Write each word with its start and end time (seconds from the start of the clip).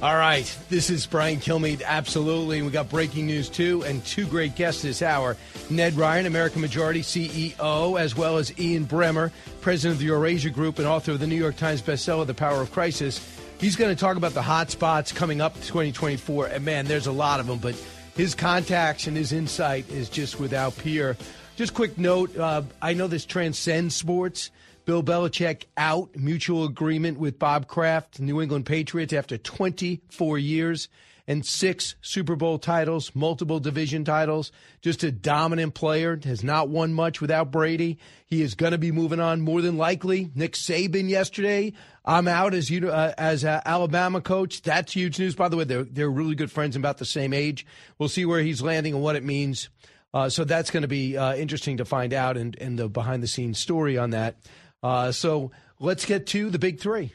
All 0.00 0.16
right, 0.16 0.56
this 0.68 0.90
is 0.90 1.08
Brian 1.08 1.40
Kilmeade. 1.40 1.82
Absolutely. 1.82 2.62
We 2.62 2.70
got 2.70 2.88
breaking 2.88 3.26
news 3.26 3.48
too, 3.48 3.82
and 3.82 4.04
two 4.04 4.26
great 4.26 4.54
guests 4.54 4.82
this 4.82 5.02
hour 5.02 5.36
Ned 5.70 5.94
Ryun, 5.94 6.24
American 6.24 6.60
Majority 6.60 7.00
CEO, 7.00 7.98
as 7.98 8.14
well 8.14 8.38
as 8.38 8.56
Ian 8.60 8.86
Bremmer, 8.86 9.32
president 9.60 9.94
of 9.94 9.98
the 9.98 10.04
Eurasia 10.04 10.50
Group 10.50 10.78
and 10.78 10.86
author 10.86 11.10
of 11.10 11.18
the 11.18 11.26
New 11.26 11.34
York 11.34 11.56
Times 11.56 11.82
bestseller, 11.82 12.24
The 12.24 12.32
Power 12.32 12.60
of 12.60 12.70
Crisis. 12.70 13.20
He's 13.58 13.74
going 13.74 13.92
to 13.92 14.00
talk 14.00 14.16
about 14.16 14.34
the 14.34 14.42
hot 14.42 14.70
spots 14.70 15.10
coming 15.10 15.40
up 15.40 15.54
2024. 15.56 16.46
And 16.46 16.64
man, 16.64 16.86
there's 16.86 17.08
a 17.08 17.12
lot 17.12 17.40
of 17.40 17.48
them, 17.48 17.58
but 17.58 17.74
his 18.16 18.36
contacts 18.36 19.08
and 19.08 19.16
his 19.16 19.32
insight 19.32 19.90
is 19.90 20.08
just 20.08 20.38
without 20.38 20.78
peer. 20.78 21.16
Just 21.56 21.74
quick 21.74 21.98
note 21.98 22.38
uh, 22.38 22.62
I 22.80 22.94
know 22.94 23.08
this 23.08 23.24
transcends 23.24 23.96
sports. 23.96 24.52
Bill 24.88 25.02
Belichick 25.02 25.64
out, 25.76 26.16
mutual 26.16 26.64
agreement 26.64 27.18
with 27.18 27.38
Bob 27.38 27.66
Kraft, 27.66 28.20
New 28.20 28.40
England 28.40 28.64
Patriots 28.64 29.12
after 29.12 29.36
24 29.36 30.38
years 30.38 30.88
and 31.26 31.44
six 31.44 31.94
Super 32.00 32.36
Bowl 32.36 32.58
titles, 32.58 33.14
multiple 33.14 33.60
division 33.60 34.02
titles. 34.06 34.50
Just 34.80 35.04
a 35.04 35.12
dominant 35.12 35.74
player, 35.74 36.18
has 36.24 36.42
not 36.42 36.70
won 36.70 36.94
much 36.94 37.20
without 37.20 37.50
Brady. 37.50 37.98
He 38.24 38.40
is 38.40 38.54
going 38.54 38.72
to 38.72 38.78
be 38.78 38.90
moving 38.90 39.20
on 39.20 39.42
more 39.42 39.60
than 39.60 39.76
likely. 39.76 40.30
Nick 40.34 40.54
Saban 40.54 41.10
yesterday, 41.10 41.74
I'm 42.02 42.26
out 42.26 42.54
as 42.54 42.70
you 42.70 42.88
uh, 42.88 43.12
as 43.18 43.44
Alabama 43.44 44.22
coach. 44.22 44.62
That's 44.62 44.94
huge 44.94 45.18
news. 45.18 45.34
By 45.34 45.50
the 45.50 45.58
way, 45.58 45.64
they're 45.64 45.84
they're 45.84 46.08
really 46.08 46.34
good 46.34 46.50
friends, 46.50 46.76
and 46.76 46.82
about 46.82 46.96
the 46.96 47.04
same 47.04 47.34
age. 47.34 47.66
We'll 47.98 48.08
see 48.08 48.24
where 48.24 48.40
he's 48.40 48.62
landing 48.62 48.94
and 48.94 49.02
what 49.02 49.16
it 49.16 49.22
means. 49.22 49.68
Uh, 50.14 50.30
so 50.30 50.44
that's 50.44 50.70
going 50.70 50.80
to 50.80 50.88
be 50.88 51.18
uh, 51.18 51.34
interesting 51.34 51.76
to 51.76 51.84
find 51.84 52.14
out 52.14 52.38
and, 52.38 52.56
and 52.58 52.78
the 52.78 52.88
behind 52.88 53.22
the 53.22 53.26
scenes 53.26 53.58
story 53.58 53.98
on 53.98 54.10
that. 54.10 54.36
Uh, 54.82 55.12
so 55.12 55.50
let's 55.80 56.04
get 56.04 56.26
to 56.28 56.50
the 56.50 56.58
big 56.58 56.80
three. 56.80 57.12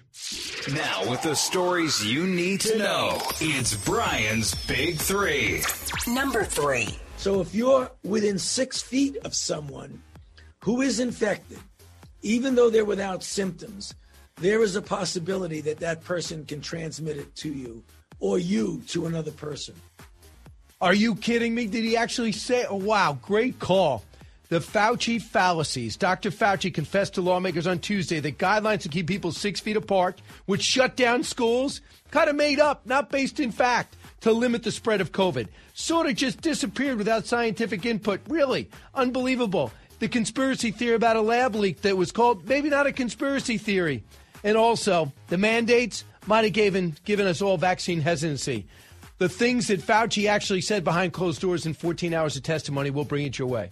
Now, 0.73 1.09
with 1.09 1.22
the 1.22 1.36
stories 1.36 2.06
you 2.06 2.25
need 2.28 2.61
to 2.61 2.78
know, 2.78 3.22
it's 3.39 3.75
Brian's 3.86 4.53
Big 4.66 4.97
Three. 4.97 5.61
Number 6.08 6.44
three. 6.44 6.97
So 7.17 7.41
if 7.41 7.56
you're 7.56 7.89
within 8.03 8.38
six 8.38 8.81
feet 8.81 9.17
of 9.23 9.34
someone 9.34 10.02
who 10.64 10.81
is 10.81 11.00
infected, 11.00 11.59
even 12.22 12.56
though 12.56 12.69
they're 12.69 12.86
without 12.86 13.23
symptoms, 13.23 13.94
there 14.38 14.61
is 14.61 14.75
a 14.75 14.81
possibility 14.81 15.61
that 15.61 15.80
that 15.80 16.03
person 16.03 16.45
can 16.45 16.61
transmit 16.61 17.17
it 17.17 17.36
to 17.38 17.50
you 17.50 17.84
or 18.19 18.39
you 18.39 18.81
to 18.88 19.06
another 19.06 19.31
person. 19.31 19.75
Are 20.81 20.94
you 20.94 21.16
kidding 21.16 21.56
me? 21.56 21.67
Did 21.67 21.84
he 21.84 21.95
actually 21.95 22.34
say? 22.34 22.66
Oh, 22.67 22.75
wow, 22.75 23.17
great 23.22 23.59
call. 23.59 24.03
The 24.54 24.59
Fauci 24.59 25.20
fallacies. 25.20 25.98
Dr. 25.98 26.30
Fauci 26.30 26.72
confessed 26.72 27.16
to 27.16 27.22
lawmakers 27.22 27.66
on 27.66 27.80
Tuesday 27.80 28.20
that 28.20 28.38
guidelines 28.38 28.82
to 28.82 28.90
keep 28.90 29.08
people 29.08 29.32
six 29.32 29.59
feet 29.59 29.76
apart 29.76 30.22
would 30.46 30.62
shut 30.62 30.96
down 30.96 31.23
schools, 31.23 31.82
kind 32.12 32.30
of 32.30 32.36
made 32.36 32.59
up, 32.59 32.86
not 32.86 33.09
based 33.09 33.40
in 33.40 33.52
fact, 33.52 33.96
to 34.22 34.31
limit 34.31 34.62
the 34.62 34.72
spread 34.72 35.02
of 35.02 35.12
COVID. 35.12 35.48
Sort 35.74 36.06
of 36.06 36.16
just 36.18 36.42
disappeared 36.42 37.00
without 37.00 37.26
scientific 37.26 37.84
input. 37.84 38.22
Really 38.28 38.70
unbelievable. 38.94 39.72
The 39.98 40.08
conspiracy 40.08 40.70
theory 40.70 40.94
about 40.94 41.16
a 41.16 41.22
lab 41.22 41.56
leak 41.56 41.81
that 41.81 41.97
was 41.97 42.12
called 42.12 42.47
maybe 42.47 42.69
not 42.69 42.86
a 42.86 42.92
conspiracy 42.92 43.58
theory. 43.58 44.03
And 44.44 44.56
also, 44.56 45.12
the 45.30 45.40
mandates 45.40 46.06
might 46.28 46.44
have 46.44 46.53
given, 46.53 46.96
given 47.06 47.25
us 47.25 47.42
all 47.42 47.58
vaccine 47.58 48.02
hesitancy. 48.02 48.68
The 49.23 49.29
things 49.29 49.67
that 49.67 49.79
Fauci 49.79 50.28
actually 50.28 50.59
said 50.59 50.84
behind 50.84 51.13
closed 51.13 51.39
doors 51.39 51.66
in 51.66 51.73
14 51.73 52.13
hours 52.13 52.35
of 52.35 52.44
testimony, 52.44 52.89
we'll 52.89 53.06
bring 53.06 53.25
it 53.25 53.39
your 53.39 53.47
way. 53.47 53.69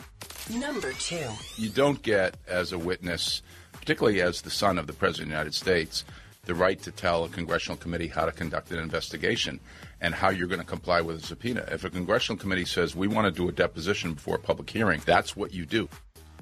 Number 0.50 0.94
two. 0.94 1.28
You 1.58 1.68
don't 1.68 2.02
get, 2.02 2.38
as 2.48 2.72
a 2.72 2.80
witness, 2.80 3.42
particularly 3.74 4.22
as 4.22 4.44
the 4.44 4.50
son 4.50 4.78
of 4.78 4.88
the 4.88 4.94
President 4.94 5.24
of 5.24 5.32
the 5.32 5.34
United 5.34 5.54
States, 5.54 6.06
the 6.46 6.56
right 6.56 6.82
to 6.84 6.90
tell 6.90 7.26
a 7.26 7.28
congressional 7.28 7.76
committee 7.76 8.08
how 8.08 8.24
to 8.24 8.32
conduct 8.32 8.72
an 8.72 8.80
investigation 8.80 9.60
and 10.00 10.16
how 10.16 10.30
you're 10.30 10.48
going 10.48 10.62
to 10.62 10.66
comply 10.66 11.02
with 11.02 11.22
a 11.22 11.28
subpoena. 11.28 11.68
If 11.70 11.84
a 11.84 11.90
congressional 11.90 12.40
committee 12.40 12.64
says 12.64 12.96
we 12.96 13.10
want 13.10 13.26
to 13.26 13.32
do 13.38 13.50
a 13.50 13.52
deposition 13.52 14.14
before 14.14 14.38
a 14.38 14.40
public 14.40 14.70
hearing, 14.70 15.02
that's 15.04 15.36
what 15.36 15.54
you 15.54 15.66
do. 15.66 15.90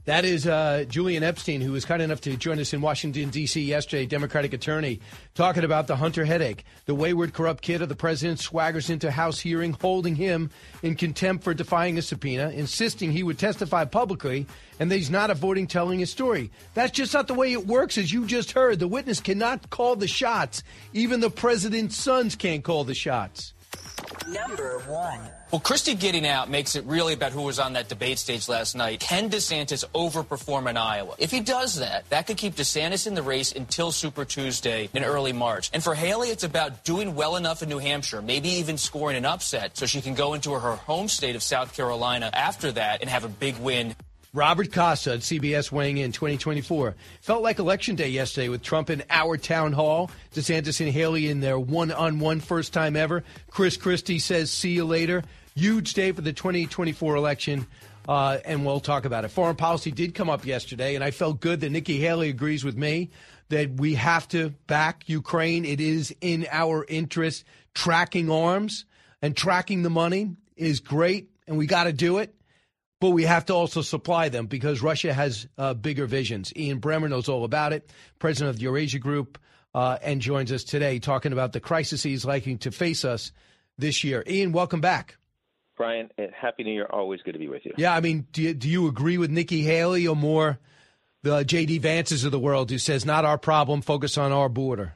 That 0.09 0.25
is 0.25 0.47
uh, 0.47 0.85
Julian 0.89 1.21
Epstein, 1.21 1.61
who 1.61 1.71
was 1.71 1.85
kind 1.85 2.01
enough 2.01 2.21
to 2.21 2.35
join 2.35 2.57
us 2.57 2.73
in 2.73 2.81
Washington, 2.81 3.29
D.C. 3.29 3.61
yesterday, 3.61 4.07
Democratic 4.07 4.53
attorney, 4.53 5.01
talking 5.35 5.63
about 5.63 5.85
the 5.85 5.95
Hunter 5.95 6.25
headache. 6.25 6.65
The 6.87 6.95
wayward, 6.95 7.35
corrupt 7.35 7.61
kid 7.61 7.83
of 7.83 7.89
the 7.89 7.95
president 7.95 8.39
swaggers 8.39 8.89
into 8.89 9.11
House 9.11 9.39
hearing, 9.39 9.77
holding 9.79 10.15
him 10.15 10.49
in 10.81 10.95
contempt 10.95 11.43
for 11.43 11.53
defying 11.53 11.99
a 11.99 12.01
subpoena, 12.01 12.49
insisting 12.49 13.11
he 13.11 13.21
would 13.21 13.37
testify 13.37 13.85
publicly, 13.85 14.47
and 14.79 14.89
that 14.89 14.95
he's 14.95 15.11
not 15.11 15.29
avoiding 15.29 15.67
telling 15.67 15.99
his 15.99 16.09
story. 16.09 16.49
That's 16.73 16.89
just 16.89 17.13
not 17.13 17.27
the 17.27 17.35
way 17.35 17.53
it 17.53 17.67
works, 17.67 17.99
as 17.99 18.11
you 18.11 18.25
just 18.25 18.53
heard. 18.53 18.79
The 18.79 18.87
witness 18.87 19.19
cannot 19.19 19.69
call 19.69 19.95
the 19.95 20.07
shots. 20.07 20.63
Even 20.91 21.19
the 21.19 21.29
president's 21.29 21.95
sons 21.95 22.35
can't 22.35 22.63
call 22.63 22.83
the 22.83 22.95
shots. 22.95 23.53
Number 24.27 24.79
one. 24.87 25.19
Well, 25.51 25.59
Christie 25.59 25.95
getting 25.95 26.27
out 26.27 26.49
makes 26.49 26.75
it 26.75 26.85
really 26.85 27.13
about 27.13 27.31
who 27.31 27.41
was 27.41 27.57
on 27.57 27.73
that 27.73 27.89
debate 27.89 28.19
stage 28.19 28.47
last 28.47 28.75
night. 28.75 28.99
Can 28.99 29.29
DeSantis 29.29 29.83
overperform 29.95 30.69
in 30.69 30.77
Iowa? 30.77 31.15
If 31.17 31.31
he 31.31 31.39
does 31.39 31.75
that, 31.79 32.07
that 32.09 32.27
could 32.27 32.37
keep 32.37 32.55
DeSantis 32.55 33.07
in 33.07 33.15
the 33.15 33.23
race 33.23 33.51
until 33.51 33.91
Super 33.91 34.25
Tuesday 34.25 34.89
in 34.93 35.03
early 35.03 35.33
March. 35.33 35.71
And 35.73 35.83
for 35.83 35.95
Haley, 35.95 36.29
it's 36.29 36.43
about 36.43 36.83
doing 36.83 37.15
well 37.15 37.35
enough 37.35 37.63
in 37.63 37.69
New 37.69 37.79
Hampshire, 37.79 38.21
maybe 38.21 38.49
even 38.49 38.77
scoring 38.77 39.17
an 39.17 39.25
upset 39.25 39.75
so 39.75 39.87
she 39.87 40.01
can 40.01 40.13
go 40.13 40.35
into 40.35 40.51
her 40.51 40.75
home 40.75 41.07
state 41.07 41.35
of 41.35 41.41
South 41.41 41.75
Carolina 41.75 42.29
after 42.31 42.71
that 42.73 43.01
and 43.01 43.09
have 43.09 43.23
a 43.23 43.29
big 43.29 43.57
win. 43.57 43.95
Robert 44.31 44.71
Costa 44.71 45.13
at 45.13 45.19
CBS 45.21 45.71
weighing 45.71 45.97
in 45.97 46.11
2024. 46.11 46.95
Felt 47.21 47.41
like 47.41 47.57
election 47.57 47.95
day 47.95 48.09
yesterday 48.09 48.47
with 48.47 48.61
Trump 48.61 48.91
in 48.91 49.03
our 49.09 49.37
town 49.37 49.73
hall. 49.73 50.11
DeSantis 50.35 50.79
and 50.81 50.89
Haley 50.89 51.29
in 51.29 51.39
their 51.39 51.57
one 51.57 51.91
on 51.91 52.19
one 52.19 52.39
first 52.39 52.71
time 52.71 52.95
ever. 52.95 53.23
Chris 53.49 53.75
Christie 53.75 54.19
says, 54.19 54.51
see 54.51 54.71
you 54.71 54.85
later. 54.85 55.23
Huge 55.55 55.95
day 55.95 56.11
for 56.11 56.21
the 56.21 56.31
2024 56.31 57.15
election. 57.15 57.65
Uh, 58.07 58.37
and 58.45 58.65
we'll 58.65 58.79
talk 58.79 59.05
about 59.05 59.25
it. 59.25 59.29
Foreign 59.29 59.55
policy 59.55 59.91
did 59.91 60.13
come 60.13 60.29
up 60.29 60.45
yesterday, 60.45 60.95
and 60.95 61.03
I 61.03 61.11
felt 61.11 61.39
good 61.39 61.61
that 61.61 61.71
Nikki 61.71 61.99
Haley 61.99 62.29
agrees 62.29 62.63
with 62.63 62.75
me 62.77 63.09
that 63.49 63.71
we 63.71 63.95
have 63.95 64.27
to 64.29 64.49
back 64.67 65.03
Ukraine. 65.07 65.65
It 65.65 65.81
is 65.81 66.15
in 66.21 66.47
our 66.51 66.85
interest. 66.87 67.45
Tracking 67.73 68.29
arms 68.31 68.85
and 69.21 69.35
tracking 69.35 69.83
the 69.83 69.89
money 69.89 70.35
is 70.55 70.79
great, 70.79 71.29
and 71.47 71.57
we 71.57 71.65
got 71.65 71.85
to 71.85 71.93
do 71.93 72.19
it 72.19 72.33
but 72.99 73.11
we 73.11 73.23
have 73.23 73.45
to 73.45 73.53
also 73.53 73.81
supply 73.81 74.29
them 74.29 74.47
because 74.47 74.81
Russia 74.81 75.13
has 75.13 75.47
uh, 75.57 75.73
bigger 75.73 76.05
visions. 76.05 76.51
Ian 76.55 76.81
Bremmer 76.81 77.09
knows 77.09 77.29
all 77.29 77.43
about 77.45 77.73
it, 77.73 77.89
president 78.19 78.49
of 78.49 78.57
the 78.57 78.63
Eurasia 78.63 78.99
Group, 78.99 79.37
uh, 79.73 79.97
and 80.01 80.21
joins 80.21 80.51
us 80.51 80.63
today 80.63 80.99
talking 80.99 81.31
about 81.31 81.53
the 81.53 81.59
crises 81.59 82.03
he's 82.03 82.25
likely 82.25 82.57
to 82.57 82.71
face 82.71 83.05
us 83.05 83.31
this 83.77 84.03
year. 84.03 84.23
Ian, 84.27 84.51
welcome 84.51 84.81
back. 84.81 85.17
Brian, 85.77 86.09
eh, 86.17 86.27
happy 86.35 86.63
New 86.63 86.73
Year. 86.73 86.87
Always 86.89 87.21
good 87.21 87.31
to 87.31 87.39
be 87.39 87.47
with 87.47 87.65
you. 87.65 87.73
Yeah, 87.77 87.95
I 87.95 88.01
mean, 88.01 88.27
do 88.33 88.41
you, 88.41 88.53
do 88.53 88.67
you 88.67 88.87
agree 88.87 89.17
with 89.17 89.31
Nikki 89.31 89.61
Haley 89.61 90.05
or 90.07 90.15
more 90.15 90.59
the 91.23 91.43
J.D. 91.43 91.79
Vances 91.79 92.25
of 92.25 92.31
the 92.31 92.39
world 92.39 92.69
who 92.69 92.77
says, 92.77 93.05
not 93.05 93.23
our 93.23 93.37
problem, 93.37 93.81
focus 93.81 94.17
on 94.17 94.33
our 94.33 94.49
border? 94.49 94.95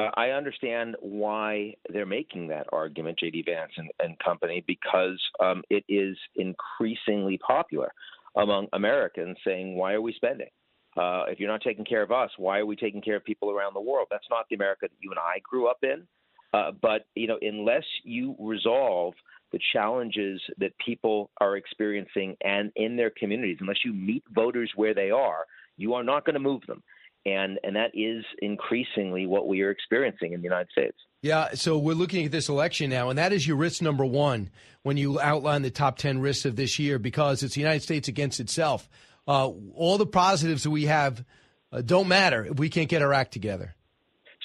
Uh, 0.00 0.10
I 0.14 0.30
understand 0.30 0.96
why 1.00 1.74
they're 1.92 2.06
making 2.06 2.48
that 2.48 2.66
argument, 2.72 3.18
J.D. 3.18 3.44
Vance 3.46 3.72
and, 3.76 3.90
and 3.98 4.18
company, 4.18 4.64
because 4.66 5.20
um, 5.40 5.62
it 5.68 5.84
is 5.88 6.16
increasingly 6.36 7.38
popular 7.38 7.92
among 8.36 8.68
Americans 8.72 9.36
saying, 9.44 9.76
why 9.76 9.92
are 9.92 10.00
we 10.00 10.14
spending? 10.14 10.48
Uh, 10.96 11.24
if 11.28 11.38
you're 11.38 11.50
not 11.50 11.60
taking 11.60 11.84
care 11.84 12.02
of 12.02 12.12
us, 12.12 12.30
why 12.38 12.58
are 12.58 12.66
we 12.66 12.76
taking 12.76 13.02
care 13.02 13.16
of 13.16 13.24
people 13.24 13.50
around 13.50 13.74
the 13.74 13.80
world? 13.80 14.08
That's 14.10 14.26
not 14.30 14.46
the 14.48 14.56
America 14.56 14.82
that 14.82 14.96
you 15.00 15.10
and 15.10 15.18
I 15.18 15.40
grew 15.42 15.68
up 15.68 15.78
in. 15.82 16.06
Uh, 16.52 16.72
but 16.80 17.06
you 17.14 17.26
know, 17.26 17.38
unless 17.42 17.84
you 18.02 18.34
resolve 18.40 19.14
the 19.52 19.60
challenges 19.72 20.40
that 20.58 20.72
people 20.84 21.30
are 21.40 21.56
experiencing 21.56 22.36
and 22.42 22.72
in 22.74 22.96
their 22.96 23.10
communities, 23.10 23.58
unless 23.60 23.84
you 23.84 23.92
meet 23.92 24.24
voters 24.34 24.72
where 24.74 24.94
they 24.94 25.10
are, 25.10 25.44
you 25.76 25.94
are 25.94 26.02
not 26.02 26.24
going 26.24 26.34
to 26.34 26.40
move 26.40 26.62
them 26.66 26.82
and 27.26 27.58
and 27.62 27.76
that 27.76 27.90
is 27.94 28.24
increasingly 28.40 29.26
what 29.26 29.46
we 29.46 29.62
are 29.62 29.70
experiencing 29.70 30.32
in 30.32 30.40
the 30.40 30.44
United 30.44 30.70
States. 30.70 30.96
Yeah, 31.22 31.50
so 31.54 31.78
we're 31.78 31.94
looking 31.94 32.24
at 32.24 32.32
this 32.32 32.48
election 32.48 32.88
now, 32.90 33.10
and 33.10 33.18
that 33.18 33.32
is 33.32 33.46
your 33.46 33.56
risk 33.58 33.82
number 33.82 34.04
one 34.06 34.50
when 34.82 34.96
you 34.96 35.20
outline 35.20 35.62
the 35.62 35.70
top 35.70 35.98
ten 35.98 36.20
risks 36.20 36.44
of 36.46 36.56
this 36.56 36.78
year, 36.78 36.98
because 36.98 37.42
it's 37.42 37.54
the 37.54 37.60
United 37.60 37.82
States 37.82 38.08
against 38.08 38.40
itself. 38.40 38.88
Uh, 39.28 39.48
all 39.74 39.98
the 39.98 40.06
positives 40.06 40.62
that 40.62 40.70
we 40.70 40.86
have 40.86 41.24
uh, 41.72 41.82
don't 41.82 42.08
matter 42.08 42.46
if 42.46 42.58
we 42.58 42.68
can't 42.68 42.88
get 42.88 43.02
our 43.02 43.12
act 43.12 43.32
together. 43.32 43.74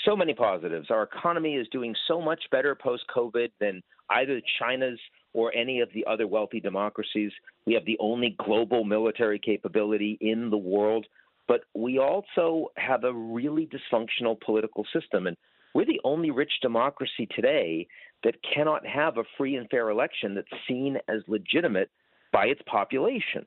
so 0.05 0.15
many 0.15 0.33
positives. 0.33 0.91
Our 0.91 1.03
economy 1.03 1.55
is 1.55 1.67
doing 1.71 1.95
so 2.07 2.21
much 2.21 2.43
better 2.51 2.75
post 2.75 3.03
COVID 3.15 3.49
than 3.59 3.81
either 4.09 4.39
China's 4.59 4.99
or 5.33 5.53
any 5.53 5.81
of 5.81 5.89
the 5.93 6.05
other 6.09 6.27
wealthy 6.27 6.59
democracies. 6.59 7.31
We 7.65 7.73
have 7.73 7.85
the 7.85 7.97
only 7.99 8.35
global 8.37 8.83
military 8.83 9.39
capability 9.39 10.17
in 10.21 10.49
the 10.49 10.57
world, 10.57 11.05
but 11.47 11.61
we 11.73 11.99
also 11.99 12.71
have 12.77 13.03
a 13.03 13.13
really 13.13 13.67
dysfunctional 13.67 14.39
political 14.39 14.85
system. 14.93 15.27
And 15.27 15.37
we're 15.73 15.85
the 15.85 16.01
only 16.03 16.31
rich 16.31 16.53
democracy 16.61 17.27
today 17.35 17.87
that 18.23 18.35
cannot 18.53 18.85
have 18.85 19.17
a 19.17 19.23
free 19.37 19.55
and 19.55 19.69
fair 19.69 19.89
election 19.89 20.35
that's 20.35 20.47
seen 20.67 20.97
as 21.07 21.21
legitimate 21.27 21.89
by 22.31 22.45
its 22.45 22.61
population. 22.65 23.45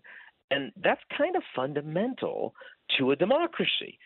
And 0.50 0.72
that's 0.82 1.00
kind 1.16 1.36
of 1.36 1.42
fundamental 1.54 2.54
to 2.98 3.10
a 3.10 3.16
democracy. 3.16 3.98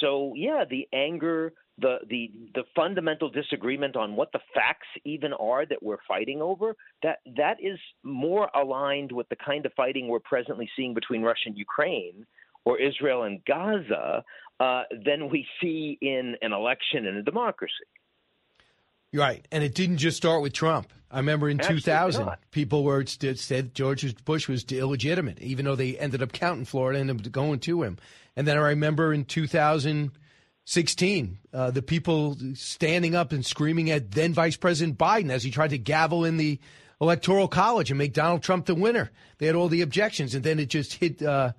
So, 0.00 0.32
yeah, 0.36 0.64
the 0.68 0.88
anger, 0.92 1.52
the, 1.78 1.98
the, 2.08 2.30
the 2.54 2.62
fundamental 2.76 3.28
disagreement 3.28 3.96
on 3.96 4.14
what 4.14 4.32
the 4.32 4.40
facts 4.54 4.86
even 5.04 5.32
are 5.34 5.66
that 5.66 5.82
we're 5.82 5.98
fighting 6.06 6.40
over, 6.40 6.76
that, 7.02 7.18
that 7.36 7.56
is 7.60 7.78
more 8.02 8.50
aligned 8.54 9.12
with 9.12 9.28
the 9.28 9.36
kind 9.36 9.66
of 9.66 9.72
fighting 9.74 10.08
we're 10.08 10.20
presently 10.20 10.70
seeing 10.76 10.94
between 10.94 11.22
Russia 11.22 11.46
and 11.46 11.58
Ukraine 11.58 12.26
or 12.64 12.78
Israel 12.78 13.22
and 13.22 13.44
Gaza 13.44 14.24
uh, 14.60 14.82
than 15.04 15.30
we 15.30 15.46
see 15.60 15.98
in 16.00 16.36
an 16.42 16.52
election 16.52 17.06
in 17.06 17.16
a 17.16 17.22
democracy. 17.22 17.72
Right, 19.12 19.44
and 19.50 19.64
it 19.64 19.74
didn't 19.74 19.98
just 19.98 20.16
start 20.16 20.40
with 20.42 20.52
Trump. 20.52 20.92
I 21.10 21.16
remember 21.16 21.48
in 21.48 21.58
Absolutely 21.58 21.82
2000, 21.82 22.26
not. 22.26 22.38
people 22.52 22.84
were 22.84 23.04
said 23.06 23.74
George 23.74 24.24
Bush 24.24 24.46
was 24.46 24.64
illegitimate, 24.70 25.40
even 25.40 25.64
though 25.64 25.74
they 25.74 25.98
ended 25.98 26.22
up 26.22 26.30
counting 26.32 26.64
Florida 26.64 27.00
and 27.00 27.10
ended 27.10 27.26
up 27.26 27.32
going 27.32 27.58
to 27.60 27.82
him. 27.82 27.98
And 28.36 28.46
then 28.46 28.56
I 28.56 28.60
remember 28.60 29.12
in 29.12 29.24
2016, 29.24 31.38
uh, 31.52 31.72
the 31.72 31.82
people 31.82 32.36
standing 32.54 33.16
up 33.16 33.32
and 33.32 33.44
screaming 33.44 33.90
at 33.90 34.12
then 34.12 34.32
Vice 34.32 34.56
President 34.56 34.96
Biden 34.96 35.30
as 35.30 35.42
he 35.42 35.50
tried 35.50 35.70
to 35.70 35.78
gavel 35.78 36.24
in 36.24 36.36
the 36.36 36.60
Electoral 37.00 37.48
College 37.48 37.90
and 37.90 37.98
make 37.98 38.12
Donald 38.12 38.44
Trump 38.44 38.66
the 38.66 38.76
winner. 38.76 39.10
They 39.38 39.46
had 39.46 39.56
all 39.56 39.68
the 39.68 39.80
objections, 39.80 40.36
and 40.36 40.44
then 40.44 40.60
it 40.60 40.68
just 40.68 40.92
hit 40.92 41.20
uh, 41.20 41.50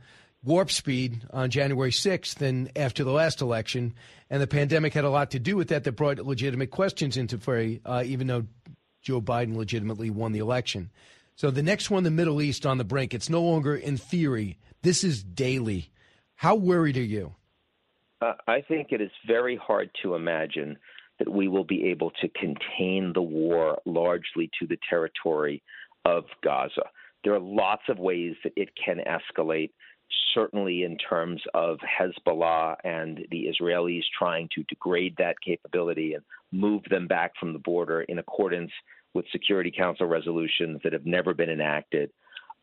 warp 0.43 0.71
speed 0.71 1.23
on 1.31 1.49
January 1.49 1.91
6th 1.91 2.41
and 2.41 2.71
after 2.75 3.03
the 3.03 3.11
last 3.11 3.41
election. 3.41 3.93
And 4.29 4.41
the 4.41 4.47
pandemic 4.47 4.93
had 4.93 5.03
a 5.03 5.09
lot 5.09 5.31
to 5.31 5.39
do 5.39 5.55
with 5.55 5.69
that, 5.69 5.83
that 5.83 5.91
brought 5.93 6.19
legitimate 6.19 6.71
questions 6.71 7.17
into 7.17 7.37
play, 7.37 7.81
uh, 7.85 8.03
even 8.05 8.27
though 8.27 8.45
Joe 9.01 9.21
Biden 9.21 9.55
legitimately 9.55 10.09
won 10.09 10.31
the 10.31 10.39
election. 10.39 10.89
So 11.35 11.51
the 11.51 11.63
next 11.63 11.89
one, 11.89 12.03
the 12.03 12.11
Middle 12.11 12.41
East 12.41 12.65
on 12.65 12.77
the 12.77 12.83
brink, 12.83 13.13
it's 13.13 13.29
no 13.29 13.41
longer 13.41 13.75
in 13.75 13.97
theory. 13.97 14.57
This 14.81 15.03
is 15.03 15.23
daily. 15.23 15.91
How 16.35 16.55
worried 16.55 16.97
are 16.97 17.03
you? 17.03 17.35
Uh, 18.21 18.33
I 18.47 18.61
think 18.61 18.91
it 18.91 19.01
is 19.01 19.11
very 19.27 19.55
hard 19.55 19.89
to 20.03 20.15
imagine 20.15 20.77
that 21.19 21.29
we 21.31 21.47
will 21.47 21.63
be 21.63 21.85
able 21.89 22.11
to 22.21 22.27
contain 22.29 23.13
the 23.13 23.21
war 23.21 23.79
largely 23.85 24.49
to 24.59 24.67
the 24.67 24.77
territory 24.89 25.61
of 26.05 26.25
Gaza. 26.43 26.89
There 27.23 27.33
are 27.33 27.39
lots 27.39 27.83
of 27.89 27.99
ways 27.99 28.35
that 28.43 28.53
it 28.55 28.69
can 28.83 28.97
escalate 28.97 29.71
certainly 30.33 30.83
in 30.83 30.97
terms 30.97 31.41
of 31.53 31.77
Hezbollah 31.79 32.75
and 32.83 33.19
the 33.31 33.47
Israelis 33.47 34.03
trying 34.17 34.49
to 34.55 34.63
degrade 34.63 35.15
that 35.17 35.35
capability 35.45 36.13
and 36.13 36.23
move 36.51 36.83
them 36.89 37.07
back 37.07 37.33
from 37.39 37.53
the 37.53 37.59
border 37.59 38.01
in 38.01 38.19
accordance 38.19 38.71
with 39.13 39.25
Security 39.31 39.71
Council 39.75 40.07
resolutions 40.07 40.79
that 40.83 40.93
have 40.93 41.05
never 41.05 41.33
been 41.33 41.49
enacted. 41.49 42.11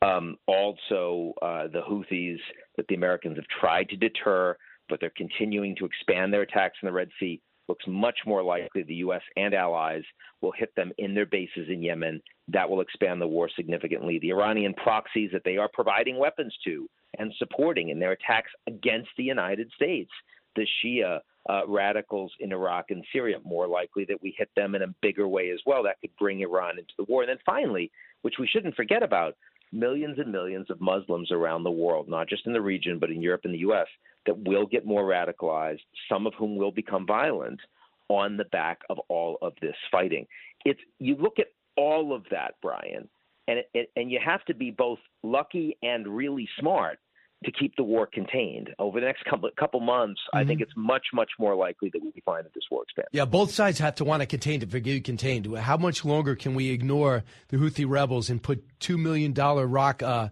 Um, 0.01 0.37
also, 0.47 1.35
uh, 1.43 1.67
the 1.69 1.83
Houthis 1.83 2.39
that 2.77 2.87
the 2.89 2.95
Americans 2.95 3.37
have 3.37 3.47
tried 3.61 3.89
to 3.91 3.97
deter, 3.97 4.57
but 4.89 5.01
they're 5.01 5.13
continuing 5.17 5.75
to 5.77 5.85
expand 5.85 6.33
their 6.33 6.43
attacks 6.43 6.79
in 6.83 6.87
the 6.87 6.93
Red 6.93 7.09
Sea. 7.19 7.41
Looks 7.69 7.85
much 7.87 8.19
more 8.25 8.43
likely 8.43 8.83
the 8.83 8.95
U.S. 8.95 9.21
and 9.37 9.53
allies 9.53 10.03
will 10.41 10.53
hit 10.53 10.75
them 10.75 10.93
in 10.97 11.15
their 11.15 11.27
bases 11.27 11.69
in 11.69 11.83
Yemen. 11.83 12.23
That 12.47 12.71
will 12.71 12.81
expand 12.81 13.21
the 13.21 13.27
war 13.27 13.51
significantly. 13.55 14.19
The 14.19 14.31
Iranian 14.31 14.73
proxies 14.73 15.31
that 15.33 15.43
they 15.45 15.59
are 15.59 15.69
providing 15.75 16.19
weapons 16.19 16.57
to 16.65 16.89
and 17.19 17.33
supporting 17.39 17.89
in 17.91 17.99
their 17.99 18.13
attacks 18.13 18.51
against 18.67 19.11
the 19.17 19.25
United 19.25 19.71
States. 19.75 20.11
The 20.57 20.67
Shia 20.85 21.21
uh, 21.49 21.67
radicals 21.67 22.33
in 22.41 22.53
Iraq 22.53 22.87
and 22.91 23.05
Syria, 23.13 23.39
more 23.45 23.67
likely 23.67 24.05
that 24.07 24.21
we 24.23 24.35
hit 24.37 24.51
them 24.57 24.75
in 24.75 24.83
a 24.83 24.95
bigger 25.01 25.29
way 25.29 25.51
as 25.51 25.61
well. 25.67 25.83
That 25.83 26.01
could 26.01 26.15
bring 26.19 26.41
Iran 26.41 26.79
into 26.79 26.93
the 26.99 27.05
war. 27.05 27.23
And 27.23 27.31
then 27.31 27.39
finally, 27.47 27.91
which 28.23 28.35
we 28.39 28.47
shouldn't 28.47 28.75
forget 28.75 29.03
about, 29.03 29.37
millions 29.73 30.19
and 30.19 30.33
millions 30.33 30.71
of 30.71 30.81
Muslims 30.81 31.31
around 31.31 31.63
the 31.63 31.71
world, 31.71 32.09
not 32.09 32.29
just 32.29 32.47
in 32.47 32.53
the 32.53 32.61
region, 32.61 32.99
but 32.99 33.11
in 33.11 33.23
Europe 33.23 33.43
and 33.45 33.55
the 33.55 33.59
U.S., 33.59 33.87
that 34.27 34.39
will 34.47 34.67
get 34.67 34.85
more 34.85 35.05
radicalized, 35.05 35.81
some 36.09 36.27
of 36.27 36.35
whom 36.35 36.57
will 36.57 36.73
become 36.73 37.07
violent 37.07 37.61
on 38.09 38.37
the 38.37 38.45
back 38.47 38.81
of 38.91 38.99
all 39.09 39.39
of 39.43 39.53
this 39.61 39.77
fighting. 39.91 40.27
It's 40.65 40.81
you 40.99 41.17
look 41.17 41.39
at 41.39 41.49
all 41.77 42.15
of 42.15 42.25
that, 42.31 42.55
Brian, 42.61 43.09
and 43.47 43.61
it, 43.75 43.91
and 43.97 44.11
you 44.11 44.19
have 44.25 44.45
to 44.47 44.55
be 44.55 44.71
both 44.71 44.99
lucky 45.23 45.77
and 45.83 46.07
really 46.07 46.49
smart 46.59 46.99
to 47.45 47.53
keep 47.53 47.77
the 47.77 47.85
war 47.85 48.07
contained. 48.07 48.71
Over 48.79 49.01
the 49.01 49.07
next 49.07 49.25
couple 49.25 49.49
couple 49.57 49.81
months, 49.81 50.21
mm-hmm. 50.27 50.39
I 50.39 50.45
think 50.45 50.61
it's 50.61 50.73
much 50.77 51.07
much 51.13 51.31
more 51.39 51.55
likely 51.55 51.91
that 51.93 52.03
we 52.03 52.13
find 52.25 52.45
that 52.45 52.55
this 52.55 52.65
war 52.71 52.83
expands. 52.83 53.11
Yeah, 53.13 53.25
both 53.25 53.53
sides 53.53 53.79
have 53.79 53.95
to 53.97 54.05
want 54.05 54.23
to 54.23 54.27
contain 54.27 54.61
to 54.61 54.67
forget 54.67 55.05
contained. 55.05 55.57
How 55.57 55.77
much 55.77 56.05
longer 56.05 56.35
can 56.35 56.55
we 56.55 56.71
ignore 56.71 57.25
the 57.49 57.57
Houthi 57.57 57.89
rebels 57.89 58.31
and 58.31 58.43
put 58.43 58.65
two 58.81 58.99
million 58.99 59.33
dollar 59.33 59.67
rock? 59.67 60.03
Uh, 60.03 60.29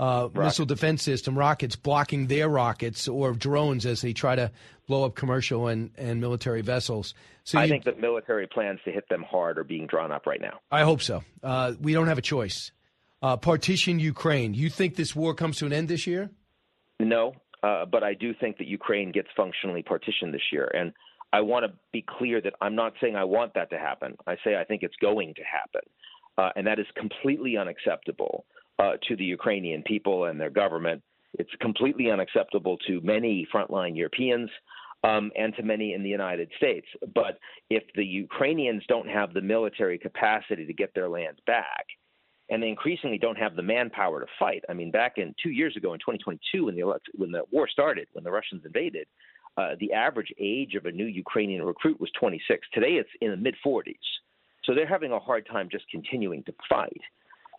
uh, 0.00 0.30
missile 0.34 0.64
defense 0.64 1.02
system 1.02 1.38
rockets 1.38 1.76
blocking 1.76 2.26
their 2.26 2.48
rockets 2.48 3.06
or 3.06 3.34
drones 3.34 3.84
as 3.84 4.00
they 4.00 4.14
try 4.14 4.34
to 4.34 4.50
blow 4.86 5.04
up 5.04 5.14
commercial 5.14 5.68
and, 5.68 5.90
and 5.98 6.22
military 6.22 6.62
vessels. 6.62 7.12
So 7.44 7.58
I 7.58 7.64
you, 7.64 7.70
think 7.70 7.84
the 7.84 7.94
military 7.94 8.46
plans 8.46 8.80
to 8.86 8.92
hit 8.92 9.10
them 9.10 9.22
hard 9.22 9.58
are 9.58 9.64
being 9.64 9.86
drawn 9.86 10.10
up 10.10 10.26
right 10.26 10.40
now. 10.40 10.60
I 10.70 10.84
hope 10.84 11.02
so. 11.02 11.22
Uh, 11.42 11.74
we 11.78 11.92
don't 11.92 12.06
have 12.06 12.16
a 12.16 12.22
choice. 12.22 12.72
Uh, 13.20 13.36
partition 13.36 13.98
Ukraine. 13.98 14.54
You 14.54 14.70
think 14.70 14.96
this 14.96 15.14
war 15.14 15.34
comes 15.34 15.58
to 15.58 15.66
an 15.66 15.74
end 15.74 15.88
this 15.88 16.06
year? 16.06 16.30
No, 17.00 17.32
uh, 17.62 17.86
but 17.86 18.04
I 18.04 18.14
do 18.14 18.34
think 18.34 18.58
that 18.58 18.66
Ukraine 18.66 19.10
gets 19.10 19.28
functionally 19.36 19.82
partitioned 19.82 20.34
this 20.34 20.52
year. 20.52 20.70
And 20.74 20.92
I 21.32 21.40
want 21.40 21.64
to 21.64 21.72
be 21.92 22.04
clear 22.06 22.40
that 22.42 22.54
I'm 22.60 22.74
not 22.74 22.92
saying 23.00 23.16
I 23.16 23.24
want 23.24 23.54
that 23.54 23.70
to 23.70 23.78
happen. 23.78 24.16
I 24.26 24.36
say 24.44 24.56
I 24.56 24.64
think 24.64 24.82
it's 24.82 24.96
going 25.00 25.34
to 25.34 25.42
happen. 25.42 25.88
Uh, 26.36 26.50
and 26.56 26.66
that 26.66 26.78
is 26.78 26.86
completely 26.96 27.56
unacceptable 27.56 28.44
uh, 28.78 28.92
to 29.08 29.16
the 29.16 29.24
Ukrainian 29.24 29.82
people 29.82 30.26
and 30.26 30.40
their 30.40 30.50
government. 30.50 31.02
It's 31.38 31.50
completely 31.60 32.10
unacceptable 32.10 32.76
to 32.86 33.00
many 33.02 33.46
frontline 33.54 33.96
Europeans 33.96 34.50
um, 35.04 35.30
and 35.36 35.54
to 35.56 35.62
many 35.62 35.94
in 35.94 36.02
the 36.02 36.08
United 36.08 36.50
States. 36.56 36.86
But 37.14 37.38
if 37.70 37.84
the 37.94 38.04
Ukrainians 38.04 38.82
don't 38.88 39.08
have 39.08 39.32
the 39.32 39.40
military 39.40 39.98
capacity 39.98 40.66
to 40.66 40.72
get 40.74 40.94
their 40.94 41.08
land 41.08 41.40
back, 41.46 41.86
and 42.50 42.62
they 42.62 42.68
increasingly 42.68 43.16
don't 43.16 43.38
have 43.38 43.56
the 43.56 43.62
manpower 43.62 44.20
to 44.20 44.26
fight. 44.38 44.64
I 44.68 44.74
mean, 44.74 44.90
back 44.90 45.18
in 45.18 45.34
two 45.42 45.50
years 45.50 45.76
ago 45.76 45.94
in 45.94 46.00
2022, 46.00 46.66
when 46.66 46.74
the 46.74 46.98
when 47.16 47.30
the 47.30 47.44
war 47.50 47.68
started, 47.68 48.08
when 48.12 48.24
the 48.24 48.30
Russians 48.30 48.62
invaded, 48.66 49.06
uh, 49.56 49.76
the 49.78 49.92
average 49.92 50.32
age 50.38 50.74
of 50.74 50.86
a 50.86 50.92
new 50.92 51.06
Ukrainian 51.06 51.62
recruit 51.62 52.00
was 52.00 52.10
26. 52.18 52.66
Today, 52.72 52.94
it's 52.94 53.10
in 53.20 53.30
the 53.30 53.36
mid 53.36 53.54
40s. 53.64 53.94
So 54.64 54.74
they're 54.74 54.86
having 54.86 55.12
a 55.12 55.18
hard 55.18 55.46
time 55.46 55.68
just 55.70 55.84
continuing 55.90 56.42
to 56.44 56.54
fight. 56.68 57.00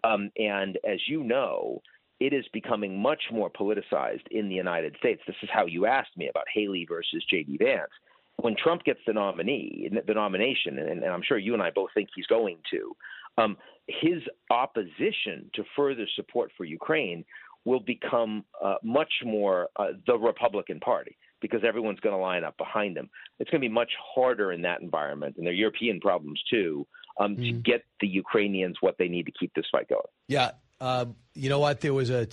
Um, 0.04 0.30
and 0.38 0.78
as 0.88 1.00
you 1.08 1.24
know, 1.24 1.82
it 2.20 2.34
is 2.34 2.46
becoming 2.54 3.02
much 3.02 3.24
more 3.32 3.50
politicized 3.50 4.28
in 4.30 4.50
the 4.50 4.56
United 4.56 4.96
States. 5.00 5.22
This 5.26 5.36
is 5.42 5.50
how 5.52 5.66
you 5.66 5.86
asked 5.86 6.16
me 6.16 6.30
about 6.30 6.46
Haley 6.54 6.86
versus 6.88 7.24
J.D. 7.30 7.58
Vance. 7.58 7.90
When 8.38 8.56
Trump 8.56 8.84
gets 8.84 9.00
the 9.06 9.14
nominee, 9.14 9.90
the 9.92 10.14
nomination, 10.14 10.80
and, 10.80 11.04
and 11.04 11.12
I'm 11.12 11.24
sure 11.24 11.38
you 11.38 11.54
and 11.54 11.62
I 11.62 11.72
both 11.72 11.90
think 11.94 12.10
he's 12.16 12.28
going 12.28 12.58
to, 12.72 12.96
um, 13.38 13.58
his 13.88 14.22
opposition 14.50 15.50
to 15.56 15.64
further 15.76 16.06
support 16.16 16.52
for 16.58 16.64
Ukraine 16.64 17.26
will 17.66 17.80
become 17.80 18.44
uh, 18.64 18.76
much 18.84 19.12
more 19.24 19.70
uh, 19.76 19.88
the 20.08 20.18
Republican 20.18 20.80
Party 20.80 21.18
because 21.42 21.62
everyone's 21.68 22.00
going 22.00 22.16
to 22.16 22.22
line 22.22 22.44
up 22.44 22.58
behind 22.58 22.98
him. 22.98 23.10
It's 23.40 23.50
going 23.50 23.62
to 23.62 23.68
be 23.68 23.74
much 23.74 23.92
harder 24.16 24.52
in 24.52 24.62
that 24.62 24.82
environment, 24.82 25.36
and 25.38 25.46
there 25.46 25.54
are 25.54 25.56
European 25.56 26.00
problems 26.00 26.42
too, 26.50 26.88
um, 27.20 27.36
mm. 27.36 27.46
to 27.46 27.52
get 27.52 27.84
the 28.00 28.08
Ukrainians 28.08 28.78
what 28.82 28.96
they 28.98 29.08
need 29.08 29.26
to 29.26 29.32
keep 29.32 29.54
this 29.56 29.66
fight 29.72 29.90
going. 29.90 30.02
Yeah, 30.28 30.52
uh, 30.80 31.06
you 31.34 31.50
know 31.50 31.60
what? 31.60 31.82
There 31.82 31.94
was 31.94 32.10
a 32.10 32.28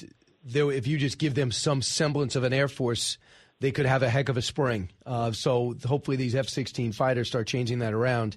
there. 0.44 0.70
If 0.70 0.86
you 0.86 0.98
just 0.98 1.18
give 1.18 1.34
them 1.34 1.52
some 1.52 1.82
semblance 1.82 2.36
of 2.36 2.44
an 2.44 2.52
air 2.52 2.68
force, 2.68 3.18
they 3.60 3.70
could 3.70 3.86
have 3.86 4.02
a 4.02 4.08
heck 4.08 4.28
of 4.28 4.36
a 4.36 4.42
spring. 4.42 4.90
Uh, 5.04 5.32
so 5.32 5.74
hopefully 5.84 6.16
these 6.16 6.34
F-16 6.34 6.94
fighters 6.94 7.28
start 7.28 7.46
changing 7.46 7.80
that 7.80 7.92
around 7.92 8.36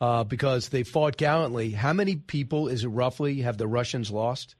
uh, 0.00 0.24
because 0.24 0.68
they 0.68 0.82
fought 0.82 1.16
gallantly. 1.16 1.70
How 1.70 1.92
many 1.92 2.16
people 2.16 2.68
is 2.68 2.84
it 2.84 2.88
roughly 2.88 3.40
have 3.40 3.58
the 3.58 3.68
Russians 3.68 4.10
lost? 4.10 4.56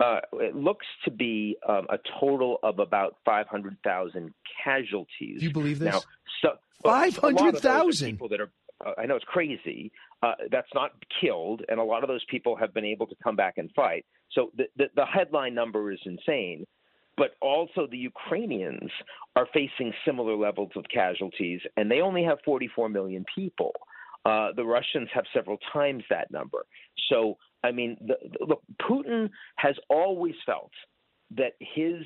Uh, 0.00 0.20
it 0.34 0.54
looks 0.54 0.86
to 1.04 1.10
be 1.10 1.56
um, 1.68 1.86
a 1.90 1.98
total 2.20 2.58
of 2.62 2.78
about 2.78 3.16
500,000 3.24 4.32
casualties. 4.64 5.40
Do 5.40 5.46
you 5.46 5.52
believe 5.52 5.80
this? 5.80 5.92
Now, 5.92 6.00
so, 6.40 6.50
500,000 6.84 8.12
people 8.12 8.28
that 8.28 8.40
are 8.40 8.50
uh, 8.84 8.92
I 8.96 9.06
know 9.06 9.16
it's 9.16 9.24
crazy. 9.24 9.92
Uh, 10.22 10.34
that's 10.50 10.68
not 10.74 10.92
killed, 11.20 11.62
and 11.68 11.80
a 11.80 11.82
lot 11.82 12.02
of 12.02 12.08
those 12.08 12.24
people 12.28 12.56
have 12.56 12.74
been 12.74 12.84
able 12.84 13.06
to 13.06 13.14
come 13.22 13.36
back 13.36 13.54
and 13.56 13.70
fight. 13.74 14.04
So 14.32 14.50
the, 14.56 14.64
the, 14.76 14.84
the 14.94 15.06
headline 15.06 15.54
number 15.54 15.90
is 15.92 16.00
insane. 16.04 16.64
But 17.18 17.32
also 17.42 17.86
the 17.90 17.98
Ukrainians 17.98 18.90
are 19.36 19.46
facing 19.52 19.92
similar 20.06 20.36
levels 20.36 20.70
of 20.76 20.84
casualties, 20.92 21.60
and 21.76 21.90
they 21.90 22.00
only 22.00 22.22
have 22.24 22.38
44 22.44 22.88
million 22.88 23.24
people. 23.34 23.72
Uh, 24.24 24.48
the 24.56 24.64
Russians 24.64 25.08
have 25.12 25.24
several 25.34 25.58
times 25.72 26.04
that 26.10 26.30
number. 26.30 26.64
So, 27.10 27.36
I 27.64 27.72
mean, 27.72 27.96
the, 28.00 28.16
the, 28.38 28.46
look, 28.46 28.62
Putin 28.82 29.30
has 29.56 29.74
always 29.90 30.34
felt 30.46 30.72
that 31.36 31.52
his 31.60 32.02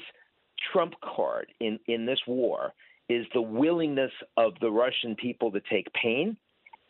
trump 0.73 0.95
card 1.03 1.47
in, 1.61 1.79
in 1.87 2.07
this 2.07 2.21
war 2.27 2.73
is 3.09 3.27
the 3.35 3.43
willingness 3.43 4.13
of 4.37 4.53
the 4.61 4.71
Russian 4.71 5.15
people 5.17 5.51
to 5.53 5.61
take 5.71 5.93
pain 5.93 6.37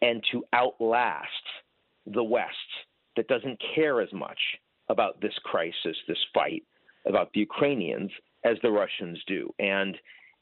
and 0.00 0.22
to 0.32 0.44
outlast 0.52 1.26
the 2.06 2.22
West 2.22 2.52
that 3.16 3.28
doesn't 3.28 3.60
care 3.74 4.00
as 4.00 4.12
much 4.12 4.38
about 4.88 5.20
this 5.20 5.34
crisis, 5.44 5.96
this 6.06 6.18
fight, 6.34 6.62
about 7.06 7.32
the 7.32 7.40
Ukrainians 7.40 8.10
as 8.44 8.56
the 8.62 8.70
Russians 8.70 9.20
do. 9.26 9.52
And 9.58 9.96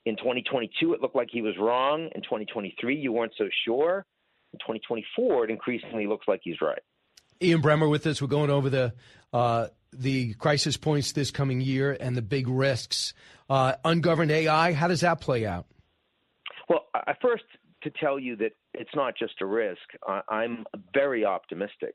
in 0.07 0.17
2022, 0.17 0.95
it 0.95 1.01
looked 1.01 1.17
like 1.17 1.29
he 1.31 1.43
was 1.43 1.55
wrong. 1.59 2.09
In 2.15 2.23
2023, 2.23 2.97
you 2.97 3.13
weren't 3.13 3.35
so 3.37 3.49
sure. 3.65 4.05
In 4.53 4.59
2024, 4.59 5.45
it 5.45 5.51
increasingly 5.51 6.07
looks 6.07 6.27
like 6.27 6.41
he's 6.43 6.61
right. 6.61 6.81
Ian 7.43 7.63
Bremmer 7.63 7.89
with 7.89 8.07
us. 8.07 8.21
We're 8.21 8.29
going 8.29 8.51
over 8.51 8.69
the 8.69 8.95
uh, 9.33 9.69
the 9.93 10.35
crisis 10.35 10.77
points 10.77 11.13
this 11.13 11.31
coming 11.31 11.61
year 11.61 11.97
and 11.99 12.17
the 12.17 12.23
big 12.23 12.49
risks. 12.49 13.15
Uh, 13.49 13.75
ungoverned 13.85 14.31
AI, 14.31 14.73
how 14.73 14.89
does 14.89 15.01
that 15.01 15.21
play 15.21 15.47
out? 15.47 15.67
Well, 16.69 16.87
I 16.95 17.15
first 17.21 17.45
to 17.83 17.91
tell 17.91 18.19
you 18.19 18.37
that 18.37 18.53
it's 18.75 18.91
not 18.95 19.15
just 19.19 19.41
a 19.41 19.47
risk. 19.47 19.81
I'm 20.29 20.65
very 20.95 21.25
optimistic 21.25 21.95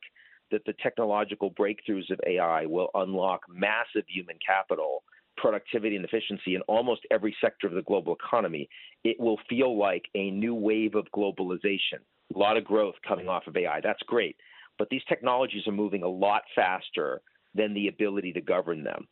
that 0.51 0.65
the 0.65 0.73
technological 0.81 1.51
breakthroughs 1.51 2.09
of 2.11 2.19
AI 2.27 2.65
will 2.65 2.89
unlock 2.93 3.41
massive 3.49 4.05
human 4.07 4.37
capital, 4.45 5.03
productivity, 5.37 5.95
and 5.95 6.05
efficiency 6.05 6.55
in 6.55 6.61
almost 6.61 7.01
every 7.11 7.35
sector 7.41 7.67
of 7.67 7.73
the 7.73 7.81
global 7.81 8.15
economy. 8.15 8.69
It 9.03 9.19
will 9.19 9.39
feel 9.49 9.77
like 9.77 10.03
a 10.15 10.31
new 10.31 10.55
wave 10.55 10.95
of 10.95 11.07
globalization, 11.15 11.99
a 12.33 12.37
lot 12.37 12.57
of 12.57 12.63
growth 12.63 12.95
coming 13.07 13.27
off 13.27 13.47
of 13.47 13.57
AI. 13.57 13.81
That's 13.81 14.03
great. 14.03 14.35
But 14.77 14.89
these 14.89 15.03
technologies 15.07 15.67
are 15.67 15.71
moving 15.71 16.03
a 16.03 16.07
lot 16.07 16.43
faster 16.53 17.21
than 17.53 17.73
the 17.73 17.87
ability 17.87 18.33
to 18.33 18.41
govern 18.41 18.83
them. 18.83 19.07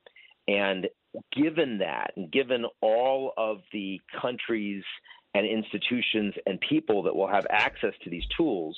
And 0.47 0.87
given 1.35 1.77
that, 1.79 2.11
and 2.17 2.31
given 2.31 2.65
all 2.81 3.33
of 3.37 3.61
the 3.71 4.01
countries 4.21 4.83
and 5.33 5.45
institutions 5.45 6.33
and 6.45 6.59
people 6.59 7.03
that 7.03 7.15
will 7.15 7.27
have 7.27 7.47
access 7.49 7.93
to 8.03 8.09
these 8.09 8.25
tools, 8.35 8.77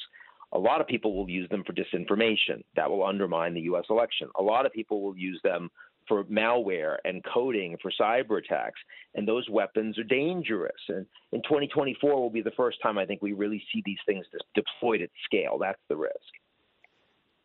a 0.56 0.58
lot 0.58 0.80
of 0.80 0.88
people 0.88 1.14
will 1.14 1.30
use 1.30 1.50
them 1.50 1.64
for 1.66 1.74
disinformation. 1.74 2.64
That 2.78 2.90
will 2.90 3.06
undermine 3.06 3.54
the 3.54 3.62
U.S. 3.62 3.84
election. 3.90 4.30
A 4.40 4.42
lot 4.42 4.66
of 4.66 4.72
people 4.72 5.02
will 5.02 5.18
use 5.18 5.40
them 5.44 5.70
for 6.08 6.24
malware 6.26 6.96
and 7.04 7.22
coding 7.34 7.76
for 7.82 7.92
cyber 8.00 8.38
attacks, 8.38 8.80
and 9.16 9.28
those 9.28 9.48
weapons 9.50 10.00
are 10.00 10.04
dangerous. 10.04 10.80
And 10.88 11.06
in 11.34 11.42
2024 11.42 12.22
will 12.22 12.30
be 12.30 12.42
the 12.42 12.52
first 12.52 12.78
time 12.82 12.98
I 12.98 13.06
think 13.06 13.22
we 13.22 13.34
really 13.34 13.62
see 13.74 13.82
these 13.86 13.98
things 14.06 14.26
deployed 14.54 15.02
at 15.02 15.10
scale. 15.26 15.58
That's 15.60 15.82
the 15.90 15.98
risk. 15.98 16.16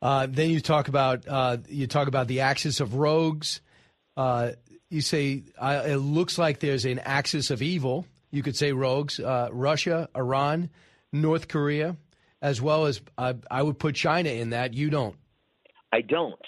Uh, 0.01 0.27
then 0.31 0.51
you 0.51 0.61
talk 0.61 0.87
about 0.87 1.27
uh, 1.27 1.57
you 1.69 1.89
talk 1.89 2.07
about 2.07 2.29
the 2.29 2.41
axis 2.41 2.79
of 2.79 2.95
rogues. 2.95 3.61
Uh, 4.17 4.53
you 4.89 5.01
say 5.01 5.43
uh, 5.59 5.83
it 5.85 5.97
looks 5.97 6.39
like 6.39 6.61
there's 6.61 6.85
an 6.85 7.01
axis 7.01 7.51
of 7.51 7.61
evil. 7.61 8.07
You 8.31 8.45
could 8.45 8.57
say 8.57 8.73
rogues: 8.73 9.19
uh, 9.19 9.49
Russia, 9.51 10.09
Iran, 10.15 10.71
North 11.13 11.49
Korea 11.49 11.97
as 12.43 12.61
well 12.61 12.87
as 12.87 13.01
uh, 13.19 13.35
I 13.51 13.63
would 13.63 13.79
put 13.79 13.95
China 13.95 14.31
in 14.31 14.51
that. 14.51 14.75
You 14.75 14.91
don't. 14.91 15.17
I 15.93 16.01
don't. 16.01 16.41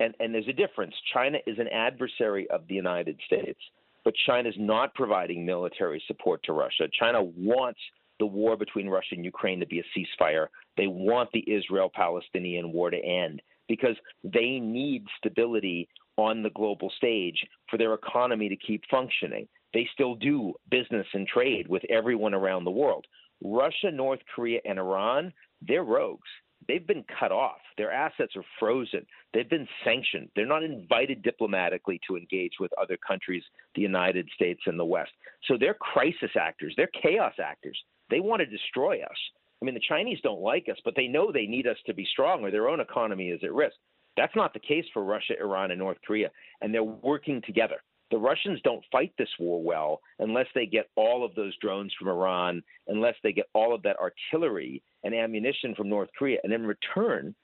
And, 0.00 0.14
and 0.20 0.34
there's 0.34 0.48
a 0.48 0.52
difference. 0.52 0.94
China 1.12 1.38
is 1.46 1.58
an 1.58 1.68
adversary 1.68 2.48
of 2.50 2.66
the 2.68 2.74
United 2.74 3.18
States, 3.26 3.60
but 4.04 4.14
China 4.26 4.48
is 4.48 4.54
not 4.58 4.94
providing 4.94 5.46
military 5.46 6.02
support 6.06 6.42
to 6.44 6.52
Russia. 6.52 6.88
China 6.98 7.22
wants 7.22 7.80
the 8.18 8.26
war 8.26 8.56
between 8.56 8.88
Russia 8.88 9.14
and 9.16 9.24
Ukraine 9.24 9.60
to 9.60 9.66
be 9.66 9.80
a 9.80 9.98
ceasefire. 9.98 10.46
They 10.76 10.86
want 10.86 11.30
the 11.32 11.44
Israel 11.46 11.90
Palestinian 11.94 12.72
war 12.72 12.90
to 12.90 12.98
end 12.98 13.42
because 13.68 13.96
they 14.24 14.58
need 14.60 15.04
stability 15.18 15.88
on 16.16 16.42
the 16.42 16.50
global 16.50 16.90
stage 16.96 17.46
for 17.70 17.78
their 17.78 17.94
economy 17.94 18.48
to 18.48 18.56
keep 18.56 18.82
functioning. 18.90 19.48
They 19.72 19.88
still 19.92 20.14
do 20.14 20.52
business 20.70 21.06
and 21.14 21.26
trade 21.26 21.68
with 21.68 21.82
everyone 21.88 22.34
around 22.34 22.64
the 22.64 22.70
world. 22.70 23.06
Russia, 23.44 23.90
North 23.90 24.20
Korea, 24.34 24.60
and 24.64 24.78
Iran, 24.78 25.32
they're 25.66 25.84
rogues. 25.84 26.28
They've 26.68 26.86
been 26.86 27.04
cut 27.18 27.32
off. 27.32 27.58
Their 27.76 27.90
assets 27.90 28.36
are 28.36 28.44
frozen. 28.60 29.04
They've 29.34 29.48
been 29.48 29.66
sanctioned. 29.84 30.28
They're 30.36 30.46
not 30.46 30.62
invited 30.62 31.22
diplomatically 31.22 32.00
to 32.06 32.16
engage 32.16 32.52
with 32.60 32.70
other 32.80 32.96
countries, 32.96 33.42
the 33.74 33.82
United 33.82 34.28
States 34.34 34.60
and 34.66 34.78
the 34.78 34.84
West. 34.84 35.10
So 35.48 35.56
they're 35.58 35.74
crisis 35.74 36.30
actors. 36.38 36.74
They're 36.76 36.90
chaos 37.02 37.34
actors. 37.42 37.78
They 38.10 38.20
want 38.20 38.40
to 38.40 38.46
destroy 38.46 39.02
us. 39.02 39.16
I 39.60 39.64
mean, 39.64 39.74
the 39.74 39.80
Chinese 39.88 40.18
don't 40.22 40.40
like 40.40 40.68
us, 40.70 40.78
but 40.84 40.94
they 40.96 41.08
know 41.08 41.32
they 41.32 41.46
need 41.46 41.66
us 41.66 41.76
to 41.86 41.94
be 41.94 42.06
strong 42.12 42.44
or 42.44 42.50
their 42.50 42.68
own 42.68 42.80
economy 42.80 43.28
is 43.30 43.40
at 43.42 43.52
risk. 43.52 43.76
That's 44.16 44.36
not 44.36 44.52
the 44.52 44.60
case 44.60 44.84
for 44.92 45.04
Russia, 45.04 45.34
Iran, 45.40 45.70
and 45.70 45.78
North 45.78 45.98
Korea, 46.06 46.30
and 46.60 46.74
they're 46.74 46.82
working 46.82 47.40
together 47.46 47.76
the 48.12 48.18
Russians 48.18 48.60
don't 48.62 48.84
fight 48.92 49.12
this 49.16 49.30
war 49.40 49.60
well 49.62 50.02
unless 50.18 50.46
they 50.54 50.66
get 50.66 50.90
all 50.96 51.24
of 51.24 51.34
those 51.34 51.56
drones 51.62 51.92
from 51.98 52.08
Iran, 52.08 52.62
unless 52.86 53.14
they 53.22 53.32
get 53.32 53.46
all 53.54 53.74
of 53.74 53.82
that 53.82 53.96
artillery 53.96 54.82
and 55.02 55.14
ammunition 55.14 55.74
from 55.74 55.88
North 55.88 56.10
Korea. 56.16 56.38
And 56.44 56.52
in 56.52 56.66
return, 56.66 57.34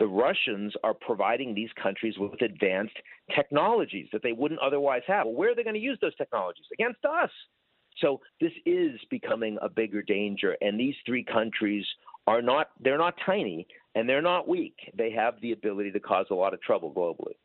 the 0.00 0.06
Russians 0.08 0.74
are 0.82 0.94
providing 0.94 1.54
these 1.54 1.70
countries 1.80 2.14
with 2.18 2.42
advanced 2.42 2.96
technologies 3.34 4.08
that 4.12 4.24
they 4.24 4.32
wouldn't 4.32 4.60
otherwise 4.60 5.02
have. 5.06 5.26
Well, 5.26 5.36
where 5.36 5.52
are 5.52 5.54
they 5.54 5.62
going 5.62 5.74
to 5.74 5.80
use 5.80 5.98
those 6.02 6.16
technologies? 6.16 6.66
Against 6.72 7.04
us. 7.04 7.30
So 7.98 8.20
this 8.40 8.52
is 8.66 8.98
becoming 9.08 9.58
a 9.62 9.68
bigger 9.68 10.02
danger. 10.02 10.56
And 10.60 10.78
these 10.78 10.96
three 11.06 11.24
countries 11.24 11.86
are 12.26 12.42
not, 12.42 12.70
they're 12.80 12.98
not 12.98 13.14
tiny 13.24 13.68
and 13.94 14.08
they're 14.08 14.20
not 14.20 14.48
weak. 14.48 14.74
They 14.98 15.12
have 15.12 15.40
the 15.40 15.52
ability 15.52 15.92
to 15.92 16.00
cause 16.00 16.26
a 16.30 16.34
lot 16.34 16.52
of 16.52 16.60
trouble 16.60 16.92
globally. 16.92 17.36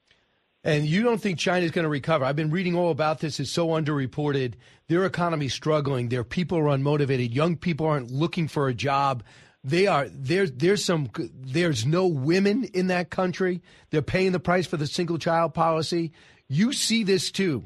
And 0.64 0.86
you 0.86 1.02
don't 1.02 1.20
think 1.20 1.40
China's 1.40 1.72
going 1.72 1.84
to 1.84 1.90
recover? 1.90 2.24
I've 2.24 2.36
been 2.36 2.52
reading 2.52 2.76
all 2.76 2.92
about 2.92 3.20
this. 3.20 3.40
It's 3.40 3.50
so 3.50 3.70
underreported. 3.70 4.54
Their 4.88 5.06
economy's 5.06 5.54
struggling. 5.54 6.10
Their 6.10 6.24
people 6.24 6.60
are 6.60 6.78
unmotivated. 6.78 7.34
Young 7.34 7.58
people 7.58 7.88
aren't 7.88 8.12
looking 8.12 8.48
for 8.48 8.68
a 8.68 8.74
job. 8.74 9.24
They 9.64 9.88
are 9.88 10.08
there's 10.10 10.52
there's 10.54 10.84
some 10.84 11.10
there's 11.34 11.86
no 11.86 12.08
women 12.08 12.64
in 12.64 12.88
that 12.88 13.10
country. 13.10 13.62
They're 13.92 14.02
paying 14.02 14.32
the 14.32 14.40
price 14.40 14.66
for 14.66 14.78
the 14.78 14.88
single 14.88 15.20
child 15.20 15.54
policy. 15.54 16.14
You 16.48 16.74
see 16.74 17.04
this 17.04 17.32
too. 17.32 17.64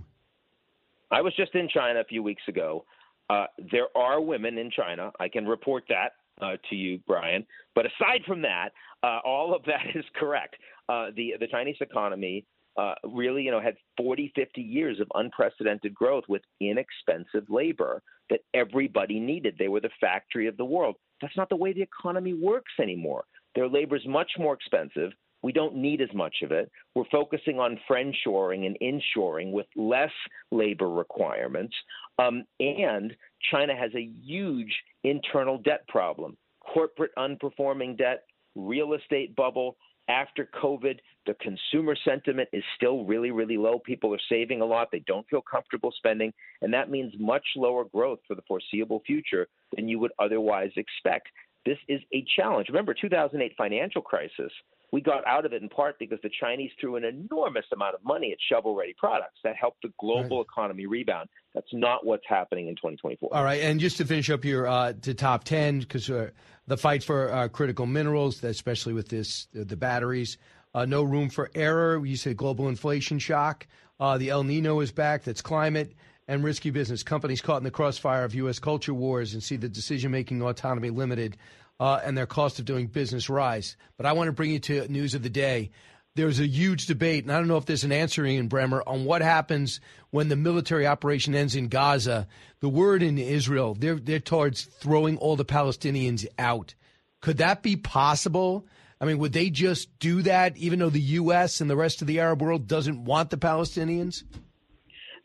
I 1.09 1.21
was 1.21 1.33
just 1.35 1.55
in 1.55 1.69
China 1.69 2.01
a 2.01 2.03
few 2.03 2.21
weeks 2.21 2.43
ago. 2.47 2.85
Uh, 3.29 3.45
there 3.71 3.87
are 3.95 4.19
women 4.21 4.57
in 4.57 4.69
China. 4.71 5.11
I 5.19 5.29
can 5.29 5.45
report 5.45 5.85
that 5.89 6.13
uh, 6.41 6.57
to 6.69 6.75
you, 6.75 6.99
Brian. 7.07 7.45
But 7.73 7.85
aside 7.85 8.21
from 8.27 8.41
that, 8.41 8.69
uh, 9.01 9.19
all 9.23 9.55
of 9.55 9.63
that 9.65 9.85
is 9.95 10.05
correct. 10.15 10.55
Uh, 10.89 11.07
the 11.15 11.35
the 11.39 11.47
Chinese 11.47 11.77
economy 11.79 12.45
uh, 12.77 12.95
really, 13.03 13.43
you 13.43 13.51
know, 13.51 13.61
had 13.61 13.75
40, 13.97 14.31
50 14.35 14.61
years 14.61 14.99
of 14.99 15.07
unprecedented 15.15 15.93
growth 15.93 16.23
with 16.27 16.41
inexpensive 16.59 17.49
labor 17.49 18.01
that 18.29 18.41
everybody 18.53 19.19
needed. 19.19 19.55
They 19.57 19.67
were 19.67 19.81
the 19.81 19.89
factory 20.01 20.47
of 20.47 20.57
the 20.57 20.65
world. 20.65 20.95
That's 21.21 21.37
not 21.37 21.49
the 21.49 21.55
way 21.55 21.73
the 21.73 21.81
economy 21.81 22.33
works 22.33 22.73
anymore. 22.81 23.23
Their 23.55 23.69
labor 23.69 23.95
is 23.95 24.05
much 24.05 24.31
more 24.37 24.53
expensive. 24.53 25.11
We 25.41 25.51
don't 25.51 25.75
need 25.75 26.01
as 26.01 26.13
much 26.13 26.37
of 26.43 26.51
it. 26.51 26.71
We're 26.95 27.03
focusing 27.11 27.59
on 27.59 27.79
friendshoring 27.89 28.65
and 28.65 28.77
inshoring 28.81 29.51
with 29.51 29.67
less 29.75 30.11
labor 30.51 30.89
requirements. 30.89 31.75
Um, 32.17 32.45
and 32.59 33.15
China 33.51 33.75
has 33.75 33.91
a 33.95 34.09
huge 34.23 34.73
internal 35.03 35.59
debt 35.59 35.87
problem 35.87 36.35
corporate 36.73 37.11
unperforming 37.17 37.97
debt, 37.97 38.23
real 38.55 38.93
estate 38.93 39.35
bubble, 39.35 39.77
after 40.07 40.47
COVID, 40.61 40.99
the 41.25 41.35
consumer 41.35 41.95
sentiment 42.05 42.49
is 42.53 42.63
still 42.75 43.03
really, 43.05 43.31
really 43.31 43.57
low. 43.57 43.79
People 43.79 44.13
are 44.13 44.19
saving 44.29 44.61
a 44.61 44.65
lot. 44.65 44.89
They 44.91 45.03
don't 45.07 45.27
feel 45.27 45.41
comfortable 45.41 45.91
spending. 45.97 46.31
And 46.61 46.73
that 46.73 46.89
means 46.89 47.13
much 47.19 47.45
lower 47.55 47.85
growth 47.85 48.19
for 48.27 48.35
the 48.35 48.43
foreseeable 48.47 49.01
future 49.05 49.47
than 49.75 49.87
you 49.87 49.99
would 49.99 50.11
otherwise 50.19 50.71
expect. 50.75 51.29
This 51.65 51.79
is 51.87 52.01
a 52.13 52.23
challenge. 52.35 52.67
Remember, 52.69 52.93
2008 52.93 53.53
financial 53.57 54.01
crisis, 54.01 54.51
we 54.95 55.01
got 55.01 55.27
out 55.27 55.45
of 55.45 55.51
it 55.51 55.61
in 55.61 55.67
part 55.67 55.99
because 55.99 56.19
the 56.23 56.29
Chinese 56.39 56.71
threw 56.79 56.95
an 56.95 57.03
enormous 57.03 57.65
amount 57.73 57.95
of 57.95 58.05
money 58.05 58.31
at 58.31 58.37
shovel 58.49 58.77
ready 58.77 58.95
products 58.97 59.37
that 59.43 59.53
helped 59.57 59.81
the 59.81 59.91
global 59.99 60.37
right. 60.37 60.45
economy 60.49 60.85
rebound. 60.85 61.27
That's 61.53 61.67
not 61.73 62.05
what's 62.05 62.23
happening 62.29 62.69
in 62.69 62.75
2024. 62.75 63.27
All 63.33 63.43
right. 63.43 63.61
And 63.61 63.77
just 63.77 63.97
to 63.97 64.05
finish 64.05 64.29
up 64.29 64.45
your 64.45 64.67
uh, 64.67 64.93
to 65.01 65.13
top 65.13 65.43
10, 65.43 65.79
because 65.79 66.09
uh, 66.09 66.29
the 66.67 66.77
fight 66.77 67.03
for 67.03 67.29
uh, 67.29 67.49
critical 67.49 67.85
minerals, 67.85 68.41
especially 68.41 68.93
with 68.93 69.09
this 69.09 69.49
the 69.51 69.75
batteries, 69.75 70.37
uh, 70.73 70.85
no 70.85 71.03
room 71.03 71.29
for 71.29 71.51
error. 71.55 72.05
You 72.05 72.15
say 72.15 72.33
global 72.33 72.69
inflation 72.69 73.19
shock. 73.19 73.67
Uh, 73.99 74.17
the 74.17 74.29
El 74.29 74.45
Nino 74.45 74.79
is 74.79 74.93
back. 74.93 75.25
That's 75.25 75.41
climate 75.41 75.93
and 76.27 76.43
risky 76.43 76.69
business. 76.69 77.03
Companies 77.03 77.41
caught 77.41 77.57
in 77.57 77.63
the 77.63 77.71
crossfire 77.71 78.23
of 78.23 78.35
U.S. 78.35 78.59
culture 78.59 78.93
wars 78.93 79.33
and 79.33 79.43
see 79.43 79.57
the 79.57 79.69
decision 79.69 80.11
making 80.11 80.41
autonomy 80.41 80.89
limited 80.89 81.37
uh, 81.79 81.99
and 82.03 82.17
their 82.17 82.25
cost 82.25 82.59
of 82.59 82.65
doing 82.65 82.87
business 82.87 83.29
rise. 83.29 83.77
But 83.97 84.05
I 84.05 84.13
want 84.13 84.27
to 84.27 84.31
bring 84.31 84.51
you 84.51 84.59
to 84.59 84.87
news 84.87 85.13
of 85.13 85.23
the 85.23 85.29
day. 85.29 85.71
there's 86.15 86.39
a 86.39 86.47
huge 86.47 86.85
debate, 86.87 87.25
and 87.25 87.31
I 87.31 87.37
don't 87.37 87.49
know 87.49 87.57
if 87.57 87.65
there's 87.65 87.83
an 87.83 87.91
answer, 87.91 88.25
Ian 88.25 88.47
Bremmer, 88.47 88.81
on 88.87 89.03
what 89.03 89.21
happens 89.21 89.81
when 90.11 90.29
the 90.29 90.37
military 90.37 90.87
operation 90.87 91.35
ends 91.35 91.55
in 91.55 91.67
Gaza. 91.67 92.27
The 92.61 92.69
word 92.69 93.03
in 93.03 93.17
Israel, 93.17 93.75
they're, 93.77 93.95
they're 93.95 94.19
towards 94.19 94.63
throwing 94.63 95.17
all 95.17 95.35
the 95.35 95.45
Palestinians 95.45 96.25
out. 96.39 96.73
Could 97.21 97.37
that 97.37 97.61
be 97.61 97.75
possible? 97.75 98.65
I 99.01 99.05
mean, 99.05 99.17
would 99.17 99.33
they 99.33 99.49
just 99.49 99.99
do 99.99 100.21
that 100.21 100.55
even 100.57 100.79
though 100.79 100.89
the 100.89 101.01
U.S. 101.01 101.59
and 101.59 101.69
the 101.69 101.75
rest 101.75 102.01
of 102.01 102.07
the 102.07 102.21
Arab 102.21 102.41
world 102.41 102.67
doesn't 102.67 103.03
want 103.03 103.29
the 103.29 103.37
Palestinians? 103.37 104.23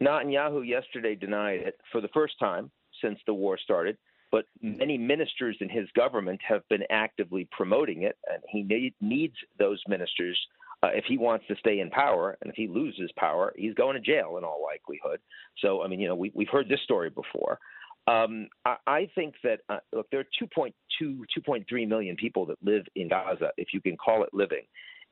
Netanyahu 0.03 0.67
yesterday 0.67 1.15
denied 1.15 1.61
it 1.61 1.81
for 1.93 2.01
the 2.01 2.09
first 2.09 2.35
time 2.39 2.71
since 3.03 3.19
the 3.27 3.35
war 3.35 3.59
started, 3.63 3.97
but 4.31 4.45
many 4.63 4.97
ministers 4.97 5.57
in 5.61 5.69
his 5.69 5.89
government 5.95 6.41
have 6.47 6.67
been 6.69 6.85
actively 6.91 7.49
promoting 7.51 8.03
it, 8.03 8.17
and 8.31 8.43
he 8.49 8.63
need, 8.63 8.95
needs 9.01 9.35
those 9.59 9.81
ministers 9.89 10.39
uh, 10.83 10.89
if 10.95 11.05
he 11.07 11.19
wants 11.19 11.45
to 11.49 11.57
stay 11.57 11.81
in 11.81 11.91
power. 11.91 12.39
And 12.41 12.51
if 12.51 12.57
he 12.57 12.69
loses 12.69 13.11
power, 13.17 13.53
he's 13.57 13.75
going 13.75 13.95
to 13.95 14.01
jail 14.01 14.37
in 14.39 14.45
all 14.45 14.63
likelihood. 14.63 15.21
So, 15.59 15.83
I 15.83 15.89
mean, 15.89 16.01
you 16.01 16.09
know, 16.09 16.15
we, 16.15 16.33
we've 16.35 16.49
heard 16.49 16.69
this 16.69 16.81
story 16.85 17.11
before. 17.11 17.59
Um, 18.07 18.49
I, 18.65 18.77
I 18.87 19.11
think 19.15 19.35
that 19.45 19.61
uh, 19.69 19.79
look, 19.93 20.07
there 20.11 20.21
are 20.21 20.47
2.2, 20.59 20.73
2.3 21.03 21.89
million 21.89 22.17
people 22.17 22.47
that 22.47 22.57
live 22.63 22.85
in 22.97 23.09
Gaza, 23.09 23.51
if 23.57 23.69
you 23.75 23.81
can 23.81 23.97
call 23.97 24.23
it 24.23 24.31
living, 24.33 24.63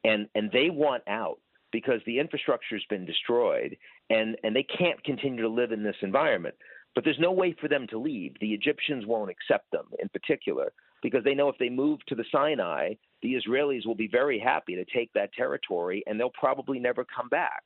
and 0.05 0.27
and 0.35 0.51
they 0.53 0.71
want 0.71 1.03
out 1.07 1.39
because 1.73 2.01
the 2.07 2.19
infrastructure 2.19 2.75
has 2.75 2.85
been 2.89 3.05
destroyed, 3.05 3.77
and 4.11 4.37
and 4.43 4.55
they 4.55 4.67
can't 4.79 5.03
continue 5.05 5.43
to 5.43 5.49
live 5.49 5.73
in 5.73 5.83
this 5.83 5.97
environment. 6.03 6.55
But 6.95 7.05
there's 7.05 7.19
no 7.21 7.33
way 7.33 7.55
for 7.61 7.69
them 7.69 7.87
to 7.91 7.99
leave. 7.99 8.35
The 8.41 8.53
Egyptians 8.55 9.07
won't 9.07 9.31
accept 9.31 9.71
them, 9.71 9.87
in 10.03 10.09
particular, 10.09 10.73
because 11.03 11.23
they 11.23 11.35
know 11.35 11.49
if 11.49 11.59
they 11.59 11.69
move 11.69 12.01
to 12.09 12.15
the 12.15 12.25
Sinai, 12.33 12.95
the 13.23 13.35
Israelis 13.35 13.87
will 13.87 13.95
be 13.95 14.09
very 14.09 14.39
happy 14.39 14.75
to 14.75 14.85
take 14.85 15.13
that 15.13 15.33
territory, 15.33 16.03
and 16.07 16.19
they'll 16.19 16.31
probably 16.31 16.79
never 16.79 17.05
come 17.05 17.29
back. 17.29 17.63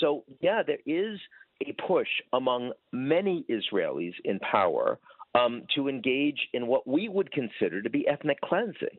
So 0.00 0.24
yeah, 0.40 0.62
there 0.66 0.78
is 0.86 1.18
a 1.66 1.72
push 1.86 2.08
among 2.32 2.72
many 2.92 3.44
Israelis 3.48 4.14
in 4.24 4.38
power 4.40 4.98
um, 5.34 5.62
to 5.76 5.88
engage 5.88 6.48
in 6.52 6.66
what 6.66 6.86
we 6.86 7.08
would 7.08 7.30
consider 7.32 7.82
to 7.82 7.90
be 7.90 8.06
ethnic 8.08 8.40
cleansing. 8.42 8.98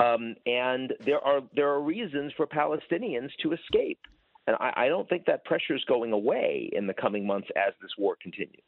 Um, 0.00 0.34
and 0.46 0.94
there 1.04 1.20
are 1.20 1.40
there 1.54 1.68
are 1.68 1.82
reasons 1.82 2.32
for 2.36 2.46
Palestinians 2.46 3.28
to 3.42 3.52
escape, 3.52 4.00
and 4.46 4.56
I, 4.58 4.84
I 4.84 4.88
don't 4.88 5.08
think 5.08 5.26
that 5.26 5.44
pressure 5.44 5.74
is 5.74 5.84
going 5.86 6.12
away 6.12 6.70
in 6.72 6.86
the 6.86 6.94
coming 6.94 7.26
months 7.26 7.48
as 7.54 7.74
this 7.82 7.90
war 7.98 8.16
continues. 8.20 8.62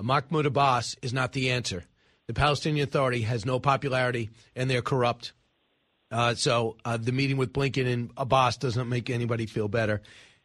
Mahmoud 0.00 0.44
Abbas 0.44 0.96
is 1.02 1.12
not 1.12 1.32
the 1.32 1.50
answer. 1.50 1.84
The 2.26 2.34
Palestinian 2.34 2.88
Authority 2.88 3.22
has 3.22 3.46
no 3.46 3.60
popularity, 3.60 4.30
and 4.56 4.68
they're 4.68 4.82
corrupt. 4.82 5.32
Uh, 6.10 6.34
so 6.34 6.76
uh, 6.84 6.96
the 6.96 7.12
meeting 7.12 7.36
with 7.36 7.52
Blinken 7.52 7.86
and 7.86 8.10
Abbas 8.16 8.56
doesn't 8.56 8.88
make 8.88 9.08
anybody 9.08 9.46
feel 9.46 9.68
better. 9.68 10.02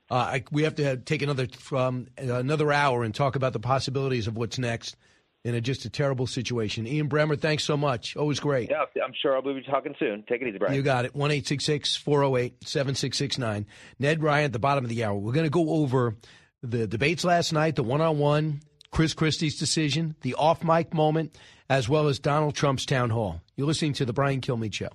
Uh, 0.10 0.16
I, 0.16 0.44
we 0.52 0.64
have 0.64 0.76
to 0.76 0.84
have, 0.84 1.06
take 1.06 1.22
another 1.22 1.48
from 1.48 2.08
another 2.18 2.72
hour 2.72 3.04
and 3.04 3.16
talk 3.16 3.36
about 3.36 3.54
the 3.54 3.60
possibilities 3.60 4.28
of 4.28 4.38
what's 4.38 4.60
next 4.60 4.96
in 5.44 5.56
a, 5.56 5.62
just 5.62 5.86
a 5.86 5.90
terrible 5.90 6.28
situation. 6.28 6.86
Ian 6.86 7.10
Bremmer, 7.10 7.40
thanks 7.40 7.64
so 7.64 7.76
much. 7.76 8.16
Always 8.16 8.40
great. 8.40 8.70
Yeah, 8.70 8.84
I'm 9.04 9.14
sure 9.22 9.36
I'll 9.36 9.42
be 9.42 9.62
talking 9.64 9.96
soon. 9.98 10.24
Take 10.30 10.42
it 10.42 10.48
easy, 10.48 10.58
Brian. 10.58 10.76
You 10.76 10.82
got 10.82 11.06
it. 11.06 11.16
1 11.16 11.30
408 11.30 12.68
7669. 12.68 13.66
Ned 14.00 14.20
Ryun 14.20 14.46
at 14.46 14.54
the 14.54 14.60
bottom 14.60 14.84
of 14.84 14.90
the 14.90 15.04
hour. 15.04 15.16
We're 15.16 15.34
going 15.34 15.46
to 15.46 15.50
go 15.50 15.70
over 15.70 16.16
the 16.62 16.88
debates 16.88 17.24
last 17.24 17.54
night, 17.54 17.76
the 17.76 17.84
one 17.84 18.02
on 18.02 18.20
one, 18.20 18.62
Chris 18.92 19.14
Christie's 19.14 19.58
decision, 19.58 20.16
the 20.22 20.36
off 20.36 20.64
mic 20.64 20.94
moment, 20.94 21.38
as 21.70 21.90
well 21.90 22.08
as 22.08 22.20
Donald 22.20 22.56
Trump's 22.56 22.86
town 22.86 23.10
hall. 23.10 23.42
You're 23.56 23.68
listening 23.68 23.94
to 23.94 24.06
The 24.06 24.14
Brian 24.14 24.42
Kilmeade 24.42 24.74
Show. 24.74 24.90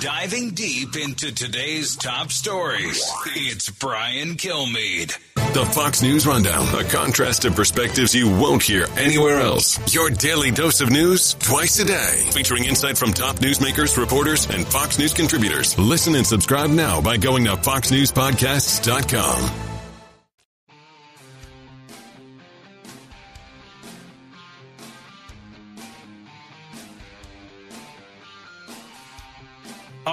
Diving 0.00 0.50
deep 0.50 0.96
into 0.96 1.32
today's 1.34 1.96
top 1.96 2.30
stories, 2.32 3.02
it's 3.26 3.70
Brian 3.70 4.34
Kilmeade. 4.34 5.16
The 5.34 5.64
Fox 5.72 6.02
News 6.02 6.26
Rundown, 6.26 6.66
a 6.74 6.82
contrast 6.84 7.44
of 7.44 7.54
perspectives 7.54 8.12
you 8.14 8.28
won't 8.28 8.62
hear 8.62 8.86
anywhere 8.96 9.40
else. 9.40 9.94
Your 9.94 10.10
daily 10.10 10.50
dose 10.50 10.80
of 10.80 10.90
news 10.90 11.34
twice 11.34 11.78
a 11.78 11.84
day, 11.84 12.28
featuring 12.32 12.64
insight 12.64 12.98
from 12.98 13.12
top 13.12 13.36
newsmakers, 13.36 13.96
reporters, 13.96 14.48
and 14.50 14.66
Fox 14.66 14.98
News 14.98 15.12
contributors. 15.12 15.78
Listen 15.78 16.16
and 16.16 16.26
subscribe 16.26 16.70
now 16.70 17.00
by 17.00 17.16
going 17.16 17.44
to 17.44 17.52
foxnewspodcasts.com. 17.52 19.69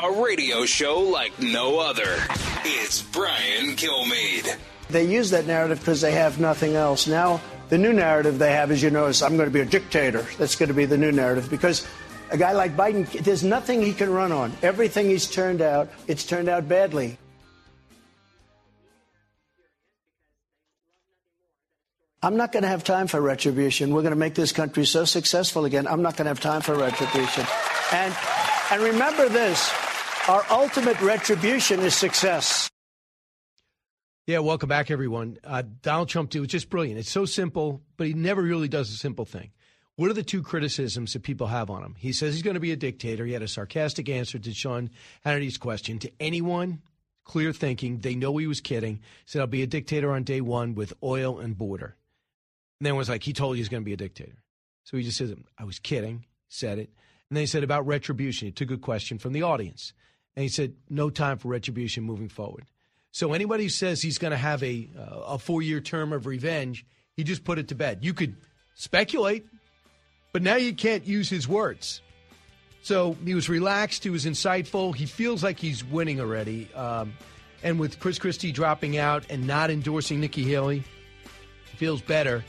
A 0.04 0.12
radio 0.22 0.64
show 0.66 1.00
like 1.00 1.40
no 1.40 1.80
other. 1.80 2.18
It's 2.64 3.02
Brian 3.02 3.76
Kilmeade. 3.76 4.56
They 4.92 5.06
use 5.06 5.32
that 5.32 5.48
narrative 5.48 5.80
because 5.80 6.02
they 6.02 6.12
have 6.12 6.40
nothing 6.40 6.76
else. 6.76 7.08
Now, 7.08 7.42
the 7.70 7.80
new 7.80 7.94
narrative 7.94 8.38
they 8.38 8.52
have, 8.52 8.70
as 8.70 8.84
you 8.84 8.92
know, 8.92 9.08
is 9.08 9.24
I'm 9.24 9.38
going 9.38 9.50
to 9.50 9.54
be 9.54 9.62
a 9.62 9.66
dictator. 9.66 10.24
That's 10.38 10.56
going 10.56 10.68
to 10.68 10.76
be 10.76 10.86
the 10.86 11.00
new 11.00 11.12
narrative 11.12 11.50
because 11.50 11.88
a 12.30 12.38
guy 12.38 12.52
like 12.52 12.78
Biden, 12.78 13.10
there's 13.24 13.44
nothing 13.44 13.82
he 13.82 13.92
can 13.92 14.12
run 14.12 14.32
on. 14.32 14.54
Everything 14.62 15.10
he's 15.10 15.28
turned 15.28 15.62
out, 15.62 15.90
it's 16.06 16.26
turned 16.26 16.48
out 16.48 16.70
badly. 16.70 17.18
I'm 22.22 22.38
not 22.38 22.52
going 22.52 22.64
to 22.64 22.70
have 22.70 22.84
time 22.84 23.08
for 23.08 23.20
retribution. 23.20 23.96
We're 23.96 24.02
going 24.02 24.12
to 24.12 24.16
make 24.16 24.36
this 24.36 24.52
country 24.52 24.86
so 24.86 25.06
successful 25.06 25.66
again. 25.66 25.88
I'm 25.88 26.04
not 26.04 26.18
going 26.18 26.26
to 26.26 26.30
have 26.30 26.40
time 26.40 26.62
for 26.62 26.76
retribution. 26.76 27.48
And 27.92 28.16
and 28.70 28.82
remember 28.84 29.30
this 29.30 29.72
our 30.28 30.46
ultimate 30.50 31.00
retribution 31.02 31.80
is 31.80 31.96
success. 31.96 32.70
Yeah, 34.26 34.40
welcome 34.40 34.68
back, 34.68 34.92
everyone. 34.92 35.38
Uh, 35.42 35.63
Donald 35.82 36.10
Trump, 36.10 36.32
too, 36.32 36.44
it's 36.44 36.52
just 36.52 36.70
brilliant. 36.70 37.00
It's 37.00 37.10
so 37.10 37.24
simple, 37.26 37.82
but 37.96 38.08
he 38.08 38.13
never 38.13 38.42
really 38.42 38.68
does 38.68 38.90
a 38.92 38.98
simple 38.98 39.24
thing. 39.24 39.52
What 39.96 40.12
are 40.12 40.13
the 40.13 40.24
two 40.24 40.44
criticisms 40.44 41.13
that 41.13 41.24
people 41.24 41.48
have 41.48 41.70
on 41.70 41.82
him? 41.82 41.96
He 41.98 42.12
says 42.12 42.34
he's 42.34 42.44
going 42.44 42.56
to 42.56 42.60
be 42.60 42.74
a 42.74 42.76
dictator. 42.76 43.26
He 43.26 43.32
had 43.32 43.42
a 43.42 43.48
sarcastic 43.48 44.10
answer 44.10 44.38
to 44.38 44.54
Sean 44.54 44.90
Hannity's 45.24 45.58
question. 45.58 45.98
To 46.00 46.12
anyone 46.20 46.82
clear 47.24 47.54
thinking, 47.54 48.00
they 48.00 48.16
know 48.16 48.36
he 48.36 48.48
was 48.48 48.60
kidding. 48.60 48.96
He 48.98 49.02
said, 49.26 49.40
I'll 49.40 49.48
be 49.48 49.63
a 49.63 49.68
dictator 49.68 50.12
on 50.12 50.24
day 50.24 50.42
one 50.42 50.76
with 50.76 50.94
oil 51.02 51.40
and 51.40 51.58
border. 51.58 51.96
And 52.80 52.86
then 52.86 52.98
was 52.98 53.10
like, 53.10 53.24
he 53.24 53.34
told 53.34 53.56
you 53.56 53.62
he's 53.62 53.70
going 53.70 53.82
to 53.82 53.86
be 53.86 53.94
a 53.94 53.98
dictator. 53.98 54.44
So 54.84 54.98
he 54.98 55.04
just 55.04 55.18
says, 55.18 55.34
I 55.58 55.63
was 55.63 55.80
kidding, 55.80 56.26
said 56.50 56.80
it. 56.80 56.92
And 57.30 57.38
then 57.38 57.44
he 57.44 57.48
said 57.48 57.63
about 57.63 57.88
retribution. 57.88 58.48
He 58.48 58.52
took 58.52 58.72
a 58.72 58.78
question 58.78 59.18
from 59.18 59.34
the 59.34 59.42
audience. 59.42 59.94
And 60.38 60.43
he 60.43 60.50
said, 60.50 60.76
no 60.88 61.10
time 61.10 61.39
for 61.39 61.47
retribution 61.47 62.04
moving 62.04 62.30
forward. 62.30 62.65
So 63.10 63.34
anybody 63.34 63.63
who 63.63 63.69
says 63.69 64.04
he's 64.04 64.19
going 64.19 64.32
to 64.32 64.38
have 64.38 64.62
a, 64.62 64.88
uh, 64.95 65.02
a 65.02 65.39
four 65.39 65.63
year 65.63 65.82
term 65.82 66.13
of 66.13 66.28
revenge, 66.28 66.86
he 67.15 67.23
just 67.23 67.43
put 67.43 67.58
it 67.58 67.69
to 67.69 67.76
bed. 67.76 68.00
You 68.04 68.13
could 68.13 68.36
speculate, 68.76 69.47
but 70.34 70.43
now 70.43 70.56
you 70.56 70.73
can't 70.73 71.08
use 71.08 71.28
his 71.28 71.47
words. 71.47 72.04
So 72.84 73.17
he 73.26 73.34
was 73.34 73.50
relaxed. 73.50 74.04
He 74.04 74.12
was 74.12 74.26
insightful. 74.26 74.95
He 74.95 75.08
feels 75.08 75.41
like 75.41 75.58
he's 75.58 75.84
winning 75.84 76.21
already. 76.21 76.71
Um, 76.76 77.13
and 77.63 77.80
with 77.80 78.00
Chris 78.00 78.19
Christie 78.19 78.52
dropping 78.52 78.95
out 78.95 79.26
and 79.32 79.47
not 79.47 79.71
endorsing 79.71 80.19
Nikki 80.21 80.43
Haley, 80.43 80.84
feels 81.78 82.04
better. 82.04 82.43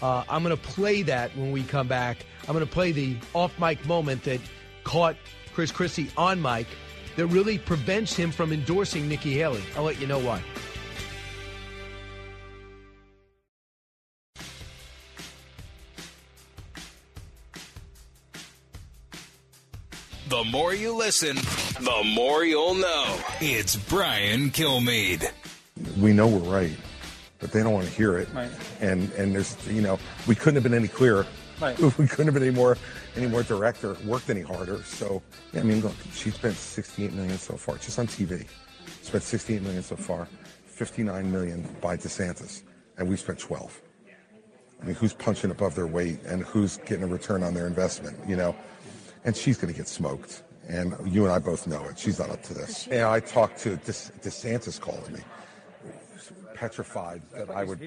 Uh, 0.00 0.22
I'm 0.28 0.44
going 0.44 0.56
to 0.56 0.62
play 0.62 1.02
that 1.02 1.36
when 1.36 1.50
we 1.50 1.64
come 1.64 1.88
back. 1.88 2.18
I'm 2.42 2.54
going 2.54 2.64
to 2.64 2.72
play 2.72 2.92
the 2.92 3.16
off 3.34 3.58
mic 3.58 3.84
moment 3.84 4.22
that 4.22 4.40
caught 4.84 5.16
Chris 5.54 5.72
Christie 5.72 6.08
on 6.16 6.40
mic 6.40 6.68
that 7.16 7.26
really 7.26 7.58
prevents 7.58 8.14
him 8.14 8.30
from 8.30 8.52
endorsing 8.52 9.08
Nikki 9.08 9.34
Haley. 9.34 9.62
I'll 9.76 9.84
let 9.84 10.00
you 10.00 10.06
know 10.06 10.18
why. 10.18 10.42
The 20.28 20.44
more 20.44 20.74
you 20.74 20.96
listen, 20.96 21.36
the 21.36 22.02
more 22.16 22.44
you'll 22.44 22.74
know. 22.74 23.20
It's 23.40 23.76
Brian 23.76 24.50
Kilmeade. 24.50 25.30
We 26.00 26.12
know 26.12 26.26
we're 26.26 26.50
right 26.50 26.76
but 27.42 27.50
they 27.50 27.62
don't 27.62 27.72
want 27.72 27.86
to 27.86 27.92
hear 27.92 28.16
it. 28.16 28.28
Right. 28.32 28.48
And 28.80 29.12
and 29.12 29.34
there's 29.34 29.54
you 29.68 29.82
know 29.82 29.98
we 30.26 30.34
couldn't 30.34 30.54
have 30.54 30.62
been 30.62 30.72
any 30.72 30.88
clearer. 30.88 31.26
Right. 31.60 31.78
We 31.98 32.08
couldn't 32.08 32.26
have 32.26 32.34
been 32.34 32.42
any 32.42 32.54
more 32.54 32.78
any 33.16 33.26
more 33.26 33.42
direct 33.42 33.84
or 33.84 33.94
worked 34.04 34.30
any 34.30 34.40
harder. 34.42 34.82
So 34.82 35.22
yeah, 35.52 35.60
I 35.60 35.62
mean, 35.62 35.80
look, 35.80 35.94
she 36.12 36.30
spent 36.30 36.54
68 36.54 37.12
million 37.12 37.38
so 37.38 37.56
far 37.56 37.76
just 37.76 37.98
on 37.98 38.06
TV. 38.06 38.46
Spent 39.02 39.22
68 39.22 39.62
million 39.62 39.82
so 39.82 39.96
far, 39.96 40.26
59 40.66 41.30
million 41.30 41.68
by 41.80 41.96
DeSantis, 41.96 42.62
and 42.98 43.08
we 43.08 43.16
spent 43.16 43.38
12. 43.38 43.80
I 44.80 44.84
mean, 44.84 44.94
who's 44.94 45.12
punching 45.12 45.50
above 45.50 45.74
their 45.74 45.86
weight 45.86 46.20
and 46.24 46.42
who's 46.42 46.78
getting 46.78 47.04
a 47.04 47.06
return 47.06 47.42
on 47.42 47.54
their 47.54 47.68
investment? 47.68 48.18
You 48.26 48.36
know, 48.36 48.56
and 49.24 49.36
she's 49.36 49.56
going 49.56 49.72
to 49.72 49.78
get 49.78 49.86
smoked. 49.86 50.42
And 50.68 50.94
you 51.04 51.24
and 51.24 51.32
I 51.32 51.38
both 51.38 51.66
know 51.66 51.84
it. 51.84 51.98
She's 51.98 52.18
not 52.18 52.30
up 52.30 52.42
to 52.44 52.54
this. 52.54 52.86
And 52.88 53.02
I 53.02 53.20
talked 53.20 53.58
to 53.60 53.70
De- 53.70 53.92
DeSantis 53.92 54.80
calling 54.80 55.12
me 55.12 55.20
petrified 56.62 57.22
that 57.34 57.50
I 57.50 57.64
would. 57.64 57.80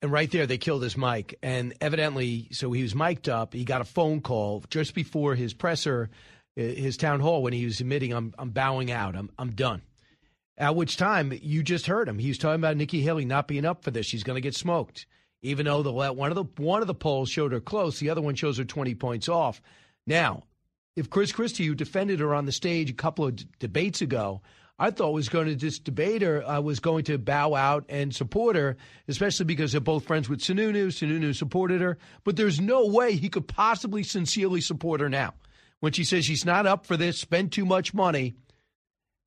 And 0.00 0.12
right 0.12 0.30
there, 0.30 0.46
they 0.46 0.58
killed 0.58 0.82
his 0.82 0.96
mic. 0.96 1.38
And 1.42 1.74
evidently, 1.80 2.48
so 2.52 2.70
he 2.72 2.82
was 2.82 2.94
mic'd 2.94 3.28
up. 3.28 3.52
He 3.52 3.64
got 3.64 3.80
a 3.80 3.84
phone 3.84 4.20
call 4.20 4.64
just 4.70 4.94
before 4.94 5.34
his 5.34 5.54
presser, 5.54 6.10
uh, 6.58 6.62
his 6.62 6.96
town 6.96 7.20
hall, 7.20 7.42
when 7.42 7.52
he 7.52 7.64
was 7.64 7.80
admitting, 7.80 8.12
I'm, 8.12 8.32
I'm 8.38 8.50
bowing 8.50 8.92
out. 8.92 9.16
I'm, 9.16 9.30
I'm 9.38 9.52
done. 9.52 9.82
At 10.56 10.76
which 10.76 10.96
time 10.96 11.32
you 11.42 11.62
just 11.62 11.86
heard 11.86 12.08
him. 12.08 12.18
He 12.18 12.28
was 12.28 12.38
talking 12.38 12.60
about 12.60 12.76
Nikki 12.76 13.00
Haley 13.00 13.24
not 13.24 13.48
being 13.48 13.64
up 13.64 13.82
for 13.82 13.90
this. 13.90 14.06
She's 14.06 14.24
going 14.24 14.36
to 14.36 14.40
get 14.40 14.54
smoked. 14.54 15.06
Even 15.42 15.66
though 15.66 15.82
the 15.82 15.92
one 15.92 16.30
of 16.30 16.34
the 16.34 16.62
one 16.62 16.80
of 16.80 16.88
the 16.88 16.94
polls 16.94 17.30
showed 17.30 17.52
her 17.52 17.60
close, 17.60 18.00
the 18.00 18.10
other 18.10 18.20
one 18.20 18.34
shows 18.34 18.58
her 18.58 18.64
20 18.64 18.96
points 18.96 19.28
off. 19.28 19.62
Now, 20.04 20.42
if 20.96 21.10
Chris 21.10 21.30
Christie, 21.30 21.66
who 21.66 21.76
defended 21.76 22.18
her 22.18 22.34
on 22.34 22.44
the 22.44 22.50
stage 22.50 22.90
a 22.90 22.94
couple 22.94 23.26
of 23.26 23.36
d- 23.36 23.46
debates 23.60 24.02
ago, 24.02 24.42
I 24.78 24.90
thought 24.90 25.12
was 25.12 25.28
going 25.28 25.46
to 25.46 25.56
just 25.56 25.84
debate 25.84 26.22
her, 26.22 26.46
uh, 26.46 26.60
was 26.60 26.78
going 26.78 27.04
to 27.04 27.18
bow 27.18 27.54
out 27.54 27.84
and 27.88 28.14
support 28.14 28.54
her, 28.54 28.76
especially 29.08 29.46
because 29.46 29.72
they're 29.72 29.80
both 29.80 30.04
friends 30.04 30.28
with 30.28 30.40
Sununu. 30.40 30.88
Sununu 30.88 31.34
supported 31.34 31.80
her, 31.80 31.98
but 32.22 32.36
there's 32.36 32.60
no 32.60 32.86
way 32.86 33.16
he 33.16 33.28
could 33.28 33.48
possibly 33.48 34.04
sincerely 34.04 34.60
support 34.60 35.00
her 35.00 35.08
now 35.08 35.34
when 35.80 35.92
she 35.92 36.04
says 36.04 36.24
she's 36.24 36.44
not 36.44 36.66
up 36.66 36.86
for 36.86 36.96
this, 36.96 37.18
spend 37.18 37.52
too 37.52 37.64
much 37.64 37.94
money, 37.94 38.34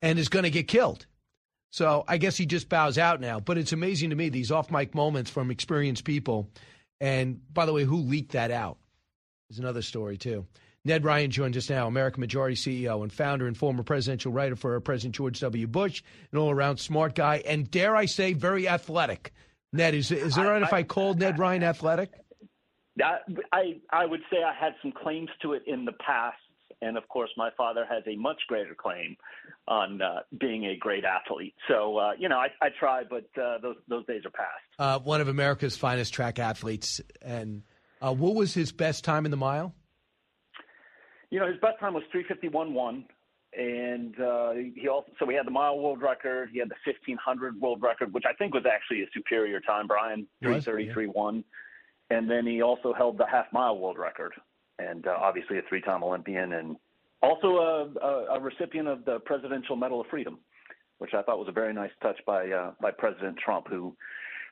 and 0.00 0.18
is 0.18 0.28
going 0.28 0.44
to 0.44 0.50
get 0.50 0.68
killed. 0.68 1.06
So 1.70 2.04
I 2.06 2.18
guess 2.18 2.36
he 2.36 2.44
just 2.44 2.68
bows 2.68 2.98
out 2.98 3.20
now. 3.20 3.40
But 3.40 3.56
it's 3.56 3.72
amazing 3.72 4.10
to 4.10 4.16
me 4.16 4.28
these 4.28 4.50
off 4.50 4.70
mic 4.70 4.94
moments 4.94 5.30
from 5.30 5.50
experienced 5.50 6.04
people. 6.04 6.50
And 7.00 7.40
by 7.52 7.66
the 7.66 7.72
way, 7.72 7.84
who 7.84 7.96
leaked 7.96 8.32
that 8.32 8.50
out 8.50 8.78
is 9.50 9.58
another 9.58 9.82
story, 9.82 10.18
too. 10.18 10.46
Ned 10.84 11.04
Ryun 11.04 11.28
joins 11.28 11.56
us 11.56 11.70
now, 11.70 11.86
American 11.86 12.20
Majority 12.20 12.56
CEO 12.56 13.02
and 13.02 13.12
founder 13.12 13.46
and 13.46 13.56
former 13.56 13.84
presidential 13.84 14.32
writer 14.32 14.56
for 14.56 14.78
President 14.80 15.14
George 15.14 15.38
W. 15.40 15.66
Bush, 15.68 16.02
an 16.32 16.38
all 16.38 16.50
around 16.50 16.78
smart 16.78 17.14
guy, 17.14 17.42
and 17.46 17.70
dare 17.70 17.94
I 17.94 18.06
say, 18.06 18.32
very 18.32 18.68
athletic. 18.68 19.32
Ned, 19.72 19.94
is, 19.94 20.10
is 20.10 20.34
there 20.34 20.48
right 20.48 20.62
if 20.62 20.72
I 20.72 20.82
called 20.82 21.20
Ned 21.20 21.36
Ryun 21.36 21.62
athletic? 21.62 22.10
I, 23.00 23.80
I 23.90 24.06
would 24.06 24.20
say 24.30 24.38
I 24.42 24.52
had 24.58 24.74
some 24.82 24.92
claims 24.92 25.30
to 25.42 25.52
it 25.52 25.62
in 25.66 25.84
the 25.84 25.92
past. 25.92 26.36
And 26.82 26.98
of 26.98 27.08
course, 27.08 27.30
my 27.36 27.50
father 27.56 27.86
has 27.88 28.02
a 28.08 28.16
much 28.16 28.42
greater 28.48 28.74
claim 28.74 29.16
on 29.68 30.02
uh, 30.02 30.22
being 30.40 30.64
a 30.66 30.76
great 30.76 31.04
athlete. 31.04 31.54
So, 31.68 31.96
uh, 31.96 32.10
you 32.18 32.28
know, 32.28 32.38
I, 32.38 32.48
I 32.60 32.68
try, 32.78 33.04
but 33.08 33.28
uh, 33.40 33.58
those, 33.62 33.76
those 33.88 34.04
days 34.06 34.22
are 34.26 34.30
past. 34.30 34.50
Uh, 34.80 34.98
one 34.98 35.20
of 35.20 35.28
America's 35.28 35.76
finest 35.76 36.12
track 36.12 36.40
athletes. 36.40 37.00
And 37.22 37.62
uh, 38.00 38.12
what 38.12 38.34
was 38.34 38.52
his 38.52 38.72
best 38.72 39.04
time 39.04 39.24
in 39.24 39.30
the 39.30 39.36
mile? 39.36 39.76
You 41.32 41.40
know, 41.40 41.48
his 41.48 41.56
best 41.60 41.80
time 41.80 41.94
was 41.94 42.04
351.1. 42.14 43.04
And 43.58 44.20
uh, 44.20 44.52
he 44.76 44.86
also, 44.88 45.08
so 45.18 45.24
we 45.24 45.34
had 45.34 45.46
the 45.46 45.50
mile 45.50 45.78
world 45.78 46.02
record. 46.02 46.50
He 46.52 46.58
had 46.58 46.68
the 46.68 46.76
1500 46.84 47.58
world 47.58 47.82
record, 47.82 48.12
which 48.12 48.24
I 48.28 48.34
think 48.34 48.52
was 48.52 48.64
actually 48.70 49.02
a 49.02 49.06
superior 49.14 49.58
time, 49.60 49.86
Brian, 49.86 50.26
333.1. 50.44 51.42
And 52.10 52.30
then 52.30 52.46
he 52.46 52.60
also 52.60 52.92
held 52.92 53.16
the 53.16 53.26
half 53.26 53.46
mile 53.50 53.78
world 53.78 53.98
record 53.98 54.32
and 54.78 55.06
uh, 55.06 55.16
obviously 55.18 55.58
a 55.58 55.62
three-time 55.68 56.02
Olympian, 56.02 56.54
and 56.54 56.76
also 57.22 57.56
a, 57.56 58.04
a, 58.04 58.36
a, 58.36 58.40
recipient 58.40 58.88
of 58.88 59.04
the 59.04 59.20
Presidential 59.20 59.76
Medal 59.76 60.00
of 60.00 60.06
Freedom, 60.08 60.38
which 60.98 61.14
I 61.14 61.22
thought 61.22 61.38
was 61.38 61.48
a 61.48 61.52
very 61.52 61.72
nice 61.72 61.90
touch 62.02 62.18
by 62.26 62.50
uh, 62.50 62.72
by 62.80 62.90
President 62.90 63.36
Trump. 63.38 63.68
Who, 63.68 63.94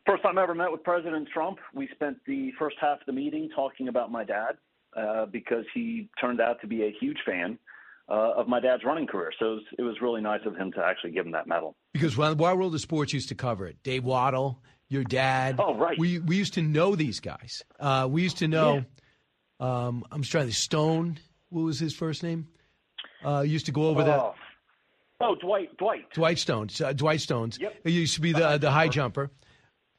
first 0.06 0.22
time 0.22 0.38
I 0.38 0.42
ever 0.42 0.54
met 0.54 0.70
with 0.70 0.84
President 0.84 1.28
Trump, 1.32 1.58
we 1.74 1.88
spent 1.94 2.18
the 2.26 2.52
first 2.58 2.76
half 2.80 3.00
of 3.00 3.06
the 3.06 3.12
meeting 3.12 3.48
talking 3.54 3.88
about 3.88 4.12
my 4.12 4.24
dad 4.24 4.56
uh, 4.96 5.26
because 5.26 5.64
he 5.74 6.08
turned 6.20 6.40
out 6.40 6.60
to 6.60 6.66
be 6.66 6.84
a 6.84 6.94
huge 7.00 7.18
fan. 7.24 7.58
Uh, 8.08 8.32
of 8.38 8.48
my 8.48 8.58
dad's 8.58 8.82
running 8.82 9.06
career, 9.06 9.30
so 9.38 9.44
it 9.44 9.50
was, 9.50 9.62
it 9.78 9.82
was 9.82 10.00
really 10.02 10.20
nice 10.20 10.40
of 10.44 10.56
him 10.56 10.72
to 10.72 10.84
actually 10.84 11.12
give 11.12 11.24
him 11.24 11.30
that 11.30 11.46
medal. 11.46 11.76
Because 11.92 12.16
Wide 12.16 12.40
World 12.40 12.74
of 12.74 12.80
Sports 12.80 13.12
used 13.12 13.28
to 13.28 13.36
cover 13.36 13.68
it, 13.68 13.76
Dave 13.84 14.02
Wottle, 14.02 14.56
your 14.88 15.04
dad. 15.04 15.60
Oh, 15.60 15.76
right. 15.76 15.96
We 15.96 16.18
we 16.18 16.36
used 16.36 16.54
to 16.54 16.62
know 16.62 16.96
these 16.96 17.20
guys. 17.20 17.62
Uh, 17.78 18.08
we 18.10 18.22
used 18.22 18.38
to 18.38 18.48
know. 18.48 18.74
Yeah 18.78 18.82
um, 19.60 20.04
I'm 20.10 20.22
trying 20.22 20.48
to 20.48 20.54
Stone. 20.54 21.18
What 21.50 21.62
was 21.62 21.78
his 21.78 21.94
first 21.94 22.22
name? 22.22 22.48
Uh, 23.24 23.40
used 23.40 23.66
to 23.66 23.72
go 23.72 23.88
over 23.88 24.02
oh. 24.02 24.04
that. 24.04 24.34
Oh, 25.22 25.34
Dwight. 25.34 25.76
Dwight. 25.76 26.10
Dwight 26.14 26.38
Stones. 26.38 26.80
Uh, 26.80 26.94
Dwight 26.94 27.20
Stones. 27.20 27.58
Yep. 27.60 27.74
He 27.84 27.90
used 27.90 28.14
to 28.14 28.22
be 28.22 28.32
the 28.32 28.56
the 28.56 28.70
high 28.70 28.88
jumper. 28.88 29.30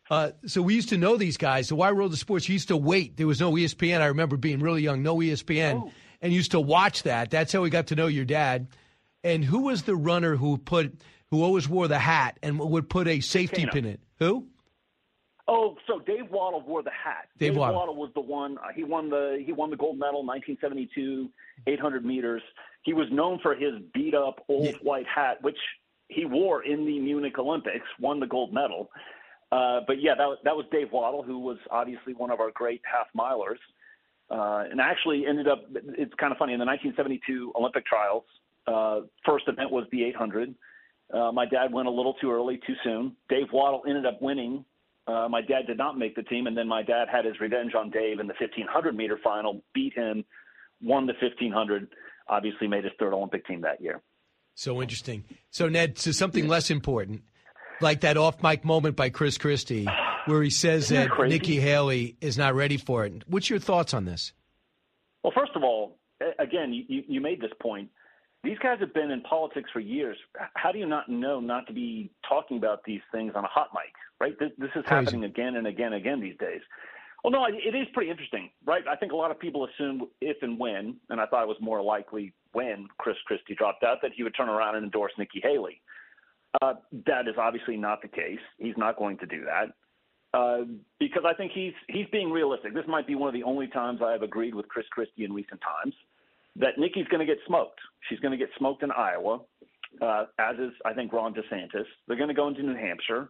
Uh, 0.09 0.31
so 0.45 0.61
we 0.61 0.75
used 0.75 0.89
to 0.89 0.97
know 0.97 1.15
these 1.15 1.37
guys. 1.37 1.69
The 1.69 1.75
Wide 1.75 1.93
World 1.93 2.11
of 2.11 2.19
Sports 2.19 2.49
you 2.49 2.53
used 2.53 2.67
to 2.67 2.77
wait. 2.77 3.17
There 3.17 3.27
was 3.27 3.39
no 3.39 3.53
ESPN. 3.53 4.01
I 4.01 4.07
remember 4.07 4.35
being 4.35 4.59
really 4.59 4.81
young, 4.81 5.03
no 5.03 5.17
ESPN, 5.17 5.83
oh. 5.85 5.91
and 6.21 6.33
used 6.33 6.51
to 6.51 6.59
watch 6.59 7.03
that. 7.03 7.29
That's 7.29 7.53
how 7.53 7.61
we 7.61 7.69
got 7.69 7.87
to 7.87 7.95
know 7.95 8.07
your 8.07 8.25
dad. 8.25 8.67
And 9.23 9.43
who 9.43 9.61
was 9.61 9.83
the 9.83 9.95
runner 9.95 10.35
who 10.35 10.57
put 10.57 10.93
who 11.29 11.43
always 11.43 11.69
wore 11.69 11.87
the 11.87 11.99
hat 11.99 12.37
and 12.43 12.59
would 12.59 12.89
put 12.89 13.07
a 13.07 13.21
safety 13.21 13.65
pin 13.65 13.85
in? 13.85 13.91
It? 13.91 13.99
Who? 14.19 14.47
Oh, 15.47 15.75
so 15.87 15.99
Dave 15.99 16.29
Wottle 16.31 16.65
wore 16.65 16.83
the 16.83 16.91
hat. 16.91 17.27
Dave, 17.37 17.51
Dave 17.51 17.59
Wottle. 17.59 17.75
Wottle 17.75 17.95
was 17.95 18.11
the 18.13 18.21
one. 18.21 18.57
Uh, 18.57 18.71
he 18.75 18.83
won 18.83 19.09
the 19.09 19.41
he 19.45 19.51
won 19.51 19.69
the 19.69 19.75
gold 19.75 19.97
medal 19.97 20.25
1972, 20.25 21.29
800 21.67 22.05
meters. 22.05 22.41
He 22.83 22.93
was 22.93 23.07
known 23.11 23.39
for 23.41 23.53
his 23.53 23.73
beat 23.93 24.13
up 24.13 24.43
old 24.47 24.65
yeah. 24.65 24.71
white 24.81 25.07
hat, 25.07 25.41
which 25.41 25.57
he 26.07 26.25
wore 26.25 26.63
in 26.63 26.85
the 26.85 26.99
Munich 26.99 27.37
Olympics. 27.37 27.85
Won 27.99 28.19
the 28.19 28.27
gold 28.27 28.53
medal. 28.53 28.89
Uh, 29.51 29.81
but 29.85 30.01
yeah, 30.01 30.15
that 30.15 30.37
that 30.43 30.55
was 30.55 30.65
Dave 30.71 30.87
Wottle, 30.91 31.25
who 31.25 31.39
was 31.39 31.57
obviously 31.69 32.13
one 32.13 32.31
of 32.31 32.39
our 32.39 32.51
great 32.51 32.81
half 32.83 33.07
milers, 33.17 33.59
uh, 34.29 34.69
and 34.69 34.79
actually 34.79 35.25
ended 35.27 35.47
up. 35.47 35.65
It's 35.97 36.13
kind 36.15 36.31
of 36.31 36.37
funny 36.37 36.53
in 36.53 36.59
the 36.59 36.65
1972 36.65 37.53
Olympic 37.55 37.85
trials. 37.85 38.23
Uh, 38.67 39.01
first 39.25 39.45
event 39.47 39.71
was 39.71 39.85
the 39.91 40.03
800. 40.05 40.55
Uh, 41.13 41.31
my 41.31 41.45
dad 41.45 41.73
went 41.73 41.87
a 41.87 41.91
little 41.91 42.13
too 42.13 42.31
early, 42.31 42.59
too 42.65 42.75
soon. 42.83 43.17
Dave 43.27 43.47
Wottle 43.51 43.81
ended 43.87 44.05
up 44.05 44.21
winning 44.21 44.63
uh, 45.07 45.27
my 45.29 45.41
dad 45.41 45.65
did 45.67 45.77
not 45.77 45.97
make 45.97 46.15
the 46.15 46.23
team, 46.23 46.47
and 46.47 46.55
then 46.55 46.67
my 46.67 46.83
dad 46.83 47.07
had 47.11 47.25
his 47.25 47.39
revenge 47.39 47.73
on 47.75 47.89
Dave 47.89 48.19
in 48.19 48.27
the 48.27 48.35
1500 48.39 48.95
meter 48.95 49.19
final, 49.23 49.63
beat 49.73 49.93
him, 49.93 50.23
won 50.81 51.07
the 51.07 51.13
1500, 51.21 51.87
obviously 52.27 52.67
made 52.67 52.83
his 52.83 52.93
third 52.99 53.13
Olympic 53.13 53.45
team 53.47 53.61
that 53.61 53.81
year. 53.81 54.01
So 54.53 54.81
interesting. 54.81 55.23
So, 55.49 55.67
Ned, 55.67 55.95
to 55.97 56.13
something 56.13 56.47
less 56.47 56.69
important, 56.69 57.23
like 57.81 58.01
that 58.01 58.17
off 58.17 58.41
mic 58.43 58.65
moment 58.65 58.95
by 58.95 59.09
Chris 59.09 59.37
Christie, 59.37 59.87
where 60.25 60.41
he 60.41 60.49
says 60.49 60.89
that, 60.89 61.09
that 61.17 61.27
Nikki 61.27 61.59
Haley 61.59 62.15
is 62.21 62.37
not 62.37 62.55
ready 62.55 62.77
for 62.77 63.05
it. 63.05 63.23
What's 63.27 63.49
your 63.49 63.59
thoughts 63.59 63.93
on 63.93 64.05
this? 64.05 64.33
Well, 65.23 65.33
first 65.35 65.51
of 65.55 65.63
all, 65.63 65.97
again, 66.39 66.73
you, 66.73 67.03
you 67.07 67.21
made 67.21 67.41
this 67.41 67.51
point. 67.61 67.89
These 68.43 68.57
guys 68.57 68.79
have 68.79 68.93
been 68.93 69.11
in 69.11 69.21
politics 69.21 69.69
for 69.71 69.79
years. 69.79 70.17
How 70.55 70.71
do 70.71 70.79
you 70.79 70.87
not 70.87 71.09
know 71.09 71.39
not 71.39 71.67
to 71.67 71.73
be 71.73 72.11
talking 72.27 72.57
about 72.57 72.83
these 72.85 73.01
things 73.11 73.33
on 73.35 73.43
a 73.43 73.47
hot 73.47 73.69
mic? 73.73 73.93
right? 74.21 74.37
This, 74.39 74.51
this 74.57 74.69
is 74.75 74.85
Crazy. 74.85 75.05
happening 75.05 75.23
again 75.25 75.55
and 75.55 75.67
again 75.67 75.87
and 75.87 75.95
again 75.95 76.21
these 76.21 76.37
days. 76.37 76.61
Well, 77.23 77.31
no, 77.31 77.45
it 77.45 77.75
is 77.75 77.87
pretty 77.93 78.09
interesting, 78.09 78.49
right? 78.65 78.83
I 78.89 78.95
think 78.95 79.11
a 79.11 79.15
lot 79.15 79.31
of 79.31 79.39
people 79.39 79.67
assumed 79.67 80.03
if 80.21 80.37
and 80.41 80.57
when, 80.57 80.95
and 81.09 81.19
I 81.19 81.25
thought 81.25 81.43
it 81.43 81.47
was 81.47 81.57
more 81.59 81.81
likely 81.81 82.33
when 82.53 82.87
Chris 82.97 83.15
Christie 83.25 83.55
dropped 83.55 83.83
out, 83.83 83.97
that 84.01 84.11
he 84.15 84.23
would 84.23 84.35
turn 84.35 84.49
around 84.49 84.75
and 84.75 84.85
endorse 84.85 85.11
Nikki 85.17 85.39
Haley. 85.43 85.81
Uh, 86.61 86.73
that 87.05 87.27
is 87.27 87.35
obviously 87.37 87.77
not 87.77 88.01
the 88.01 88.07
case. 88.07 88.39
He's 88.57 88.75
not 88.77 88.97
going 88.97 89.17
to 89.19 89.25
do 89.25 89.45
that 89.45 89.73
uh, 90.33 90.61
because 90.99 91.23
I 91.25 91.33
think 91.33 91.51
he's 91.53 91.73
he's 91.87 92.07
being 92.11 92.31
realistic. 92.31 92.73
This 92.73 92.85
might 92.87 93.07
be 93.07 93.15
one 93.15 93.27
of 93.27 93.33
the 93.33 93.43
only 93.43 93.67
times 93.67 93.99
I 94.03 94.11
have 94.11 94.21
agreed 94.21 94.55
with 94.55 94.67
Chris 94.67 94.85
Christie 94.91 95.25
in 95.25 95.33
recent 95.33 95.61
times 95.61 95.93
that 96.57 96.77
Nikki's 96.77 97.07
going 97.07 97.25
to 97.25 97.25
get 97.25 97.37
smoked. 97.47 97.79
She's 98.09 98.19
going 98.19 98.31
to 98.31 98.37
get 98.37 98.49
smoked 98.57 98.83
in 98.83 98.91
Iowa, 98.91 99.39
uh, 100.01 100.25
as 100.39 100.57
is 100.57 100.71
I 100.85 100.93
think 100.93 101.11
Ron 101.13 101.33
DeSantis. 101.33 101.85
They're 102.07 102.17
going 102.17 102.29
to 102.29 102.33
go 102.33 102.47
into 102.47 102.63
New 102.63 102.75
Hampshire. 102.75 103.29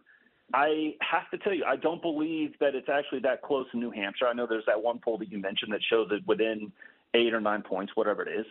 I 0.54 0.94
have 1.00 1.30
to 1.30 1.38
tell 1.38 1.54
you, 1.54 1.64
I 1.64 1.76
don't 1.76 2.02
believe 2.02 2.52
that 2.60 2.74
it's 2.74 2.88
actually 2.88 3.20
that 3.20 3.42
close 3.42 3.66
in 3.72 3.80
New 3.80 3.90
Hampshire. 3.90 4.26
I 4.26 4.32
know 4.34 4.46
there's 4.46 4.66
that 4.66 4.82
one 4.82 4.98
poll 4.98 5.18
that 5.18 5.32
you 5.32 5.38
mentioned 5.38 5.72
that 5.72 5.80
shows 5.88 6.08
it 6.10 6.22
within 6.26 6.70
eight 7.14 7.32
or 7.32 7.40
nine 7.40 7.62
points, 7.62 7.92
whatever 7.94 8.22
it 8.22 8.28
is. 8.28 8.46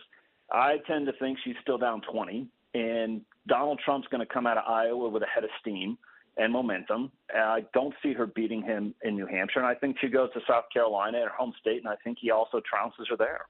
I 0.50 0.78
tend 0.86 1.06
to 1.06 1.12
think 1.12 1.38
she's 1.44 1.54
still 1.62 1.78
down 1.78 2.02
20, 2.10 2.48
and 2.74 3.22
Donald 3.46 3.80
Trump's 3.84 4.08
going 4.08 4.26
to 4.26 4.32
come 4.32 4.46
out 4.46 4.58
of 4.58 4.64
Iowa 4.66 5.08
with 5.08 5.22
a 5.22 5.26
head 5.26 5.44
of 5.44 5.50
steam 5.60 5.98
and 6.36 6.52
momentum. 6.52 7.10
I 7.34 7.64
don't 7.74 7.94
see 8.02 8.14
her 8.14 8.26
beating 8.26 8.62
him 8.62 8.94
in 9.02 9.16
New 9.16 9.26
Hampshire, 9.26 9.58
and 9.58 9.68
I 9.68 9.74
think 9.74 9.96
she 10.00 10.08
goes 10.08 10.32
to 10.34 10.40
South 10.48 10.64
Carolina, 10.72 11.18
her 11.18 11.28
home 11.28 11.52
state, 11.60 11.78
and 11.78 11.88
I 11.88 11.96
think 12.02 12.18
he 12.20 12.30
also 12.30 12.58
trounces 12.58 13.08
her 13.10 13.16
there. 13.16 13.46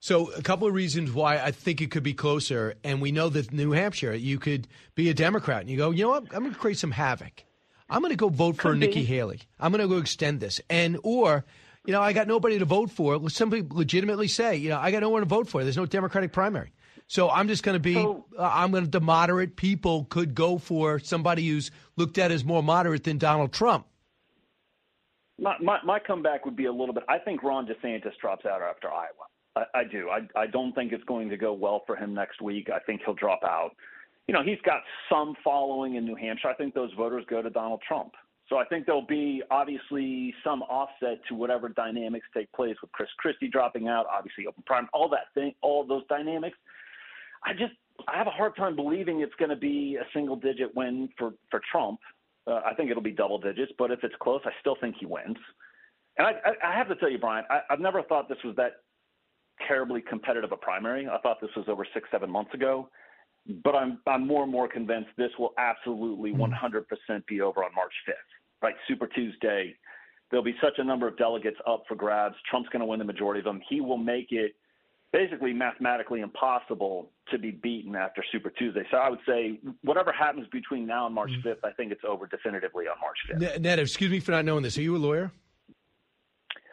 So, 0.00 0.32
a 0.32 0.42
couple 0.42 0.66
of 0.66 0.74
reasons 0.74 1.12
why 1.12 1.38
I 1.38 1.52
think 1.52 1.80
it 1.80 1.90
could 1.90 2.02
be 2.02 2.14
closer, 2.14 2.74
and 2.82 3.00
we 3.00 3.12
know 3.12 3.28
that 3.28 3.52
New 3.52 3.70
Hampshire, 3.70 4.14
you 4.14 4.38
could 4.38 4.66
be 4.94 5.10
a 5.10 5.14
Democrat 5.14 5.60
and 5.60 5.70
you 5.70 5.76
go, 5.76 5.90
you 5.90 6.02
know 6.02 6.10
what, 6.10 6.24
I'm 6.34 6.40
going 6.40 6.52
to 6.52 6.58
create 6.58 6.78
some 6.78 6.90
havoc. 6.90 7.44
I'm 7.88 8.00
going 8.00 8.10
to 8.10 8.16
go 8.16 8.28
vote 8.28 8.56
for 8.56 8.74
Nikki 8.74 9.04
Haley. 9.04 9.40
I'm 9.60 9.70
going 9.70 9.82
to 9.82 9.88
go 9.88 10.00
extend 10.00 10.40
this, 10.40 10.60
and 10.70 10.98
or. 11.02 11.44
You 11.84 11.92
know, 11.92 12.00
I 12.00 12.12
got 12.12 12.28
nobody 12.28 12.60
to 12.60 12.64
vote 12.64 12.92
for. 12.92 13.18
Let 13.18 13.32
somebody 13.32 13.66
legitimately 13.68 14.28
say, 14.28 14.54
you 14.54 14.68
know, 14.68 14.78
I 14.78 14.92
got 14.92 15.00
no 15.00 15.08
one 15.08 15.22
to 15.22 15.26
vote 15.26 15.48
for. 15.48 15.64
There's 15.64 15.76
no 15.76 15.84
Democratic 15.84 16.30
primary. 16.30 16.72
So 17.12 17.28
I'm 17.28 17.46
just 17.46 17.62
going 17.62 17.74
to 17.74 17.78
be, 17.78 17.96
uh, 17.96 18.14
I'm 18.38 18.70
going 18.70 18.84
to, 18.84 18.90
the 18.90 19.00
moderate 19.00 19.54
people 19.54 20.06
could 20.08 20.34
go 20.34 20.56
for 20.56 20.98
somebody 20.98 21.46
who's 21.46 21.70
looked 21.96 22.16
at 22.16 22.30
as 22.30 22.42
more 22.42 22.62
moderate 22.62 23.04
than 23.04 23.18
Donald 23.18 23.52
Trump. 23.52 23.86
My, 25.38 25.54
my, 25.60 25.78
my 25.84 25.98
comeback 25.98 26.46
would 26.46 26.56
be 26.56 26.64
a 26.64 26.72
little 26.72 26.94
bit, 26.94 27.04
I 27.10 27.18
think 27.18 27.42
Ron 27.42 27.66
DeSantis 27.66 28.16
drops 28.18 28.46
out 28.46 28.62
after 28.62 28.88
Iowa. 28.88 29.26
I, 29.56 29.80
I 29.80 29.84
do. 29.84 30.08
I, 30.08 30.20
I 30.40 30.46
don't 30.46 30.72
think 30.72 30.92
it's 30.92 31.04
going 31.04 31.28
to 31.28 31.36
go 31.36 31.52
well 31.52 31.82
for 31.86 31.96
him 31.96 32.14
next 32.14 32.40
week. 32.40 32.70
I 32.74 32.78
think 32.78 33.02
he'll 33.04 33.12
drop 33.12 33.40
out 33.44 33.72
you 34.28 34.34
know, 34.34 34.42
he's 34.42 34.60
got 34.64 34.80
some 35.10 35.34
following 35.42 35.96
in 35.96 36.06
New 36.06 36.14
Hampshire. 36.14 36.48
I 36.48 36.54
think 36.54 36.74
those 36.74 36.92
voters 36.96 37.24
go 37.28 37.42
to 37.42 37.50
Donald 37.50 37.82
Trump. 37.86 38.12
So 38.48 38.56
I 38.56 38.64
think 38.64 38.86
there'll 38.86 39.06
be 39.06 39.42
obviously 39.50 40.34
some 40.44 40.62
offset 40.62 41.20
to 41.28 41.34
whatever 41.34 41.68
dynamics 41.68 42.26
take 42.34 42.52
place 42.52 42.76
with 42.82 42.92
Chris 42.92 43.08
Christie 43.18 43.48
dropping 43.48 43.88
out, 43.88 44.06
obviously 44.12 44.46
open 44.46 44.62
prime, 44.66 44.88
all 44.92 45.08
that 45.08 45.32
thing, 45.34 45.54
all 45.62 45.86
those 45.86 46.02
dynamics. 46.08 46.56
I 47.44 47.52
just 47.52 47.74
I 48.08 48.16
have 48.16 48.26
a 48.26 48.30
hard 48.30 48.56
time 48.56 48.76
believing 48.76 49.20
it's 49.20 49.34
going 49.38 49.50
to 49.50 49.56
be 49.56 49.98
a 50.00 50.04
single 50.14 50.36
digit 50.36 50.74
win 50.74 51.08
for 51.18 51.32
for 51.50 51.60
Trump. 51.70 52.00
Uh, 52.46 52.60
I 52.66 52.74
think 52.74 52.90
it'll 52.90 53.02
be 53.02 53.12
double 53.12 53.38
digits, 53.38 53.72
but 53.78 53.90
if 53.90 54.00
it's 54.02 54.14
close, 54.20 54.40
I 54.44 54.50
still 54.60 54.76
think 54.80 54.96
he 54.98 55.06
wins. 55.06 55.36
And 56.18 56.26
I, 56.26 56.32
I, 56.44 56.72
I 56.72 56.76
have 56.76 56.88
to 56.88 56.96
tell 56.96 57.10
you, 57.10 57.18
Brian, 57.18 57.44
I, 57.48 57.60
I've 57.70 57.80
never 57.80 58.02
thought 58.02 58.28
this 58.28 58.38
was 58.44 58.56
that 58.56 58.72
terribly 59.68 60.00
competitive 60.00 60.52
a 60.52 60.56
primary. 60.56 61.06
I 61.06 61.18
thought 61.18 61.40
this 61.40 61.50
was 61.56 61.66
over 61.68 61.86
six, 61.94 62.08
seven 62.10 62.30
months 62.30 62.52
ago. 62.54 62.88
But 63.64 63.74
I'm 63.74 63.98
I'm 64.06 64.26
more 64.26 64.44
and 64.44 64.52
more 64.52 64.68
convinced 64.68 65.10
this 65.16 65.30
will 65.36 65.52
absolutely 65.58 66.32
100% 66.32 67.26
be 67.26 67.40
over 67.40 67.64
on 67.64 67.74
March 67.74 67.92
5th, 68.08 68.14
right? 68.62 68.74
Super 68.86 69.08
Tuesday. 69.08 69.74
There'll 70.30 70.44
be 70.44 70.54
such 70.62 70.74
a 70.78 70.84
number 70.84 71.08
of 71.08 71.16
delegates 71.18 71.58
up 71.66 71.82
for 71.88 71.96
grabs. 71.96 72.36
Trump's 72.48 72.68
going 72.68 72.80
to 72.80 72.86
win 72.86 73.00
the 73.00 73.04
majority 73.04 73.40
of 73.40 73.44
them. 73.44 73.60
He 73.68 73.80
will 73.80 73.98
make 73.98 74.28
it 74.30 74.54
basically 75.12 75.52
mathematically 75.52 76.20
impossible 76.20 77.10
to 77.30 77.38
be 77.38 77.50
beaten 77.50 77.94
after 77.94 78.24
Super 78.32 78.50
Tuesday. 78.50 78.82
So 78.90 78.96
I 78.96 79.10
would 79.10 79.20
say 79.26 79.60
whatever 79.82 80.12
happens 80.12 80.46
between 80.50 80.86
now 80.86 81.06
and 81.06 81.14
March 81.14 81.30
5th, 81.44 81.58
I 81.64 81.70
think 81.72 81.92
it's 81.92 82.02
over 82.08 82.26
definitively 82.26 82.86
on 82.86 82.96
March 83.00 83.18
5th. 83.30 83.60
Ned, 83.60 83.78
excuse 83.78 84.10
me 84.10 84.20
for 84.20 84.32
not 84.32 84.44
knowing 84.44 84.62
this. 84.62 84.78
Are 84.78 84.82
you 84.82 84.96
a 84.96 84.98
lawyer? 84.98 85.30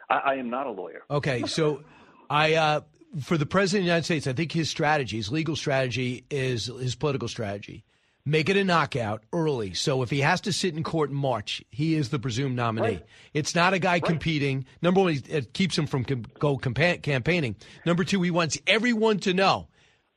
I, 0.08 0.16
I 0.16 0.34
am 0.36 0.50
not 0.50 0.66
a 0.66 0.70
lawyer. 0.70 1.02
Okay, 1.10 1.44
so 1.46 1.82
I 2.30 2.54
uh, 2.54 2.80
for 3.20 3.36
the 3.36 3.46
president 3.46 3.82
of 3.82 3.84
the 3.84 3.88
United 3.88 4.04
States, 4.04 4.26
I 4.26 4.32
think 4.32 4.52
his 4.52 4.70
strategy, 4.70 5.18
his 5.18 5.30
legal 5.30 5.56
strategy, 5.56 6.24
is 6.30 6.66
his 6.66 6.94
political 6.94 7.28
strategy. 7.28 7.84
Make 8.30 8.48
it 8.48 8.56
a 8.56 8.62
knockout 8.62 9.24
early. 9.32 9.74
So 9.74 10.02
if 10.02 10.10
he 10.10 10.20
has 10.20 10.40
to 10.42 10.52
sit 10.52 10.76
in 10.76 10.84
court 10.84 11.10
in 11.10 11.16
March, 11.16 11.64
he 11.68 11.96
is 11.96 12.10
the 12.10 12.20
presumed 12.20 12.54
nominee. 12.54 12.86
Right. 12.86 13.06
It's 13.34 13.56
not 13.56 13.74
a 13.74 13.80
guy 13.80 13.94
right. 13.94 14.04
competing. 14.04 14.66
Number 14.80 15.00
one, 15.00 15.20
it 15.28 15.52
keeps 15.52 15.76
him 15.76 15.88
from 15.88 16.04
com- 16.04 16.24
go 16.38 16.56
campa- 16.56 17.02
campaigning. 17.02 17.56
Number 17.84 18.04
two, 18.04 18.22
he 18.22 18.30
wants 18.30 18.56
everyone 18.68 19.18
to 19.20 19.34
know 19.34 19.66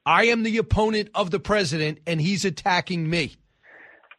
I 0.05 0.25
am 0.25 0.43
the 0.43 0.59
opponent 0.59 1.09
of 1.15 1.31
the 1.31 1.39
president, 1.39 2.01
and 2.05 2.21
he's 2.21 2.45
attacking 2.45 3.09
me. 3.09 3.35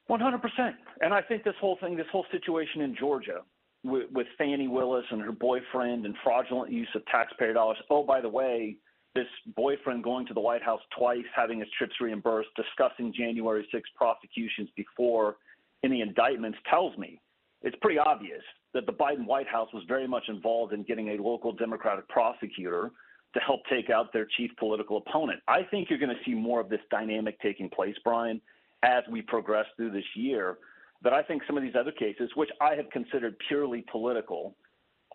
One 0.08 0.18
hundred 0.18 0.42
percent. 0.42 0.74
And 1.00 1.14
I 1.14 1.22
think 1.22 1.44
this 1.44 1.54
whole 1.60 1.78
thing, 1.80 1.96
this 1.96 2.06
whole 2.10 2.26
situation 2.32 2.80
in 2.80 2.96
Georgia, 2.98 3.42
with, 3.84 4.10
with 4.10 4.26
Fani 4.36 4.66
Willis 4.66 5.04
and 5.12 5.22
her 5.22 5.30
boyfriend 5.30 6.04
and 6.04 6.16
fraudulent 6.24 6.72
use 6.72 6.88
of 6.96 7.06
taxpayer 7.06 7.52
dollars. 7.52 7.76
Oh, 7.90 8.02
by 8.02 8.20
the 8.20 8.28
way, 8.28 8.76
this 9.14 9.26
boyfriend 9.56 10.02
going 10.02 10.26
to 10.26 10.34
the 10.34 10.40
White 10.40 10.62
House 10.62 10.80
twice, 10.98 11.24
having 11.34 11.60
his 11.60 11.68
trips 11.78 11.94
reimbursed, 12.00 12.48
discussing 12.56 13.12
January 13.12 13.66
6 13.70 13.88
prosecutions 13.96 14.68
before 14.76 15.36
any 15.84 16.00
indictments 16.00 16.58
tells 16.68 16.96
me 16.98 17.20
it's 17.62 17.76
pretty 17.80 17.98
obvious 17.98 18.42
that 18.74 18.86
the 18.86 18.92
Biden 18.92 19.26
White 19.26 19.46
House 19.46 19.68
was 19.72 19.84
very 19.86 20.06
much 20.06 20.24
involved 20.28 20.72
in 20.72 20.82
getting 20.82 21.10
a 21.10 21.22
local 21.22 21.52
Democratic 21.52 22.08
prosecutor 22.08 22.90
to 23.34 23.40
help 23.40 23.60
take 23.70 23.90
out 23.90 24.12
their 24.12 24.26
chief 24.36 24.50
political 24.58 24.98
opponent. 24.98 25.40
I 25.48 25.62
think 25.70 25.88
you're 25.90 25.98
going 25.98 26.14
to 26.14 26.24
see 26.24 26.34
more 26.34 26.60
of 26.60 26.68
this 26.68 26.80
dynamic 26.90 27.40
taking 27.40 27.68
place, 27.68 27.94
Brian, 28.04 28.40
as 28.82 29.02
we 29.10 29.22
progress 29.22 29.66
through 29.76 29.92
this 29.92 30.04
year 30.14 30.58
that 31.02 31.12
I 31.12 31.22
think 31.22 31.42
some 31.46 31.56
of 31.56 31.62
these 31.62 31.74
other 31.78 31.92
cases, 31.92 32.30
which 32.34 32.50
I 32.60 32.74
have 32.74 32.90
considered 32.90 33.36
purely 33.48 33.84
political, 33.90 34.56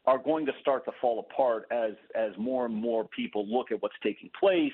are 0.05 0.17
going 0.17 0.45
to 0.45 0.51
start 0.61 0.85
to 0.85 0.91
fall 1.01 1.19
apart 1.19 1.65
as 1.71 1.93
as 2.15 2.31
more 2.37 2.65
and 2.65 2.75
more 2.75 3.05
people 3.15 3.47
look 3.47 3.71
at 3.71 3.81
what's 3.81 3.95
taking 4.03 4.29
place. 4.39 4.73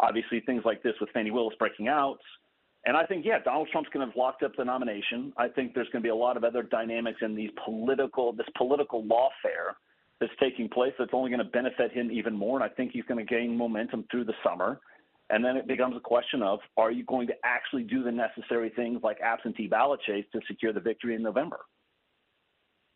Obviously, 0.00 0.40
things 0.40 0.62
like 0.64 0.82
this 0.82 0.94
with 1.00 1.10
Fani 1.10 1.30
Willis 1.30 1.54
breaking 1.58 1.88
out. 1.88 2.18
And 2.86 2.96
I 2.96 3.06
think, 3.06 3.24
yeah, 3.24 3.38
Donald 3.38 3.68
Trump's 3.72 3.88
going 3.92 4.06
to 4.06 4.10
have 4.10 4.16
locked 4.16 4.42
up 4.42 4.52
the 4.56 4.64
nomination. 4.64 5.32
I 5.38 5.48
think 5.48 5.74
there's 5.74 5.88
going 5.88 6.02
to 6.02 6.06
be 6.06 6.10
a 6.10 6.14
lot 6.14 6.36
of 6.36 6.44
other 6.44 6.62
dynamics 6.62 7.20
in 7.22 7.34
these 7.34 7.50
political, 7.64 8.32
this 8.32 8.46
political 8.58 9.02
lawfare 9.04 9.74
that's 10.20 10.32
taking 10.38 10.68
place 10.68 10.92
that's 10.98 11.12
only 11.14 11.30
going 11.30 11.38
to 11.38 11.50
benefit 11.50 11.92
him 11.92 12.10
even 12.10 12.36
more. 12.36 12.60
And 12.60 12.70
I 12.70 12.74
think 12.74 12.92
he's 12.92 13.04
going 13.04 13.24
to 13.24 13.34
gain 13.34 13.56
momentum 13.56 14.04
through 14.10 14.24
the 14.24 14.34
summer. 14.44 14.80
And 15.30 15.42
then 15.42 15.56
it 15.56 15.66
becomes 15.66 15.96
a 15.96 16.00
question 16.00 16.42
of 16.42 16.60
are 16.76 16.90
you 16.90 17.04
going 17.04 17.26
to 17.28 17.34
actually 17.42 17.84
do 17.84 18.02
the 18.02 18.12
necessary 18.12 18.70
things 18.76 19.00
like 19.02 19.18
absentee 19.20 19.66
ballot 19.66 20.00
chase 20.06 20.26
to 20.32 20.40
secure 20.46 20.72
the 20.72 20.80
victory 20.80 21.14
in 21.14 21.22
November? 21.22 21.60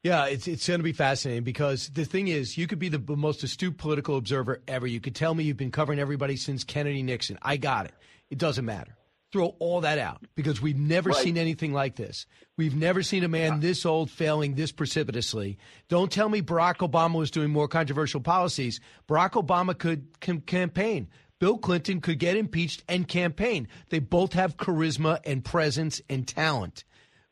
Yeah, 0.04 0.26
it's 0.26 0.46
it's 0.46 0.66
going 0.68 0.78
to 0.78 0.84
be 0.84 0.92
fascinating 0.92 1.42
because 1.42 1.88
the 1.88 2.04
thing 2.04 2.28
is, 2.28 2.56
you 2.56 2.66
could 2.66 2.78
be 2.78 2.88
the 2.88 3.02
most 3.16 3.42
astute 3.42 3.78
political 3.78 4.16
observer 4.16 4.62
ever. 4.68 4.86
You 4.86 5.00
could 5.00 5.14
tell 5.14 5.34
me 5.34 5.44
you've 5.44 5.56
been 5.56 5.72
covering 5.72 5.98
everybody 5.98 6.36
since 6.36 6.62
Kennedy 6.62 7.02
Nixon. 7.02 7.38
I 7.42 7.56
got 7.56 7.86
it. 7.86 7.94
It 8.30 8.38
doesn't 8.38 8.64
matter. 8.64 8.96
Throw 9.30 9.56
all 9.58 9.82
that 9.82 9.98
out 9.98 10.24
because 10.36 10.62
we've 10.62 10.78
never 10.78 11.10
right. 11.10 11.18
seen 11.18 11.36
anything 11.36 11.74
like 11.74 11.96
this. 11.96 12.26
We've 12.56 12.74
never 12.74 13.02
seen 13.02 13.24
a 13.24 13.28
man 13.28 13.60
this 13.60 13.84
old 13.84 14.10
failing 14.10 14.54
this 14.54 14.72
precipitously. 14.72 15.58
Don't 15.88 16.10
tell 16.10 16.30
me 16.30 16.40
Barack 16.40 16.76
Obama 16.76 17.16
was 17.16 17.30
doing 17.30 17.50
more 17.50 17.68
controversial 17.68 18.20
policies. 18.20 18.80
Barack 19.06 19.32
Obama 19.32 19.76
could 19.76 20.18
campaign. 20.46 21.08
Bill 21.40 21.58
Clinton 21.58 22.00
could 22.00 22.18
get 22.18 22.36
impeached 22.36 22.82
and 22.88 23.06
campaign. 23.06 23.68
They 23.90 23.98
both 23.98 24.32
have 24.32 24.56
charisma 24.56 25.20
and 25.24 25.44
presence 25.44 26.00
and 26.08 26.26
talent. 26.26 26.84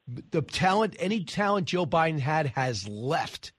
The 0.08 0.42
talent, 0.42 0.96
any 0.98 1.24
talent 1.24 1.66
Joe 1.66 1.86
Biden 1.86 2.18
had, 2.18 2.46
has 2.48 2.86
left. 2.88 3.52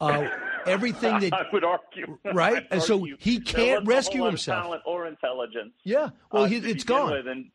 Uh, 0.00 0.28
everything 0.66 1.18
that 1.20 1.32
I 1.32 1.44
would 1.52 1.64
argue, 1.64 2.18
right? 2.32 2.66
And 2.70 2.82
so 2.82 3.00
argue. 3.00 3.16
he 3.18 3.40
can't 3.40 3.86
rescue 3.86 4.24
himself. 4.24 4.62
Talent 4.62 4.82
or 4.86 5.06
intelligence. 5.06 5.72
Yeah, 5.84 6.10
well, 6.32 6.44
uh, 6.44 6.46
he, 6.46 6.56
it's 6.56 6.84
gone. 6.84 7.10
With, 7.10 7.26
and 7.26 7.50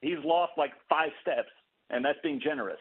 he's 0.00 0.18
lost 0.24 0.52
like 0.56 0.72
five 0.88 1.10
steps, 1.22 1.48
and 1.90 2.04
that's 2.04 2.18
being 2.22 2.40
generous. 2.42 2.78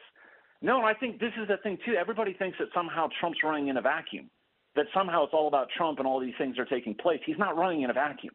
No, 0.61 0.81
I 0.81 0.93
think 0.93 1.19
this 1.19 1.33
is 1.41 1.47
the 1.47 1.57
thing 1.57 1.77
too. 1.85 1.93
Everybody 1.93 2.33
thinks 2.33 2.57
that 2.59 2.67
somehow 2.73 3.07
Trump's 3.19 3.39
running 3.43 3.67
in 3.67 3.77
a 3.77 3.81
vacuum 3.81 4.29
that 4.77 4.85
somehow 4.93 5.25
it's 5.25 5.33
all 5.33 5.47
about 5.47 5.67
Trump 5.75 5.97
and 5.99 6.07
all 6.07 6.19
these 6.21 6.35
things 6.37 6.57
are 6.57 6.65
taking 6.65 6.95
place. 6.95 7.19
He's 7.25 7.37
not 7.37 7.57
running 7.57 7.81
in 7.81 7.89
a 7.89 7.93
vacuum. 7.93 8.33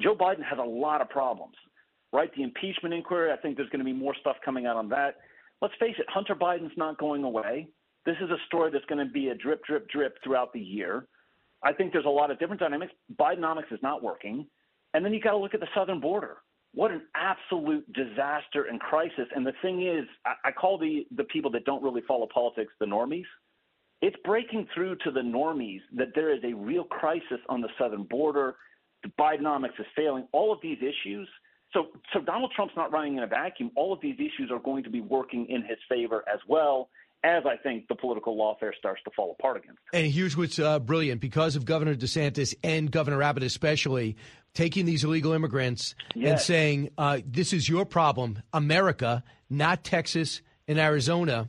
Joe 0.00 0.16
Biden 0.16 0.42
has 0.42 0.58
a 0.58 0.66
lot 0.66 1.00
of 1.00 1.08
problems, 1.08 1.54
right? 2.12 2.30
The 2.34 2.42
impeachment 2.42 2.94
inquiry, 2.94 3.30
I 3.30 3.36
think 3.36 3.56
there's 3.56 3.68
going 3.68 3.78
to 3.78 3.84
be 3.84 3.92
more 3.92 4.14
stuff 4.18 4.36
coming 4.44 4.66
out 4.66 4.76
on 4.76 4.88
that. 4.88 5.16
Let's 5.62 5.74
face 5.80 5.94
it, 5.98 6.06
Hunter 6.08 6.34
Biden's 6.34 6.76
not 6.76 6.98
going 6.98 7.24
away. 7.24 7.68
This 8.06 8.16
is 8.20 8.30
a 8.30 8.36
story 8.46 8.70
that's 8.70 8.84
going 8.86 9.04
to 9.04 9.10
be 9.10 9.28
a 9.28 9.34
drip, 9.34 9.64
drip, 9.64 9.88
drip 9.88 10.16
throughout 10.22 10.52
the 10.52 10.60
year. 10.60 11.06
I 11.62 11.72
think 11.72 11.92
there's 11.92 12.04
a 12.04 12.10
lot 12.10 12.30
of 12.30 12.38
different 12.38 12.60
dynamics. 12.60 12.92
Bidenomics 13.18 13.72
is 13.72 13.80
not 13.82 14.02
working. 14.02 14.46
And 14.92 15.04
then 15.04 15.14
you 15.14 15.20
got 15.20 15.30
to 15.30 15.38
look 15.38 15.54
at 15.54 15.60
the 15.60 15.68
southern 15.74 16.00
border. 16.00 16.36
What 16.74 16.90
an 16.90 17.02
absolute 17.14 17.90
disaster 17.92 18.64
and 18.68 18.80
crisis. 18.80 19.26
And 19.34 19.46
the 19.46 19.54
thing 19.62 19.86
is, 19.86 20.04
I, 20.26 20.48
I 20.48 20.52
call 20.52 20.76
the, 20.76 21.06
the 21.16 21.24
people 21.24 21.50
that 21.52 21.64
don't 21.64 21.82
really 21.82 22.02
follow 22.06 22.28
politics 22.32 22.72
the 22.78 22.86
normies 22.86 23.24
it's 24.04 24.16
breaking 24.22 24.68
through 24.74 24.96
to 24.96 25.10
the 25.10 25.20
normies 25.20 25.80
that 25.96 26.08
there 26.14 26.30
is 26.30 26.40
a 26.44 26.52
real 26.52 26.84
crisis 26.84 27.38
on 27.48 27.62
the 27.62 27.70
southern 27.78 28.02
border. 28.02 28.56
The 29.02 29.08
Bidenomics 29.18 29.80
is 29.80 29.86
failing. 29.96 30.28
All 30.32 30.52
of 30.52 30.58
these 30.62 30.76
issues. 30.78 31.26
So, 31.74 31.88
so 32.12 32.20
Donald 32.20 32.52
Trump's 32.54 32.74
not 32.76 32.92
running 32.92 33.16
in 33.16 33.22
a 33.22 33.26
vacuum. 33.26 33.70
All 33.76 33.92
of 33.92 34.00
these 34.00 34.14
issues 34.14 34.50
are 34.50 34.58
going 34.58 34.84
to 34.84 34.90
be 34.90 35.00
working 35.00 35.46
in 35.48 35.62
his 35.62 35.78
favor 35.88 36.24
as 36.32 36.40
well 36.48 36.88
as 37.22 37.42
I 37.46 37.56
think 37.56 37.88
the 37.88 37.94
political 37.94 38.36
lawfare 38.36 38.74
starts 38.78 39.02
to 39.04 39.10
fall 39.16 39.34
apart 39.38 39.56
again. 39.56 39.76
And 39.92 40.06
here's 40.06 40.36
what's 40.36 40.58
uh, 40.58 40.78
brilliant 40.78 41.20
because 41.20 41.56
of 41.56 41.64
Governor 41.64 41.94
DeSantis 41.94 42.54
and 42.62 42.90
Governor 42.90 43.22
Abbott, 43.22 43.42
especially 43.42 44.16
taking 44.54 44.84
these 44.86 45.04
illegal 45.04 45.32
immigrants 45.32 45.94
yes. 46.14 46.30
and 46.30 46.40
saying, 46.40 46.90
uh, 46.96 47.20
This 47.26 47.52
is 47.52 47.68
your 47.68 47.84
problem, 47.84 48.42
America, 48.52 49.24
not 49.50 49.84
Texas 49.84 50.42
and 50.68 50.78
Arizona 50.78 51.48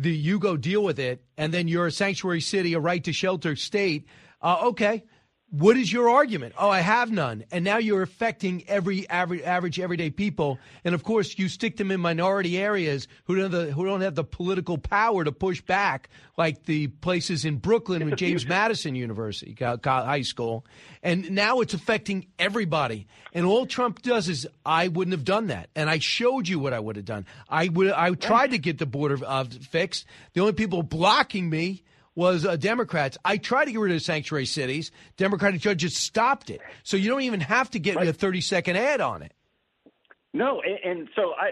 the 0.00 0.10
you 0.10 0.38
go 0.38 0.56
deal 0.56 0.82
with 0.82 0.98
it, 0.98 1.22
and 1.36 1.52
then 1.52 1.68
you're 1.68 1.86
a 1.86 1.92
sanctuary 1.92 2.40
city, 2.40 2.72
a 2.72 2.80
right 2.80 3.04
to 3.04 3.12
shelter 3.12 3.54
state. 3.54 4.06
Uh, 4.40 4.68
okay, 4.68 5.04
what 5.50 5.76
is 5.76 5.92
your 5.92 6.08
argument? 6.08 6.54
Oh, 6.56 6.70
I 6.70 6.80
have 6.80 7.10
none. 7.10 7.44
And 7.50 7.64
now 7.64 7.78
you're 7.78 8.02
affecting 8.02 8.62
every 8.68 9.08
average, 9.08 9.42
average 9.42 9.80
everyday 9.80 10.10
people. 10.10 10.60
And 10.84 10.94
of 10.94 11.02
course, 11.02 11.38
you 11.38 11.48
stick 11.48 11.76
them 11.76 11.90
in 11.90 12.00
minority 12.00 12.56
areas 12.56 13.08
who 13.24 13.34
don't, 13.34 13.50
the, 13.50 13.72
who 13.72 13.84
don't 13.84 14.00
have 14.02 14.14
the 14.14 14.22
political 14.22 14.78
power 14.78 15.24
to 15.24 15.32
push 15.32 15.60
back, 15.60 16.08
like 16.36 16.66
the 16.66 16.86
places 16.86 17.44
in 17.44 17.56
Brooklyn 17.56 18.08
with 18.08 18.16
James 18.16 18.46
Madison 18.46 18.94
University 18.94 19.56
High 19.60 20.22
School. 20.22 20.64
And 21.02 21.32
now 21.32 21.60
it's 21.60 21.74
affecting 21.74 22.26
everybody. 22.38 23.08
And 23.34 23.44
all 23.44 23.66
Trump 23.66 24.02
does 24.02 24.28
is, 24.28 24.46
I 24.64 24.86
wouldn't 24.86 25.12
have 25.12 25.24
done 25.24 25.48
that. 25.48 25.68
And 25.74 25.90
I 25.90 25.98
showed 25.98 26.46
you 26.46 26.60
what 26.60 26.72
I 26.72 26.78
would 26.78 26.94
have 26.94 27.04
done. 27.04 27.26
I 27.48 27.68
would, 27.68 27.90
I 27.90 28.12
tried 28.12 28.52
to 28.52 28.58
get 28.58 28.78
the 28.78 28.86
border 28.86 29.18
uh, 29.26 29.44
fixed. 29.44 30.06
The 30.32 30.42
only 30.42 30.52
people 30.52 30.84
blocking 30.84 31.50
me 31.50 31.82
was 32.14 32.44
uh, 32.44 32.56
Democrats. 32.56 33.16
I 33.24 33.36
tried 33.36 33.66
to 33.66 33.72
get 33.72 33.80
rid 33.80 33.94
of 33.94 34.02
sanctuary 34.02 34.46
cities. 34.46 34.90
Democratic 35.16 35.60
judges 35.60 35.96
stopped 35.96 36.50
it. 36.50 36.60
So 36.82 36.96
you 36.96 37.08
don't 37.08 37.22
even 37.22 37.40
have 37.40 37.70
to 37.70 37.78
get 37.78 37.96
right. 37.96 38.08
a 38.08 38.12
30 38.12 38.40
second 38.40 38.76
ad 38.76 39.00
on 39.00 39.22
it. 39.22 39.32
No, 40.32 40.60
and, 40.60 40.98
and 40.98 41.08
so 41.16 41.32
I, 41.32 41.50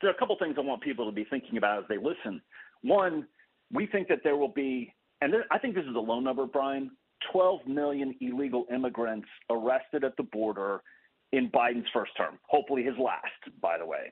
there 0.00 0.10
are 0.10 0.14
a 0.14 0.18
couple 0.18 0.36
things 0.38 0.56
I 0.58 0.60
want 0.60 0.82
people 0.82 1.06
to 1.06 1.12
be 1.12 1.24
thinking 1.24 1.56
about 1.56 1.78
as 1.78 1.84
they 1.88 1.96
listen. 1.96 2.42
One, 2.82 3.26
we 3.72 3.86
think 3.86 4.08
that 4.08 4.18
there 4.24 4.36
will 4.36 4.52
be, 4.52 4.94
and 5.20 5.34
I 5.50 5.58
think 5.58 5.74
this 5.74 5.84
is 5.84 5.94
a 5.94 6.00
low 6.00 6.20
number, 6.20 6.46
Brian, 6.46 6.90
12 7.32 7.66
million 7.66 8.14
illegal 8.20 8.66
immigrants 8.72 9.28
arrested 9.50 10.04
at 10.04 10.16
the 10.16 10.22
border 10.22 10.82
in 11.32 11.50
Biden's 11.50 11.86
first 11.92 12.12
term, 12.16 12.38
hopefully 12.48 12.82
his 12.82 12.94
last, 12.98 13.60
by 13.60 13.78
the 13.78 13.86
way. 13.86 14.10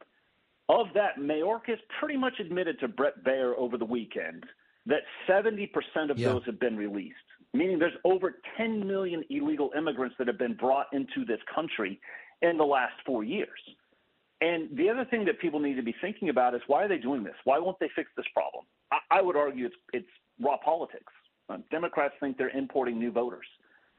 Of 0.68 0.86
that, 0.94 1.18
Mayorkas 1.18 1.78
pretty 1.98 2.16
much 2.16 2.34
admitted 2.40 2.78
to 2.80 2.88
Brett 2.88 3.24
Baier 3.24 3.54
over 3.56 3.78
the 3.78 3.86
weekend 3.86 4.44
that 4.88 5.02
70% 5.28 5.70
of 6.10 6.18
yeah. 6.18 6.28
those 6.28 6.42
have 6.46 6.58
been 6.58 6.76
released, 6.76 7.14
meaning 7.54 7.78
there's 7.78 7.92
over 8.04 8.36
10 8.56 8.86
million 8.86 9.22
illegal 9.30 9.70
immigrants 9.76 10.16
that 10.18 10.26
have 10.26 10.38
been 10.38 10.54
brought 10.54 10.86
into 10.92 11.24
this 11.24 11.40
country. 11.54 12.00
in 12.42 12.56
the 12.56 12.64
last 12.64 12.94
four 13.04 13.24
years. 13.24 13.58
And 14.40 14.68
the 14.76 14.88
other 14.88 15.04
thing 15.04 15.24
that 15.24 15.40
people 15.40 15.58
need 15.58 15.74
to 15.74 15.82
be 15.82 15.94
thinking 16.00 16.28
about 16.28 16.54
is 16.54 16.60
why 16.68 16.84
are 16.84 16.88
they 16.88 16.98
doing 16.98 17.24
this? 17.24 17.34
Why 17.44 17.58
won't 17.58 17.78
they 17.80 17.90
fix 17.96 18.10
this 18.16 18.26
problem? 18.32 18.64
I, 18.92 18.98
I 19.18 19.22
would 19.22 19.36
argue 19.36 19.66
it's, 19.66 19.74
it's 19.92 20.08
raw 20.40 20.56
politics. 20.64 21.12
Uh, 21.48 21.58
Democrats 21.70 22.14
think 22.20 22.38
they're 22.38 22.56
importing 22.56 22.98
new 22.98 23.10
voters. 23.10 23.46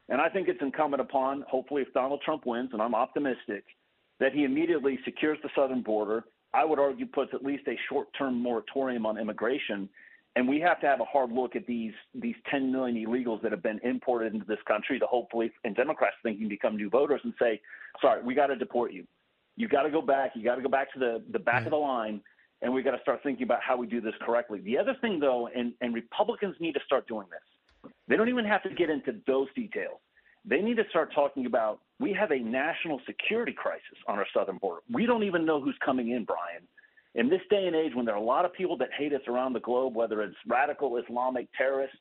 And 0.08 0.20
I 0.20 0.28
think 0.28 0.48
it's 0.48 0.60
incumbent 0.62 1.00
upon, 1.00 1.44
hopefully, 1.48 1.82
if 1.82 1.92
Donald 1.92 2.22
Trump 2.24 2.46
wins, 2.46 2.70
and 2.72 2.80
I'm 2.80 2.94
optimistic, 2.94 3.64
that 4.18 4.32
he 4.32 4.44
immediately 4.44 4.98
secures 5.04 5.38
the 5.42 5.50
southern 5.54 5.82
border. 5.82 6.24
I 6.52 6.64
would 6.64 6.78
argue 6.78 7.06
puts 7.06 7.32
at 7.32 7.44
least 7.44 7.68
a 7.68 7.76
short 7.88 8.08
term 8.18 8.42
moratorium 8.42 9.06
on 9.06 9.18
immigration. 9.18 9.88
And 10.36 10.48
we 10.48 10.60
have 10.60 10.80
to 10.80 10.86
have 10.86 11.00
a 11.00 11.04
hard 11.04 11.32
look 11.32 11.56
at 11.56 11.66
these 11.66 11.92
these 12.14 12.36
10 12.50 12.70
million 12.70 13.04
illegals 13.04 13.42
that 13.42 13.50
have 13.50 13.62
been 13.62 13.80
imported 13.82 14.32
into 14.32 14.46
this 14.46 14.60
country 14.66 14.98
to 15.00 15.06
hopefully, 15.06 15.50
and 15.64 15.74
Democrats 15.74 16.16
thinking, 16.22 16.48
become 16.48 16.76
new 16.76 16.88
voters 16.88 17.20
and 17.24 17.34
say, 17.40 17.60
sorry, 18.00 18.22
we 18.22 18.34
got 18.34 18.46
to 18.46 18.56
deport 18.56 18.92
you. 18.92 19.06
You 19.56 19.68
got 19.68 19.82
to 19.82 19.90
go 19.90 20.00
back. 20.00 20.32
You 20.34 20.44
got 20.44 20.54
to 20.54 20.62
go 20.62 20.68
back 20.68 20.92
to 20.92 20.98
the, 20.98 21.22
the 21.32 21.38
back 21.38 21.64
of 21.64 21.70
the 21.70 21.76
mm. 21.76 21.82
line, 21.82 22.20
and 22.62 22.72
we 22.72 22.82
got 22.82 22.92
to 22.92 23.00
start 23.02 23.20
thinking 23.22 23.42
about 23.42 23.60
how 23.60 23.76
we 23.76 23.86
do 23.86 24.00
this 24.00 24.14
correctly. 24.22 24.60
The 24.60 24.78
other 24.78 24.96
thing, 25.00 25.18
though, 25.18 25.48
and, 25.54 25.72
and 25.80 25.92
Republicans 25.92 26.54
need 26.60 26.72
to 26.72 26.80
start 26.86 27.08
doing 27.08 27.26
this. 27.30 27.92
They 28.08 28.16
don't 28.16 28.28
even 28.28 28.44
have 28.44 28.62
to 28.62 28.70
get 28.70 28.88
into 28.90 29.16
those 29.26 29.48
details. 29.54 29.98
They 30.44 30.60
need 30.60 30.76
to 30.76 30.84
start 30.88 31.12
talking 31.14 31.46
about 31.46 31.80
we 31.98 32.12
have 32.14 32.30
a 32.30 32.38
national 32.38 33.00
security 33.06 33.52
crisis 33.52 33.98
on 34.08 34.18
our 34.18 34.26
southern 34.34 34.56
border. 34.58 34.80
We 34.90 35.06
don't 35.06 35.24
even 35.24 35.44
know 35.44 35.60
who's 35.60 35.76
coming 35.84 36.10
in, 36.10 36.24
Brian. 36.24 36.62
In 37.14 37.28
this 37.28 37.40
day 37.50 37.66
and 37.66 37.74
age, 37.74 37.92
when 37.94 38.06
there 38.06 38.14
are 38.14 38.18
a 38.18 38.24
lot 38.24 38.44
of 38.44 38.52
people 38.52 38.76
that 38.78 38.90
hate 38.96 39.12
us 39.12 39.22
around 39.26 39.52
the 39.52 39.60
globe, 39.60 39.96
whether 39.96 40.22
it's 40.22 40.36
radical 40.46 40.96
Islamic 40.96 41.48
terrorists, 41.56 41.96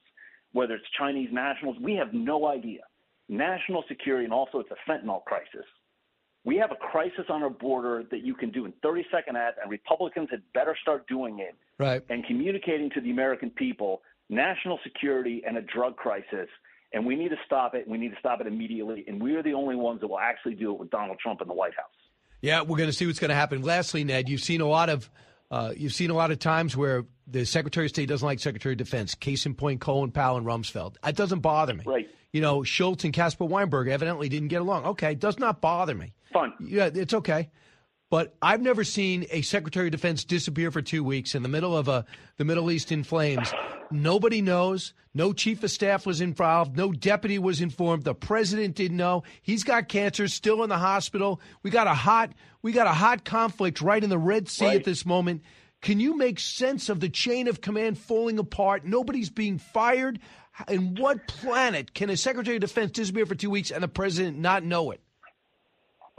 whether 0.51 0.75
it's 0.75 0.85
Chinese 0.97 1.29
nationals, 1.31 1.77
we 1.81 1.95
have 1.95 2.13
no 2.13 2.47
idea. 2.47 2.81
National 3.27 3.83
security, 3.87 4.25
and 4.25 4.33
also 4.33 4.59
it's 4.59 4.69
a 4.71 4.89
fentanyl 4.89 5.23
crisis. 5.23 5.65
We 6.45 6.57
have 6.57 6.71
a 6.71 6.75
crisis 6.75 7.25
on 7.29 7.43
our 7.43 7.49
border 7.49 8.03
that 8.11 8.23
you 8.23 8.33
can 8.33 8.49
do 8.49 8.65
in 8.65 8.73
30 8.81 9.05
second 9.11 9.35
ads, 9.35 9.57
and 9.61 9.69
Republicans 9.69 10.29
had 10.31 10.41
better 10.53 10.75
start 10.81 11.07
doing 11.07 11.39
it 11.39 11.55
right. 11.77 12.01
and 12.09 12.25
communicating 12.25 12.89
to 12.91 13.01
the 13.01 13.11
American 13.11 13.49
people 13.49 14.01
national 14.29 14.79
security 14.83 15.43
and 15.45 15.57
a 15.57 15.61
drug 15.61 15.95
crisis. 15.95 16.47
And 16.93 17.05
we 17.05 17.15
need 17.15 17.29
to 17.29 17.37
stop 17.45 17.75
it. 17.75 17.87
We 17.87 17.97
need 17.97 18.09
to 18.09 18.19
stop 18.19 18.41
it 18.41 18.47
immediately. 18.47 19.03
And 19.07 19.21
we 19.21 19.35
are 19.35 19.43
the 19.43 19.53
only 19.53 19.75
ones 19.75 20.01
that 20.01 20.07
will 20.07 20.19
actually 20.19 20.55
do 20.55 20.71
it 20.71 20.79
with 20.79 20.89
Donald 20.89 21.19
Trump 21.19 21.41
in 21.41 21.47
the 21.47 21.53
White 21.53 21.75
House. 21.75 21.85
Yeah, 22.41 22.61
we're 22.61 22.77
going 22.77 22.89
to 22.89 22.95
see 22.95 23.05
what's 23.05 23.19
going 23.19 23.29
to 23.29 23.35
happen. 23.35 23.61
Lastly, 23.61 24.03
Ned, 24.03 24.29
you've 24.29 24.41
seen 24.41 24.61
a 24.61 24.67
lot 24.67 24.89
of 24.89 25.09
uh, 25.51 25.73
you've 25.75 25.93
seen 25.93 26.11
a 26.11 26.13
lot 26.13 26.31
of 26.31 26.39
times 26.39 26.77
where 26.77 27.05
the 27.27 27.45
Secretary 27.45 27.87
of 27.87 27.89
State 27.89 28.07
doesn't 28.07 28.25
like 28.25 28.39
Secretary 28.39 28.73
of 28.73 28.77
Defense. 28.77 29.15
Case 29.15 29.45
in 29.45 29.55
point, 29.55 29.81
Colin 29.81 30.11
Powell 30.11 30.37
and 30.37 30.45
Rumsfeld. 30.45 30.95
It 31.05 31.15
doesn't 31.15 31.39
bother 31.39 31.73
me. 31.73 31.83
Right. 31.85 32.07
You 32.31 32.41
know, 32.41 32.63
Shultz 32.63 33.03
and 33.03 33.13
Caspar 33.13 33.45
Weinberg 33.45 33.87
evidently 33.87 34.29
didn't 34.29 34.49
get 34.49 34.61
along. 34.61 34.85
Okay, 34.85 35.15
does 35.15 35.39
not 35.39 35.61
bother 35.61 35.95
me. 35.95 36.13
Fun. 36.31 36.53
Yeah, 36.59 36.89
it's 36.93 37.13
okay. 37.15 37.49
But 38.09 38.35
I've 38.41 38.61
never 38.61 38.83
seen 38.83 39.27
a 39.29 39.43
Secretary 39.43 39.87
of 39.87 39.91
Defense 39.91 40.23
disappear 40.23 40.71
for 40.71 40.81
two 40.81 41.03
weeks 41.03 41.35
in 41.35 41.43
the 41.43 41.49
middle 41.49 41.77
of 41.77 41.87
a 41.87 42.05
the 42.37 42.45
Middle 42.45 42.71
East 42.71 42.91
in 42.91 43.03
flames. 43.03 43.53
Nobody 43.91 44.41
knows. 44.41 44.93
No 45.13 45.33
chief 45.33 45.63
of 45.63 45.71
staff 45.71 46.05
was 46.05 46.21
involved. 46.21 46.75
No 46.75 46.91
deputy 46.91 47.37
was 47.37 47.61
informed. 47.61 48.03
The 48.03 48.15
president 48.15 48.75
didn't 48.75 48.97
know. 48.97 49.23
He's 49.41 49.63
got 49.63 49.89
cancer, 49.89 50.27
still 50.27 50.63
in 50.63 50.69
the 50.69 50.77
hospital. 50.77 51.39
We 51.61 51.69
got 51.69 51.87
a 51.87 51.93
hot 51.93 52.33
we 52.63 52.71
got 52.71 52.87
a 52.87 52.93
hot 52.93 53.25
conflict 53.25 53.79
right 53.79 54.03
in 54.03 54.09
the 54.09 54.17
Red 54.17 54.49
Sea 54.49 54.65
right. 54.65 54.75
at 54.77 54.85
this 54.85 55.05
moment. 55.05 55.43
Can 55.81 55.99
you 55.99 56.17
make 56.17 56.39
sense 56.39 56.89
of 56.89 56.99
the 56.99 57.09
chain 57.09 57.47
of 57.47 57.61
command 57.61 57.97
falling 57.97 58.39
apart? 58.39 58.85
Nobody's 58.85 59.29
being 59.29 59.59
fired. 59.59 60.19
In 60.67 60.95
what 60.95 61.27
planet 61.27 61.93
can 61.93 62.09
a 62.09 62.17
Secretary 62.17 62.57
of 62.57 62.61
Defense 62.61 62.91
disappear 62.91 63.25
for 63.25 63.35
two 63.35 63.49
weeks 63.49 63.71
and 63.71 63.81
the 63.81 63.87
president 63.87 64.39
not 64.39 64.63
know 64.63 64.91
it? 64.91 64.99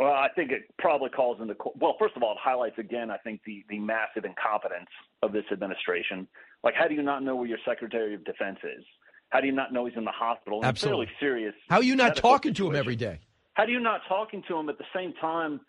Well, 0.01 0.15
I 0.15 0.29
think 0.35 0.51
it 0.51 0.63
probably 0.79 1.11
calls 1.11 1.43
into 1.43 1.55
well. 1.79 1.95
First 1.99 2.17
of 2.17 2.23
all, 2.23 2.33
it 2.33 2.39
highlights 2.43 2.79
again, 2.79 3.11
I 3.11 3.19
think, 3.19 3.43
the 3.45 3.63
the 3.69 3.79
massive 3.79 4.25
incompetence 4.25 4.89
of 5.23 5.31
this 5.31 5.45
administration. 5.53 6.27
Like, 6.65 6.73
how 6.75 6.89
do 6.89 6.95
you 6.95 7.03
not 7.03 7.23
know 7.23 7.37
where 7.37 7.47
your 7.47 7.59
Secretary 7.69 8.15
of 8.15 8.25
Defense 8.25 8.59
is? 8.65 8.83
How 9.29 9.43
do 9.43 9.47
you 9.47 9.53
not 9.53 9.75
know 9.75 9.85
he's 9.85 9.97
in 9.99 10.07
the 10.07 10.11
hospital? 10.11 10.65
Absolutely 10.65 11.09
serious. 11.21 11.55
How 11.69 11.77
are 11.77 11.83
you 11.83 11.97
not 11.97 12.17
talking 12.17 12.53
situation. 12.53 12.71
to 12.71 12.71
him 12.71 12.77
every 12.77 12.97
day? 12.97 13.21
How 13.53 13.67
do 13.67 13.73
you 13.73 13.81
not 13.81 14.01
talking 14.09 14.43
to 14.49 14.57
him 14.57 14.71
at 14.71 14.79
the 14.79 14.87
same 14.97 15.13
time? 15.21 15.61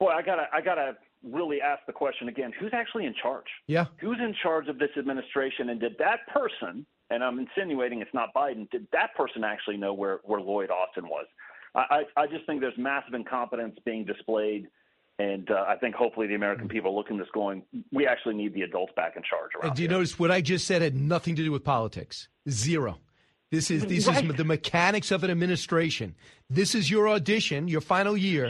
Boy, 0.00 0.08
I 0.08 0.22
gotta 0.22 0.48
I 0.52 0.60
gotta 0.60 0.96
really 1.22 1.60
ask 1.60 1.80
the 1.86 1.92
question 1.92 2.28
again: 2.28 2.52
Who's 2.58 2.72
actually 2.74 3.06
in 3.06 3.14
charge? 3.22 3.46
Yeah. 3.68 3.86
Who's 4.00 4.18
in 4.18 4.34
charge 4.42 4.66
of 4.66 4.80
this 4.80 4.90
administration? 4.98 5.68
And 5.68 5.78
did 5.78 5.92
that 6.00 6.26
person? 6.26 6.84
And 7.10 7.22
I'm 7.22 7.38
insinuating 7.38 8.00
it's 8.00 8.14
not 8.14 8.34
Biden. 8.34 8.68
Did 8.70 8.88
that 8.90 9.14
person 9.14 9.44
actually 9.44 9.76
know 9.76 9.94
where 9.94 10.18
where 10.24 10.40
Lloyd 10.40 10.70
Austin 10.70 11.08
was? 11.08 11.26
I, 11.74 12.02
I 12.16 12.26
just 12.26 12.46
think 12.46 12.60
there's 12.60 12.78
massive 12.78 13.14
incompetence 13.14 13.78
being 13.84 14.04
displayed. 14.04 14.68
And 15.18 15.48
uh, 15.50 15.64
I 15.68 15.76
think 15.76 15.94
hopefully 15.94 16.26
the 16.26 16.34
American 16.34 16.68
people 16.68 16.90
are 16.90 16.94
looking 16.94 17.16
at 17.18 17.22
this 17.24 17.30
going, 17.32 17.62
we 17.92 18.06
actually 18.06 18.34
need 18.34 18.52
the 18.52 18.62
adults 18.62 18.92
back 18.96 19.14
in 19.16 19.22
charge 19.22 19.50
around 19.54 19.68
And 19.68 19.76
do 19.76 19.82
you 19.82 19.88
here. 19.88 19.96
notice 19.98 20.18
what 20.18 20.30
I 20.32 20.40
just 20.40 20.66
said 20.66 20.82
had 20.82 20.96
nothing 20.96 21.36
to 21.36 21.44
do 21.44 21.52
with 21.52 21.62
politics? 21.62 22.28
Zero. 22.48 22.98
This 23.52 23.70
is 23.70 23.86
this 23.86 24.08
Right. 24.08 24.24
is 24.24 24.34
the 24.34 24.44
mechanics 24.44 25.12
of 25.12 25.22
an 25.22 25.30
administration. 25.30 26.16
This 26.50 26.74
is 26.74 26.90
your 26.90 27.08
audition, 27.08 27.68
your 27.68 27.80
final 27.80 28.16
year. 28.16 28.46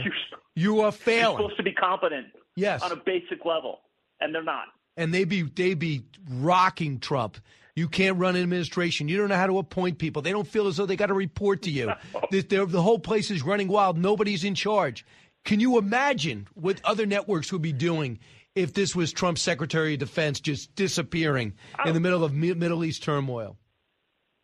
You 0.55 0.79
are 0.79 0.83
You're 0.85 0.91
failing, 0.91 1.37
supposed 1.37 1.57
to 1.57 1.63
be 1.63 1.73
competent 1.73 2.27
Yes. 2.55 2.81
on 2.81 2.91
a 2.91 2.95
basic 2.95 3.45
level, 3.45 3.81
and 4.19 4.33
they're 4.33 4.41
not. 4.43 4.65
and 4.97 5.13
they 5.13 5.23
be 5.25 5.43
they 5.43 5.75
be 5.75 6.03
rocking 6.31 6.99
Trump. 6.99 7.37
You 7.75 7.89
can't 7.89 8.17
run 8.17 8.35
an 8.35 8.43
administration. 8.43 9.09
You 9.09 9.17
don't 9.17 9.29
know 9.29 9.35
how 9.35 9.47
to 9.47 9.57
appoint 9.57 9.97
people. 9.97 10.21
They 10.21 10.31
don't 10.31 10.47
feel 10.47 10.67
as 10.67 10.77
though 10.77 10.85
they 10.85 10.95
got 10.95 11.07
to 11.07 11.13
report 11.13 11.63
to 11.63 11.71
you. 11.71 11.91
the, 12.31 12.41
the- 12.41 12.81
whole 12.81 12.99
place 12.99 13.31
is 13.31 13.43
running 13.43 13.67
wild. 13.67 13.97
Nobody's 13.97 14.43
in 14.43 14.55
charge. 14.55 15.05
Can 15.43 15.59
you 15.59 15.77
imagine 15.77 16.47
what 16.53 16.79
other 16.83 17.05
networks 17.05 17.51
would 17.51 17.61
be 17.61 17.73
doing 17.73 18.19
if 18.55 18.73
this 18.73 18.95
was 18.95 19.11
Trump's 19.11 19.41
Secretary 19.41 19.93
of 19.93 19.99
Defense 19.99 20.39
just 20.39 20.73
disappearing 20.75 21.53
in 21.85 21.93
the 21.93 21.99
oh. 21.99 22.01
middle 22.01 22.23
of 22.23 22.33
Mi- 22.33 22.53
Middle 22.53 22.83
East 22.85 23.03
turmoil? 23.03 23.57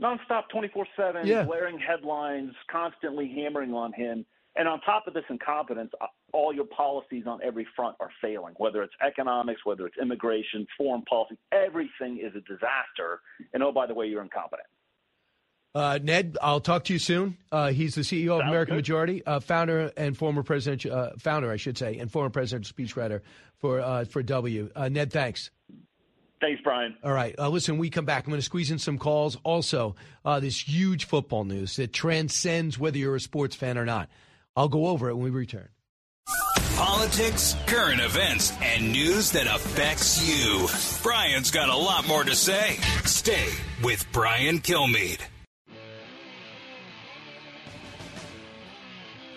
nonstop 0.01 0.49
24 0.51 0.87
7 0.97 1.45
blaring 1.45 1.79
headlines 1.79 2.53
constantly 2.71 3.31
hammering 3.35 3.71
on 3.73 3.93
him 3.93 4.25
and 4.55 4.67
on 4.67 4.81
top 4.81 5.07
of 5.07 5.13
this 5.13 5.23
incompetence 5.29 5.91
all 6.33 6.53
your 6.53 6.65
policies 6.65 7.25
on 7.27 7.39
every 7.43 7.67
front 7.75 7.95
are 7.99 8.09
failing 8.21 8.53
whether 8.57 8.81
it's 8.83 8.93
economics 9.05 9.61
whether 9.65 9.85
it's 9.87 9.97
immigration 10.01 10.65
foreign 10.77 11.01
policy 11.03 11.37
everything 11.51 12.17
is 12.17 12.33
a 12.35 12.41
disaster 12.41 13.19
and 13.53 13.61
oh 13.63 13.71
by 13.71 13.85
the 13.85 13.93
way 13.93 14.05
you're 14.07 14.21
incompetent 14.23 14.67
Uh, 15.73 15.97
Ned, 16.03 16.37
I'll 16.41 16.59
talk 16.59 16.83
to 16.85 16.93
you 16.93 16.99
soon. 16.99 17.37
Uh, 17.49 17.69
he's 17.71 17.95
the 17.95 18.01
CEO 18.01 18.33
of 18.33 18.39
Sounds 18.41 18.49
American 18.49 18.73
good. 18.75 18.79
Majority, 18.79 19.25
uh, 19.25 19.39
founder 19.39 19.89
and 19.95 20.17
former 20.17 20.43
presidential 20.43 20.93
uh, 20.93 21.11
founder, 21.17 21.49
I 21.49 21.55
should 21.55 21.77
say, 21.77 21.97
and 21.97 22.11
former 22.11 22.29
presidential 22.29 22.75
speechwriter 22.75 23.21
for 23.57 23.79
uh, 23.79 24.03
for 24.03 24.21
W. 24.21 24.69
Uh, 24.75 24.89
Ned, 24.89 25.13
thanks. 25.13 25.49
thanks 26.41 26.61
brian 26.61 26.97
All 27.05 27.13
right, 27.13 27.33
uh, 27.39 27.47
listen. 27.47 27.77
We 27.77 27.89
come 27.89 28.03
back. 28.03 28.25
I'm 28.25 28.31
going 28.31 28.39
to 28.41 28.45
squeeze 28.45 28.69
in 28.69 28.79
some 28.79 28.97
calls. 28.97 29.37
Also, 29.45 29.95
uh, 30.25 30.41
this 30.41 30.59
huge 30.67 31.05
football 31.05 31.45
news 31.45 31.77
that 31.77 31.93
transcends 31.93 32.77
whether 32.77 32.97
you're 32.97 33.15
a 33.15 33.21
sports 33.21 33.55
fan 33.55 33.77
or 33.77 33.85
not. 33.85 34.09
I'll 34.57 34.67
go 34.67 34.87
over 34.87 35.07
it 35.09 35.15
when 35.15 35.23
we 35.23 35.29
return. 35.29 35.69
Politics, 36.75 37.55
current 37.67 38.01
events, 38.01 38.53
and 38.61 38.91
news 38.91 39.31
that 39.31 39.47
affects 39.47 40.27
you. 40.27 40.67
Brian's 41.03 41.51
got 41.51 41.69
a 41.69 41.75
lot 41.75 42.07
more 42.07 42.23
to 42.23 42.35
say. 42.35 42.77
Stay 43.05 43.49
with 43.83 44.05
Brian 44.11 44.59
Kilmeade. 44.59 45.21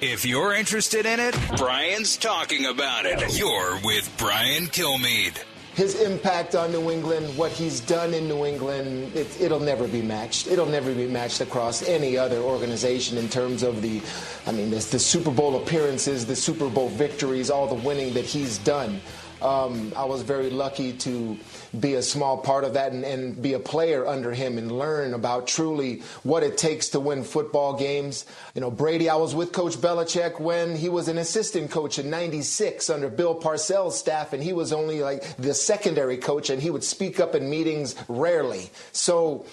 If 0.00 0.26
you're 0.26 0.52
interested 0.54 1.06
in 1.06 1.20
it, 1.20 1.34
Brian's 1.56 2.16
talking 2.16 2.66
about 2.66 3.06
it. 3.06 3.38
You're 3.38 3.78
with 3.84 4.12
Brian 4.18 4.66
Kilmeade. 4.66 5.38
His 5.74 6.00
impact 6.00 6.54
on 6.54 6.70
New 6.70 6.92
England, 6.92 7.36
what 7.36 7.50
he's 7.50 7.80
done 7.80 8.14
in 8.14 8.28
New 8.28 8.46
England, 8.46 9.10
it, 9.16 9.40
it'll 9.40 9.58
never 9.58 9.88
be 9.88 10.02
matched. 10.02 10.46
It'll 10.46 10.66
never 10.66 10.94
be 10.94 11.08
matched 11.08 11.40
across 11.40 11.82
any 11.88 12.16
other 12.16 12.38
organization 12.38 13.18
in 13.18 13.28
terms 13.28 13.64
of 13.64 13.82
the, 13.82 14.00
I 14.46 14.52
mean, 14.52 14.70
the, 14.70 14.76
the 14.76 15.00
Super 15.00 15.32
Bowl 15.32 15.60
appearances, 15.60 16.26
the 16.26 16.36
Super 16.36 16.68
Bowl 16.68 16.90
victories, 16.90 17.50
all 17.50 17.66
the 17.66 17.74
winning 17.74 18.14
that 18.14 18.24
he's 18.24 18.58
done. 18.58 19.00
Um, 19.44 19.92
I 19.94 20.06
was 20.06 20.22
very 20.22 20.48
lucky 20.48 20.94
to 20.94 21.36
be 21.78 21.94
a 21.94 22.02
small 22.02 22.38
part 22.38 22.64
of 22.64 22.74
that 22.74 22.92
and, 22.92 23.04
and 23.04 23.42
be 23.42 23.52
a 23.52 23.58
player 23.58 24.06
under 24.06 24.32
him 24.32 24.56
and 24.56 24.72
learn 24.72 25.12
about 25.12 25.46
truly 25.46 26.02
what 26.22 26.42
it 26.42 26.56
takes 26.56 26.88
to 26.90 27.00
win 27.00 27.24
football 27.24 27.74
games. 27.74 28.24
You 28.54 28.62
know, 28.62 28.70
Brady, 28.70 29.10
I 29.10 29.16
was 29.16 29.34
with 29.34 29.52
Coach 29.52 29.76
Belichick 29.76 30.40
when 30.40 30.74
he 30.76 30.88
was 30.88 31.08
an 31.08 31.18
assistant 31.18 31.70
coach 31.70 31.98
in 31.98 32.08
96 32.08 32.88
under 32.88 33.10
Bill 33.10 33.38
Parcells' 33.38 33.92
staff, 33.92 34.32
and 34.32 34.42
he 34.42 34.54
was 34.54 34.72
only 34.72 35.00
like 35.00 35.36
the 35.36 35.52
secondary 35.52 36.16
coach, 36.16 36.48
and 36.48 36.62
he 36.62 36.70
would 36.70 36.84
speak 36.84 37.20
up 37.20 37.34
in 37.34 37.50
meetings 37.50 37.94
rarely. 38.08 38.70
So, 38.92 39.44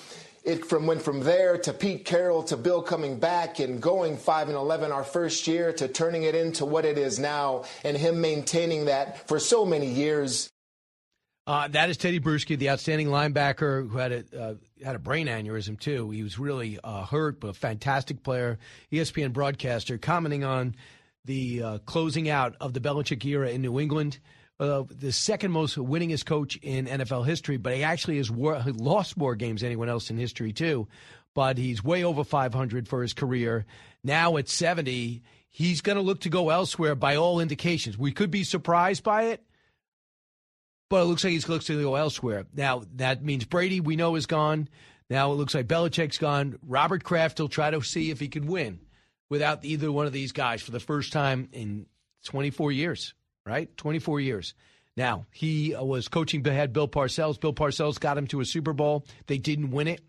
it 0.43 0.65
from 0.65 0.87
went 0.87 1.01
from 1.01 1.21
there 1.21 1.57
to 1.59 1.73
Pete 1.73 2.05
Carroll 2.05 2.43
to 2.43 2.57
Bill 2.57 2.81
coming 2.81 3.19
back 3.19 3.59
and 3.59 3.81
going 3.81 4.17
five 4.17 4.47
and 4.47 4.57
eleven 4.57 4.91
our 4.91 5.03
first 5.03 5.47
year 5.47 5.71
to 5.73 5.87
turning 5.87 6.23
it 6.23 6.35
into 6.35 6.65
what 6.65 6.85
it 6.85 6.97
is 6.97 7.19
now 7.19 7.63
and 7.83 7.95
him 7.95 8.21
maintaining 8.21 8.85
that 8.85 9.27
for 9.27 9.39
so 9.39 9.65
many 9.65 9.87
years. 9.87 10.49
Uh, 11.47 11.67
that 11.67 11.89
is 11.89 11.97
Tedy 11.97 12.19
Bruschi, 12.19 12.57
the 12.57 12.69
outstanding 12.69 13.07
linebacker 13.07 13.89
who 13.89 13.97
had 13.97 14.11
a 14.11 14.39
uh, 14.39 14.53
had 14.83 14.95
a 14.95 14.99
brain 14.99 15.27
aneurysm 15.27 15.79
too. 15.79 16.09
He 16.11 16.23
was 16.23 16.39
really 16.39 16.79
uh, 16.83 17.05
hurt, 17.05 17.39
but 17.39 17.49
a 17.49 17.53
fantastic 17.53 18.23
player, 18.23 18.59
ESPN 18.91 19.33
broadcaster, 19.33 19.97
commenting 19.97 20.43
on 20.43 20.75
the 21.25 21.63
uh, 21.63 21.77
closing 21.79 22.29
out 22.29 22.55
of 22.59 22.73
the 22.73 22.79
Belichick 22.79 23.23
era 23.25 23.49
in 23.49 23.61
New 23.61 23.79
England. 23.79 24.19
Uh, 24.61 24.83
the 24.91 25.11
second 25.11 25.51
most 25.51 25.75
winningest 25.75 26.25
coach 26.25 26.55
in 26.57 26.85
NFL 26.85 27.25
history, 27.25 27.57
but 27.57 27.73
he 27.73 27.81
actually 27.81 28.17
has 28.17 28.29
wor- 28.29 28.61
lost 28.75 29.17
more 29.17 29.35
games 29.35 29.61
than 29.61 29.67
anyone 29.67 29.89
else 29.89 30.11
in 30.11 30.17
history, 30.19 30.53
too. 30.53 30.87
But 31.33 31.57
he's 31.57 31.83
way 31.83 32.03
over 32.03 32.23
500 32.23 32.87
for 32.87 33.01
his 33.01 33.13
career. 33.13 33.65
Now 34.03 34.37
at 34.37 34.47
70, 34.47 35.23
he's 35.49 35.81
going 35.81 35.95
to 35.95 36.03
look 36.03 36.21
to 36.21 36.29
go 36.29 36.49
elsewhere 36.49 36.93
by 36.93 37.15
all 37.15 37.39
indications. 37.39 37.97
We 37.97 38.11
could 38.11 38.29
be 38.29 38.43
surprised 38.43 39.03
by 39.03 39.23
it, 39.29 39.43
but 40.91 41.01
it 41.01 41.05
looks 41.05 41.23
like 41.23 41.31
he's 41.31 41.49
looks 41.49 41.65
to 41.65 41.81
go 41.81 41.95
elsewhere. 41.95 42.45
Now, 42.53 42.83
that 42.97 43.23
means 43.23 43.45
Brady, 43.45 43.79
we 43.79 43.95
know, 43.95 44.15
is 44.15 44.27
gone. 44.27 44.69
Now 45.09 45.31
it 45.31 45.35
looks 45.35 45.55
like 45.55 45.67
Belichick's 45.67 46.19
gone. 46.19 46.59
Robert 46.61 47.03
Kraft 47.03 47.39
will 47.39 47.49
try 47.49 47.71
to 47.71 47.81
see 47.81 48.11
if 48.11 48.19
he 48.19 48.27
can 48.27 48.45
win 48.45 48.79
without 49.27 49.65
either 49.65 49.91
one 49.91 50.05
of 50.05 50.13
these 50.13 50.33
guys 50.33 50.61
for 50.61 50.71
the 50.71 50.79
first 50.79 51.11
time 51.11 51.49
in 51.51 51.87
24 52.25 52.71
years, 52.71 53.15
right? 53.45 53.75
24 53.77 54.19
years. 54.19 54.53
Now, 54.97 55.25
he 55.31 55.73
was 55.77 56.07
coaching, 56.07 56.43
had 56.43 56.73
Bill 56.73 56.87
Parcells. 56.87 57.39
Bill 57.39 57.53
Parcells 57.53 57.99
got 57.99 58.17
him 58.17 58.27
to 58.27 58.41
a 58.41 58.45
Super 58.45 58.73
Bowl. 58.73 59.05
They 59.27 59.37
didn't 59.37 59.71
win 59.71 59.87
it. 59.87 60.01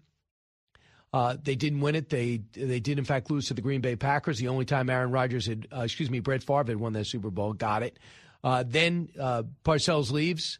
Uh, 1.12 1.36
they 1.42 1.54
didn't 1.54 1.80
win 1.80 1.94
it. 1.94 2.08
They 2.08 2.40
they 2.52 2.80
did 2.80 2.98
in 2.98 3.04
fact 3.04 3.30
lose 3.30 3.48
to 3.48 3.54
the 3.54 3.60
Green 3.60 3.82
Bay 3.82 3.96
Packers. 3.96 4.38
The 4.38 4.48
only 4.48 4.64
time 4.64 4.88
Aaron 4.88 5.10
Rodgers 5.10 5.46
had, 5.46 5.68
uh, 5.74 5.80
excuse 5.80 6.10
me, 6.10 6.20
Brett 6.20 6.42
Favre 6.42 6.64
had 6.64 6.76
won 6.76 6.94
that 6.94 7.04
Super 7.06 7.30
Bowl. 7.30 7.52
Got 7.52 7.82
it. 7.82 7.98
Uh, 8.42 8.64
then 8.66 9.10
uh, 9.20 9.42
Parcells 9.62 10.10
leaves, 10.10 10.58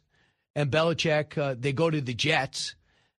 and 0.55 0.69
Belichick. 0.69 1.37
Uh, 1.37 1.55
they 1.57 1.73
go 1.73 1.89
to 1.89 1.99
the 1.99 2.13
Jets. 2.13 2.75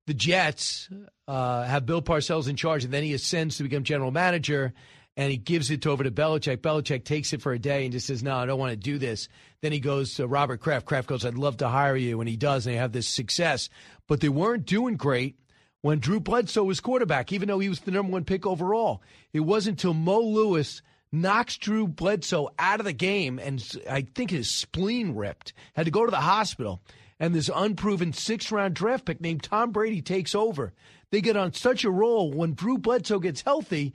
The 0.05 0.13
Jets 0.13 0.89
uh, 1.27 1.63
have 1.63 1.85
Bill 1.85 2.01
Parcells 2.01 2.47
in 2.47 2.55
charge, 2.55 2.83
and 2.83 2.93
then 2.93 3.03
he 3.03 3.13
ascends 3.13 3.57
to 3.57 3.63
become 3.63 3.83
general 3.83 4.11
manager. 4.11 4.73
And 5.15 5.29
he 5.29 5.37
gives 5.37 5.69
it 5.69 5.85
over 5.85 6.03
to 6.03 6.09
Belichick. 6.11 6.57
Belichick 6.57 7.03
takes 7.03 7.33
it 7.33 7.41
for 7.41 7.53
a 7.53 7.59
day 7.59 7.83
and 7.83 7.91
just 7.91 8.07
says, 8.07 8.23
"No, 8.23 8.35
I 8.35 8.47
don't 8.47 8.59
want 8.59 8.71
to 8.71 8.75
do 8.75 8.97
this." 8.97 9.27
Then 9.61 9.71
he 9.71 9.79
goes 9.79 10.15
to 10.15 10.27
Robert 10.27 10.59
Kraft. 10.59 10.87
Kraft 10.87 11.07
goes, 11.07 11.23
"I'd 11.23 11.35
love 11.35 11.57
to 11.57 11.69
hire 11.69 11.95
you," 11.95 12.19
and 12.19 12.27
he 12.27 12.35
does, 12.35 12.65
and 12.65 12.73
they 12.73 12.79
have 12.79 12.93
this 12.93 13.07
success. 13.07 13.69
But 14.07 14.21
they 14.21 14.29
weren't 14.29 14.65
doing 14.65 14.97
great 14.97 15.37
when 15.81 15.99
Drew 15.99 16.19
Bledsoe 16.19 16.63
was 16.63 16.79
quarterback, 16.79 17.31
even 17.31 17.47
though 17.47 17.59
he 17.59 17.69
was 17.69 17.81
the 17.81 17.91
number 17.91 18.11
one 18.11 18.23
pick 18.23 18.47
overall. 18.47 19.03
It 19.33 19.41
wasn't 19.41 19.79
until 19.79 19.93
Mo 19.93 20.19
Lewis 20.19 20.81
knocks 21.11 21.57
Drew 21.57 21.87
Bledsoe 21.87 22.49
out 22.57 22.79
of 22.79 22.85
the 22.85 22.93
game, 22.93 23.37
and 23.37 23.63
I 23.87 24.01
think 24.01 24.31
his 24.31 24.49
spleen 24.49 25.13
ripped, 25.13 25.53
had 25.73 25.85
to 25.85 25.91
go 25.91 26.05
to 26.05 26.11
the 26.11 26.21
hospital. 26.21 26.81
And 27.19 27.35
this 27.35 27.51
unproven 27.53 28.13
six 28.13 28.51
round 28.51 28.73
draft 28.73 29.05
pick 29.05 29.21
named 29.21 29.43
Tom 29.43 29.71
Brady 29.71 30.01
takes 30.01 30.33
over. 30.33 30.73
They 31.11 31.21
get 31.21 31.37
on 31.37 31.53
such 31.53 31.83
a 31.83 31.91
roll. 31.91 32.31
When 32.31 32.55
Drew 32.55 32.79
Bledsoe 32.79 33.19
gets 33.19 33.43
healthy, 33.43 33.93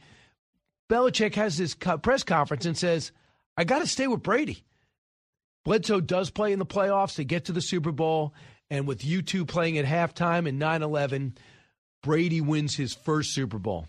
Belichick 0.89 1.35
has 1.35 1.57
this 1.59 1.75
press 1.75 2.23
conference 2.23 2.65
and 2.65 2.77
says, 2.77 3.13
I 3.57 3.65
got 3.65 3.81
to 3.81 3.87
stay 3.87 4.07
with 4.07 4.23
Brady. 4.23 4.65
Bledsoe 5.65 6.01
does 6.01 6.31
play 6.31 6.53
in 6.53 6.59
the 6.59 6.67
playoffs. 6.67 7.17
They 7.17 7.25
get 7.25 7.47
to 7.47 7.53
the 7.53 7.61
Super 7.61 7.93
Bowl. 7.93 8.35
And 8.71 8.87
with 8.87 9.03
U2 9.03 9.47
playing 9.49 9.79
at 9.79 9.85
halftime 9.85 10.47
in 10.47 10.59
9 10.59 10.83
11, 10.83 11.35
Brady 12.03 12.41
wins 12.41 12.77
his 12.77 12.95
first 12.95 13.35
Super 13.35 13.59
Bowl, 13.59 13.89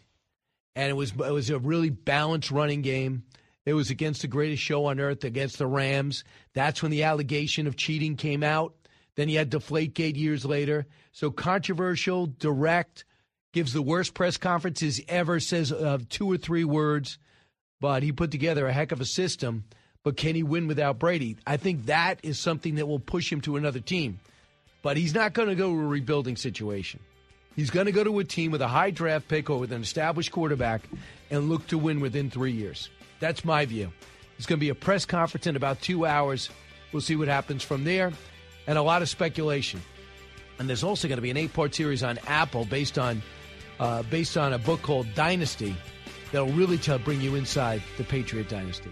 and 0.76 0.90
it 0.90 0.94
was 0.94 1.12
it 1.12 1.18
was 1.34 1.50
a 1.50 1.60
really 1.60 1.90
balanced 1.90 2.52
running 2.52 2.82
game. 2.82 3.24
It 3.66 3.74
was 3.74 3.90
against 3.90 4.22
the 4.22 4.28
greatest 4.28 4.64
show 4.64 4.86
on 4.86 5.00
earth, 5.00 5.24
against 5.24 5.58
the 5.58 5.68
Rams. 5.68 6.24
That's 6.54 6.82
when 6.82 6.92
the 6.92 7.04
allegation 7.04 7.68
of 7.68 7.76
cheating 7.76 8.16
came 8.16 8.42
out. 8.42 8.74
Then 9.16 9.30
you 9.30 9.38
had 9.38 9.52
Deflategate 9.52 10.16
years 10.16 10.46
later. 10.46 10.88
So 11.12 11.30
controversial, 11.30 12.26
direct, 12.26 13.06
gives 13.54 13.74
the 13.74 13.82
worst 13.82 14.14
press 14.14 14.38
conferences 14.38 15.02
ever, 15.08 15.40
says 15.40 15.72
uh, 15.72 16.00
two 16.10 16.32
or 16.32 16.38
three 16.38 16.64
words, 16.64 17.18
but 17.82 18.04
he 18.04 18.12
put 18.12 18.32
together 18.32 18.68
a 18.68 18.74
heck 18.74 18.92
of 18.92 19.02
a 19.02 19.06
system. 19.06 19.64
But 20.04 20.18
can 20.18 20.36
he 20.36 20.44
win 20.44 20.68
without 20.68 21.00
Brady? 21.00 21.38
I 21.46 21.58
think 21.58 21.88
that 21.88 22.20
is 22.24 22.40
something 22.40 22.76
that 22.76 22.88
will 22.88 23.00
push 23.00 23.32
him 23.32 23.42
to 23.42 23.58
another 23.58 23.80
team. 23.80 24.20
But 24.82 24.96
he's 24.96 25.14
not 25.14 25.34
going 25.34 25.50
to 25.50 25.56
go 25.56 25.74
to 25.74 25.82
a 25.82 25.88
rebuilding 25.88 26.38
situation. 26.38 27.02
He's 27.56 27.70
going 27.70 27.88
to 27.88 27.92
go 27.92 28.06
to 28.06 28.20
a 28.20 28.24
team 28.24 28.52
with 28.52 28.62
a 28.62 28.68
high 28.68 28.92
draft 28.92 29.28
pick 29.28 29.50
or 29.50 29.60
with 29.60 29.74
an 29.74 29.82
established 29.82 30.32
quarterback 30.32 30.84
and 31.30 31.50
look 31.50 31.68
to 31.68 31.78
win 31.78 32.00
within 32.00 32.30
three 32.30 32.54
years. 32.54 32.90
That's 33.20 33.44
my 33.44 33.66
view. 33.66 33.92
It's 34.38 34.46
going 34.46 34.58
to 34.60 34.66
be 34.66 34.70
a 34.70 34.76
press 34.76 35.06
conference 35.06 35.48
in 35.48 35.58
about 35.58 35.82
two 35.82 36.06
hours. 36.06 36.50
We'll 36.94 37.02
see 37.02 37.18
what 37.18 37.28
happens 37.28 37.62
from 37.62 37.84
there, 37.84 38.14
and 38.66 38.78
a 38.78 38.82
lot 38.82 39.02
of 39.02 39.10
speculation. 39.10 39.82
And 40.58 40.70
there's 40.70 40.84
also 40.84 41.10
going 41.10 41.18
to 41.18 41.22
be 41.22 41.30
an 41.30 41.38
eight-part 41.38 41.76
series 41.76 42.04
on 42.04 42.18
Apple 42.26 42.64
based 42.64 42.98
on 42.98 43.22
uh, 43.80 44.04
based 44.04 44.38
on 44.38 44.54
a 44.54 44.60
book 44.60 44.82
called 44.82 45.08
Dynasty 45.16 45.76
that'll 46.32 46.48
really 46.50 46.78
tell, 46.78 47.00
bring 47.00 47.22
you 47.22 47.36
inside 47.36 47.82
the 47.98 48.04
Patriot 48.04 48.50
Dynasty. 48.50 48.92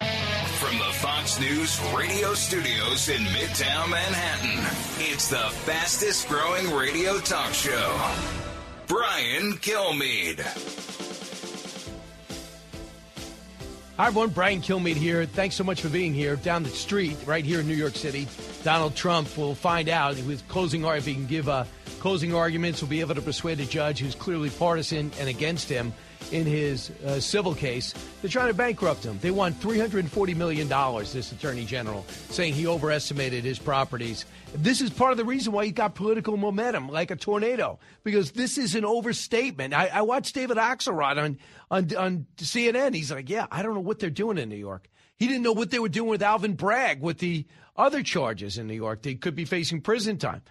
From 0.00 0.78
the 0.78 0.92
Fox 0.92 1.40
News 1.40 1.80
radio 1.96 2.34
studios 2.34 3.08
in 3.08 3.22
Midtown 3.22 3.90
Manhattan. 3.90 4.64
It's 5.12 5.28
the 5.28 5.36
fastest 5.36 6.28
growing 6.28 6.70
radio 6.72 7.18
talk 7.18 7.52
show. 7.52 8.12
Brian 8.86 9.52
Kilmeade. 9.54 10.40
Hi, 13.96 14.06
everyone. 14.06 14.30
Brian 14.30 14.62
Kilmeade 14.62 14.96
here. 14.96 15.26
Thanks 15.26 15.54
so 15.54 15.62
much 15.62 15.82
for 15.82 15.90
being 15.90 16.14
here. 16.14 16.36
Down 16.36 16.62
the 16.62 16.70
street, 16.70 17.18
right 17.26 17.44
here 17.44 17.60
in 17.60 17.68
New 17.68 17.74
York 17.74 17.94
City, 17.94 18.26
Donald 18.64 18.96
Trump 18.96 19.36
will 19.36 19.54
find 19.54 19.88
out 19.90 20.16
with 20.22 20.46
closing 20.48 20.84
if 20.84 21.04
he 21.04 21.12
can 21.12 21.26
give 21.26 21.48
uh, 21.48 21.64
closing 22.00 22.34
arguments, 22.34 22.80
will 22.80 22.88
be 22.88 23.00
able 23.00 23.14
to 23.14 23.22
persuade 23.22 23.60
a 23.60 23.66
judge 23.66 24.00
who's 24.00 24.14
clearly 24.14 24.50
partisan 24.50 25.12
and 25.20 25.28
against 25.28 25.68
him 25.68 25.92
in 26.32 26.46
his 26.46 26.90
uh, 27.04 27.20
civil 27.20 27.54
case. 27.54 27.94
They're 28.20 28.30
trying 28.30 28.48
to 28.48 28.54
bankrupt 28.54 29.04
him. 29.04 29.18
They 29.20 29.30
want 29.30 29.60
$340 29.60 30.36
million, 30.36 30.68
this 30.68 31.32
attorney 31.32 31.64
general, 31.64 32.04
saying 32.30 32.54
he 32.54 32.66
overestimated 32.66 33.44
his 33.44 33.58
properties. 33.58 34.24
This 34.54 34.80
is 34.80 34.90
part 34.90 35.12
of 35.12 35.18
the 35.18 35.24
reason 35.24 35.52
why 35.52 35.66
he 35.66 35.72
got 35.72 35.94
political 35.94 36.36
momentum 36.36 36.88
like 36.88 37.10
a 37.10 37.16
tornado, 37.16 37.78
because 38.02 38.32
this 38.32 38.58
is 38.58 38.74
an 38.74 38.84
overstatement. 38.84 39.74
I, 39.74 39.90
I 39.92 40.02
watched 40.02 40.34
David 40.34 40.56
Axelrod 40.56 41.18
on, 41.18 41.38
on, 41.70 41.96
on 41.96 42.26
CNN. 42.36 42.94
He's 42.94 43.12
like, 43.12 43.28
yeah, 43.28 43.46
I 43.50 43.62
don't 43.62 43.74
know 43.74 43.80
what 43.80 43.98
they're 43.98 44.10
doing 44.10 44.38
in 44.38 44.48
New 44.48 44.56
York. 44.56 44.88
He 45.16 45.26
didn't 45.26 45.42
know 45.42 45.52
what 45.52 45.70
they 45.70 45.78
were 45.78 45.90
doing 45.90 46.08
with 46.08 46.22
Alvin 46.22 46.54
Bragg 46.54 47.02
with 47.02 47.18
the 47.18 47.46
other 47.76 48.02
charges 48.02 48.56
in 48.56 48.66
New 48.66 48.74
York. 48.74 49.02
They 49.02 49.14
could 49.14 49.34
be 49.34 49.44
facing 49.44 49.82
prison 49.82 50.16
time. 50.16 50.42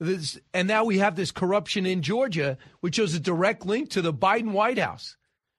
This, 0.00 0.38
and 0.54 0.68
now 0.68 0.84
we 0.84 0.98
have 0.98 1.16
this 1.16 1.32
corruption 1.32 1.84
in 1.84 2.02
Georgia, 2.02 2.56
which 2.80 2.96
shows 2.96 3.14
a 3.14 3.20
direct 3.20 3.66
link 3.66 3.90
to 3.90 4.02
the 4.02 4.12
Biden 4.12 4.52
White 4.52 4.78
House. 4.78 5.16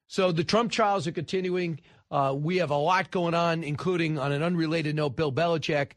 So 0.08 0.32
the 0.32 0.44
Trump 0.44 0.72
trials 0.72 1.08
are 1.08 1.12
continuing. 1.12 1.82
Uh, 2.10 2.36
we 2.38 2.58
have 2.58 2.72
a 2.72 2.78
lot 2.78 3.12
going 3.12 3.34
on, 3.34 3.64
including 3.64 4.18
on 4.18 4.32
an 4.32 4.42
unrelated 4.42 4.96
note, 4.96 5.16
Bill 5.16 5.32
Belichick 5.32 5.92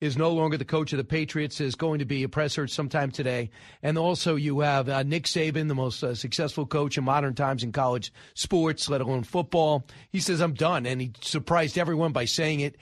is 0.00 0.16
no 0.18 0.32
longer 0.32 0.58
the 0.58 0.64
coach 0.64 0.92
of 0.92 0.98
the 0.98 1.04
Patriots, 1.04 1.60
is 1.60 1.76
going 1.76 1.98
to 2.00 2.04
be 2.04 2.24
a 2.24 2.28
press 2.28 2.52
search 2.52 2.70
sometime 2.70 3.10
today. 3.10 3.50
And 3.82 3.96
also, 3.96 4.34
you 4.34 4.60
have 4.60 4.88
uh, 4.88 5.02
Nick 5.02 5.24
Saban, 5.24 5.68
the 5.68 5.74
most 5.74 6.02
uh, 6.02 6.14
successful 6.14 6.66
coach 6.66 6.98
in 6.98 7.04
modern 7.04 7.34
times 7.34 7.62
in 7.62 7.72
college 7.72 8.12
sports, 8.34 8.90
let 8.90 9.00
alone 9.00 9.22
football. 9.22 9.86
He 10.10 10.20
says, 10.20 10.42
I'm 10.42 10.52
done. 10.52 10.84
And 10.84 11.00
he 11.00 11.12
surprised 11.22 11.78
everyone 11.78 12.12
by 12.12 12.26
saying 12.26 12.60
it. 12.60 12.76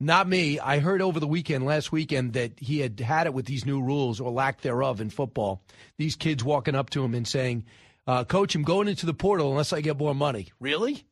Not 0.00 0.28
me. 0.28 0.60
I 0.60 0.78
heard 0.78 1.02
over 1.02 1.18
the 1.18 1.26
weekend, 1.26 1.64
last 1.64 1.90
weekend, 1.90 2.34
that 2.34 2.52
he 2.58 2.78
had 2.78 3.00
had 3.00 3.26
it 3.26 3.34
with 3.34 3.46
these 3.46 3.66
new 3.66 3.82
rules 3.82 4.20
or 4.20 4.30
lack 4.30 4.60
thereof 4.60 5.00
in 5.00 5.10
football. 5.10 5.62
These 5.96 6.14
kids 6.14 6.44
walking 6.44 6.76
up 6.76 6.90
to 6.90 7.04
him 7.04 7.14
and 7.14 7.26
saying, 7.26 7.64
uh, 8.06 8.24
Coach, 8.24 8.54
I'm 8.54 8.62
going 8.62 8.86
into 8.86 9.06
the 9.06 9.14
portal 9.14 9.50
unless 9.50 9.72
I 9.72 9.80
get 9.80 9.98
more 9.98 10.14
money. 10.14 10.52
Really? 10.60 11.04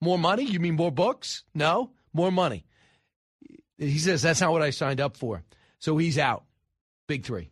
More 0.00 0.18
money? 0.18 0.44
You 0.44 0.58
mean 0.58 0.74
more 0.74 0.90
books? 0.90 1.44
No, 1.54 1.90
more 2.12 2.32
money. 2.32 2.66
He 3.78 3.98
says 3.98 4.22
that's 4.22 4.40
not 4.40 4.52
what 4.52 4.62
I 4.62 4.70
signed 4.70 5.00
up 5.00 5.16
for. 5.16 5.42
So 5.78 5.96
he's 5.96 6.18
out. 6.18 6.44
Big 7.06 7.24
three. 7.24 7.50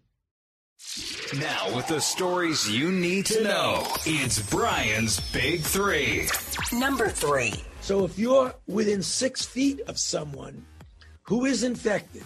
Now, 1.38 1.74
with 1.76 1.86
the 1.86 2.00
stories 2.00 2.68
you 2.70 2.90
need 2.90 3.26
to 3.26 3.42
know, 3.42 3.86
it's 4.04 4.50
Brian's 4.50 5.20
Big 5.32 5.60
Three. 5.60 6.28
Number 6.72 7.08
three. 7.08 7.54
So 7.80 8.04
if 8.04 8.18
you're 8.18 8.54
within 8.66 9.02
six 9.02 9.44
feet 9.44 9.80
of 9.82 9.98
someone 9.98 10.64
who 11.22 11.44
is 11.44 11.62
infected, 11.62 12.24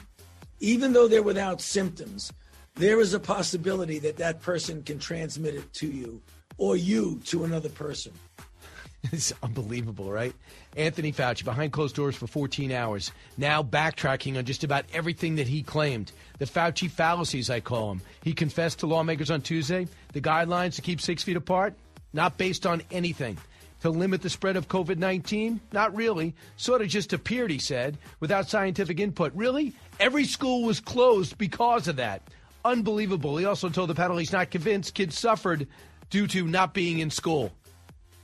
even 0.60 0.92
though 0.92 1.08
they're 1.08 1.22
without 1.22 1.60
symptoms, 1.60 2.32
there 2.74 3.00
is 3.00 3.14
a 3.14 3.20
possibility 3.20 3.98
that 4.00 4.16
that 4.18 4.42
person 4.42 4.82
can 4.82 4.98
transmit 4.98 5.54
it 5.54 5.72
to 5.74 5.86
you 5.86 6.20
or 6.58 6.76
you 6.76 7.20
to 7.26 7.44
another 7.44 7.68
person. 7.68 8.12
It's 9.12 9.32
unbelievable, 9.40 10.10
right? 10.10 10.34
Anthony 10.76 11.12
Fauci 11.12 11.44
behind 11.44 11.72
closed 11.72 11.94
doors 11.94 12.16
for 12.16 12.26
14 12.26 12.72
hours, 12.72 13.12
now 13.38 13.62
backtracking 13.62 14.36
on 14.36 14.44
just 14.44 14.64
about 14.64 14.84
everything 14.92 15.36
that 15.36 15.46
he 15.46 15.62
claimed. 15.62 16.10
The 16.38 16.44
Fauci 16.44 16.90
fallacies, 16.90 17.48
I 17.48 17.60
call 17.60 17.90
them. 17.90 18.02
He 18.24 18.32
confessed 18.32 18.80
to 18.80 18.88
lawmakers 18.88 19.30
on 19.30 19.42
Tuesday 19.42 19.86
the 20.12 20.20
guidelines 20.20 20.74
to 20.74 20.82
keep 20.82 21.00
six 21.00 21.22
feet 21.22 21.36
apart, 21.36 21.74
not 22.12 22.36
based 22.36 22.66
on 22.66 22.82
anything. 22.90 23.38
To 23.86 23.90
limit 23.90 24.20
the 24.20 24.30
spread 24.30 24.56
of 24.56 24.66
COVID 24.66 24.98
19? 24.98 25.60
Not 25.70 25.94
really. 25.94 26.34
Sort 26.56 26.82
of 26.82 26.88
just 26.88 27.12
appeared, 27.12 27.52
he 27.52 27.60
said, 27.60 27.96
without 28.18 28.50
scientific 28.50 28.98
input. 28.98 29.32
Really? 29.32 29.74
Every 30.00 30.24
school 30.24 30.64
was 30.64 30.80
closed 30.80 31.38
because 31.38 31.86
of 31.86 31.94
that. 31.94 32.22
Unbelievable. 32.64 33.36
He 33.36 33.44
also 33.44 33.68
told 33.68 33.88
the 33.88 33.94
panel 33.94 34.16
he's 34.16 34.32
not 34.32 34.50
convinced 34.50 34.94
kids 34.94 35.16
suffered 35.16 35.68
due 36.10 36.26
to 36.26 36.48
not 36.48 36.74
being 36.74 36.98
in 36.98 37.10
school. 37.10 37.52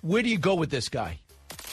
Where 0.01 0.21
do 0.21 0.31
you 0.31 0.37
go 0.37 0.57
with 0.57 0.71
this 0.71 0.89
guy? 0.89 1.21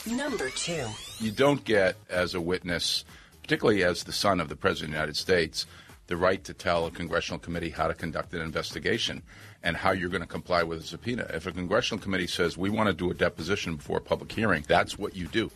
Number 0.06 0.50
two. 0.50 0.86
You 1.18 1.32
don't 1.32 1.64
get, 1.64 1.96
as 2.08 2.36
a 2.36 2.40
witness, 2.40 3.04
particularly 3.42 3.82
as 3.82 4.04
the 4.04 4.12
son 4.12 4.38
of 4.38 4.48
the 4.48 4.54
President 4.54 4.90
of 4.90 4.92
the 4.92 4.98
United 4.98 5.16
States, 5.16 5.66
the 6.06 6.16
right 6.16 6.44
to 6.44 6.54
tell 6.54 6.86
a 6.86 6.92
congressional 6.92 7.40
committee 7.40 7.70
how 7.70 7.88
to 7.88 7.94
conduct 7.94 8.34
an 8.34 8.40
investigation 8.40 9.24
and 9.62 9.76
how 9.76 9.92
you're 9.92 10.08
going 10.08 10.22
to 10.22 10.26
comply 10.26 10.62
with 10.62 10.80
a 10.80 10.82
subpoena. 10.82 11.26
If 11.34 11.46
a 11.46 11.52
congressional 11.52 12.02
committee 12.02 12.26
says 12.26 12.56
we 12.56 12.70
want 12.70 12.88
to 12.88 12.92
do 12.94 13.10
a 13.10 13.14
deposition 13.14 13.76
before 13.76 13.98
a 13.98 14.00
public 14.00 14.32
hearing, 14.32 14.64
that's 14.66 14.98
what 14.98 15.16
you 15.16 15.26
do. 15.26 15.50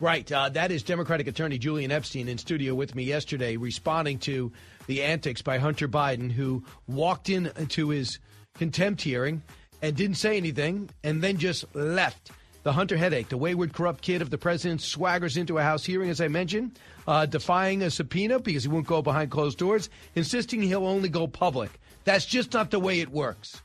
Right. 0.00 0.30
Uh, 0.32 0.48
that 0.48 0.72
is 0.72 0.82
Democratic 0.82 1.28
Attorney 1.28 1.58
Julian 1.58 1.92
Epstein 1.92 2.28
in 2.28 2.36
studio 2.36 2.74
with 2.74 2.96
me 2.96 3.04
yesterday, 3.04 3.56
responding 3.56 4.18
to 4.20 4.50
the 4.86 5.02
antics 5.02 5.42
by 5.42 5.58
Hunter 5.58 5.86
Biden, 5.86 6.32
who 6.32 6.64
walked 6.88 7.28
in 7.28 7.52
to 7.68 7.90
his 7.90 8.18
contempt 8.54 9.02
hearing 9.02 9.42
and 9.80 9.94
didn't 9.94 10.16
say 10.16 10.36
anything 10.36 10.90
and 11.04 11.22
then 11.22 11.36
just 11.36 11.72
left. 11.74 12.32
The 12.64 12.72
Hunter 12.72 12.96
headache, 12.96 13.28
the 13.28 13.36
wayward, 13.36 13.72
corrupt 13.72 14.02
kid 14.02 14.22
of 14.22 14.30
the 14.30 14.38
president, 14.38 14.80
swaggers 14.80 15.36
into 15.36 15.58
a 15.58 15.62
House 15.62 15.84
hearing, 15.84 16.10
as 16.10 16.20
I 16.20 16.28
mentioned, 16.28 16.78
uh, 17.08 17.26
defying 17.26 17.82
a 17.82 17.90
subpoena 17.90 18.38
because 18.38 18.62
he 18.62 18.68
won't 18.68 18.86
go 18.86 19.02
behind 19.02 19.32
closed 19.32 19.58
doors, 19.58 19.90
insisting 20.14 20.62
he'll 20.62 20.86
only 20.86 21.08
go 21.08 21.26
public. 21.26 21.70
That's 22.04 22.24
just 22.24 22.52
not 22.52 22.70
the 22.70 22.78
way 22.78 23.00
it 23.00 23.10
works. 23.10 23.60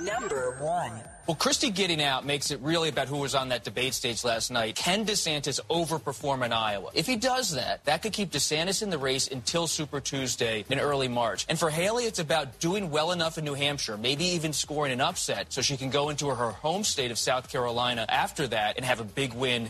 Number 0.00 0.56
one. 0.60 1.02
Well, 1.26 1.34
Christie 1.34 1.70
getting 1.70 2.00
out 2.00 2.24
makes 2.24 2.52
it 2.52 2.60
really 2.60 2.88
about 2.88 3.08
who 3.08 3.16
was 3.16 3.34
on 3.34 3.48
that 3.48 3.64
debate 3.64 3.94
stage 3.94 4.22
last 4.22 4.50
night. 4.52 4.76
Can 4.76 5.04
DeSantis 5.04 5.58
overperform 5.68 6.44
in 6.44 6.52
Iowa? 6.52 6.90
If 6.94 7.06
he 7.06 7.16
does 7.16 7.52
that, 7.52 7.84
that 7.86 8.02
could 8.02 8.12
keep 8.12 8.30
DeSantis 8.30 8.82
in 8.82 8.90
the 8.90 8.98
race 8.98 9.26
until 9.26 9.66
Super 9.66 10.00
Tuesday 10.00 10.64
in 10.70 10.78
early 10.78 11.08
March. 11.08 11.44
And 11.48 11.58
for 11.58 11.68
Haley, 11.68 12.04
it's 12.04 12.20
about 12.20 12.60
doing 12.60 12.90
well 12.90 13.10
enough 13.10 13.38
in 13.38 13.44
New 13.44 13.54
Hampshire, 13.54 13.96
maybe 13.96 14.24
even 14.26 14.52
scoring 14.52 14.92
an 14.92 15.00
upset 15.00 15.52
so 15.52 15.62
she 15.62 15.76
can 15.76 15.90
go 15.90 16.10
into 16.10 16.28
her 16.28 16.50
home 16.50 16.84
state 16.84 17.10
of 17.10 17.18
South 17.18 17.50
Carolina 17.50 18.06
after 18.08 18.46
that 18.46 18.76
and 18.76 18.84
have 18.84 19.00
a 19.00 19.04
big 19.04 19.32
win. 19.32 19.68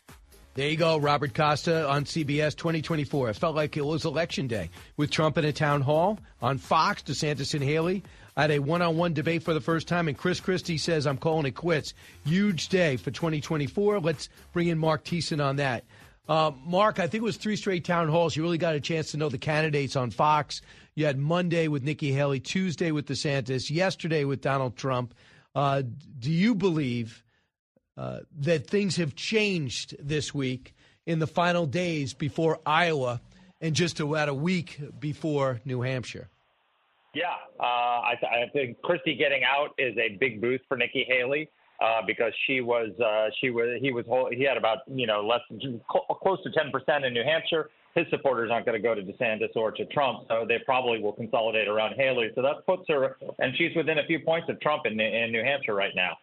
There 0.57 0.71
you 0.71 0.79
go, 0.79 0.97
Robert 0.97 1.35
Costa 1.35 1.87
on 1.87 2.07
CBS 2.07 2.57
2024. 2.57 3.29
It 3.29 3.37
felt 3.37 3.55
like 3.55 3.77
it 3.77 3.85
was 3.85 4.07
election 4.07 4.47
day 4.47 4.71
with 4.97 5.11
Trump 5.11 5.37
in 5.37 5.45
a 5.45 5.53
town 5.53 5.83
hall 5.83 6.19
on 6.41 6.57
Fox, 6.57 7.03
DeSantis 7.03 7.53
and 7.53 7.63
Haley 7.63 8.03
at 8.39 8.51
a 8.51 8.59
one 8.59 8.81
on 8.81 8.97
one 8.97 9.13
debate 9.13 9.43
for 9.43 9.53
the 9.53 9.61
first 9.61 9.87
time. 9.87 10.09
And 10.09 10.17
Chris 10.17 10.41
Christie 10.41 10.79
says, 10.79 11.07
I'm 11.07 11.19
calling 11.19 11.45
it 11.45 11.51
quits. 11.51 11.93
Huge 12.25 12.71
day 12.71 12.97
for 12.97 13.11
2024. 13.11 14.01
Let's 14.01 14.31
bring 14.55 14.69
in 14.69 14.79
Mark 14.79 15.05
Thiessen 15.05 15.45
on 15.45 15.57
that. 15.57 15.85
Uh, 16.27 16.53
Mark, 16.65 17.01
I 17.01 17.07
think 17.07 17.21
it 17.21 17.25
was 17.25 17.37
three 17.37 17.57
straight 17.57 17.85
town 17.85 18.09
halls. 18.09 18.35
You 18.35 18.43
really 18.43 18.57
got 18.57 18.75
a 18.75 18.81
chance 18.81 19.11
to 19.11 19.19
know 19.19 19.29
the 19.29 19.37
candidates 19.37 19.95
on 19.95 20.11
Fox. 20.11 20.63
You 20.95 21.05
had 21.05 21.19
Monday 21.19 21.69
with 21.69 21.83
Nikki 21.83 22.13
Haley, 22.13 22.41
Tuesday 22.41 22.93
with 22.93 23.05
DeSantis, 23.05 23.71
yesterday 23.71 24.25
with 24.25 24.41
Donald 24.41 24.75
Trump. 24.75 25.13
Uh, 25.55 25.83
do 26.19 26.31
you 26.31 26.55
believe 26.55 27.26
uh, 27.97 28.21
that 28.41 28.67
things 28.67 28.97
have 28.97 29.15
changed 29.15 29.97
this 29.99 30.35
week 30.35 30.75
in 31.07 31.19
the 31.19 31.27
final 31.27 31.67
days 31.67 32.15
before 32.15 32.59
Iowa 32.67 33.21
and 33.61 33.75
just 33.75 34.01
about 34.01 34.29
a 34.29 34.35
week 34.35 34.81
before 34.99 35.61
New 35.65 35.81
Hampshire? 35.83 36.29
Yeah, 37.15 37.33
uh, 37.59 37.63
I, 37.63 38.15
th- 38.21 38.31
I, 38.31 38.49
think 38.51 38.83
Christie 38.83 39.15
getting 39.15 39.43
out 39.43 39.71
is 39.79 39.97
a 39.97 40.19
big 40.21 40.43
boost 40.43 40.65
for 40.69 40.77
Nikki 40.77 41.07
Haley 41.09 41.49
uh, 41.81 42.03
because 42.07 42.33
she 42.47 42.61
was 42.61 42.91
uh, 43.01 43.31
she 43.41 43.49
was 43.49 43.79
he 43.81 43.91
was 43.91 44.05
he 44.37 44.45
had 44.45 44.59
about 44.59 44.79
you 44.87 45.07
know 45.07 45.27
less 45.27 45.41
close 45.89 46.43
to 46.43 46.51
10 46.51 46.71
percent 46.71 47.07
in 47.07 47.15
New 47.15 47.25
Hampshire. 47.25 47.71
His 47.95 48.05
supporters 48.11 48.51
aren't 48.53 48.67
going 48.67 48.77
to 48.77 48.87
go 48.87 48.95
to 48.95 49.01
DeSantis 49.01 49.57
or 49.57 49.71
to 49.71 49.87
Trump, 49.87 50.27
so 50.29 50.45
they 50.47 50.59
probably 50.67 51.01
will 51.01 51.15
consolidate 51.15 51.67
around 51.67 51.95
Haley. 51.97 52.31
So 52.35 52.43
that 52.43 52.67
puts 52.67 52.83
her, 52.89 53.17
and 53.39 53.57
she's 53.57 53.75
within 53.75 53.99
a 53.99 54.05
few 54.07 54.21
points 54.21 54.51
of 54.51 54.61
Trump 54.61 54.83
in, 54.85 55.01
in 55.01 55.33
New 55.33 55.43
Hampshire 55.43 55.75
right 55.75 55.95
now. 55.97 56.19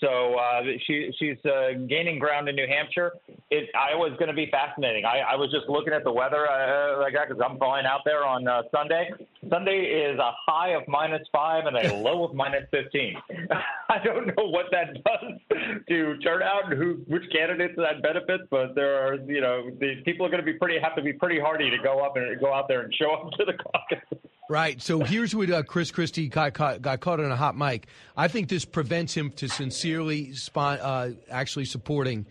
So 0.00 0.34
uh, 0.34 0.62
she 0.86 1.10
she's 1.18 1.38
uh, 1.46 1.72
gaining 1.88 2.18
ground 2.18 2.48
in 2.48 2.56
New 2.56 2.66
Hampshire. 2.66 3.12
It 3.50 3.70
Iowa's 3.74 4.12
going 4.18 4.28
to 4.28 4.34
be 4.34 4.48
fascinating. 4.50 5.06
I, 5.06 5.20
I 5.20 5.36
was 5.36 5.50
just 5.50 5.68
looking 5.68 5.94
at 5.94 6.04
the 6.04 6.12
weather 6.12 6.46
uh, 6.46 7.00
like 7.00 7.14
that 7.14 7.28
because 7.28 7.42
I'm 7.42 7.56
flying 7.56 7.86
out 7.86 8.00
there 8.04 8.24
on 8.24 8.46
uh, 8.46 8.62
Sunday. 8.70 9.10
Sunday 9.48 9.78
is 9.78 10.18
a 10.18 10.32
high 10.46 10.70
of 10.70 10.82
minus 10.88 11.26
five 11.32 11.64
and 11.64 11.76
a 11.76 11.94
low 12.02 12.24
of 12.24 12.34
minus 12.34 12.64
15. 12.70 13.16
I 13.88 13.98
don't 14.04 14.26
know 14.26 14.48
what 14.48 14.66
that 14.72 14.92
does 15.04 15.58
to 15.88 16.18
turnout 16.18 16.70
and 16.70 16.78
who 16.78 17.00
which 17.06 17.24
candidates 17.32 17.74
that 17.78 18.02
benefits, 18.02 18.44
but 18.50 18.74
there 18.74 19.06
are 19.06 19.14
you 19.14 19.40
know 19.40 19.70
the 19.80 20.02
people 20.04 20.26
are 20.26 20.30
going 20.30 20.44
to 20.44 20.52
be 20.52 20.58
pretty 20.58 20.78
have 20.78 20.96
to 20.96 21.02
be 21.02 21.14
pretty 21.14 21.40
hardy 21.40 21.70
to 21.70 21.78
go 21.78 22.04
up 22.04 22.16
and 22.16 22.38
go 22.40 22.52
out 22.52 22.68
there 22.68 22.82
and 22.82 22.94
show 22.94 23.12
up 23.12 23.30
to 23.32 23.44
the 23.46 23.52
caucus. 23.72 24.17
Right. 24.48 24.80
So 24.80 25.00
here's 25.00 25.34
what 25.34 25.50
uh, 25.50 25.62
Chris 25.62 25.90
Christie 25.90 26.28
got 26.28 26.54
caught, 26.54 26.80
got 26.80 27.00
caught 27.00 27.20
on 27.20 27.30
a 27.30 27.36
hot 27.36 27.56
mic. 27.56 27.86
I 28.16 28.28
think 28.28 28.48
this 28.48 28.64
prevents 28.64 29.12
him 29.12 29.30
to 29.32 29.48
sincerely 29.48 30.32
spot, 30.32 30.80
uh, 30.80 31.10
actually 31.30 31.66
supporting 31.66 32.24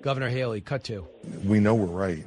Governor 0.00 0.30
Haley. 0.30 0.62
Cut 0.62 0.84
to. 0.84 1.06
We 1.44 1.60
know 1.60 1.74
we're 1.74 1.86
right, 1.86 2.24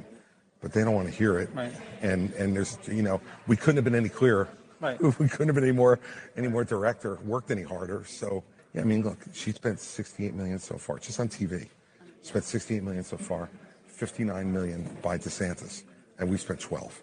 but 0.60 0.72
they 0.72 0.84
don't 0.84 0.94
want 0.94 1.08
to 1.08 1.14
hear 1.14 1.40
it. 1.40 1.50
Right. 1.52 1.72
And 2.02 2.32
and 2.34 2.54
there's 2.54 2.78
you 2.86 3.02
know 3.02 3.20
we 3.48 3.56
couldn't 3.56 3.76
have 3.76 3.84
been 3.84 3.96
any 3.96 4.08
clearer. 4.08 4.48
Right. 4.80 5.00
We 5.18 5.28
couldn't 5.28 5.48
have 5.48 5.54
been 5.56 5.64
any 5.64 5.72
more 5.72 5.98
any 6.36 6.46
more 6.46 6.62
direct 6.62 7.04
or 7.04 7.16
worked 7.24 7.50
any 7.50 7.62
harder. 7.62 8.04
So 8.06 8.44
yeah, 8.74 8.82
I 8.82 8.84
mean, 8.84 9.02
look, 9.02 9.18
she 9.32 9.50
spent 9.50 9.80
68 9.80 10.34
million 10.34 10.58
so 10.60 10.78
far 10.78 10.98
just 10.98 11.18
on 11.18 11.28
TV. 11.28 11.66
Spent 12.22 12.44
68 12.44 12.82
million 12.82 13.02
so 13.02 13.16
far, 13.16 13.48
59 13.86 14.52
million 14.52 14.96
by 15.02 15.16
DeSantis, 15.16 15.84
and 16.18 16.28
we 16.28 16.36
spent 16.36 16.60
12. 16.60 17.02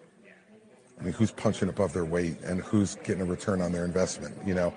I 1.00 1.04
mean, 1.04 1.14
who's 1.14 1.32
punching 1.32 1.70
above 1.70 1.94
their 1.94 2.06
weight 2.06 2.40
and 2.44 2.62
who's 2.62 2.96
getting 3.04 3.22
a 3.22 3.26
return 3.26 3.62
on 3.62 3.72
their 3.72 3.86
investment, 3.86 4.36
you 4.46 4.54
know? 4.54 4.74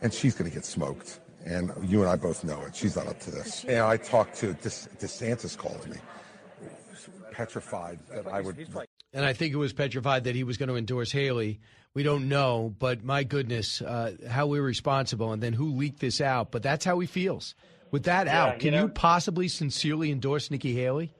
And 0.00 0.12
she's 0.12 0.34
going 0.34 0.50
to 0.50 0.54
get 0.54 0.64
smoked. 0.64 1.20
And 1.44 1.70
you 1.82 2.00
and 2.00 2.08
I 2.10 2.16
both 2.16 2.44
know 2.44 2.60
it. 2.62 2.74
She's 2.74 2.96
not 2.96 3.06
up 3.06 3.18
to 3.20 3.30
this. 3.30 3.64
You 3.64 3.70
know, 3.72 3.88
I 3.88 3.96
talked 3.96 4.36
to 4.36 4.54
DeS- 4.54 4.88
DeSantis 4.98 5.56
called 5.56 5.88
me, 5.88 5.96
petrified 7.32 7.98
that 8.10 8.26
I 8.26 8.40
would. 8.40 8.56
And 9.12 9.24
I 9.24 9.32
think 9.32 9.52
it 9.52 9.56
was 9.58 9.72
petrified 9.72 10.24
that 10.24 10.34
he 10.34 10.44
was 10.44 10.56
going 10.56 10.68
to 10.68 10.76
endorse 10.76 11.12
Haley. 11.12 11.60
We 11.94 12.02
don't 12.02 12.28
know, 12.28 12.74
but 12.78 13.04
my 13.04 13.24
goodness, 13.24 13.82
uh, 13.82 14.12
how 14.28 14.54
irresponsible. 14.54 15.32
And 15.32 15.42
then 15.42 15.52
who 15.52 15.74
leaked 15.74 16.00
this 16.00 16.20
out? 16.20 16.50
But 16.50 16.62
that's 16.62 16.84
how 16.84 16.98
he 17.00 17.06
feels. 17.06 17.54
With 17.90 18.04
that 18.04 18.26
Yeah, 18.26 18.42
out, 18.44 18.54
you 18.54 18.60
can 18.60 18.70
know- 18.72 18.82
you 18.84 18.88
possibly 18.88 19.48
sincerely 19.48 20.10
endorse 20.10 20.50
Nikki 20.50 20.74
Haley? 20.74 21.12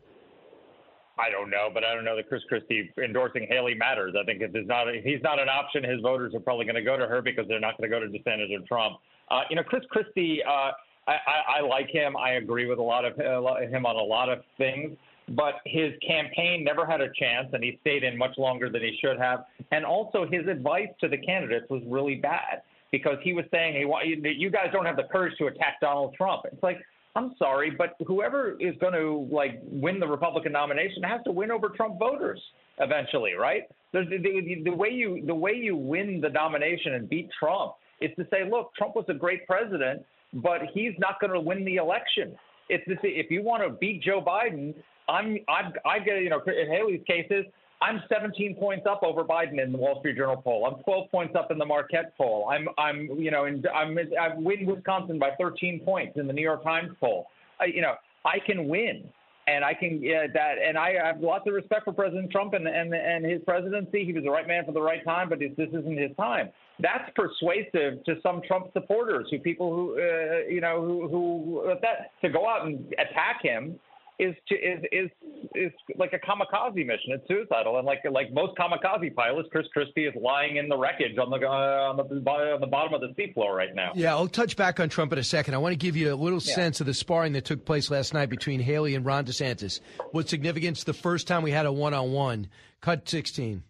I 1.23 1.31
don't 1.31 1.51
know, 1.51 1.69
but 1.73 1.85
I 1.85 1.95
don't 1.95 2.05
know 2.05 2.17
that 2.17 2.29
Chris 2.29 2.43
Christie 2.49 2.91
endorsing 3.03 3.47
Haley 3.49 3.75
matters. 3.75 4.15
I 4.21 4.25
think 4.25 4.43
if 4.43 4.53
he's 4.53 4.67
not 4.67 4.89
if 4.89 5.05
he's 5.05 5.23
not 5.23 5.39
an 5.39 5.49
option, 5.49 5.85
his 5.85 6.01
voters 6.01 6.35
are 6.35 6.41
probably 6.41 6.65
going 6.65 6.77
to 6.77 6.83
go 6.83 6.97
to 6.97 7.07
her 7.07 7.23
because 7.23 7.47
they're 7.49 7.61
not 7.61 7.79
going 7.79 7.89
to 7.89 7.97
go 7.97 8.01
to 8.01 8.07
DeSantis 8.07 8.53
or 8.53 8.67
Trump. 8.67 8.97
Uh, 9.31 9.43
you 9.49 9.57
know, 9.57 9.63
Chris 9.63 9.83
Christie, 9.91 10.43
uh, 10.47 10.73
I, 11.07 11.13
I, 11.13 11.59
I 11.59 11.61
like 11.61 11.89
him. 11.89 12.17
I 12.17 12.33
agree 12.33 12.67
with 12.67 12.79
a 12.79 12.83
lot 12.83 13.05
of 13.05 13.17
lot- 13.43 13.63
him 13.63 13.87
on 13.87 13.97
a 13.97 14.03
lot 14.03 14.29
of 14.29 14.41
things. 14.59 14.97
But 15.29 15.55
his 15.65 15.93
campaign 16.05 16.65
never 16.65 16.85
had 16.85 17.01
a 17.01 17.09
chance, 17.15 17.49
and 17.53 17.63
he 17.63 17.79
stayed 17.81 18.03
in 18.03 18.19
much 18.19 18.37
longer 18.37 18.69
than 18.69 18.83
he 18.83 18.99
should 19.01 19.19
have. 19.19 19.45
And 19.71 19.85
also, 19.85 20.27
his 20.29 20.49
advice 20.49 20.89
to 21.01 21.09
the 21.09 21.17
candidates 21.17 21.67
was 21.71 21.81
really 21.87 22.17
bad 22.17 22.63
because 22.91 23.19
he 23.23 23.33
was 23.33 23.45
saying, 23.53 23.75
"Hey, 23.75 24.33
you 24.37 24.51
guys 24.51 24.71
don't 24.73 24.85
have 24.85 24.97
the 24.97 25.05
courage 25.05 25.37
to 25.39 25.47
attack 25.47 25.81
Donald 25.81 26.15
Trump." 26.15 26.43
It's 26.53 26.63
like, 26.63 26.79
I'm 27.15 27.35
sorry, 27.39 27.71
but 27.71 27.97
whoever 28.07 28.57
is 28.59 28.75
going 28.81 28.95
to 28.95 29.29
like 29.31 29.61
win 29.65 30.01
the 30.01 30.07
Republican 30.07 30.53
nomination 30.53 31.03
has 31.03 31.21
to 31.25 31.33
win 31.33 31.51
over 31.51 31.69
Trump 31.69 31.99
voters 31.99 32.41
eventually, 32.79 33.35
right? 33.35 33.65
The, 33.93 34.05
the, 34.09 34.63
the, 34.65 34.71
way 34.71 34.89
you 34.89 35.23
the 35.27 35.35
way 35.35 35.53
you 35.53 35.77
win 35.77 36.21
the 36.23 36.31
nomination 36.31 36.95
and 36.95 37.09
beat 37.09 37.29
Trump 37.39 37.75
is 38.01 38.11
to 38.17 38.27
say, 38.31 38.49
look, 38.51 38.75
Trump 38.77 38.97
was 38.97 39.05
a 39.09 39.15
great 39.15 39.47
president, 39.47 40.03
but 40.35 40.63
he's 40.73 40.95
not 40.99 41.21
going 41.21 41.33
to 41.33 41.41
win 41.41 41.65
the 41.65 41.77
election. 41.77 42.35
It's 42.71 42.85
if 42.87 43.31
you 43.31 43.43
want 43.43 43.63
to 43.63 43.71
beat 43.71 44.03
Joe 44.03 44.23
Biden, 44.27 44.75
I'm 45.09 45.39
I'm 45.49 45.73
I 45.85 45.99
get 45.99 46.23
you 46.23 46.31
know 46.31 46.41
in 46.47 46.71
Haley's 46.71 47.03
cases. 47.07 47.45
I'm 47.83 48.01
17 48.09 48.55
points 48.57 48.87
up 48.89 49.03
over 49.03 49.25
Biden 49.25 49.63
in 49.63 49.73
the 49.73 49.79
Wall 49.79 49.99
Street 49.99 50.17
Journal 50.17 50.37
poll. 50.37 50.67
I'm 50.67 50.83
12 50.85 51.11
points 51.11 51.35
up 51.37 51.51
in 51.51 51.59
the 51.59 51.65
Marquette 51.65 52.17
poll. 52.17 52.49
I'm, 52.49 52.69
I'm, 52.79 53.09
you 53.19 53.31
know, 53.33 53.47
in, 53.47 53.65
I'm, 53.75 53.99
I 53.99 54.35
win 54.37 54.67
Wisconsin 54.67 55.19
by 55.19 55.31
13 55.39 55.81
points 55.85 56.17
in 56.17 56.29
the 56.29 56.33
New 56.33 56.43
York 56.43 56.63
Times 56.63 56.93
poll. 57.01 57.27
I, 57.61 57.67
you 57.67 57.83
know, 57.83 57.95
I 58.25 58.39
can 58.47 58.69
win, 58.69 59.05
and 59.49 59.65
I 59.65 59.75
can 59.75 60.01
yeah, 60.01 60.27
that, 60.33 60.55
and 60.65 60.79
I 60.79 60.95
have 61.05 61.21
lots 61.21 61.49
of 61.49 61.55
respect 61.55 61.85
for 61.85 61.93
President 61.93 62.31
Trump 62.31 62.55
and 62.55 62.69
and 62.69 62.95
and 62.95 63.25
his 63.25 63.41
presidency. 63.45 64.05
He 64.05 64.13
was 64.13 64.23
the 64.23 64.31
right 64.31 64.47
man 64.47 64.65
for 64.65 64.73
the 64.73 64.81
right 64.81 65.05
time, 65.05 65.29
but 65.29 65.41
this 65.41 65.51
isn't 65.59 65.99
his 65.99 66.17
time. 66.17 66.51
That's 66.79 67.11
persuasive 67.17 68.05
to 68.05 68.15
some 68.23 68.43
Trump 68.47 68.73
supporters, 68.73 69.27
who 69.31 69.41
people 69.41 69.75
who, 69.75 70.01
uh, 70.01 70.49
you 70.49 70.61
know, 70.61 70.81
who 70.81 71.09
who 71.09 71.75
that 71.83 72.13
to 72.23 72.29
go 72.29 72.49
out 72.49 72.67
and 72.67 72.87
attack 72.95 73.43
him 73.43 73.79
is 74.19 74.35
to 74.49 74.55
is 74.55 74.81
is 74.93 75.11
is 75.55 75.73
like 75.97 76.13
a 76.13 76.19
kamikaze 76.19 76.75
mission. 76.87 77.09
It's 77.13 77.27
suicidal, 77.27 77.79
and 77.79 77.87
like 77.87 78.01
like 78.11 78.33
most 78.33 78.57
kamikaze 78.57 79.15
pilots, 79.15 79.49
Chris 79.51 79.67
Christie 79.73 80.05
is 80.07 80.15
lying 80.21 80.57
in 80.57 80.69
the 80.69 80.77
wreckage 80.77 81.19
on 81.19 81.31
the 81.31 81.37
uh, 81.47 81.51
on 81.51 81.97
the 81.97 82.03
on 82.31 82.61
the 82.61 82.67
bottom 82.67 82.95
of 82.95 83.01
the 83.01 83.09
seafloor 83.21 83.55
right 83.57 83.75
now. 83.75 83.93
Yeah, 83.95 84.15
I'll 84.15 84.29
touch 84.29 84.57
back 84.57 84.79
on 84.81 84.89
Trump 84.89 85.13
in 85.13 85.19
a 85.19 85.25
second. 85.25 85.55
I 85.55 85.59
want 85.59 85.73
to 85.73 85.77
give 85.79 85.97
you 85.97 86.13
a 86.13 86.17
little 86.17 86.41
Yeah. 86.45 86.55
sense 86.55 86.81
of 86.81 86.87
the 86.87 86.95
sparring 86.95 87.33
that 87.33 87.45
took 87.45 87.65
place 87.65 87.91
last 87.91 88.15
night 88.15 88.29
between 88.29 88.61
Haley 88.61 88.95
and 88.95 89.05
Ron 89.05 89.25
DeSantis. 89.25 89.81
What 90.13 90.29
significance 90.29 90.85
the 90.85 90.93
first 90.95 91.27
time 91.27 91.43
we 91.43 91.51
had 91.51 91.67
a 91.67 91.73
one 91.73 91.95
on 91.95 92.13
one? 92.13 92.49
Cut 92.81 93.09
16. 93.09 93.63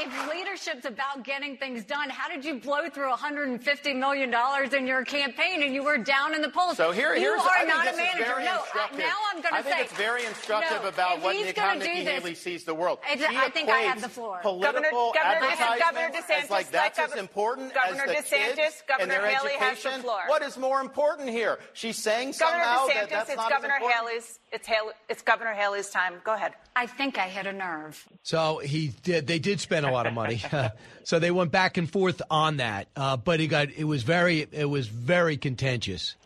If 0.00 0.25
leadership 0.66 0.82
partnership's 0.82 0.86
about 0.86 1.24
getting 1.24 1.56
things 1.56 1.84
done. 1.84 2.10
How 2.10 2.28
did 2.28 2.44
you 2.44 2.60
blow 2.60 2.88
through 2.88 3.08
150 3.10 3.94
million 3.94 4.30
dollars 4.30 4.72
in 4.72 4.86
your 4.86 5.04
campaign 5.04 5.62
and 5.62 5.74
you 5.74 5.82
were 5.82 5.98
down 5.98 6.34
in 6.34 6.42
the 6.42 6.48
polls? 6.48 6.76
So 6.76 6.92
here, 6.92 7.14
here's, 7.14 7.22
you 7.42 7.48
are 7.48 7.50
I 7.50 7.58
think 7.64 7.68
not 7.68 7.84
this 7.84 7.94
a 7.94 7.98
manager. 7.98 8.40
No, 8.44 8.60
instructive. 8.62 8.98
now 8.98 9.12
I'm 9.32 9.42
going 9.42 9.42
to 9.42 9.48
say. 9.48 9.56
I 9.58 9.62
think 9.62 9.76
say 9.76 9.82
it's 9.82 9.92
very 9.92 10.24
instructive 10.26 10.82
no, 10.82 10.88
about 10.88 11.22
what 11.22 11.34
he's 11.36 11.46
Nick, 11.46 11.58
how 11.58 11.68
gonna 11.74 11.80
do 11.84 11.86
Nikki 11.88 12.04
this- 12.04 12.14
Haley 12.14 12.34
sees 12.34 12.64
the 12.64 12.74
world. 12.74 12.98
It's- 13.10 13.28
She 13.30 13.36
I 13.36 13.48
think 13.50 13.68
I 13.68 13.80
have 13.80 14.00
the 14.00 14.08
floor. 14.08 14.38
Political 14.42 14.72
Governor- 14.72 14.90
Governor- 14.90 15.46
advertisements 15.46 15.84
Governor 15.84 16.10
as 16.42 16.50
like 16.50 16.66
DeSantis, 16.66 16.70
that's 16.70 16.98
let 16.98 17.04
as 17.04 17.10
Governor- 17.10 17.20
important 17.20 17.74
Governor 17.74 18.02
as 18.04 18.08
the 18.30 18.36
DeSantis, 18.36 18.56
kids 18.56 18.82
and 19.00 19.10
their 19.10 19.26
Haley 19.26 19.52
has 19.54 19.82
the 19.82 19.88
education. 19.88 20.02
floor. 20.02 20.22
What 20.26 20.42
is 20.42 20.56
more 20.56 20.80
important 20.80 21.28
here? 21.30 21.58
She's 21.72 21.98
saying 21.98 22.34
Governor 22.38 22.64
somehow 22.64 22.86
DeSantis, 22.86 22.94
that 22.94 23.10
that's 23.10 23.30
it's 23.30 23.36
not 23.36 23.50
Governor 23.50 23.74
as 23.74 23.80
important. 23.82 24.08
Haley's. 24.10 24.38
It's 24.52 24.66
Haley, 24.66 24.92
It's 25.08 25.22
Governor 25.22 25.52
Haley's 25.52 25.90
time. 25.90 26.14
Go 26.24 26.34
ahead. 26.34 26.52
I 26.74 26.86
think 26.86 27.18
I 27.18 27.28
hit 27.28 27.46
a 27.46 27.52
nerve. 27.52 28.06
So 28.22 28.58
he 28.58 28.88
did. 29.02 29.26
They 29.26 29.38
did 29.38 29.60
spend 29.60 29.86
a 29.86 29.90
lot 29.90 30.06
of 30.06 30.12
money. 30.12 30.42
so 31.04 31.18
they 31.18 31.30
went 31.30 31.50
back 31.50 31.76
and 31.76 31.90
forth 31.90 32.22
on 32.30 32.58
that. 32.58 32.88
Uh, 32.96 33.16
but 33.16 33.40
he 33.40 33.46
got. 33.46 33.70
It 33.70 33.84
was 33.84 34.02
very. 34.02 34.46
It 34.52 34.68
was 34.68 34.88
very 34.88 35.36
contentious. 35.36 36.16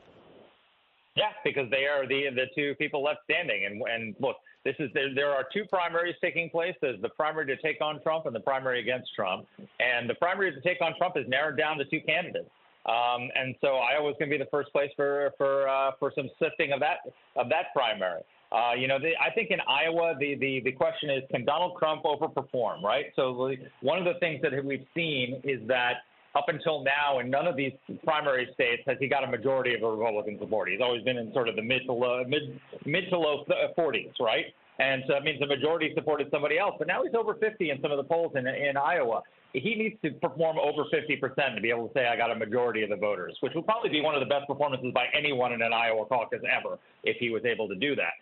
Yeah, 1.16 1.31
because 1.45 1.70
they 1.70 1.87
are 1.87 2.07
the 2.07 2.31
the 2.35 2.47
two 2.55 2.74
people 2.76 3.03
left 3.03 3.20
standing. 3.24 3.66
And 3.66 3.83
and 3.83 4.14
look, 4.20 4.37
this 4.64 4.76
is 4.78 4.91
there, 4.95 5.14
there 5.14 5.31
are 5.31 5.45
two 5.53 5.64
primaries 5.64 6.14
taking 6.20 6.51
place. 6.51 6.74
There's 6.81 7.01
the 7.01 7.09
primary 7.09 7.47
to 7.47 7.57
take 7.57 7.81
on 7.81 8.01
Trump 8.03 8.26
and 8.26 8.35
the 8.35 8.41
primary 8.41 8.81
against 8.81 9.14
Trump. 9.14 9.47
And 9.78 10.09
the 10.09 10.14
primary 10.14 10.53
to 10.53 10.61
take 10.61 10.81
on 10.81 10.95
Trump 10.99 11.16
is 11.16 11.26
narrowed 11.28 11.57
down 11.57 11.78
to 11.78 11.85
two 11.87 12.01
candidates. 12.07 12.51
Um, 12.87 13.28
and 13.35 13.55
so 13.61 13.76
Iowa's 13.76 14.16
going 14.18 14.31
to 14.31 14.39
be 14.39 14.43
the 14.43 14.51
first 14.51 14.72
place 14.72 14.91
for 14.97 15.33
for 15.37 15.68
uh, 15.68 15.93
for 15.99 16.12
some 16.14 16.28
sifting 16.39 16.72
of 16.72 16.81
that 16.81 16.99
of 17.37 17.49
that 17.49 17.72
primary. 17.74 18.22
Uh, 18.53 18.72
you 18.76 18.88
know, 18.88 18.96
I 18.96 19.30
think 19.32 19.51
in 19.51 19.61
Iowa, 19.61 20.14
the, 20.18 20.34
the, 20.34 20.61
the 20.64 20.72
question 20.72 21.09
is, 21.09 21.22
can 21.30 21.44
Donald 21.44 21.76
Trump 21.78 22.03
overperform, 22.03 22.82
right? 22.82 23.07
So 23.14 23.55
one 23.80 23.98
of 23.98 24.05
the 24.05 24.18
things 24.18 24.42
that 24.42 24.53
we've 24.64 24.86
seen 24.94 25.40
is 25.44 25.61
that 25.68 26.03
up 26.34 26.46
until 26.48 26.82
now, 26.82 27.20
in 27.20 27.30
none 27.30 27.46
of 27.46 27.57
these 27.57 27.72
primary 28.05 28.48
states 28.55 28.82
has 28.86 28.96
he 29.01 29.09
got 29.09 29.24
a 29.24 29.26
majority 29.26 29.74
of 29.74 29.82
a 29.82 29.90
Republican 29.90 30.38
support. 30.40 30.68
He's 30.68 30.80
always 30.80 31.03
been 31.03 31.16
in 31.16 31.32
sort 31.32 31.48
of 31.48 31.57
the 31.57 31.62
mid 31.62 31.82
to 31.86 31.92
low, 31.92 32.24
mid, 32.26 32.61
mid 32.86 33.09
to 33.11 33.18
low 33.18 33.44
40s, 33.78 34.12
right? 34.20 34.46
And 34.80 35.03
so 35.07 35.12
that 35.12 35.24
means 35.24 35.38
the 35.38 35.46
majority 35.46 35.92
supported 35.94 36.28
somebody 36.30 36.59
else. 36.59 36.74
But 36.78 36.88
now 36.88 37.03
he's 37.05 37.14
over 37.14 37.34
50 37.34 37.70
in 37.70 37.80
some 37.82 37.90
of 37.90 37.98
the 37.98 38.05
polls 38.05 38.32
in, 38.34 38.46
in 38.46 38.76
Iowa. 38.76 39.22
He 39.53 39.74
needs 39.74 39.96
to 40.05 40.12
perform 40.26 40.59
over 40.59 40.84
50% 40.84 41.55
to 41.55 41.61
be 41.61 41.70
able 41.70 41.88
to 41.88 41.94
say, 41.94 42.07
I 42.07 42.16
got 42.16 42.30
a 42.30 42.36
majority 42.36 42.82
of 42.82 42.90
the 42.90 42.96
voters, 42.96 43.36
which 43.40 43.53
would 43.55 43.66
probably 43.66 43.90
be 43.90 44.01
one 44.01 44.14
of 44.14 44.20
the 44.20 44.26
best 44.32 44.46
performances 44.46 44.92
by 44.94 45.07
anyone 45.12 45.53
in 45.53 45.61
an 45.61 45.72
Iowa 45.72 46.07
caucus 46.07 46.40
ever 46.46 46.78
if 47.03 47.16
he 47.18 47.30
was 47.30 47.44
able 47.44 47.68
to 47.68 47.74
do 47.74 47.94
that. 47.96 48.12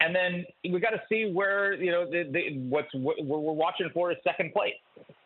And 0.00 0.14
then 0.14 0.46
we 0.72 0.78
got 0.78 0.90
to 0.90 1.02
see 1.08 1.32
where 1.32 1.74
you 1.74 1.90
know 1.90 2.08
the, 2.08 2.24
the, 2.30 2.58
what's 2.68 2.88
what 2.94 3.16
we're 3.24 3.52
watching 3.52 3.90
for 3.92 4.12
is 4.12 4.18
second 4.22 4.52
place, 4.52 4.74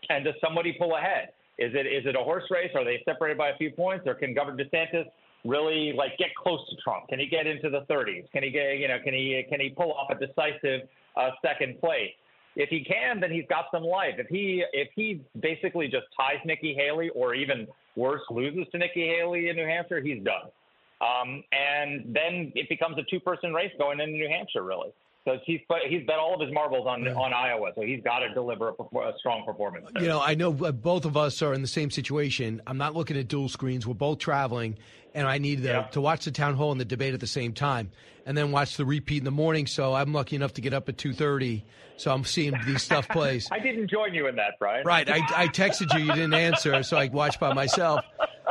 and 0.08 0.24
does 0.24 0.34
somebody 0.42 0.74
pull 0.78 0.96
ahead? 0.96 1.28
Is 1.58 1.72
it 1.74 1.86
is 1.86 2.06
it 2.06 2.16
a 2.16 2.24
horse 2.24 2.44
race? 2.50 2.70
Are 2.74 2.84
they 2.84 3.02
separated 3.04 3.36
by 3.36 3.50
a 3.50 3.56
few 3.56 3.70
points, 3.70 4.06
or 4.06 4.14
can 4.14 4.32
Governor 4.34 4.64
DeSantis 4.64 5.04
really 5.44 5.92
like 5.92 6.16
get 6.18 6.34
close 6.34 6.60
to 6.70 6.76
Trump? 6.76 7.08
Can 7.08 7.18
he 7.18 7.26
get 7.26 7.46
into 7.46 7.68
the 7.68 7.82
30s? 7.90 8.30
Can 8.32 8.42
he 8.42 8.50
get 8.50 8.78
you 8.78 8.88
know 8.88 8.98
can 9.04 9.12
he 9.12 9.44
can 9.48 9.60
he 9.60 9.68
pull 9.70 9.92
off 9.92 10.10
a 10.10 10.14
decisive 10.14 10.88
uh, 11.16 11.30
second 11.44 11.78
place? 11.78 12.10
If 12.56 12.68
he 12.68 12.84
can, 12.84 13.20
then 13.20 13.30
he's 13.30 13.46
got 13.48 13.66
some 13.72 13.82
life. 13.82 14.14
If 14.18 14.28
he 14.28 14.64
if 14.72 14.88
he 14.96 15.20
basically 15.40 15.86
just 15.88 16.06
ties 16.16 16.40
Nikki 16.46 16.74
Haley, 16.74 17.10
or 17.10 17.34
even 17.34 17.66
worse, 17.96 18.22
loses 18.30 18.66
to 18.72 18.78
Nikki 18.78 19.06
Haley 19.06 19.50
in 19.50 19.56
New 19.56 19.66
Hampshire, 19.66 20.00
he's 20.00 20.22
done. 20.22 20.50
Um, 21.02 21.42
and 21.50 22.14
then 22.14 22.52
it 22.54 22.68
becomes 22.68 22.96
a 22.96 23.02
two-person 23.10 23.52
race 23.52 23.72
going 23.76 23.98
into 23.98 24.12
New 24.12 24.28
Hampshire, 24.28 24.62
really. 24.62 24.92
So 25.24 25.38
he's 25.44 25.60
he's 25.88 26.04
bet 26.04 26.18
all 26.18 26.34
of 26.34 26.40
his 26.40 26.52
marbles 26.52 26.86
on 26.86 27.06
on 27.06 27.32
Iowa, 27.32 27.70
so 27.76 27.82
he's 27.82 28.02
got 28.02 28.20
to 28.20 28.34
deliver 28.34 28.70
a, 28.70 28.98
a 28.98 29.12
strong 29.18 29.44
performance. 29.46 29.86
There. 29.92 30.02
You 30.02 30.08
know, 30.08 30.20
I 30.20 30.34
know 30.34 30.52
both 30.52 31.04
of 31.04 31.16
us 31.16 31.42
are 31.42 31.54
in 31.54 31.62
the 31.62 31.68
same 31.68 31.92
situation. 31.92 32.60
I'm 32.66 32.78
not 32.78 32.94
looking 32.94 33.16
at 33.16 33.28
dual 33.28 33.48
screens. 33.48 33.86
We're 33.86 33.94
both 33.94 34.18
traveling, 34.18 34.78
and 35.14 35.28
I 35.28 35.38
need 35.38 35.62
the, 35.62 35.68
yeah. 35.68 35.82
to 35.92 36.00
watch 36.00 36.24
the 36.24 36.32
town 36.32 36.56
hall 36.56 36.72
and 36.72 36.80
the 36.80 36.84
debate 36.84 37.14
at 37.14 37.20
the 37.20 37.28
same 37.28 37.52
time, 37.52 37.92
and 38.26 38.36
then 38.36 38.50
watch 38.50 38.76
the 38.76 38.84
repeat 38.84 39.18
in 39.18 39.24
the 39.24 39.30
morning. 39.30 39.68
So 39.68 39.94
I'm 39.94 40.12
lucky 40.12 40.34
enough 40.34 40.54
to 40.54 40.60
get 40.60 40.74
up 40.74 40.88
at 40.88 40.96
2:30. 40.96 41.62
So 41.98 42.10
I'm 42.12 42.24
seeing 42.24 42.54
these 42.66 42.82
stuff 42.82 43.08
plays. 43.08 43.48
I 43.52 43.60
didn't 43.60 43.88
join 43.90 44.14
you 44.14 44.26
in 44.26 44.34
that, 44.36 44.58
Brian. 44.58 44.84
Right. 44.84 45.08
I, 45.08 45.20
I 45.36 45.46
texted 45.46 45.96
you. 45.96 46.04
You 46.04 46.12
didn't 46.12 46.34
answer, 46.34 46.82
so 46.82 46.96
I 46.96 47.06
watched 47.06 47.38
by 47.38 47.52
myself. 47.52 48.04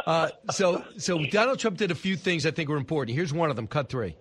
Uh, 0.05 0.29
so, 0.51 0.83
so 0.97 1.23
Donald 1.25 1.59
Trump 1.59 1.77
did 1.77 1.91
a 1.91 1.95
few 1.95 2.15
things 2.15 2.45
I 2.45 2.51
think 2.51 2.69
were 2.69 2.77
important. 2.77 3.15
Here's 3.15 3.33
one 3.33 3.49
of 3.49 3.55
them. 3.55 3.67
Cut 3.67 3.89
three. 3.89 4.15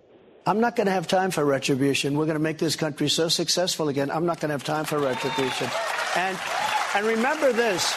I'm 0.45 0.59
not 0.59 0.75
going 0.75 0.87
to 0.87 0.91
have 0.91 1.07
time 1.07 1.29
for 1.31 1.45
retribution. 1.45 2.17
We're 2.17 2.25
going 2.25 2.37
to 2.37 2.43
make 2.43 2.57
this 2.57 2.75
country 2.75 3.09
so 3.09 3.29
successful 3.29 3.89
again. 3.89 4.09
I'm 4.09 4.25
not 4.25 4.39
going 4.39 4.49
to 4.49 4.53
have 4.53 4.63
time 4.63 4.85
for 4.85 4.97
retribution. 4.97 5.69
And 6.15 6.37
and 6.95 7.05
remember 7.05 7.53
this: 7.53 7.95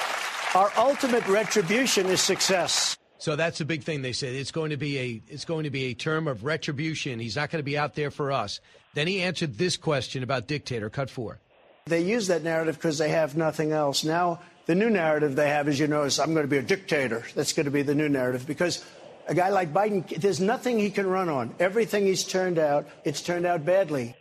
our 0.55 0.71
ultimate 0.77 1.27
retribution 1.27 2.07
is 2.07 2.21
success. 2.21 2.97
So 3.19 3.37
that's 3.37 3.61
a 3.63 3.65
big 3.65 3.83
thing. 3.83 4.03
They 4.03 4.13
said 4.13 4.35
it's 4.35 4.51
going 4.51 4.71
to 4.71 4.77
be 4.77 4.99
a 4.99 5.23
it's 5.29 5.47
going 5.47 5.65
to 5.65 5.71
be 5.71 5.85
a 5.85 5.95
term 5.95 6.29
of 6.29 6.45
retribution. 6.45 7.19
He's 7.19 7.37
not 7.37 7.51
going 7.51 7.61
to 7.61 7.65
be 7.65 7.79
out 7.79 7.95
there 7.95 8.11
for 8.11 8.31
us. 8.31 8.61
Then 8.93 9.07
he 9.07 9.23
answered 9.23 9.57
this 9.57 9.79
question 9.79 10.23
about 10.23 10.47
dictator. 10.47 10.91
Cut 10.91 11.09
four. 11.09 11.41
They 11.87 12.03
use 12.03 12.27
that 12.29 12.43
narrative 12.43 12.77
because 12.77 12.99
they 12.99 13.09
have 13.09 13.37
nothing 13.37 13.73
else. 13.73 14.05
Now 14.05 14.41
the 14.67 14.75
new 14.75 14.91
narrative 14.91 15.37
they 15.37 15.49
have, 15.49 15.69
as 15.69 15.79
you 15.79 15.87
know, 15.87 16.03
is 16.03 16.19
I'm 16.19 16.33
going 16.33 16.45
to 16.45 16.51
be 16.51 16.59
a 16.59 16.63
dictator. 16.63 17.25
That's 17.35 17.53
going 17.53 17.67
to 17.67 17.71
be 17.71 17.83
the 17.83 17.95
new 17.95 18.09
narrative 18.09 18.47
because 18.47 18.85
a 19.27 19.35
guy 19.35 19.51
like 19.51 19.73
Biden, 19.73 20.07
there's 20.21 20.41
nothing 20.41 20.79
he 20.79 20.91
can 20.91 21.07
run 21.07 21.29
on. 21.29 21.55
Everything 21.59 22.07
he's 22.07 22.25
turned 22.25 22.59
out, 22.59 22.89
it's 23.05 23.21
turned 23.21 23.47
out 23.47 23.65
badly. 23.65 24.15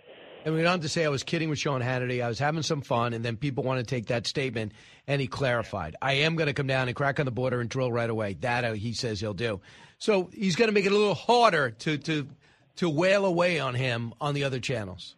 And 0.46 0.54
we 0.54 0.60
went 0.60 0.68
on 0.68 0.82
to 0.82 0.90
say 0.90 1.06
I 1.06 1.10
was 1.10 1.24
kidding 1.24 1.50
with 1.50 1.60
Sean 1.60 1.82
Hannity. 1.82 2.22
I 2.22 2.28
was 2.28 2.38
having 2.38 2.64
some 2.64 2.82
fun, 2.82 3.14
and 3.14 3.24
then 3.24 3.38
people 3.38 3.64
want 3.64 3.80
to 3.80 3.86
take 3.86 4.08
that 4.08 4.28
statement, 4.28 4.74
and 5.08 5.22
he 5.22 5.28
clarified. 5.28 5.96
I 6.02 6.14
am 6.14 6.36
going 6.36 6.48
to 6.48 6.54
come 6.54 6.68
down 6.68 6.90
and 6.90 6.96
crack 6.96 7.20
on 7.20 7.26
the 7.26 7.32
border 7.32 7.62
and 7.62 7.70
drill 7.70 7.92
right 7.92 8.10
away. 8.10 8.34
That 8.42 8.66
uh, 8.66 8.74
he 8.74 8.92
says 8.92 9.22
he'll 9.22 9.34
do. 9.34 9.62
So 10.00 10.30
he's 10.34 10.58
going 10.58 10.68
to 10.68 10.74
make 10.74 10.86
it 10.86 10.92
a 10.92 10.98
little 10.98 11.16
harder 11.16 11.72
to 11.72 11.98
to 11.98 12.28
to 12.78 12.90
wail 12.90 13.26
away 13.26 13.60
on 13.60 13.74
him 13.74 14.14
on 14.20 14.34
the 14.34 14.44
other 14.44 14.60
channels. 14.60 15.16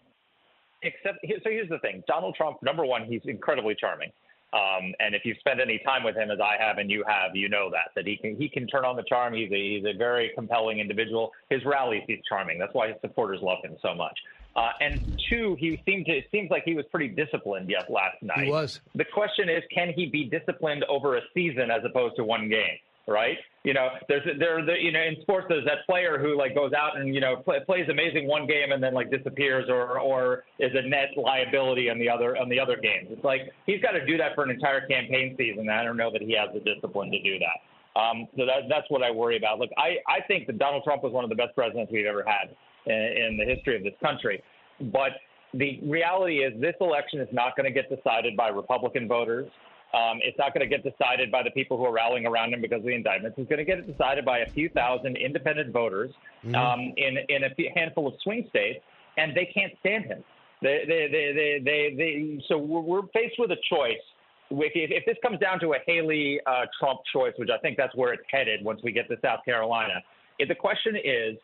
Except, 0.84 1.18
so 1.24 1.50
here's 1.50 1.70
the 1.70 1.80
thing: 1.80 2.04
Donald 2.08 2.36
Trump, 2.36 2.62
number 2.62 2.86
one, 2.86 3.06
he's 3.06 3.22
incredibly 3.26 3.74
charming. 3.74 4.12
Um, 4.56 4.94
and 5.00 5.14
if 5.14 5.24
you've 5.26 5.38
spent 5.40 5.60
any 5.60 5.82
time 5.86 6.04
with 6.04 6.16
him, 6.16 6.32
as 6.32 6.40
I 6.40 6.56
have 6.64 6.78
and 6.78 6.90
you 6.90 7.04
have, 7.06 7.36
you 7.36 7.50
know 7.50 7.70
that 7.72 7.92
that 7.96 8.08
he 8.08 8.16
can 8.16 8.38
he 8.38 8.48
can 8.48 8.68
turn 8.68 8.86
on 8.86 8.96
the 8.96 9.04
charm. 9.04 9.34
He's 9.34 9.52
a 9.52 9.56
he's 9.56 9.84
a 9.86 9.98
very 9.98 10.32
compelling 10.34 10.80
individual. 10.80 11.32
His 11.50 11.66
rallies, 11.66 12.04
he's 12.08 12.20
charming. 12.28 12.58
That's 12.58 12.74
why 12.74 12.88
his 12.88 12.96
supporters 13.02 13.40
love 13.42 13.58
him 13.64 13.76
so 13.82 13.94
much. 13.94 14.18
Uh, 14.56 14.70
and 14.80 15.02
two, 15.30 15.58
he 15.60 15.82
seemed 15.86 16.06
to 16.06 16.14
it 16.14 16.26
seems 16.32 16.50
like 16.50 16.64
he 16.64 16.74
was 16.74 16.86
pretty 16.90 17.10
disciplined 17.10 17.70
yes 17.70 17.84
last 17.90 18.22
night. 18.22 18.46
He 18.46 18.50
was. 18.50 18.80
The 18.96 19.04
question 19.04 19.50
is, 19.50 19.62
can 19.74 19.92
he 19.94 20.06
be 20.06 20.30
disciplined 20.30 20.86
over 20.86 21.18
a 21.18 21.22
season 21.34 21.70
as 21.70 21.82
opposed 21.84 22.16
to 22.16 22.24
one 22.24 22.48
game? 22.48 22.78
Right? 23.08 23.38
You 23.64 23.74
know, 23.74 23.90
there's 24.08 24.24
there 24.40 24.66
the 24.66 24.74
you 24.82 24.92
know 24.92 25.02
in 25.02 25.18
sports 25.22 25.46
there's 25.50 25.66
that 25.66 25.86
player 25.86 26.18
who 26.20 26.38
like 26.38 26.56
goes 26.56 26.74
out 26.74 26.98
and 26.98 27.14
you 27.14 27.22
know 27.22 27.38
play, 27.38 27.60
plays 27.66 27.88
amazing 27.90 28.28
one 28.28 28.48
game 28.48 28.72
and 28.72 28.82
then 28.82 28.94
like 28.94 29.12
disappears 29.12 29.70
or 29.70 30.00
or 30.00 30.44
is 30.60 30.72
a 30.74 30.88
net 30.88 31.10
liability 31.16 31.90
on 31.90 32.00
the 32.00 32.10
other 32.10 32.36
on 32.38 32.50
the 32.50 32.60
other 32.60 32.78
games. 32.78 33.08
It's 33.12 33.24
like 33.24 33.42
he's 33.66 33.82
got 33.82 33.92
to 33.92 34.06
do 34.06 34.18
that 34.18 34.34
for 34.34 34.44
an 34.44 34.50
entire 34.50 34.88
campaign 34.88 35.36
season. 35.38 35.70
I 35.70 35.84
don't 35.84 35.98
know 35.98 36.12
that 36.12 36.22
he 36.22 36.36
has 36.36 36.50
the 36.54 36.62
discipline 36.62 37.12
to 37.12 37.22
do 37.22 37.38
that. 37.40 37.62
Um, 37.96 38.28
so 38.38 38.46
that, 38.46 38.68
that's 38.70 38.90
what 38.90 39.04
I 39.04 39.12
worry 39.12 39.38
about. 39.38 39.60
Look, 39.60 39.70
I, 39.78 39.98
I 40.08 40.20
think 40.28 40.48
that 40.48 40.60
Donald 40.60 40.84
Trump 40.84 41.02
was 41.02 41.14
one 41.14 41.24
of 41.24 41.30
the 41.30 41.36
best 41.36 41.56
presidents 41.56 41.92
we've 41.92 42.06
ever 42.06 42.26
had 42.28 42.54
in, 42.86 42.94
in 42.94 43.38
the 43.38 43.46
history 43.46 43.78
of 43.78 43.84
this 43.84 43.94
country. 44.04 44.44
But 44.92 45.12
the 45.54 45.80
reality 45.84 46.40
is, 46.40 46.60
this 46.60 46.76
election 46.82 47.22
is 47.22 47.30
not 47.32 47.56
going 47.56 47.66
to 47.66 47.72
get 47.72 47.90
decided 47.90 48.36
by 48.36 48.50
Republican 48.50 49.08
voters. 49.08 49.50
Um, 49.96 50.20
it's 50.24 50.38
not 50.38 50.54
going 50.54 50.68
to 50.68 50.78
get 50.78 50.84
decided 50.84 51.32
by 51.32 51.42
the 51.42 51.52
people 51.52 51.78
who 51.78 51.86
are 51.86 51.94
rallying 51.94 52.26
around 52.26 52.54
him 52.54 52.62
because 52.62 52.80
of 52.80 52.86
the 52.86 52.96
indictments. 52.96 53.38
It's 53.40 53.48
going 53.50 53.60
to 53.60 53.66
get 53.66 53.88
decided 53.88 54.26
by 54.26 54.40
a 54.40 54.52
few 54.52 54.68
thousand 54.70 55.16
independent 55.16 55.72
voters 55.72 56.12
mm-hmm. 56.44 56.56
um, 56.56 56.94
in 56.98 57.18
in 57.30 57.44
a 57.44 57.50
handful 57.74 58.08
of 58.08 58.14
swing 58.22 58.46
states, 58.50 58.80
and 59.18 59.36
they 59.36 59.46
can't 59.46 59.72
stand 59.80 60.06
him. 60.06 60.24
They, 60.62 60.84
they, 60.88 61.08
they, 61.12 61.62
they, 61.64 61.96
they, 61.96 62.44
so 62.48 62.58
we're 62.58 63.04
faced 63.14 63.36
with 63.38 63.52
a 63.52 63.58
choice. 63.70 64.02
If, 64.50 64.72
if 64.74 65.06
this 65.06 65.18
comes 65.22 65.40
down 65.40 65.60
to 65.60 65.74
a 65.74 65.78
Haley 65.86 66.40
uh, 66.46 66.66
Trump 66.80 67.02
choice, 67.14 67.34
which 67.38 67.50
I 67.54 67.58
think 67.60 67.78
that's 67.78 67.96
where 67.96 68.14
it's 68.14 68.24
headed 68.32 68.64
once 68.64 68.80
we 68.84 68.92
get 68.92 69.08
to 69.10 69.18
South 69.22 69.42
Carolina, 69.46 70.02
if 70.40 70.48
the 70.48 70.56
question 70.56 70.96
is, 70.96 71.38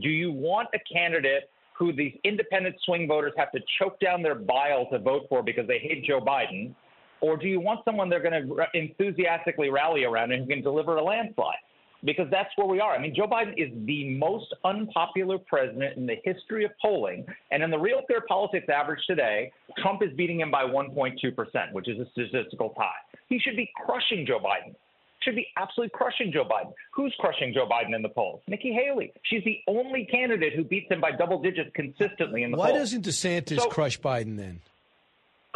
do 0.00 0.08
you 0.08 0.30
want 0.30 0.68
a 0.74 0.78
candidate 0.92 1.50
who 1.78 1.92
these 1.92 2.12
independent 2.24 2.76
swing 2.84 3.06
voters 3.08 3.32
have 3.36 3.52
to 3.52 3.60
choke 3.78 3.98
down 4.00 4.22
their 4.22 4.34
bile 4.34 4.86
to 4.90 4.98
vote 4.98 5.26
for 5.28 5.42
because 5.42 5.66
they 5.66 5.78
hate 5.78 6.04
Joe 6.04 6.20
Biden? 6.20 6.74
Or 7.20 7.36
do 7.36 7.46
you 7.48 7.60
want 7.60 7.80
someone 7.84 8.08
they're 8.08 8.22
going 8.22 8.48
to 8.48 8.66
enthusiastically 8.74 9.70
rally 9.70 10.04
around 10.04 10.32
and 10.32 10.42
who 10.42 10.48
can 10.48 10.62
deliver 10.62 10.96
a 10.96 11.02
landslide? 11.02 11.56
Because 12.04 12.28
that's 12.30 12.50
where 12.54 12.68
we 12.68 12.78
are. 12.78 12.94
I 12.94 12.98
mean, 13.00 13.12
Joe 13.12 13.26
Biden 13.26 13.54
is 13.56 13.70
the 13.84 14.16
most 14.16 14.54
unpopular 14.64 15.36
president 15.36 15.96
in 15.96 16.06
the 16.06 16.14
history 16.22 16.64
of 16.64 16.70
polling. 16.80 17.26
And 17.50 17.60
in 17.60 17.70
the 17.72 17.78
Real 17.78 18.02
Clear 18.06 18.20
Politics 18.28 18.68
average 18.72 19.00
today, 19.08 19.50
Trump 19.78 20.02
is 20.04 20.12
beating 20.16 20.38
him 20.38 20.50
by 20.50 20.62
1.2%, 20.62 21.72
which 21.72 21.88
is 21.88 21.98
a 21.98 22.08
statistical 22.12 22.70
tie. 22.70 22.86
He 23.28 23.40
should 23.40 23.56
be 23.56 23.68
crushing 23.84 24.24
Joe 24.26 24.38
Biden. 24.38 24.76
Should 25.22 25.34
be 25.34 25.48
absolutely 25.56 25.90
crushing 25.92 26.30
Joe 26.32 26.44
Biden. 26.44 26.72
Who's 26.94 27.12
crushing 27.18 27.52
Joe 27.52 27.68
Biden 27.68 27.92
in 27.96 28.02
the 28.02 28.08
polls? 28.08 28.40
Nikki 28.46 28.72
Haley. 28.72 29.12
She's 29.24 29.42
the 29.42 29.58
only 29.66 30.04
candidate 30.08 30.54
who 30.54 30.62
beats 30.62 30.88
him 30.88 31.00
by 31.00 31.10
double 31.10 31.42
digits 31.42 31.70
consistently 31.74 32.44
in 32.44 32.52
the 32.52 32.56
Why 32.56 32.66
polls. 32.66 32.74
Why 32.74 32.78
doesn't 32.78 33.04
DeSantis 33.04 33.58
So- 33.58 33.68
crush 33.70 33.98
Biden 33.98 34.36
then? 34.36 34.60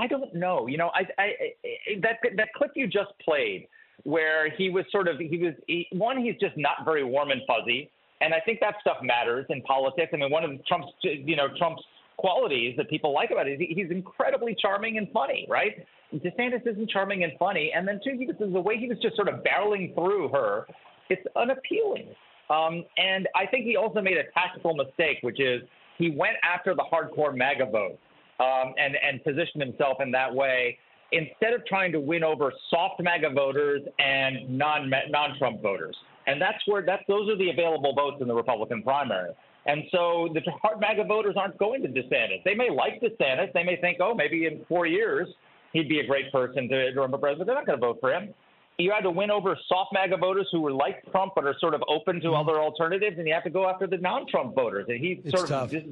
I 0.03 0.09
don't 0.09 0.35
know. 0.35 0.67
You 0.67 0.79
know, 0.79 0.91
I, 0.95 1.03
I, 1.17 1.25
I 1.25 2.01
that 2.03 2.17
that 2.37 2.53
clip 2.57 2.73
you 2.75 2.89
just 2.89 3.13
played, 3.25 3.69
where 4.03 4.51
he 4.51 4.69
was 4.69 4.85
sort 4.91 5.07
of 5.07 5.19
he 5.19 5.39
was 5.39 5.55
he, 5.69 5.87
one, 5.93 6.21
he's 6.21 6.35
just 6.41 6.57
not 6.57 6.85
very 6.85 7.05
warm 7.05 7.31
and 7.31 7.41
fuzzy, 7.47 7.89
and 8.21 8.35
I 8.35 8.41
think 8.41 8.59
that 8.61 8.75
stuff 8.81 8.97
matters 9.01 9.47
in 9.49 9.63
politics. 9.63 10.11
I 10.13 10.17
mean, 10.17 10.33
one 10.33 10.43
of 10.43 10.51
Trump's 10.67 10.89
you 11.03 11.37
know 11.37 11.47
Trump's 11.57 11.83
qualities 12.17 12.75
that 12.79 12.91
people 12.91 13.15
like 13.15 13.31
about 13.31 13.47
it 13.47 13.61
is 13.61 13.69
he's 13.71 13.91
incredibly 13.93 14.57
charming 14.61 14.99
and 14.99 15.07
funny, 15.13 15.47
right? 15.49 15.87
DeSantis 16.13 16.67
isn't 16.67 16.91
charming 16.91 17.23
and 17.23 17.33
funny, 17.39 17.73
and 17.75 17.87
then 17.87 18.01
two, 18.05 18.17
he 18.19 18.27
was, 18.27 18.37
the 18.39 18.61
way 18.61 18.77
he 18.77 18.89
was 18.89 18.99
just 19.01 19.15
sort 19.15 19.29
of 19.29 19.45
barreling 19.45 19.95
through 19.95 20.29
her, 20.29 20.67
it's 21.11 21.23
unappealing. 21.37 22.09
Um, 22.51 22.85
and 22.99 23.29
I 23.35 23.47
think 23.47 23.65
he 23.65 23.77
also 23.77 24.03
made 24.03 24.19
a 24.19 24.25
tactical 24.35 24.75
mistake, 24.75 25.19
which 25.23 25.41
is 25.41 25.63
he 25.97 26.11
went 26.11 26.37
after 26.43 26.75
the 26.75 26.85
hardcore 26.93 27.35
MAGA 27.35 27.67
vote 27.67 27.99
um, 28.41 28.75
and 28.79 28.97
and 28.97 29.23
positioned 29.25 29.63
himself 29.63 29.99
in 30.01 30.11
that 30.13 30.33
way 30.35 30.79
instead 31.13 31.53
of 31.53 31.65
trying 31.67 31.93
to 31.93 32.01
win 32.01 32.25
over 32.25 32.53
soft 32.71 33.01
MAGA 33.01 33.31
voters 33.31 33.83
and 33.99 34.49
non 34.49 34.91
non 35.11 35.39
Trump 35.39 35.63
voters. 35.63 35.97
And 36.27 36.41
that's 36.41 36.59
where 36.67 36.83
that's 36.83 37.03
those 37.09 37.29
are 37.29 37.37
the 37.37 37.51
available 37.51 37.95
votes 37.95 38.17
in 38.21 38.29
the 38.29 38.35
Republican 38.35 38.83
primary. 38.83 39.33
And 39.67 39.85
so 39.93 40.29
the 40.35 40.41
hard 40.63 40.81
MAGA 40.81 41.05
voters 41.05 41.35
aren't 41.37 41.59
going 41.59 41.83
to 41.83 41.89
DeSantis. 41.89 42.43
They 42.45 42.55
may 42.55 42.69
like 42.71 43.01
DeSantis. 43.01 43.53
They 43.53 43.63
may 43.63 43.77
think, 43.81 43.99
oh, 44.01 44.15
maybe 44.15 44.47
in 44.47 44.65
four 44.69 44.87
years 44.87 45.29
he'd 45.73 45.89
be 45.89 46.01
a 46.01 46.07
great 46.07 46.33
person 46.33 46.69
to 46.69 46.93
run 46.97 47.11
for 47.11 47.19
president. 47.19 47.47
They're 47.47 47.55
not 47.55 47.67
going 47.67 47.79
to 47.79 47.87
vote 47.87 47.99
for 48.01 48.13
him. 48.13 48.35
You 48.79 48.91
had 48.91 49.03
to 49.03 49.11
win 49.11 49.31
over 49.31 49.57
soft 49.69 49.93
MAGA 49.93 50.17
voters 50.17 50.49
who 50.51 50.61
were 50.61 50.73
like 50.73 51.05
Trump 51.11 51.35
but 51.37 51.45
are 51.45 51.55
sort 51.61 51.75
of 51.75 51.83
open 51.89 52.21
to 52.21 52.29
mm-hmm. 52.29 52.49
other 52.49 52.59
alternatives, 52.59 53.19
and 53.19 53.29
you 53.29 53.35
have 53.35 53.45
to 53.45 53.51
go 53.51 53.69
after 53.69 53.87
the 53.87 53.99
non-Trump 53.99 54.55
voters. 54.55 54.87
And 54.89 54.99
he 54.99 55.21
It's 55.25 55.37
sort 55.37 55.49
tough. 55.49 55.65
of 55.65 55.71
just, 55.71 55.87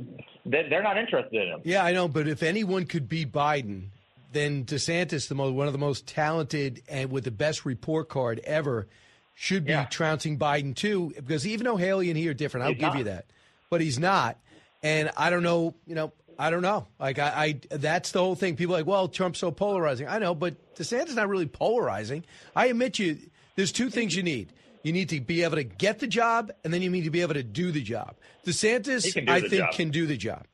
they're 0.47 0.83
not 0.83 0.97
interested 0.97 1.41
in 1.41 1.49
him. 1.49 1.61
Yeah, 1.65 1.85
I 1.85 1.93
know, 1.93 2.09
but 2.09 2.27
if 2.27 2.43
anyone 2.43 2.87
could 2.87 3.09
beat 3.09 3.31
Biden, 3.31 3.89
then 4.33 4.65
DeSantis, 4.65 5.29
the 5.29 5.35
most, 5.35 5.55
one 5.55 5.67
of 5.67 5.73
the 5.73 5.79
most 5.79 6.07
talented 6.07 6.83
and 6.89 7.11
with 7.11 7.25
the 7.25 7.31
best 7.31 7.65
report 7.65 8.09
card 8.09 8.41
ever, 8.45 8.87
should 9.35 9.65
be 9.65 9.77
trouncing 9.91 10.39
Biden 10.39 10.75
too. 10.75 11.13
Because 11.17 11.47
even 11.47 11.65
though 11.65 11.77
Haley 11.77 12.11
and 12.11 12.19
he 12.19 12.29
are 12.29 12.35
different, 12.35 12.67
I'll 12.67 12.73
He's 12.73 12.81
give 12.81 12.95
you 12.95 13.05
that, 13.05 13.27
but 13.71 13.81
he's 13.81 13.99
not. 13.99 14.39
And 14.83 15.11
I 15.17 15.31
don't 15.31 15.43
know, 15.43 15.75
you 15.87 15.95
know, 15.95 16.13
I 16.41 16.49
don't 16.49 16.63
know. 16.63 16.87
Like 16.99 17.19
I, 17.19 17.61
I 17.71 17.77
that's 17.77 18.13
the 18.13 18.21
whole 18.21 18.35
thing. 18.35 18.57
People 18.57 18.75
are 18.75 18.79
like, 18.79 18.87
well, 18.87 19.09
Trump's 19.09 19.39
so 19.39 19.51
polarizing. 19.51 20.09
I 20.09 20.19
know, 20.19 20.35
but 20.35 20.55
DeSantis 20.75 21.15
not 21.15 21.29
really 21.29 21.45
polarizing. 21.45 22.25
I 22.57 22.69
admit 22.69 22.99
you. 22.99 23.19
There's 23.57 23.73
two 23.73 23.91
things 23.91 24.17
you 24.17 24.23
need. 24.23 24.51
You 24.83 24.95
need 24.95 25.11
to 25.11 25.21
be 25.21 25.43
able 25.43 25.57
to 25.57 25.65
get 25.65 25.99
the 25.99 26.07
job, 26.07 26.51
and 26.65 26.73
then 26.73 26.81
you 26.81 26.89
need 26.89 27.05
to 27.05 27.11
be 27.11 27.21
able 27.21 27.35
to 27.35 27.43
do 27.43 27.73
the 27.73 27.83
job. 27.83 28.15
DeSantis, 28.47 29.05
He 29.05 29.13
can 29.13 29.27
do 29.27 29.33
I 29.33 29.41
think, 29.41 29.53
job. 29.53 29.75
can 29.75 29.91
do 29.91 30.07
the 30.07 30.17
job. 30.17 30.47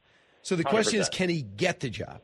So 0.43 0.57
the 0.57 0.65
question 0.65 1.01
is, 1.01 1.09
can 1.09 1.29
he 1.29 1.43
get 1.43 1.79
the 1.79 1.89
job? 1.89 2.21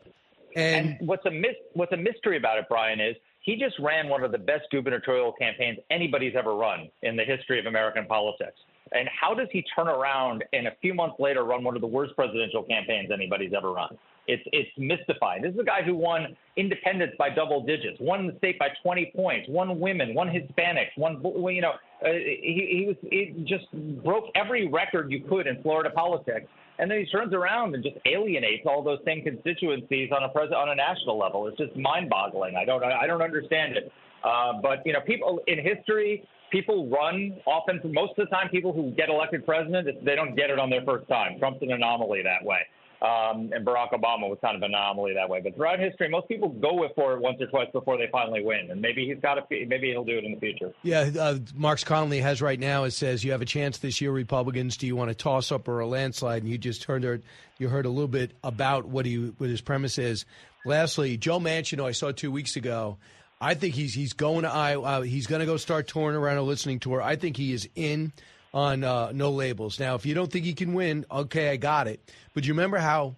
And, 0.57 0.97
what's 1.01 1.25
a 1.25 1.31
mis- 1.31 1.55
what's 1.75 1.93
a 1.93 1.97
mystery 1.97 2.37
about 2.37 2.59
it, 2.59 2.65
Brian, 2.69 3.01
is 3.01 3.15
he 3.43 3.57
just 3.57 3.79
ran 3.79 4.09
one 4.09 4.25
of 4.25 4.33
the 4.33 4.39
best 4.39 4.65
gubernatorial 4.73 5.33
campaigns 5.33 5.79
anybody's 5.89 6.35
ever 6.37 6.55
run 6.55 6.91
in 7.03 7.17
the 7.17 7.25
history 7.25 7.61
of 7.61 7.67
American 7.67 8.07
politics. 8.07 8.59
And 8.95 9.09
how 9.09 9.35
does 9.35 9.49
he 9.53 9.65
turn 9.75 9.89
around 9.89 10.45
and 10.53 10.67
a 10.67 10.73
few 10.81 10.95
months 10.95 11.17
later 11.19 11.45
run 11.45 11.65
one 11.65 11.75
of 11.75 11.81
the 11.81 11.87
worst 11.87 12.15
presidential 12.17 12.63
campaigns 12.63 13.11
anybody's 13.13 13.53
ever 13.57 13.73
run? 13.73 13.97
It's 14.29 14.43
it's 14.53 14.71
mystifying. 14.79 15.43
This 15.43 15.53
is 15.53 15.59
a 15.59 15.65
guy 15.65 15.83
who 15.83 15.97
won 15.97 16.37
independence 16.57 17.13
by 17.19 17.31
double 17.31 17.65
digits, 17.65 17.99
won 18.01 18.29
the 18.29 18.37
state 18.39 18.57
by 18.59 18.69
20 18.83 19.13
points, 19.17 19.49
won 19.49 19.81
women, 19.81 20.15
won 20.15 20.29
Hispanics, 20.29 20.97
won 20.97 21.21
you 21.53 21.61
know 21.61 21.73
uh, 22.05 22.13
he 22.13 22.69
he 22.71 22.87
was 22.87 22.97
he 23.11 23.45
just 23.49 23.67
broke 24.05 24.27
every 24.37 24.69
record 24.69 25.11
you 25.11 25.25
could 25.25 25.47
in 25.47 25.61
Florida 25.63 25.91
politics. 25.91 26.47
And 26.79 26.91
then 26.91 26.99
he 26.99 27.07
turns 27.07 27.35
around 27.35 27.75
and 27.75 27.85
just 27.85 27.97
alienates 28.07 28.65
all 28.67 28.83
those 28.83 28.99
same 29.05 29.23
constituencies 29.23 30.11
on 30.11 30.23
a 30.23 30.29
pres- 30.29 30.53
on 30.57 30.71
a 30.71 30.75
national 30.75 31.19
level. 31.19 31.47
It's 31.49 31.59
just 31.59 31.77
mind-boggling. 31.77 32.57
I 32.57 32.65
don't 32.65 32.83
I 32.83 33.07
don't 33.07 33.23
understand 33.23 33.77
it. 33.77 33.93
Uh, 34.25 34.55
but 34.63 34.87
you 34.87 34.93
know, 34.93 35.01
people 35.01 35.41
in 35.49 35.59
history, 35.59 36.27
people 36.53 36.89
run 36.89 37.41
often. 37.47 37.81
Most 37.93 38.11
of 38.19 38.29
the 38.29 38.31
time, 38.31 38.49
people 38.51 38.73
who 38.73 38.93
get 38.93 39.09
elected 39.09 39.45
president, 39.45 40.05
they 40.05 40.15
don't 40.15 40.37
get 40.37 40.51
it 40.51 40.59
on 40.59 40.71
their 40.71 40.85
first 40.85 41.09
time. 41.09 41.39
Trump's 41.39 41.63
an 41.63 41.73
anomaly 41.73 42.23
that 42.23 42.47
way. 42.47 42.61
Um, 43.03 43.51
and 43.53 43.67
Barack 43.67 43.91
Obama 43.91 44.29
was 44.29 44.39
kind 44.41 44.55
of 44.55 44.63
an 44.63 44.71
anomaly 44.71 45.15
that 45.15 45.29
way. 45.29 45.41
But 45.43 45.57
throughout 45.57 45.81
history, 45.81 46.09
most 46.09 46.29
people 46.29 46.51
go 46.51 46.87
for 46.95 47.15
it 47.15 47.21
once 47.21 47.41
or 47.41 47.49
twice 47.49 47.67
before 47.73 47.99
they 47.99 48.07
finally 48.13 48.45
win. 48.45 48.71
And 48.71 48.81
maybe 48.81 49.05
he's 49.09 49.21
got 49.21 49.39
a, 49.39 49.43
maybe 49.51 49.91
he'll 49.91 50.05
do 50.05 50.19
it 50.19 50.25
in 50.25 50.35
the 50.35 50.39
future. 50.39 50.73
Yeah, 50.85 51.11
uh, 51.19 51.39
Marks 51.53 51.83
Connolly 51.83 52.21
has 52.21 52.41
right 52.41 52.61
now. 52.61 52.85
It 52.85 52.93
says 52.93 53.25
you 53.25 53.33
have 53.33 53.43
a 53.43 53.47
chance 53.47 53.79
this 53.79 54.01
year, 54.01 54.13
Republicans. 54.13 54.77
Do 54.77 54.87
you 54.87 54.95
want 54.95 55.11
a 55.11 55.17
toss 55.17 55.51
up 55.51 55.67
or 55.67 55.81
a 55.81 55.87
landslide? 55.87 56.45
And 56.45 56.53
you 56.53 56.59
just 56.59 56.85
heard 56.85 57.25
you 57.59 57.69
heard 57.69 57.87
a 57.87 57.91
little 57.91 58.07
bit 58.07 58.37
about 58.45 58.85
what 58.85 59.05
he 59.05 59.17
what 59.17 59.51
his 59.51 59.61
premise 59.61 59.99
is. 59.99 60.25
Lastly, 60.65 61.17
Joe 61.17 61.41
Manchin, 61.41 61.85
I 61.85 61.91
saw 61.91 62.13
two 62.13 62.31
weeks 62.31 62.55
ago. 62.55 62.99
I 63.43 63.55
think 63.55 63.75
he's 63.75 63.93
he's 63.93 64.13
going 64.13 64.45
to 64.45 64.53
Iowa. 64.53 64.85
Uh, 64.85 65.01
he's 65.01 65.27
going 65.27 65.41
to 65.41 65.47
go 65.47 65.57
start 65.57 65.89
touring 65.89 66.17
around 66.17 66.37
a 66.37 66.43
listening 66.43 66.79
tour. 66.79 67.03
I 67.03 67.17
think 67.17 67.37
he 67.37 67.53
is 67.53 67.69
in 67.75 68.13
on 68.55 68.85
uh, 68.85 69.11
no 69.13 69.31
labels. 69.31 69.81
Now, 69.81 69.97
if 69.97 70.07
you 70.07 70.15
don't 70.15 70.31
think 70.31 70.45
he 70.45 70.55
can 70.55 70.75
win, 70.75 71.05
okay, 71.11 71.51
I 71.51 71.57
got 71.57 71.89
it. 71.89 72.01
But 72.35 72.45
do 72.45 72.47
you 72.47 72.53
remember 72.55 72.79
how? 72.79 73.17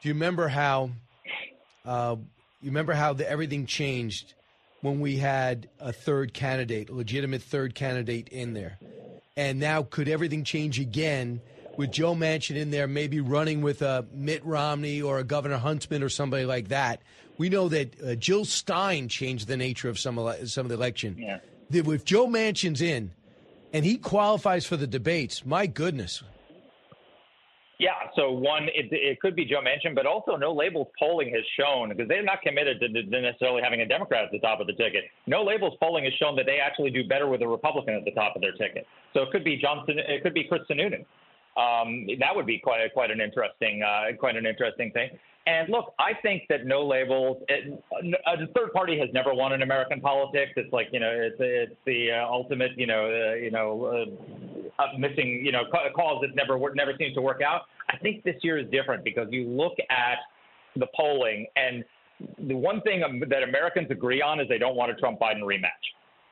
Do 0.00 0.08
you 0.08 0.14
remember 0.14 0.48
how? 0.48 0.90
Uh, 1.84 2.16
you 2.62 2.70
remember 2.70 2.94
how 2.94 3.12
the, 3.12 3.30
everything 3.30 3.66
changed 3.66 4.32
when 4.80 4.98
we 4.98 5.18
had 5.18 5.68
a 5.78 5.92
third 5.92 6.32
candidate, 6.32 6.88
a 6.88 6.94
legitimate 6.94 7.42
third 7.42 7.74
candidate 7.74 8.28
in 8.28 8.54
there, 8.54 8.78
and 9.36 9.60
now 9.60 9.82
could 9.82 10.08
everything 10.08 10.42
change 10.42 10.80
again 10.80 11.42
with 11.76 11.92
Joe 11.92 12.14
Manchin 12.14 12.56
in 12.56 12.70
there, 12.70 12.86
maybe 12.86 13.20
running 13.20 13.60
with 13.60 13.82
a 13.82 14.06
Mitt 14.10 14.42
Romney 14.42 15.02
or 15.02 15.18
a 15.18 15.24
Governor 15.24 15.58
Huntsman 15.58 16.02
or 16.02 16.08
somebody 16.08 16.46
like 16.46 16.68
that? 16.68 17.02
We 17.38 17.48
know 17.48 17.68
that 17.68 18.02
uh, 18.02 18.14
Jill 18.14 18.44
Stein 18.44 19.08
changed 19.08 19.46
the 19.48 19.56
nature 19.56 19.88
of 19.88 19.98
some 19.98 20.18
ele- 20.18 20.46
some 20.46 20.66
of 20.66 20.70
the 20.70 20.76
election. 20.76 21.16
Yeah. 21.18 21.38
That 21.70 21.86
If 21.88 22.04
Joe 22.04 22.26
Manchin's 22.26 22.80
in, 22.80 23.12
and 23.72 23.84
he 23.84 23.98
qualifies 23.98 24.64
for 24.64 24.76
the 24.76 24.86
debates, 24.86 25.44
my 25.44 25.66
goodness. 25.66 26.22
Yeah, 27.78 27.90
so 28.16 28.32
one, 28.32 28.64
it, 28.74 28.88
it 28.90 29.20
could 29.20 29.36
be 29.36 29.44
Joe 29.44 29.60
Manchin, 29.60 29.94
but 29.94 30.06
also 30.06 30.36
No 30.36 30.54
Labels 30.54 30.88
polling 30.98 31.30
has 31.34 31.44
shown 31.60 31.90
because 31.90 32.08
they're 32.08 32.22
not 32.22 32.40
committed 32.40 32.80
to, 32.80 32.88
to 32.88 33.20
necessarily 33.20 33.60
having 33.62 33.82
a 33.82 33.86
Democrat 33.86 34.24
at 34.24 34.32
the 34.32 34.38
top 34.38 34.60
of 34.60 34.66
the 34.66 34.72
ticket. 34.72 35.04
No 35.26 35.42
Labels 35.42 35.74
polling 35.78 36.04
has 36.04 36.14
shown 36.14 36.36
that 36.36 36.46
they 36.46 36.58
actually 36.58 36.90
do 36.90 37.06
better 37.06 37.26
with 37.26 37.42
a 37.42 37.48
Republican 37.48 37.92
at 37.94 38.06
the 38.06 38.12
top 38.12 38.34
of 38.34 38.40
their 38.40 38.52
ticket. 38.52 38.86
So 39.12 39.22
it 39.22 39.30
could 39.30 39.44
be 39.44 39.58
Johnson, 39.58 39.98
it 39.98 40.22
could 40.22 40.32
be 40.32 40.44
Chris 40.44 40.62
Sununu. 40.70 41.04
Um, 41.56 42.06
that 42.20 42.34
would 42.34 42.46
be 42.46 42.58
quite 42.58 42.84
a, 42.84 42.90
quite 42.90 43.10
an 43.10 43.20
interesting 43.20 43.82
uh, 43.82 44.16
quite 44.18 44.36
an 44.36 44.46
interesting 44.46 44.90
thing. 44.92 45.10
And 45.46 45.68
look, 45.68 45.94
I 45.98 46.10
think 46.22 46.42
that 46.48 46.66
no 46.66 46.84
labels. 46.84 47.40
It, 47.48 47.82
a 48.26 48.46
third 48.48 48.72
party 48.72 48.98
has 48.98 49.08
never 49.12 49.32
won 49.32 49.52
in 49.52 49.62
American 49.62 50.00
politics. 50.00 50.52
It's 50.56 50.72
like 50.72 50.88
you 50.92 51.00
know, 51.00 51.10
it's 51.10 51.36
it's 51.38 51.76
the 51.86 52.10
uh, 52.12 52.26
ultimate 52.28 52.72
you 52.76 52.86
know 52.86 53.06
uh, 53.06 53.34
you 53.34 53.50
know 53.50 53.84
uh, 53.84 54.82
uh, 54.82 54.98
missing 54.98 55.42
you 55.44 55.52
know 55.52 55.62
ca- 55.70 55.90
cause 55.94 56.22
that 56.22 56.34
never 56.34 56.58
never 56.74 56.92
seems 56.98 57.14
to 57.14 57.22
work 57.22 57.42
out. 57.42 57.62
I 57.88 57.96
think 57.98 58.24
this 58.24 58.36
year 58.42 58.58
is 58.58 58.68
different 58.70 59.04
because 59.04 59.28
you 59.30 59.48
look 59.48 59.74
at 59.88 60.18
the 60.74 60.86
polling 60.94 61.46
and 61.56 61.84
the 62.48 62.56
one 62.56 62.80
thing 62.82 63.02
um, 63.02 63.22
that 63.28 63.42
Americans 63.42 63.88
agree 63.90 64.22
on 64.22 64.40
is 64.40 64.48
they 64.48 64.58
don't 64.58 64.76
want 64.76 64.90
a 64.90 64.94
Trump 64.94 65.20
Biden 65.20 65.42
rematch. 65.42 65.70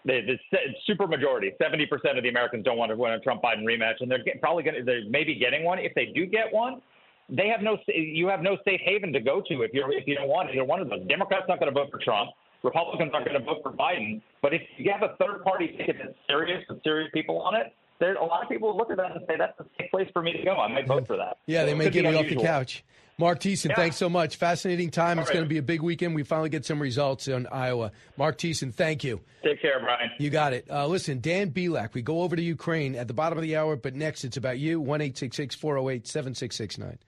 The, 0.07 0.21
the 0.51 0.59
super 0.87 1.07
majority, 1.07 1.53
70% 1.61 1.85
of 2.17 2.23
the 2.23 2.29
Americans 2.29 2.65
don't 2.65 2.77
want 2.77 2.91
to 2.91 2.97
win 2.97 3.13
a 3.13 3.21
Trump 3.21 3.43
Biden 3.43 3.65
rematch, 3.65 4.01
and 4.01 4.11
they're 4.11 4.23
get, 4.23 4.41
probably 4.41 4.63
going 4.63 4.77
to, 4.77 4.83
they're 4.83 5.09
maybe 5.09 5.35
getting 5.35 5.65
one. 5.65 5.79
If 5.79 5.95
they 5.95 6.07
do 6.07 6.27
get 6.27 6.53
one, 6.53 6.83
they 7.31 7.49
have 7.49 7.63
no, 7.63 7.79
you 7.89 8.29
have 8.29 8.43
no 8.43 8.59
safe 8.67 8.81
haven 8.85 9.13
to 9.15 9.21
go 9.21 9.41
to 9.49 9.63
if 9.63 9.73
you're, 9.73 9.91
if 9.93 10.07
you 10.07 10.15
don't 10.15 10.29
want 10.29 10.51
either 10.51 10.65
one 10.65 10.81
of 10.81 10.91
those. 10.91 11.07
Democrats 11.09 11.47
not 11.49 11.59
going 11.59 11.73
to 11.73 11.79
vote 11.79 11.91
for 11.91 11.99
Trump. 11.99 12.31
Republicans 12.63 13.13
aren't 13.15 13.27
going 13.27 13.39
to 13.39 13.45
vote 13.45 13.61
for 13.63 13.73
Biden. 13.73 14.21
But 14.43 14.55
if 14.55 14.63
you 14.77 14.91
have 14.91 15.03
a 15.03 15.17
third 15.17 15.43
party 15.43 15.69
ticket 15.77 15.97
that's 15.99 16.17
serious 16.29 16.65
with 16.69 16.83
serious 16.83 17.11
people 17.15 17.41
on 17.41 17.55
it, 17.55 17.73
there's 18.01 18.17
a 18.21 18.25
lot 18.25 18.43
of 18.43 18.49
people 18.49 18.77
look 18.77 18.91
at 18.91 18.97
that 18.97 19.13
and 19.13 19.21
say 19.29 19.37
that's 19.39 19.59
a 19.61 19.65
safe 19.79 19.91
place 19.91 20.09
for 20.13 20.23
me 20.23 20.33
to 20.33 20.43
go. 20.43 20.57
I 20.57 20.69
might 20.69 20.87
vote 20.87 21.07
for 21.07 21.17
that. 21.17 21.39
Yeah, 21.47 21.61
So 21.61 21.67
they 21.67 21.75
may 21.75 21.91
get 21.91 22.05
me 22.05 22.15
off 22.15 22.29
the 22.29 22.37
couch. 22.37 22.85
Mark 23.17 23.39
Thiessen, 23.41 23.69
Yeah. 23.71 23.77
thanks 23.77 23.97
so 23.97 24.09
much. 24.09 24.37
Fascinating 24.37 24.91
time. 24.91 25.19
All 25.19 25.23
it's 25.23 25.31
right. 25.31 25.35
going 25.35 25.45
to 25.45 25.49
be 25.49 25.59
a 25.59 25.63
big 25.63 25.83
weekend. 25.83 26.15
We 26.17 26.25
finally 26.25 26.49
get 26.49 26.65
some 26.65 26.83
results 26.83 27.29
in 27.29 27.47
Iowa. 27.47 27.93
Mark 28.17 28.39
Thiessen, 28.39 28.75
thank 28.75 29.05
you. 29.05 29.21
Take 29.45 29.63
care, 29.63 29.79
Brian. 29.79 30.11
You 30.19 30.31
got 30.31 30.53
it. 30.53 30.67
Uh, 30.69 30.87
listen, 30.89 31.21
Dan 31.21 31.51
Bilak, 31.53 31.95
we 31.95 32.03
go 32.03 32.23
over 32.23 32.35
to 32.35 32.43
Ukraine 32.43 32.97
at 32.97 33.07
the 33.07 33.15
bottom 33.15 33.39
of 33.39 33.43
the 33.43 33.57
hour, 33.57 33.77
but 33.77 33.95
next 33.95 34.25
it's 34.25 34.37
about 34.37 34.59
you. 34.59 34.81
1 34.81 35.01
408 35.13 36.07
7669. 36.09 36.99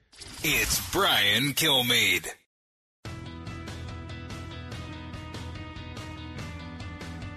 It's 0.45 0.91
Brian 0.93 1.53
Kilmeade. 1.55 2.29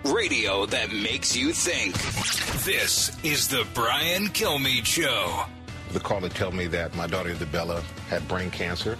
Radio 0.05 0.65
that 0.67 0.91
makes 0.91 1.35
you 1.35 1.51
think. 1.51 1.93
This 2.65 3.11
is 3.23 3.47
the 3.47 3.65
Brian 3.73 4.27
Kilmeade 4.27 4.85
Show. 4.85 5.45
The 5.91 5.99
caller 5.99 6.29
told 6.29 6.53
me 6.53 6.67
that 6.67 6.95
my 6.95 7.07
daughter 7.07 7.29
Isabella 7.29 7.81
had 8.09 8.27
brain 8.27 8.51
cancer. 8.51 8.97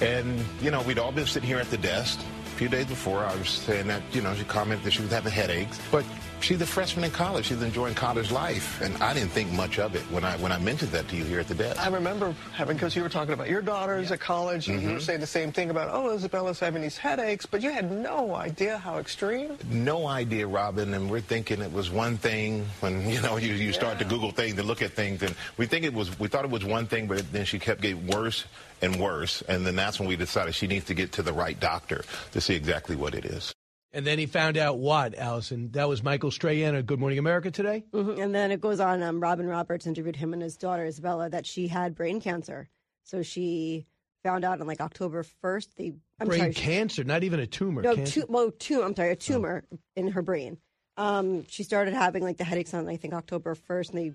And, 0.00 0.44
you 0.60 0.70
know, 0.70 0.82
we'd 0.82 0.98
all 0.98 1.12
been 1.12 1.26
sitting 1.26 1.48
here 1.48 1.58
at 1.58 1.70
the 1.70 1.78
desk. 1.78 2.18
A 2.20 2.50
few 2.56 2.68
days 2.68 2.86
before, 2.86 3.24
I 3.24 3.34
was 3.36 3.48
saying 3.48 3.86
that, 3.86 4.02
you 4.12 4.20
know, 4.20 4.34
she 4.34 4.44
commented 4.44 4.84
that 4.84 4.90
she 4.90 5.02
was 5.02 5.12
having 5.12 5.32
headaches. 5.32 5.80
But 5.90 6.04
she's 6.42 6.60
a 6.60 6.66
freshman 6.66 7.04
in 7.04 7.10
college. 7.10 7.46
She's 7.46 7.62
enjoying 7.62 7.94
college 7.94 8.30
life, 8.30 8.80
and 8.80 8.94
I 9.02 9.14
didn't 9.14 9.30
think 9.30 9.50
much 9.52 9.78
of 9.78 9.94
it 9.94 10.02
when 10.10 10.24
I 10.24 10.36
when 10.38 10.52
I 10.52 10.58
mentioned 10.58 10.90
that 10.92 11.08
to 11.08 11.16
you 11.16 11.24
here 11.24 11.40
at 11.40 11.48
the 11.48 11.54
desk. 11.54 11.80
I 11.80 11.88
remember 11.88 12.34
having, 12.52 12.76
because 12.76 12.94
you 12.96 13.02
were 13.02 13.08
talking 13.08 13.32
about 13.34 13.48
your 13.48 13.62
daughters 13.62 14.10
at 14.12 14.20
college, 14.20 14.68
and 14.68 14.82
you 14.82 14.88
were 14.90 14.94
Mhm. 14.96 15.02
saying 15.02 15.20
the 15.20 15.26
same 15.26 15.52
thing 15.52 15.70
about, 15.70 15.90
oh, 15.92 16.10
Isabella's 16.14 16.58
having 16.58 16.82
these 16.82 16.98
headaches, 16.98 17.46
but 17.46 17.62
you 17.62 17.70
had 17.70 17.90
no 17.90 18.34
idea 18.34 18.78
how 18.78 18.98
extreme. 18.98 19.56
No 19.70 20.06
idea, 20.06 20.46
Robin, 20.46 20.92
and 20.94 21.10
we're 21.10 21.20
thinking 21.20 21.60
it 21.62 21.72
was 21.72 21.90
one 21.90 22.16
thing 22.18 22.66
when 22.80 23.08
you 23.14 23.20
know 23.22 23.36
you, 23.36 23.54
you 23.54 23.72
start 23.72 23.98
to 24.00 24.04
Google 24.04 24.32
things 24.32 24.58
and 24.58 24.66
look 24.66 24.82
at 24.82 24.92
things, 24.92 25.22
and 25.22 25.34
we 25.56 25.66
think 25.66 25.84
it 25.84 25.94
was 25.94 26.18
we 26.18 26.28
thought 26.28 26.44
it 26.44 26.50
was 26.50 26.64
one 26.64 26.86
thing, 26.86 27.06
but 27.06 27.30
then 27.32 27.44
she 27.44 27.58
kept 27.58 27.80
getting 27.80 28.06
worse 28.08 28.44
and 28.82 28.96
worse, 28.96 29.42
and 29.48 29.64
then 29.64 29.76
that's 29.76 30.00
when 30.00 30.08
we 30.08 30.16
decided 30.16 30.54
she 30.54 30.66
needs 30.66 30.84
to 30.86 30.94
get 30.94 31.12
to 31.12 31.22
the 31.22 31.32
right 31.32 31.58
doctor 31.60 32.04
to 32.32 32.40
see 32.40 32.54
exactly 32.54 32.96
what 32.96 33.14
it 33.14 33.24
is. 33.24 33.52
And 33.94 34.06
then 34.06 34.18
he 34.18 34.26
found 34.26 34.56
out 34.56 34.78
what, 34.78 35.14
Allison? 35.16 35.70
That 35.72 35.88
was 35.88 36.02
Michael 36.02 36.30
Strahan 36.30 36.74
of 36.74 36.86
Good 36.86 36.98
Morning 36.98 37.18
America 37.18 37.50
today? 37.50 37.84
hmm 37.92 38.18
And 38.18 38.34
then 38.34 38.50
it 38.50 38.60
goes 38.60 38.80
on. 38.80 39.02
Um, 39.02 39.20
Robin 39.20 39.46
Roberts 39.46 39.86
interviewed 39.86 40.16
him 40.16 40.32
and 40.32 40.40
his 40.40 40.56
daughter 40.56 40.84
Isabella 40.84 41.28
that 41.28 41.44
she 41.46 41.68
had 41.68 41.94
brain 41.94 42.20
cancer. 42.20 42.68
So 43.04 43.22
she 43.22 43.86
found 44.22 44.44
out 44.44 44.60
on 44.60 44.66
like 44.66 44.80
October 44.80 45.22
first. 45.22 45.76
They 45.76 45.92
I'm 46.18 46.28
Brain 46.28 46.40
sorry, 46.40 46.54
cancer, 46.54 47.04
not 47.04 47.22
even 47.24 47.40
a 47.40 47.46
tumor. 47.46 47.82
no, 47.82 47.96
tu- 47.96 48.24
well, 48.28 48.50
tumor. 48.50 48.84
I'm 48.84 48.96
sorry, 48.96 49.10
a 49.10 49.16
tumor 49.16 49.64
in 49.96 50.08
her 50.08 50.22
brain. 50.22 50.58
Um, 50.96 51.46
she 51.48 51.62
started 51.62 51.94
having 51.94 52.22
like 52.22 52.36
the 52.38 52.44
headaches 52.44 52.72
on 52.74 52.88
I 52.88 52.96
think 52.96 53.12
October 53.12 53.54
first, 53.54 53.90
and 53.90 53.98
they 53.98 54.12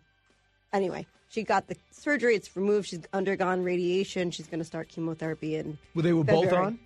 anyway 0.71 1.05
she 1.29 1.43
got 1.43 1.67
the 1.67 1.75
surgery. 1.91 2.35
It's 2.35 2.55
removed. 2.55 2.87
She's 2.87 3.01
undergone 3.13 3.63
radiation. 3.63 4.31
She's 4.31 4.47
going 4.47 4.59
to 4.59 4.65
start 4.65 4.89
chemotherapy 4.89 5.55
in. 5.55 5.77
Well, 5.93 6.03
they 6.03 6.13
were 6.13 6.23
both 6.23 6.51
on? 6.53 6.79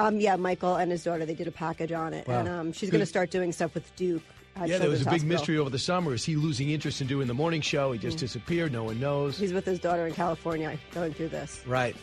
Um, 0.00 0.18
yeah, 0.18 0.36
Michael 0.36 0.76
and 0.76 0.90
his 0.90 1.04
daughter. 1.04 1.26
They 1.26 1.34
did 1.34 1.46
a 1.46 1.52
package 1.52 1.92
on 1.92 2.14
it, 2.14 2.26
Wow. 2.26 2.40
and 2.40 2.48
um, 2.48 2.72
she's 2.72 2.90
going 2.90 3.00
to 3.00 3.06
start 3.06 3.30
doing 3.30 3.52
stuff 3.52 3.74
with 3.74 3.94
Duke. 3.96 4.22
Yeah, 4.66 4.78
there 4.78 4.88
was 4.90 5.00
a 5.02 5.04
big 5.04 5.12
Hospital. 5.12 5.28
mystery 5.28 5.58
over 5.58 5.70
the 5.70 5.78
summer. 5.78 6.12
Is 6.12 6.24
he 6.24 6.36
losing 6.36 6.70
interest 6.70 7.00
in 7.00 7.06
doing 7.06 7.28
the 7.28 7.34
morning 7.34 7.60
show? 7.60 7.92
He 7.92 7.98
just 7.98 8.16
Mm. 8.16 8.20
disappeared. 8.20 8.72
No 8.72 8.84
one 8.84 8.98
knows. 8.98 9.38
He's 9.38 9.52
with 9.52 9.64
his 9.64 9.78
daughter 9.78 10.06
in 10.06 10.12
California 10.12 10.76
going 10.92 11.14
through 11.14 11.28
this. 11.28 11.62
Right. 11.66 11.94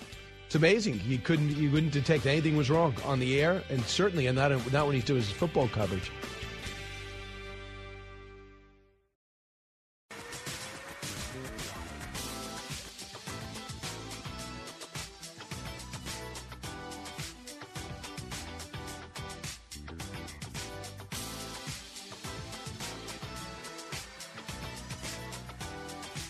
It's 0.45 0.55
amazing. 0.55 1.01
You 1.05 1.17
couldn't 1.17 1.57
you 1.57 1.69
couldn't 1.69 1.91
detect 1.91 2.25
anything 2.25 2.55
was 2.55 2.69
wrong 2.69 2.95
on 3.03 3.19
the 3.19 3.41
air, 3.41 3.61
and 3.69 3.83
certainly 3.83 4.31
not 4.31 4.51
not 4.71 4.85
when 4.87 4.95
he's 4.95 5.03
doing 5.03 5.19
his 5.21 5.29
football 5.29 5.67
coverage. 5.67 6.09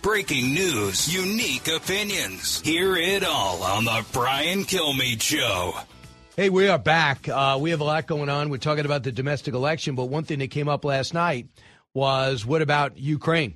Breaking 0.08 0.54
news, 0.54 1.14
unique 1.14 1.68
opinions. 1.68 2.62
Hear 2.62 2.96
it 2.96 3.26
all 3.26 3.62
on 3.62 3.84
the 3.84 4.06
Brian 4.14 4.64
Kilmeade 4.64 5.22
Show. 5.22 5.74
Hey, 6.38 6.50
we 6.50 6.70
are 6.70 6.80
back. 6.80 7.28
Uh, 7.28 7.58
we 7.60 7.72
have 7.72 7.82
a 7.82 7.84
lot 7.84 8.08
going 8.08 8.30
on. 8.30 8.50
We're 8.50 8.56
talking 8.56 8.86
about 8.86 9.04
the 9.04 9.12
domestic 9.12 9.54
election, 9.54 9.96
but 9.96 10.06
one 10.06 10.24
thing 10.24 10.40
that 10.40 10.48
came 10.48 10.70
up 10.70 10.86
last 10.86 11.14
night 11.14 11.50
was 11.94 12.46
what 12.46 12.62
about 12.62 12.98
Ukraine? 12.98 13.56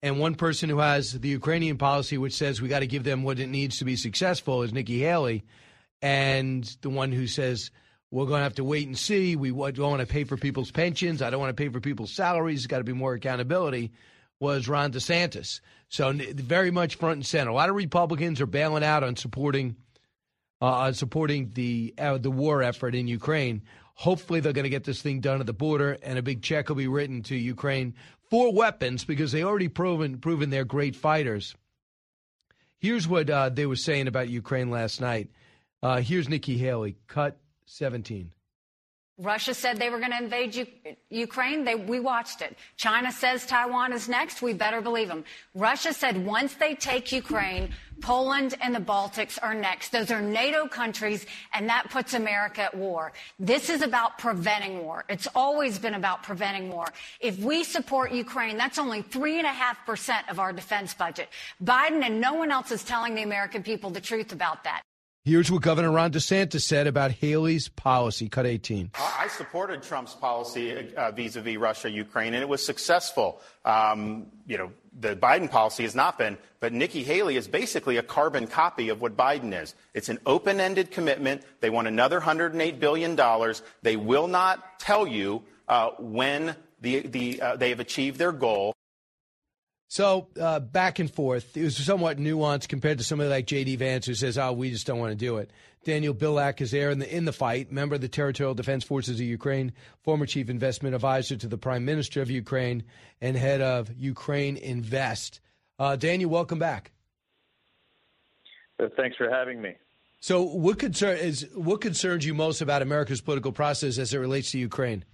And 0.00 0.20
one 0.20 0.36
person 0.36 0.70
who 0.70 0.78
has 0.78 1.18
the 1.18 1.30
Ukrainian 1.30 1.78
policy, 1.78 2.16
which 2.16 2.34
says 2.34 2.62
we 2.62 2.68
got 2.68 2.78
to 2.78 2.86
give 2.86 3.02
them 3.02 3.24
what 3.24 3.40
it 3.40 3.48
needs 3.48 3.78
to 3.78 3.84
be 3.84 3.96
successful, 3.96 4.62
is 4.62 4.72
Nikki 4.72 5.00
Haley. 5.00 5.42
And 6.00 6.62
the 6.80 6.90
one 6.90 7.10
who 7.10 7.26
says 7.26 7.72
we're 8.12 8.26
going 8.26 8.38
to 8.38 8.44
have 8.44 8.54
to 8.54 8.64
wait 8.64 8.86
and 8.86 8.96
see. 8.96 9.34
We 9.34 9.50
don't 9.50 9.78
want 9.80 10.00
to 10.00 10.06
pay 10.06 10.22
for 10.22 10.36
people's 10.36 10.70
pensions. 10.70 11.22
I 11.22 11.30
don't 11.30 11.40
want 11.40 11.56
to 11.56 11.60
pay 11.60 11.70
for 11.70 11.80
people's 11.80 12.12
salaries. 12.12 12.60
There's 12.60 12.68
got 12.68 12.78
to 12.78 12.84
be 12.84 12.92
more 12.92 13.14
accountability. 13.14 13.90
Was 14.40 14.68
Ron 14.68 14.92
DeSantis. 14.92 15.60
So 15.88 16.12
very 16.12 16.70
much 16.70 16.96
front 16.96 17.16
and 17.16 17.26
center. 17.26 17.50
A 17.50 17.54
lot 17.54 17.70
of 17.70 17.74
Republicans 17.74 18.40
are 18.40 18.46
bailing 18.46 18.84
out 18.84 19.02
on 19.02 19.16
supporting 19.16 19.76
uh, 20.60 20.92
supporting 20.92 21.50
the 21.54 21.94
uh, 21.98 22.18
the 22.18 22.30
war 22.30 22.62
effort 22.62 22.94
in 22.94 23.08
Ukraine. 23.08 23.62
Hopefully, 23.94 24.40
they're 24.40 24.52
going 24.52 24.64
to 24.64 24.70
get 24.70 24.84
this 24.84 25.02
thing 25.02 25.20
done 25.20 25.40
at 25.40 25.46
the 25.46 25.52
border, 25.52 25.98
and 26.02 26.18
a 26.18 26.22
big 26.22 26.42
check 26.42 26.68
will 26.68 26.76
be 26.76 26.86
written 26.86 27.22
to 27.24 27.36
Ukraine 27.36 27.94
for 28.30 28.52
weapons 28.52 29.04
because 29.04 29.32
they 29.32 29.42
already 29.42 29.68
proven 29.68 30.18
proven 30.18 30.50
they're 30.50 30.64
great 30.64 30.94
fighters. 30.96 31.54
Here's 32.78 33.08
what 33.08 33.28
uh, 33.28 33.48
they 33.48 33.66
were 33.66 33.76
saying 33.76 34.06
about 34.06 34.28
Ukraine 34.28 34.70
last 34.70 35.00
night. 35.00 35.30
Uh, 35.82 36.00
here's 36.00 36.28
Nikki 36.28 36.58
Haley, 36.58 36.96
cut 37.06 37.38
17. 37.66 38.30
Russia 39.18 39.52
said 39.52 39.78
they 39.78 39.90
were 39.90 39.98
going 39.98 40.12
to 40.12 40.22
invade 40.22 40.54
U- 40.54 40.66
Ukraine. 41.10 41.64
They, 41.64 41.74
we 41.74 41.98
watched 41.98 42.40
it. 42.40 42.56
China 42.76 43.10
says 43.10 43.44
Taiwan 43.44 43.92
is 43.92 44.08
next. 44.08 44.42
We 44.42 44.52
better 44.52 44.80
believe 44.80 45.08
them. 45.08 45.24
Russia 45.54 45.92
said 45.92 46.24
once 46.24 46.54
they 46.54 46.76
take 46.76 47.10
Ukraine, 47.10 47.74
Poland 48.00 48.54
and 48.60 48.72
the 48.72 48.80
Baltics 48.80 49.36
are 49.42 49.54
next. 49.54 49.90
Those 49.90 50.12
are 50.12 50.22
NATO 50.22 50.68
countries, 50.68 51.26
and 51.52 51.68
that 51.68 51.90
puts 51.90 52.14
America 52.14 52.62
at 52.62 52.76
war. 52.76 53.12
This 53.40 53.70
is 53.70 53.82
about 53.82 54.18
preventing 54.18 54.84
war. 54.84 55.04
It's 55.08 55.26
always 55.34 55.80
been 55.80 55.94
about 55.94 56.22
preventing 56.22 56.70
war. 56.70 56.86
If 57.20 57.38
we 57.40 57.64
support 57.64 58.12
Ukraine, 58.12 58.56
that's 58.56 58.78
only 58.78 59.02
3.5% 59.02 60.30
of 60.30 60.38
our 60.38 60.52
defense 60.52 60.94
budget. 60.94 61.28
Biden 61.62 62.04
and 62.04 62.20
no 62.20 62.34
one 62.34 62.52
else 62.52 62.70
is 62.70 62.84
telling 62.84 63.16
the 63.16 63.22
American 63.22 63.64
people 63.64 63.90
the 63.90 64.00
truth 64.00 64.32
about 64.32 64.62
that. 64.62 64.82
Here's 65.28 65.50
what 65.50 65.60
Governor 65.60 65.90
Ron 65.90 66.10
DeSantis 66.10 66.62
said 66.62 66.86
about 66.86 67.10
Haley's 67.10 67.68
policy, 67.68 68.30
cut 68.30 68.46
18. 68.46 68.92
I 68.94 69.28
supported 69.28 69.82
Trump's 69.82 70.14
policy 70.14 70.94
uh, 70.94 71.10
vis-a-vis 71.10 71.58
Russia, 71.58 71.90
Ukraine, 71.90 72.32
and 72.32 72.42
it 72.42 72.48
was 72.48 72.64
successful. 72.64 73.42
Um, 73.62 74.28
you 74.46 74.56
know, 74.56 74.72
the 74.98 75.16
Biden 75.16 75.50
policy 75.50 75.82
has 75.82 75.94
not 75.94 76.16
been, 76.16 76.38
but 76.60 76.72
Nikki 76.72 77.02
Haley 77.02 77.36
is 77.36 77.46
basically 77.46 77.98
a 77.98 78.02
carbon 78.02 78.46
copy 78.46 78.88
of 78.88 79.02
what 79.02 79.18
Biden 79.18 79.52
is. 79.52 79.74
It's 79.92 80.08
an 80.08 80.18
open-ended 80.24 80.92
commitment. 80.92 81.42
They 81.60 81.68
want 81.68 81.88
another 81.88 82.20
108 82.20 82.80
billion 82.80 83.14
dollars. 83.14 83.60
They 83.82 83.96
will 83.96 84.28
not 84.28 84.80
tell 84.80 85.06
you 85.06 85.42
uh, 85.68 85.90
when 85.98 86.56
the, 86.80 87.00
the 87.00 87.42
uh, 87.42 87.56
they 87.56 87.68
have 87.68 87.80
achieved 87.80 88.18
their 88.18 88.32
goal. 88.32 88.74
So 89.88 90.28
uh, 90.38 90.60
back 90.60 90.98
and 90.98 91.10
forth. 91.10 91.56
It 91.56 91.64
was 91.64 91.76
somewhat 91.76 92.18
nuanced 92.18 92.68
compared 92.68 92.98
to 92.98 93.04
somebody 93.04 93.30
like 93.30 93.46
J.D. 93.46 93.76
Vance, 93.76 94.04
who 94.04 94.14
says, 94.14 94.36
"Oh, 94.36 94.52
we 94.52 94.70
just 94.70 94.86
don't 94.86 94.98
want 94.98 95.12
to 95.12 95.16
do 95.16 95.38
it." 95.38 95.50
Daniel 95.84 96.14
Bilak 96.14 96.60
is 96.60 96.70
there 96.70 96.90
in 96.90 96.98
the 96.98 97.16
in 97.16 97.24
the 97.24 97.32
fight, 97.32 97.72
member 97.72 97.94
of 97.94 98.02
the 98.02 98.08
Territorial 98.08 98.54
Defense 98.54 98.84
Forces 98.84 99.18
of 99.18 99.24
Ukraine, 99.24 99.72
former 100.02 100.26
chief 100.26 100.50
investment 100.50 100.94
advisor 100.94 101.36
to 101.36 101.48
the 101.48 101.56
Prime 101.56 101.86
Minister 101.86 102.20
of 102.20 102.30
Ukraine, 102.30 102.84
and 103.22 103.34
head 103.34 103.62
of 103.62 103.90
Ukraine 103.96 104.58
Invest. 104.58 105.40
Uh, 105.78 105.96
Daniel, 105.96 106.28
welcome 106.28 106.58
back. 106.58 106.90
Uh, 108.78 108.88
Thanks 108.94 109.16
for 109.16 109.30
having 109.30 109.62
me. 109.62 109.74
So, 110.20 110.42
what 110.42 110.78
concern 110.78 111.16
is 111.16 111.48
what 111.54 111.80
concerns 111.80 112.26
you 112.26 112.34
most 112.34 112.60
about 112.60 112.82
America's 112.82 113.22
political 113.22 113.52
process 113.52 113.96
as 113.96 114.12
it 114.12 114.18
relates 114.18 114.50
to 114.50 114.58
Ukraine? 114.58 115.04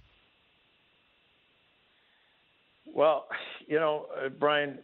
Well, 2.93 3.27
you 3.67 3.79
know, 3.79 4.07
uh, 4.15 4.29
Brian, 4.29 4.79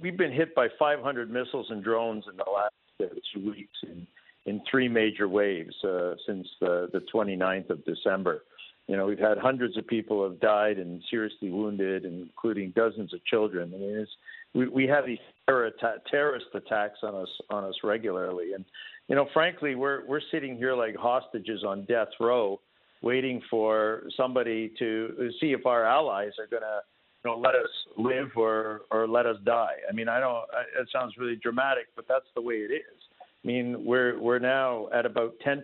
we've 0.00 0.16
been 0.16 0.32
hit 0.32 0.54
by 0.54 0.68
500 0.78 1.30
missiles 1.30 1.66
and 1.70 1.82
drones 1.82 2.24
in 2.30 2.36
the 2.36 2.44
last 2.50 2.74
uh, 3.00 3.14
two 3.34 3.50
weeks 3.50 3.78
in, 3.82 4.06
in 4.46 4.60
three 4.70 4.88
major 4.88 5.28
waves 5.28 5.74
uh, 5.84 6.14
since 6.26 6.46
the, 6.60 6.88
the 6.92 7.02
29th 7.14 7.70
of 7.70 7.84
December. 7.84 8.42
You 8.88 8.96
know, 8.96 9.06
we've 9.06 9.18
had 9.18 9.38
hundreds 9.38 9.76
of 9.76 9.86
people 9.86 10.28
have 10.28 10.40
died 10.40 10.78
and 10.78 11.02
seriously 11.08 11.50
wounded, 11.50 12.04
including 12.04 12.72
dozens 12.74 13.14
of 13.14 13.24
children. 13.24 13.72
I 13.74 13.78
mean, 13.78 13.96
it's, 13.96 14.10
we, 14.54 14.68
we 14.68 14.86
have 14.88 15.06
these 15.06 15.18
terror 15.46 15.66
atta- 15.66 16.02
terrorist 16.10 16.46
attacks 16.54 16.98
on 17.02 17.14
us 17.14 17.28
on 17.48 17.64
us 17.64 17.74
regularly, 17.84 18.54
and 18.54 18.64
you 19.08 19.14
know, 19.14 19.28
frankly, 19.32 19.76
we're 19.76 20.04
we're 20.06 20.20
sitting 20.32 20.56
here 20.56 20.74
like 20.74 20.96
hostages 20.96 21.64
on 21.64 21.84
death 21.84 22.08
row, 22.20 22.60
waiting 23.02 23.40
for 23.48 24.02
somebody 24.16 24.72
to 24.80 25.30
see 25.40 25.52
if 25.52 25.64
our 25.64 25.84
allies 25.84 26.32
are 26.38 26.48
going 26.48 26.62
to 26.62 26.80
you 27.24 27.30
know, 27.30 27.38
let 27.38 27.54
us 27.54 27.70
live 27.96 28.30
or 28.36 28.82
or 28.90 29.06
let 29.06 29.26
us 29.26 29.36
die. 29.44 29.76
I 29.88 29.92
mean, 29.92 30.08
I 30.08 30.20
don't. 30.20 30.44
It 30.80 30.88
sounds 30.92 31.14
really 31.18 31.36
dramatic, 31.36 31.86
but 31.94 32.06
that's 32.08 32.26
the 32.34 32.42
way 32.42 32.56
it 32.56 32.72
is. 32.72 33.02
I 33.42 33.46
mean, 33.46 33.84
we're 33.84 34.18
we're 34.20 34.38
now 34.38 34.88
at 34.94 35.06
about 35.06 35.34
10% 35.46 35.62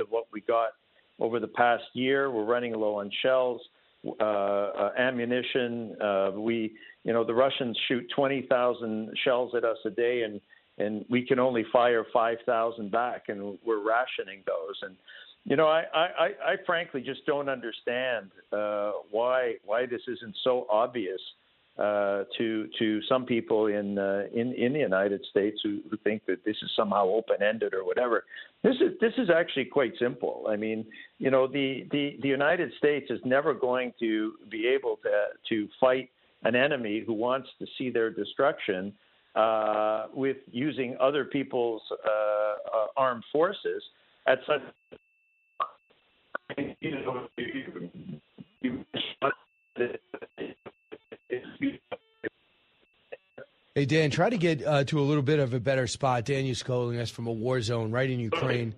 of 0.00 0.08
what 0.10 0.26
we 0.32 0.40
got 0.42 0.70
over 1.20 1.40
the 1.40 1.48
past 1.48 1.84
year. 1.94 2.30
We're 2.30 2.44
running 2.44 2.74
low 2.74 2.96
on 2.96 3.10
shells, 3.22 3.60
uh, 4.20 4.24
uh, 4.24 4.92
ammunition. 4.98 5.96
Uh, 6.00 6.32
we, 6.36 6.74
you 7.04 7.12
know, 7.12 7.24
the 7.24 7.34
Russians 7.34 7.78
shoot 7.88 8.04
20,000 8.14 9.10
shells 9.24 9.54
at 9.56 9.64
us 9.64 9.78
a 9.84 9.90
day, 9.90 10.22
and 10.22 10.40
and 10.76 11.04
we 11.08 11.24
can 11.24 11.38
only 11.38 11.64
fire 11.72 12.04
5,000 12.12 12.90
back, 12.90 13.24
and 13.28 13.56
we're 13.64 13.86
rationing 13.86 14.42
those. 14.44 14.74
And 14.82 14.96
you 15.44 15.56
know, 15.56 15.66
I, 15.66 15.84
I, 15.94 16.26
I 16.44 16.56
frankly 16.64 17.02
just 17.02 17.26
don't 17.26 17.48
understand 17.48 18.30
uh, 18.52 18.92
why 19.10 19.54
why 19.64 19.86
this 19.86 20.02
isn't 20.08 20.36
so 20.42 20.66
obvious 20.70 21.20
uh, 21.78 22.22
to 22.38 22.68
to 22.78 23.02
some 23.08 23.26
people 23.26 23.66
in 23.66 23.98
uh, 23.98 24.24
in 24.32 24.52
in 24.54 24.72
the 24.72 24.78
United 24.78 25.24
States 25.28 25.58
who, 25.62 25.80
who 25.90 25.96
think 25.98 26.24
that 26.26 26.44
this 26.44 26.56
is 26.62 26.70
somehow 26.76 27.06
open 27.08 27.42
ended 27.42 27.74
or 27.74 27.84
whatever. 27.84 28.24
This 28.62 28.76
is 28.76 28.92
this 29.00 29.12
is 29.18 29.28
actually 29.28 29.66
quite 29.66 29.92
simple. 29.98 30.46
I 30.48 30.56
mean, 30.56 30.86
you 31.18 31.30
know, 31.30 31.46
the, 31.46 31.86
the 31.90 32.16
the 32.22 32.28
United 32.28 32.72
States 32.78 33.10
is 33.10 33.20
never 33.24 33.52
going 33.54 33.92
to 34.00 34.34
be 34.50 34.68
able 34.68 34.98
to 35.02 35.10
to 35.48 35.68
fight 35.80 36.10
an 36.44 36.54
enemy 36.54 37.02
who 37.04 37.12
wants 37.12 37.48
to 37.58 37.66
see 37.76 37.90
their 37.90 38.10
destruction 38.10 38.92
uh, 39.34 40.06
with 40.14 40.36
using 40.52 40.96
other 41.00 41.24
people's 41.24 41.82
uh, 41.90 42.08
uh, 42.08 42.86
armed 42.96 43.24
forces 43.32 43.82
at 44.26 44.38
such. 44.46 44.62
You 46.56 46.56
know, 46.56 46.56
you, 46.58 46.74
you, 46.80 46.83
Hey, 53.74 53.86
Dan, 53.86 54.10
try 54.10 54.30
to 54.30 54.36
get 54.36 54.64
uh, 54.64 54.84
to 54.84 55.00
a 55.00 55.02
little 55.02 55.22
bit 55.22 55.40
of 55.40 55.52
a 55.52 55.58
better 55.58 55.88
spot. 55.88 56.24
Daniel's 56.24 56.62
calling 56.62 56.96
us 56.98 57.10
from 57.10 57.26
a 57.26 57.32
war 57.32 57.60
zone 57.60 57.90
right 57.90 58.08
in 58.08 58.20
Ukraine. 58.20 58.74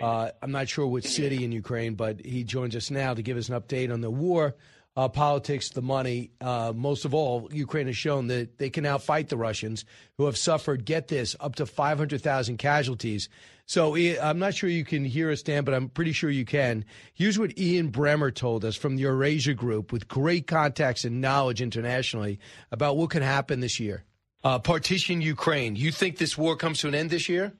Uh, 0.00 0.30
I'm 0.40 0.52
not 0.52 0.68
sure 0.68 0.86
which 0.86 1.06
city 1.06 1.44
in 1.44 1.52
Ukraine, 1.52 1.94
but 1.94 2.24
he 2.24 2.44
joins 2.44 2.74
us 2.74 2.90
now 2.90 3.12
to 3.14 3.22
give 3.22 3.36
us 3.36 3.48
an 3.48 3.60
update 3.60 3.92
on 3.92 4.00
the 4.00 4.10
war, 4.10 4.54
uh, 4.98 5.08
politics, 5.08 5.68
the 5.68 5.80
money. 5.80 6.32
Uh, 6.40 6.72
most 6.74 7.04
of 7.04 7.14
all, 7.14 7.48
Ukraine 7.52 7.86
has 7.86 7.96
shown 7.96 8.26
that 8.26 8.58
they 8.58 8.68
can 8.68 8.82
outfight 8.82 9.28
the 9.28 9.36
Russians, 9.36 9.84
who 10.16 10.24
have 10.24 10.36
suffered, 10.36 10.84
get 10.84 11.06
this, 11.06 11.36
up 11.38 11.54
to 11.54 11.66
500,000 11.66 12.56
casualties. 12.56 13.28
So 13.64 13.94
I'm 13.94 14.40
not 14.40 14.54
sure 14.54 14.68
you 14.68 14.84
can 14.84 15.04
hear 15.04 15.30
us, 15.30 15.42
Dan, 15.42 15.62
but 15.62 15.72
I'm 15.72 15.88
pretty 15.88 16.10
sure 16.10 16.30
you 16.30 16.44
can. 16.44 16.84
Here's 17.14 17.38
what 17.38 17.56
Ian 17.56 17.92
Bremmer 17.92 18.34
told 18.34 18.64
us 18.64 18.74
from 18.74 18.96
the 18.96 19.02
Eurasia 19.02 19.54
Group 19.54 19.92
with 19.92 20.08
great 20.08 20.48
contacts 20.48 21.04
and 21.04 21.20
knowledge 21.20 21.62
internationally 21.62 22.40
about 22.72 22.96
what 22.96 23.10
can 23.10 23.22
happen 23.22 23.60
this 23.60 23.78
year. 23.78 24.02
Uh, 24.42 24.58
partition 24.58 25.20
Ukraine. 25.20 25.76
You 25.76 25.92
think 25.92 26.18
this 26.18 26.36
war 26.36 26.56
comes 26.56 26.80
to 26.80 26.88
an 26.88 26.96
end 26.96 27.10
this 27.10 27.28
year? 27.28 27.52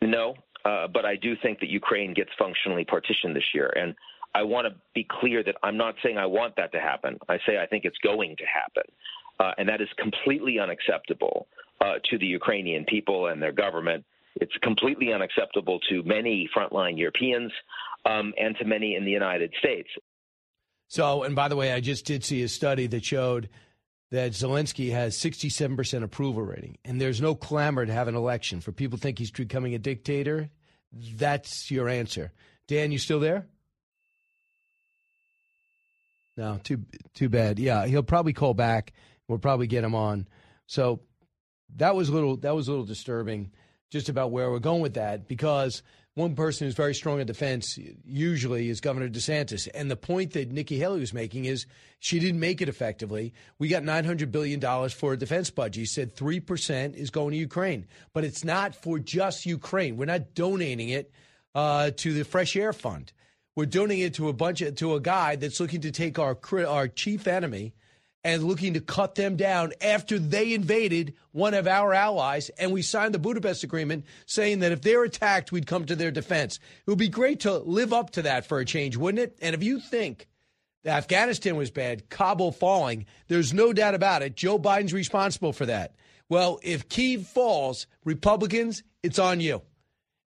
No, 0.00 0.36
uh, 0.64 0.86
but 0.86 1.04
I 1.04 1.16
do 1.16 1.34
think 1.42 1.58
that 1.58 1.70
Ukraine 1.70 2.14
gets 2.14 2.30
functionally 2.38 2.84
partitioned 2.84 3.34
this 3.34 3.52
year. 3.52 3.72
And 3.74 3.96
I 4.38 4.42
want 4.42 4.68
to 4.68 4.74
be 4.94 5.04
clear 5.20 5.42
that 5.42 5.56
I'm 5.64 5.76
not 5.76 5.96
saying 6.00 6.16
I 6.16 6.26
want 6.26 6.54
that 6.56 6.70
to 6.70 6.78
happen. 6.78 7.18
I 7.28 7.38
say 7.44 7.58
I 7.60 7.66
think 7.66 7.84
it's 7.84 7.98
going 7.98 8.36
to 8.36 8.44
happen. 8.44 8.84
Uh, 9.40 9.50
and 9.58 9.68
that 9.68 9.80
is 9.80 9.88
completely 9.98 10.60
unacceptable 10.60 11.48
uh, 11.80 11.94
to 12.08 12.18
the 12.18 12.26
Ukrainian 12.26 12.84
people 12.84 13.26
and 13.26 13.42
their 13.42 13.50
government. 13.50 14.04
It's 14.36 14.52
completely 14.62 15.12
unacceptable 15.12 15.80
to 15.88 16.04
many 16.04 16.48
frontline 16.56 16.96
Europeans 16.96 17.50
um, 18.04 18.32
and 18.38 18.56
to 18.58 18.64
many 18.64 18.94
in 18.94 19.04
the 19.04 19.10
United 19.10 19.52
States. 19.58 19.88
So, 20.86 21.24
and 21.24 21.34
by 21.34 21.48
the 21.48 21.56
way, 21.56 21.72
I 21.72 21.80
just 21.80 22.06
did 22.06 22.22
see 22.24 22.44
a 22.44 22.48
study 22.48 22.86
that 22.86 23.04
showed 23.04 23.48
that 24.12 24.32
Zelensky 24.32 24.92
has 24.92 25.18
67% 25.18 26.04
approval 26.04 26.42
rating, 26.42 26.78
and 26.84 27.00
there's 27.00 27.20
no 27.20 27.34
clamor 27.34 27.84
to 27.84 27.92
have 27.92 28.06
an 28.06 28.14
election. 28.14 28.60
For 28.60 28.70
people 28.70 28.98
think 28.98 29.18
he's 29.18 29.32
becoming 29.32 29.74
a 29.74 29.78
dictator, 29.78 30.48
that's 30.92 31.70
your 31.72 31.88
answer. 31.88 32.32
Dan, 32.68 32.92
you 32.92 32.98
still 32.98 33.20
there? 33.20 33.46
No, 36.38 36.60
too 36.62 36.84
too 37.14 37.28
bad. 37.28 37.58
Yeah, 37.58 37.84
he'll 37.86 38.04
probably 38.04 38.32
call 38.32 38.54
back. 38.54 38.92
We'll 39.26 39.38
probably 39.38 39.66
get 39.66 39.82
him 39.82 39.96
on. 39.96 40.28
So 40.66 41.00
that 41.76 41.96
was 41.96 42.08
a 42.08 42.12
little 42.12 42.36
that 42.38 42.54
was 42.54 42.68
a 42.68 42.70
little 42.70 42.86
disturbing, 42.86 43.50
just 43.90 44.08
about 44.08 44.30
where 44.30 44.48
we're 44.48 44.60
going 44.60 44.80
with 44.80 44.94
that 44.94 45.26
because 45.26 45.82
one 46.14 46.36
person 46.36 46.66
who's 46.66 46.76
very 46.76 46.94
strong 46.94 47.20
in 47.20 47.26
defense 47.26 47.76
usually 48.04 48.68
is 48.68 48.80
Governor 48.80 49.08
DeSantis. 49.08 49.66
And 49.74 49.90
the 49.90 49.96
point 49.96 50.32
that 50.34 50.52
Nikki 50.52 50.78
Haley 50.78 51.00
was 51.00 51.12
making 51.12 51.44
is 51.44 51.66
she 51.98 52.20
didn't 52.20 52.40
make 52.40 52.62
it 52.62 52.68
effectively. 52.68 53.34
We 53.58 53.66
got 53.66 53.82
$900 53.82 54.30
billion 54.30 54.60
for 54.90 55.12
a 55.12 55.16
defense 55.16 55.50
budget. 55.50 55.80
He 55.80 55.86
said 55.86 56.14
3% 56.14 56.94
is 56.94 57.10
going 57.10 57.32
to 57.32 57.36
Ukraine, 57.36 57.86
but 58.12 58.24
it's 58.24 58.44
not 58.44 58.76
for 58.76 59.00
just 59.00 59.44
Ukraine. 59.44 59.96
We're 59.96 60.06
not 60.06 60.34
donating 60.34 60.88
it 60.88 61.12
uh, 61.54 61.90
to 61.96 62.12
the 62.12 62.24
Fresh 62.24 62.56
Air 62.56 62.72
Fund. 62.72 63.12
We're 63.58 63.66
donating 63.66 64.04
it 64.04 64.14
to 64.14 64.28
a 64.28 64.32
bunch 64.32 64.60
of, 64.60 64.76
to 64.76 64.94
a 64.94 65.00
guy 65.00 65.34
that's 65.34 65.58
looking 65.58 65.80
to 65.80 65.90
take 65.90 66.16
our 66.20 66.38
our 66.64 66.86
chief 66.86 67.26
enemy 67.26 67.74
and 68.22 68.44
looking 68.44 68.74
to 68.74 68.80
cut 68.80 69.16
them 69.16 69.34
down 69.34 69.72
after 69.80 70.16
they 70.16 70.54
invaded 70.54 71.14
one 71.32 71.54
of 71.54 71.66
our 71.66 71.92
allies. 71.92 72.50
And 72.50 72.70
we 72.70 72.82
signed 72.82 73.14
the 73.14 73.18
Budapest 73.18 73.64
Agreement 73.64 74.04
saying 74.26 74.60
that 74.60 74.70
if 74.70 74.82
they're 74.82 75.02
attacked, 75.02 75.50
we'd 75.50 75.66
come 75.66 75.86
to 75.86 75.96
their 75.96 76.12
defense. 76.12 76.60
It 76.86 76.88
would 76.88 77.00
be 77.00 77.08
great 77.08 77.40
to 77.40 77.58
live 77.58 77.92
up 77.92 78.10
to 78.10 78.22
that 78.22 78.46
for 78.46 78.60
a 78.60 78.64
change, 78.64 78.96
wouldn't 78.96 79.24
it? 79.24 79.36
And 79.42 79.56
if 79.56 79.64
you 79.64 79.80
think 79.80 80.28
Afghanistan 80.86 81.56
was 81.56 81.72
bad, 81.72 82.08
Kabul 82.10 82.52
falling, 82.52 83.06
there's 83.26 83.52
no 83.52 83.72
doubt 83.72 83.96
about 83.96 84.22
it. 84.22 84.36
Joe 84.36 84.60
Biden's 84.60 84.94
responsible 84.94 85.52
for 85.52 85.66
that. 85.66 85.96
Well, 86.28 86.60
if 86.62 86.88
Kiev 86.88 87.26
falls, 87.26 87.88
Republicans, 88.04 88.84
it's 89.02 89.18
on 89.18 89.40
you. 89.40 89.62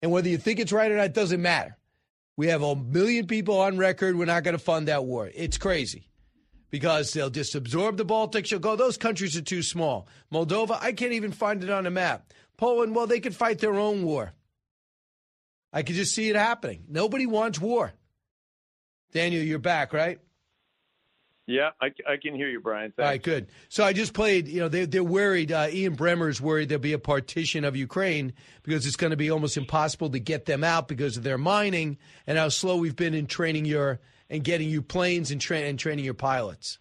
And 0.01 0.11
whether 0.11 0.27
you 0.27 0.37
think 0.37 0.59
it's 0.59 0.73
right 0.73 0.91
or 0.91 0.97
not 0.97 1.13
doesn't 1.13 1.41
matter. 1.41 1.77
We 2.37 2.47
have 2.47 2.63
a 2.63 2.75
million 2.75 3.27
people 3.27 3.59
on 3.59 3.77
record. 3.77 4.15
We're 4.15 4.25
not 4.25 4.43
going 4.43 4.57
to 4.57 4.63
fund 4.63 4.87
that 4.87 5.05
war. 5.05 5.29
It's 5.33 5.57
crazy 5.57 6.09
because 6.69 7.13
they'll 7.13 7.29
just 7.29 7.55
absorb 7.55 7.97
the 7.97 8.05
Baltics. 8.05 8.49
You'll 8.49 8.61
go, 8.61 8.75
those 8.75 8.97
countries 8.97 9.35
are 9.35 9.41
too 9.41 9.61
small. 9.61 10.07
Moldova, 10.33 10.77
I 10.81 10.93
can't 10.93 11.13
even 11.13 11.31
find 11.31 11.63
it 11.63 11.69
on 11.69 11.85
a 11.85 11.91
map. 11.91 12.31
Poland, 12.57 12.95
well, 12.95 13.07
they 13.07 13.19
could 13.19 13.35
fight 13.35 13.59
their 13.59 13.73
own 13.73 14.03
war. 14.03 14.33
I 15.73 15.83
could 15.83 15.95
just 15.95 16.15
see 16.15 16.29
it 16.29 16.35
happening. 16.35 16.85
Nobody 16.87 17.25
wants 17.25 17.59
war. 17.59 17.93
Daniel, 19.13 19.43
you're 19.43 19.59
back, 19.59 19.93
right? 19.93 20.19
Yeah, 21.47 21.71
I, 21.81 21.87
I 22.07 22.17
can 22.21 22.35
hear 22.35 22.49
you, 22.49 22.59
Brian. 22.59 22.91
Thanks. 22.91 22.99
All 22.99 23.05
right, 23.05 23.21
good. 23.21 23.47
So 23.67 23.83
I 23.83 23.93
just 23.93 24.13
played, 24.13 24.47
you 24.47 24.59
know, 24.61 24.69
they, 24.69 24.85
they're 24.85 25.03
worried. 25.03 25.51
Uh, 25.51 25.67
Ian 25.71 25.95
Bremmer's 25.97 26.39
worried 26.39 26.69
there'll 26.69 26.81
be 26.81 26.93
a 26.93 26.99
partition 26.99 27.65
of 27.65 27.75
Ukraine 27.75 28.33
because 28.63 28.85
it's 28.85 28.95
going 28.95 29.11
to 29.11 29.17
be 29.17 29.31
almost 29.31 29.57
impossible 29.57 30.09
to 30.11 30.19
get 30.19 30.45
them 30.45 30.63
out 30.63 30.87
because 30.87 31.17
of 31.17 31.23
their 31.23 31.37
mining 31.37 31.97
and 32.27 32.37
how 32.37 32.49
slow 32.49 32.77
we've 32.77 32.95
been 32.95 33.13
in 33.13 33.25
training 33.25 33.65
your 33.65 33.99
and 34.29 34.43
getting 34.43 34.69
you 34.69 34.81
planes 34.81 35.31
and, 35.31 35.41
tra- 35.41 35.59
and 35.59 35.77
training 35.77 36.05
your 36.05 36.13
pilots? 36.13 36.79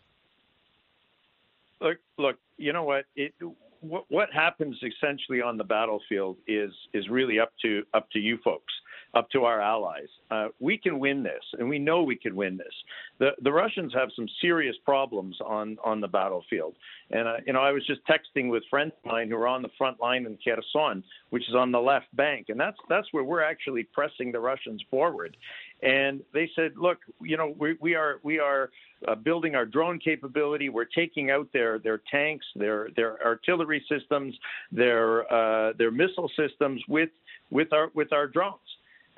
Look, 1.80 1.98
look. 2.18 2.36
You 2.56 2.72
know 2.72 2.84
what? 2.84 3.06
It 3.16 3.34
what, 3.80 4.04
what 4.08 4.28
happens 4.32 4.78
essentially 4.82 5.40
on 5.40 5.56
the 5.56 5.64
battlefield 5.64 6.36
is 6.46 6.70
is 6.92 7.08
really 7.08 7.40
up 7.40 7.52
to 7.62 7.82
up 7.94 8.10
to 8.10 8.18
you 8.18 8.38
folks 8.44 8.72
up 9.14 9.28
to 9.30 9.44
our 9.44 9.60
allies. 9.60 10.08
Uh, 10.30 10.48
we 10.60 10.78
can 10.78 10.98
win 10.98 11.22
this, 11.22 11.42
and 11.58 11.68
we 11.68 11.78
know 11.78 12.02
we 12.02 12.16
can 12.16 12.36
win 12.36 12.56
this. 12.56 12.72
The 13.18 13.30
the 13.42 13.52
Russians 13.52 13.92
have 13.94 14.10
some 14.14 14.26
serious 14.40 14.76
problems 14.84 15.36
on 15.44 15.78
on 15.84 16.00
the 16.00 16.08
battlefield, 16.08 16.74
and 17.10 17.26
uh, 17.26 17.36
you 17.46 17.52
know 17.52 17.60
I 17.60 17.72
was 17.72 17.86
just 17.86 18.00
texting 18.06 18.50
with 18.50 18.62
friends 18.70 18.92
of 19.04 19.10
mine 19.10 19.28
who 19.28 19.36
are 19.36 19.48
on 19.48 19.62
the 19.62 19.70
front 19.76 20.00
line 20.00 20.26
in 20.26 20.38
Kherson, 20.44 21.02
which 21.30 21.48
is 21.48 21.54
on 21.54 21.72
the 21.72 21.80
left 21.80 22.14
bank, 22.14 22.46
and 22.48 22.58
that's 22.58 22.78
that's 22.88 23.08
where 23.12 23.24
we're 23.24 23.42
actually 23.42 23.82
pressing 23.82 24.32
the 24.32 24.40
Russians 24.40 24.82
forward. 24.90 25.36
And 25.82 26.20
they 26.34 26.50
said, 26.54 26.72
look, 26.76 26.98
you 27.22 27.36
know, 27.36 27.54
we, 27.58 27.76
we 27.80 27.94
are 27.94 28.20
we 28.22 28.38
are 28.38 28.70
uh, 29.08 29.14
building 29.14 29.54
our 29.54 29.66
drone 29.66 29.98
capability. 29.98 30.68
We're 30.68 30.84
taking 30.84 31.30
out 31.30 31.48
their 31.52 31.78
their 31.78 32.00
tanks, 32.10 32.46
their 32.54 32.88
their 32.96 33.24
artillery 33.24 33.84
systems, 33.88 34.36
their 34.70 35.30
uh, 35.32 35.72
their 35.78 35.90
missile 35.90 36.30
systems 36.36 36.82
with 36.88 37.10
with 37.50 37.72
our 37.72 37.90
with 37.94 38.12
our 38.12 38.26
drones. 38.26 38.60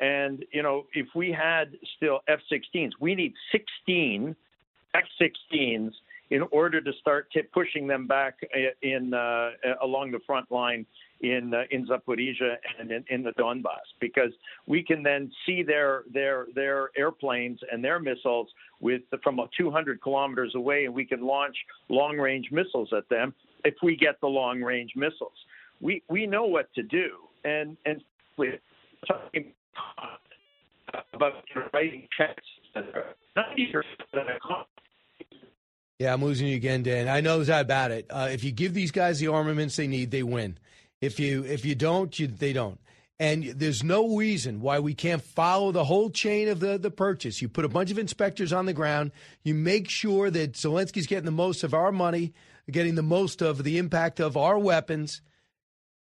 And 0.02 0.44
you 0.50 0.62
know, 0.64 0.86
if 0.94 1.06
we 1.14 1.30
had 1.30 1.78
still 1.96 2.20
F-16s, 2.26 2.90
we 3.00 3.14
need 3.14 3.32
16 3.52 4.34
F-16s 4.94 5.92
in 6.30 6.42
order 6.50 6.80
to 6.80 6.92
start 7.00 7.28
t- 7.32 7.42
pushing 7.42 7.86
them 7.86 8.08
back 8.08 8.34
uh, 8.54 8.58
in 8.82 9.14
uh, 9.14 9.50
along 9.82 10.10
the 10.10 10.18
front 10.26 10.50
line 10.50 10.84
in 11.20 11.54
uh, 11.54 11.62
in 11.70 11.86
Zaporizhia 11.86 12.56
and 12.80 12.90
in, 12.90 13.04
in, 13.10 13.22
the 13.22 13.30
Donbass, 13.32 13.86
because 14.00 14.32
we 14.66 14.82
can 14.82 15.04
then 15.04 15.30
see 15.46 15.62
their 15.62 16.02
their 16.12 16.46
their 16.52 16.90
airplanes 16.96 17.60
and 17.70 17.84
their 17.84 18.00
missiles 18.00 18.48
with 18.80 19.02
from 19.22 19.38
200 19.56 20.02
kilometers 20.02 20.54
away, 20.56 20.84
and 20.84 20.92
we 20.92 21.04
can 21.04 21.20
launch 21.20 21.56
long 21.88 22.16
range 22.18 22.48
missiles 22.50 22.88
at 22.96 23.08
them 23.08 23.32
if 23.64 23.74
we 23.84 23.94
get 23.94 24.20
the 24.20 24.26
long 24.26 24.60
range 24.60 24.94
missiles. 24.96 25.38
We 25.80 26.02
we 26.08 26.26
know 26.26 26.46
what 26.46 26.74
to 26.74 26.82
do, 26.82 27.10
and 27.44 27.76
and 27.86 28.02
talking 29.06 29.52
about 31.14 31.32
writing 31.72 32.08
checks. 32.16 32.42
Yeah, 35.98 36.12
I'm 36.12 36.24
losing 36.24 36.48
you 36.48 36.56
again, 36.56 36.82
Dan. 36.82 37.08
I 37.08 37.20
know 37.20 37.44
that 37.44 37.60
about 37.60 37.90
it. 37.92 38.06
Uh, 38.10 38.28
if 38.32 38.42
you 38.42 38.50
give 38.50 38.74
these 38.74 38.90
guys 38.90 39.20
the 39.20 39.28
armaments 39.28 39.76
they 39.76 39.86
need, 39.86 40.10
they 40.10 40.22
win. 40.22 40.58
If 41.00 41.20
you 41.20 41.44
if 41.44 41.64
you 41.64 41.74
don't, 41.74 42.18
you, 42.18 42.26
they 42.26 42.52
don't. 42.52 42.80
And 43.20 43.44
there's 43.44 43.84
no 43.84 44.16
reason 44.16 44.60
why 44.60 44.80
we 44.80 44.94
can't 44.94 45.22
follow 45.22 45.70
the 45.70 45.84
whole 45.84 46.10
chain 46.10 46.48
of 46.48 46.58
the, 46.58 46.76
the 46.76 46.90
purchase. 46.90 47.40
You 47.40 47.48
put 47.48 47.64
a 47.64 47.68
bunch 47.68 47.92
of 47.92 47.98
inspectors 47.98 48.52
on 48.52 48.66
the 48.66 48.72
ground. 48.72 49.12
You 49.44 49.54
make 49.54 49.88
sure 49.88 50.28
that 50.30 50.54
Zelensky's 50.54 51.06
getting 51.06 51.26
the 51.26 51.30
most 51.30 51.62
of 51.62 51.72
our 51.72 51.92
money, 51.92 52.32
getting 52.68 52.96
the 52.96 53.02
most 53.02 53.40
of 53.40 53.62
the 53.62 53.78
impact 53.78 54.18
of 54.18 54.36
our 54.36 54.58
weapons 54.58 55.20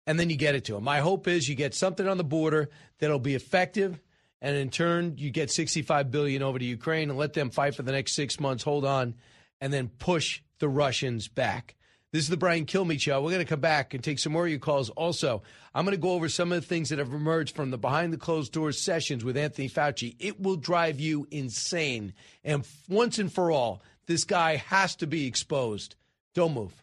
and 0.07 0.19
then 0.19 0.29
you 0.29 0.35
get 0.35 0.55
it 0.55 0.65
to 0.65 0.73
them. 0.73 0.83
My 0.83 0.99
hope 0.99 1.27
is 1.27 1.47
you 1.47 1.55
get 1.55 1.73
something 1.73 2.07
on 2.07 2.17
the 2.17 2.23
border 2.23 2.69
that'll 2.99 3.19
be 3.19 3.35
effective, 3.35 3.99
and 4.41 4.55
in 4.55 4.69
turn, 4.69 5.15
you 5.17 5.29
get 5.29 5.51
65 5.51 6.09
billion 6.11 6.41
over 6.41 6.57
to 6.57 6.65
Ukraine 6.65 7.09
and 7.09 7.19
let 7.19 7.33
them 7.33 7.49
fight 7.49 7.75
for 7.75 7.83
the 7.83 7.91
next 7.91 8.13
six 8.13 8.39
months. 8.39 8.63
Hold 8.63 8.85
on, 8.85 9.15
and 9.59 9.71
then 9.71 9.89
push 9.89 10.41
the 10.59 10.69
Russians 10.69 11.27
back. 11.27 11.75
This 12.11 12.23
is 12.23 12.29
the 12.29 12.35
Brian 12.35 12.65
Kilmeade 12.65 12.99
Show. 12.99 13.21
We're 13.21 13.31
going 13.31 13.45
to 13.45 13.49
come 13.49 13.61
back 13.61 13.93
and 13.93 14.03
take 14.03 14.19
some 14.19 14.33
more 14.33 14.43
of 14.43 14.49
your 14.49 14.59
calls. 14.59 14.89
Also, 14.89 15.43
I'm 15.73 15.85
going 15.85 15.95
to 15.95 16.01
go 16.01 16.11
over 16.11 16.27
some 16.27 16.51
of 16.51 16.59
the 16.59 16.67
things 16.67 16.89
that 16.89 16.99
have 16.99 17.13
emerged 17.13 17.55
from 17.55 17.71
the 17.71 17.77
behind 17.77 18.11
the 18.11 18.17
closed 18.17 18.51
doors 18.51 18.77
sessions 18.77 19.23
with 19.23 19.37
Anthony 19.37 19.69
Fauci. 19.69 20.17
It 20.19 20.41
will 20.41 20.57
drive 20.57 20.99
you 20.99 21.25
insane. 21.31 22.13
And 22.43 22.67
once 22.89 23.17
and 23.17 23.31
for 23.31 23.49
all, 23.49 23.81
this 24.07 24.25
guy 24.25 24.57
has 24.57 24.97
to 24.97 25.07
be 25.07 25.25
exposed. 25.25 25.95
Don't 26.33 26.53
move. 26.53 26.80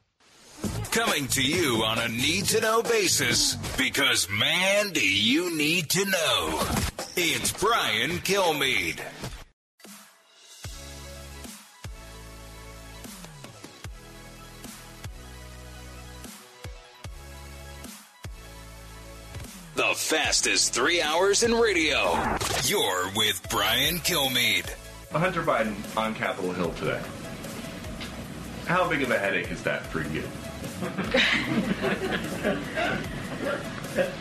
Coming 0.90 1.28
to 1.28 1.42
you 1.42 1.82
on 1.84 1.98
a 1.98 2.08
need 2.08 2.46
to 2.46 2.60
know 2.60 2.82
basis 2.82 3.54
because, 3.76 4.28
man, 4.30 4.90
do 4.90 5.06
you 5.06 5.56
need 5.56 5.90
to 5.90 6.04
know. 6.04 6.66
It's 7.16 7.52
Brian 7.52 8.18
Kilmeade. 8.18 9.00
The 19.74 19.94
fastest 19.94 20.74
three 20.74 21.00
hours 21.00 21.44
in 21.44 21.54
radio. 21.54 22.12
You're 22.64 23.10
with 23.14 23.46
Brian 23.50 23.98
Kilmeade. 23.98 24.68
Hunter 25.12 25.42
Biden 25.42 25.74
on 25.96 26.14
Capitol 26.14 26.52
Hill 26.52 26.72
today. 26.74 27.00
How 28.66 28.88
big 28.88 29.02
of 29.02 29.10
a 29.10 29.18
headache 29.18 29.50
is 29.50 29.62
that 29.62 29.86
for 29.86 30.02
you? 30.02 30.24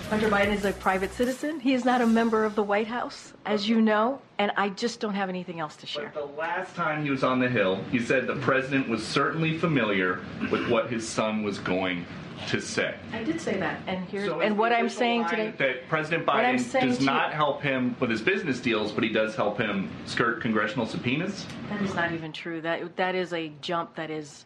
Hunter 0.09 0.29
Biden 0.29 0.53
is 0.55 0.65
a 0.65 0.71
private 0.73 1.13
citizen. 1.13 1.59
He 1.59 1.73
is 1.73 1.85
not 1.85 2.01
a 2.01 2.07
member 2.07 2.45
of 2.45 2.55
the 2.55 2.63
White 2.63 2.87
House, 2.87 3.33
as 3.45 3.69
you 3.69 3.79
know, 3.79 4.19
and 4.39 4.51
I 4.57 4.69
just 4.69 4.99
don't 4.99 5.13
have 5.13 5.29
anything 5.29 5.59
else 5.59 5.75
to 5.77 5.85
share. 5.85 6.11
But 6.15 6.31
the 6.33 6.39
last 6.39 6.75
time 6.75 7.03
he 7.03 7.11
was 7.11 7.23
on 7.23 7.39
the 7.39 7.49
Hill, 7.49 7.83
he 7.91 7.99
said 7.99 8.25
the 8.25 8.37
president 8.37 8.89
was 8.89 9.05
certainly 9.05 9.57
familiar 9.57 10.19
with 10.51 10.67
what 10.69 10.89
his 10.89 11.07
son 11.07 11.43
was 11.43 11.59
going 11.59 12.05
to 12.47 12.61
say. 12.61 12.95
I 13.13 13.23
did 13.23 13.41
say 13.41 13.57
that, 13.57 13.81
and 13.87 14.07
here 14.07 14.25
So 14.25 14.41
and 14.41 14.57
what 14.57 14.71
I'm 14.71 14.89
saying 14.89 15.27
today. 15.27 15.53
That 15.57 15.87
President 15.89 16.25
Biden 16.25 16.57
does 16.57 16.97
to 16.97 17.03
you- 17.03 17.05
not 17.05 17.33
help 17.33 17.61
him 17.61 17.95
with 17.99 18.09
his 18.09 18.21
business 18.21 18.59
deals, 18.59 18.91
but 18.91 19.03
he 19.03 19.09
does 19.09 19.35
help 19.35 19.59
him 19.59 19.89
skirt 20.05 20.41
congressional 20.41 20.85
subpoenas. 20.85 21.45
That 21.69 21.81
is 21.81 21.93
not 21.93 22.11
even 22.13 22.31
true. 22.31 22.61
That 22.61 22.95
that 22.95 23.15
is 23.15 23.33
a 23.33 23.51
jump 23.61 23.95
that 23.95 24.09
is 24.09 24.45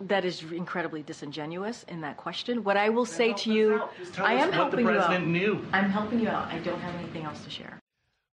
that 0.00 0.24
is 0.24 0.42
incredibly 0.52 1.02
disingenuous 1.02 1.84
in 1.88 2.00
that 2.02 2.16
question. 2.16 2.64
What 2.64 2.76
I 2.76 2.88
will 2.88 3.06
say 3.06 3.32
to 3.32 3.52
you, 3.52 3.82
tell 4.12 4.26
I 4.26 4.36
us 4.36 4.42
am 4.42 4.48
what 4.48 4.50
the 4.50 4.56
helping 4.56 4.86
you 4.86 4.98
out. 4.98 5.26
knew. 5.26 5.66
I'm 5.72 5.90
helping 5.90 6.20
you 6.20 6.28
out. 6.28 6.48
I 6.48 6.58
don't 6.58 6.80
have 6.80 6.94
anything 6.96 7.24
else 7.24 7.42
to 7.44 7.50
share. 7.50 7.80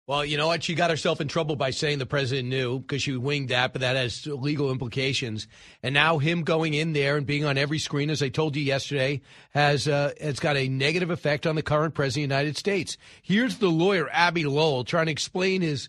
Well, 0.06 0.24
you 0.24 0.36
know 0.36 0.48
what? 0.48 0.64
She 0.64 0.74
got 0.74 0.90
herself 0.90 1.20
in 1.20 1.28
trouble 1.28 1.54
by 1.54 1.70
saying 1.70 1.98
the 1.98 2.06
president 2.06 2.48
knew 2.48 2.80
because 2.80 3.00
she 3.00 3.16
winged 3.16 3.50
that, 3.50 3.72
but 3.72 3.82
that 3.82 3.94
has 3.94 4.26
legal 4.26 4.72
implications. 4.72 5.46
And 5.84 5.94
now 5.94 6.18
him 6.18 6.42
going 6.42 6.74
in 6.74 6.94
there 6.94 7.16
and 7.16 7.24
being 7.24 7.44
on 7.44 7.56
every 7.56 7.78
screen, 7.78 8.10
as 8.10 8.20
I 8.20 8.28
told 8.28 8.56
you 8.56 8.62
yesterday, 8.64 9.20
has 9.50 9.86
uh, 9.86 10.12
has 10.20 10.40
got 10.40 10.56
a 10.56 10.68
negative 10.68 11.10
effect 11.10 11.46
on 11.46 11.54
the 11.54 11.62
current 11.62 11.94
president 11.94 12.24
of 12.24 12.30
the 12.30 12.34
United 12.34 12.56
States. 12.56 12.96
Here's 13.22 13.58
the 13.58 13.68
lawyer 13.68 14.08
Abby 14.10 14.42
Lowell 14.44 14.82
trying 14.82 15.06
to 15.06 15.12
explain 15.12 15.62
his 15.62 15.88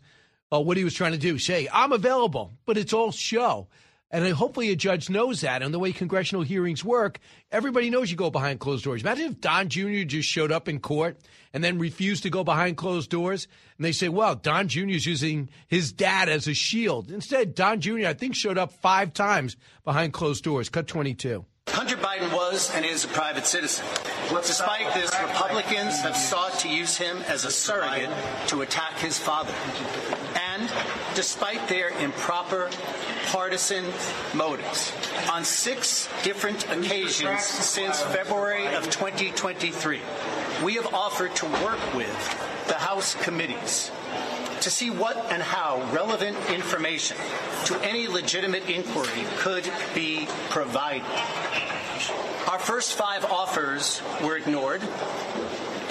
uh, 0.53 0.59
what 0.59 0.77
he 0.77 0.83
was 0.83 0.93
trying 0.93 1.13
to 1.13 1.17
do. 1.17 1.39
Say, 1.39 1.67
I'm 1.73 1.91
available, 1.91 2.51
but 2.67 2.77
it's 2.77 2.93
all 2.93 3.11
show. 3.11 3.69
And 4.11 4.27
hopefully 4.33 4.71
a 4.71 4.75
judge 4.75 5.09
knows 5.09 5.41
that. 5.41 5.63
And 5.63 5.73
the 5.73 5.79
way 5.79 5.93
congressional 5.93 6.43
hearings 6.43 6.83
work, 6.83 7.19
everybody 7.51 7.89
knows 7.89 8.11
you 8.11 8.17
go 8.17 8.29
behind 8.29 8.59
closed 8.59 8.83
doors. 8.83 9.01
Imagine 9.01 9.31
if 9.31 9.39
Don 9.39 9.69
Jr. 9.69 10.03
just 10.03 10.27
showed 10.27 10.51
up 10.51 10.67
in 10.67 10.79
court 10.79 11.17
and 11.53 11.63
then 11.63 11.79
refused 11.79 12.23
to 12.23 12.29
go 12.29 12.43
behind 12.43 12.75
closed 12.75 13.09
doors. 13.09 13.47
And 13.77 13.85
they 13.85 13.93
say, 13.93 14.09
well, 14.09 14.35
Don 14.35 14.67
Jr. 14.67 14.89
is 14.89 15.05
using 15.05 15.49
his 15.67 15.93
dad 15.93 16.27
as 16.27 16.47
a 16.47 16.53
shield. 16.53 17.09
Instead, 17.09 17.55
Don 17.55 17.79
Jr., 17.79 18.07
I 18.07 18.13
think, 18.13 18.35
showed 18.35 18.57
up 18.57 18.73
five 18.73 19.13
times 19.13 19.55
behind 19.85 20.11
closed 20.11 20.43
doors. 20.43 20.67
Cut 20.67 20.87
22. 20.87 21.45
Hunter 21.69 21.95
Biden 21.95 22.33
was 22.33 22.69
and 22.75 22.85
is 22.85 23.05
a 23.05 23.07
private 23.07 23.45
citizen. 23.45 23.85
Despite 24.29 24.93
this, 24.93 25.11
Republicans 25.21 26.01
have 26.01 26.17
sought 26.17 26.59
to 26.59 26.69
use 26.69 26.97
him 26.97 27.17
as 27.29 27.45
a 27.45 27.51
surrogate 27.51 28.09
to 28.47 28.61
attack 28.61 28.97
his 28.97 29.17
father. 29.17 29.53
Despite 31.15 31.67
their 31.67 31.89
improper 31.99 32.69
partisan 33.27 33.85
motives, 34.33 34.91
on 35.29 35.43
six 35.43 36.07
different 36.23 36.69
occasions 36.71 37.43
since 37.43 38.01
February 38.01 38.67
of 38.67 38.89
2023, 38.89 39.99
we 40.63 40.75
have 40.75 40.93
offered 40.93 41.35
to 41.35 41.45
work 41.63 41.93
with 41.95 42.67
the 42.67 42.75
House 42.75 43.15
committees 43.15 43.91
to 44.61 44.69
see 44.69 44.89
what 44.89 45.17
and 45.31 45.41
how 45.41 45.81
relevant 45.91 46.37
information 46.49 47.17
to 47.65 47.75
any 47.81 48.07
legitimate 48.07 48.69
inquiry 48.69 49.25
could 49.37 49.69
be 49.95 50.27
provided. 50.49 51.03
Our 52.47 52.59
first 52.59 52.93
five 52.93 53.25
offers 53.25 54.01
were 54.23 54.37
ignored, 54.37 54.81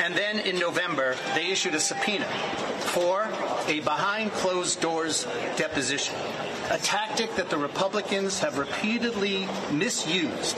and 0.01 0.14
then 0.14 0.40
in 0.40 0.59
November, 0.59 1.14
they 1.34 1.51
issued 1.51 1.74
a 1.74 1.80
subpoena 1.80 2.24
for 2.24 3.28
a 3.68 3.80
behind 3.80 4.32
closed 4.32 4.80
doors 4.80 5.26
deposition, 5.57 6.16
a 6.70 6.78
tactic 6.78 7.34
that 7.36 7.51
the 7.51 7.59
Republicans 7.59 8.38
have 8.40 8.59
repeatedly 8.59 9.46
misused. 9.70 10.57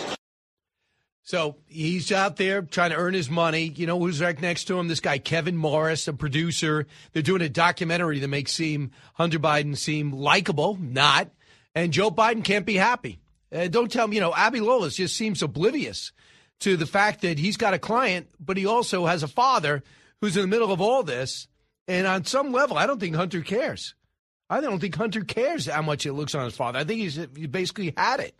So 1.24 1.56
he's 1.66 2.10
out 2.12 2.36
there 2.36 2.62
trying 2.62 2.90
to 2.90 2.96
earn 2.96 3.14
his 3.14 3.30
money. 3.30 3.72
You 3.76 3.86
know 3.86 3.98
who's 3.98 4.20
right 4.20 4.40
next 4.40 4.64
to 4.64 4.78
him? 4.78 4.88
This 4.88 5.00
guy, 5.00 5.18
Kevin 5.18 5.56
Morris, 5.56 6.06
a 6.08 6.12
producer. 6.12 6.86
They're 7.12 7.22
doing 7.22 7.42
a 7.42 7.48
documentary 7.48 8.20
that 8.20 8.28
makes 8.28 8.52
seem 8.52 8.92
Hunter 9.14 9.38
Biden 9.38 9.76
seem 9.76 10.12
likable, 10.12 10.78
not. 10.80 11.30
And 11.74 11.92
Joe 11.92 12.10
Biden 12.10 12.44
can't 12.44 12.66
be 12.66 12.74
happy. 12.74 13.18
Uh, 13.52 13.68
don't 13.68 13.90
tell 13.90 14.06
me, 14.06 14.16
you 14.16 14.20
know, 14.20 14.34
Abby 14.34 14.60
Lawless 14.60 14.96
just 14.96 15.16
seems 15.16 15.42
oblivious 15.42 16.12
to 16.62 16.76
the 16.76 16.86
fact 16.86 17.22
that 17.22 17.38
he's 17.38 17.56
got 17.56 17.74
a 17.74 17.78
client, 17.78 18.28
but 18.40 18.56
he 18.56 18.66
also 18.66 19.06
has 19.06 19.22
a 19.22 19.28
father 19.28 19.82
who's 20.20 20.36
in 20.36 20.42
the 20.42 20.48
middle 20.48 20.72
of 20.72 20.80
all 20.80 21.02
this. 21.02 21.48
And 21.88 22.06
on 22.06 22.24
some 22.24 22.52
level, 22.52 22.78
I 22.78 22.86
don't 22.86 23.00
think 23.00 23.16
Hunter 23.16 23.40
cares. 23.40 23.94
I 24.48 24.60
don't 24.60 24.78
think 24.78 24.94
Hunter 24.94 25.22
cares 25.22 25.66
how 25.66 25.82
much 25.82 26.06
it 26.06 26.12
looks 26.12 26.34
on 26.34 26.44
his 26.44 26.54
father. 26.54 26.78
I 26.78 26.84
think 26.84 27.00
he's 27.00 27.16
he 27.36 27.46
basically 27.46 27.94
had 27.96 28.20
it. 28.20 28.34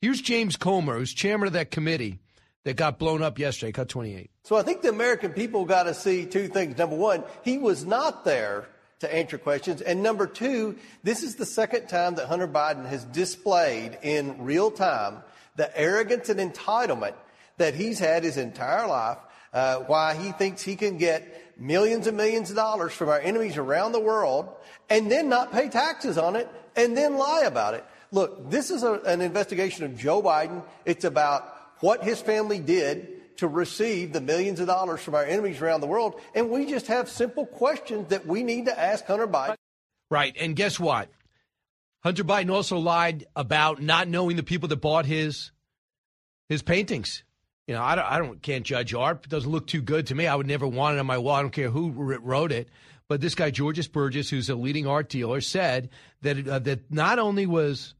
Here's 0.00 0.20
James 0.20 0.56
Comer, 0.56 0.96
who's 0.96 1.12
chairman 1.12 1.48
of 1.48 1.52
that 1.54 1.70
committee 1.70 2.20
that 2.64 2.76
got 2.76 2.98
blown 2.98 3.22
up 3.22 3.38
yesterday, 3.38 3.72
cut 3.72 3.88
28. 3.88 4.30
So 4.44 4.56
I 4.56 4.62
think 4.62 4.82
the 4.82 4.88
American 4.88 5.32
people 5.32 5.64
got 5.64 5.84
to 5.84 5.94
see 5.94 6.24
two 6.24 6.48
things. 6.48 6.78
Number 6.78 6.96
one, 6.96 7.24
he 7.44 7.58
was 7.58 7.84
not 7.84 8.24
there 8.24 8.68
to 9.00 9.14
answer 9.14 9.38
questions. 9.38 9.80
And 9.80 10.02
number 10.02 10.26
two, 10.26 10.76
this 11.02 11.22
is 11.22 11.36
the 11.36 11.46
second 11.46 11.88
time 11.88 12.14
that 12.14 12.26
Hunter 12.26 12.48
Biden 12.48 12.86
has 12.86 13.04
displayed 13.04 13.98
in 14.02 14.44
real 14.44 14.70
time 14.70 15.22
the 15.58 15.76
arrogance 15.78 16.28
and 16.28 16.40
entitlement 16.40 17.14
that 17.58 17.74
he's 17.74 17.98
had 17.98 18.22
his 18.22 18.36
entire 18.36 18.86
life, 18.86 19.18
uh, 19.52 19.80
why 19.80 20.14
he 20.14 20.30
thinks 20.32 20.62
he 20.62 20.76
can 20.76 20.96
get 20.96 21.58
millions 21.60 22.06
and 22.06 22.16
millions 22.16 22.48
of 22.50 22.56
dollars 22.56 22.92
from 22.92 23.08
our 23.08 23.18
enemies 23.18 23.56
around 23.56 23.90
the 23.90 24.00
world 24.00 24.48
and 24.88 25.10
then 25.10 25.28
not 25.28 25.50
pay 25.50 25.68
taxes 25.68 26.16
on 26.16 26.36
it 26.36 26.48
and 26.76 26.96
then 26.96 27.16
lie 27.16 27.42
about 27.42 27.74
it. 27.74 27.84
Look, 28.12 28.48
this 28.50 28.70
is 28.70 28.84
a, 28.84 28.94
an 29.00 29.20
investigation 29.20 29.84
of 29.84 29.98
Joe 29.98 30.22
Biden. 30.22 30.62
It's 30.84 31.04
about 31.04 31.56
what 31.80 32.04
his 32.04 32.20
family 32.20 32.60
did 32.60 33.36
to 33.38 33.48
receive 33.48 34.12
the 34.12 34.20
millions 34.20 34.60
of 34.60 34.68
dollars 34.68 35.00
from 35.00 35.16
our 35.16 35.24
enemies 35.24 35.60
around 35.60 35.80
the 35.80 35.86
world. 35.88 36.20
And 36.36 36.50
we 36.50 36.66
just 36.66 36.86
have 36.86 37.08
simple 37.08 37.46
questions 37.46 38.08
that 38.08 38.26
we 38.26 38.44
need 38.44 38.66
to 38.66 38.78
ask 38.78 39.04
Hunter 39.06 39.26
Biden. 39.26 39.56
Right. 40.08 40.36
And 40.38 40.54
guess 40.54 40.78
what? 40.78 41.08
Hunter 42.00 42.24
Biden 42.24 42.52
also 42.52 42.78
lied 42.78 43.26
about 43.34 43.82
not 43.82 44.08
knowing 44.08 44.36
the 44.36 44.42
people 44.42 44.68
that 44.68 44.76
bought 44.76 45.06
his 45.06 45.50
his 46.48 46.62
paintings. 46.62 47.24
You 47.66 47.74
know, 47.74 47.82
I 47.82 47.96
don't, 47.96 48.04
I 48.04 48.18
don't 48.18 48.42
can't 48.42 48.64
judge 48.64 48.94
art. 48.94 49.24
It 49.24 49.30
doesn't 49.30 49.50
look 49.50 49.66
too 49.66 49.82
good 49.82 50.06
to 50.06 50.14
me. 50.14 50.26
I 50.26 50.34
would 50.34 50.46
never 50.46 50.66
want 50.66 50.96
it 50.96 51.00
on 51.00 51.06
my 51.06 51.18
wall. 51.18 51.34
I 51.34 51.42
don't 51.42 51.50
care 51.50 51.70
who 51.70 51.90
wrote 51.90 52.52
it. 52.52 52.68
But 53.08 53.20
this 53.20 53.34
guy 53.34 53.50
Georges 53.50 53.88
Bergès, 53.88 54.30
who's 54.30 54.48
a 54.48 54.54
leading 54.54 54.86
art 54.86 55.08
dealer, 55.08 55.40
said 55.40 55.90
that 56.22 56.48
uh, 56.48 56.58
that 56.60 56.90
not 56.90 57.18
only 57.18 57.46
was 57.46 57.94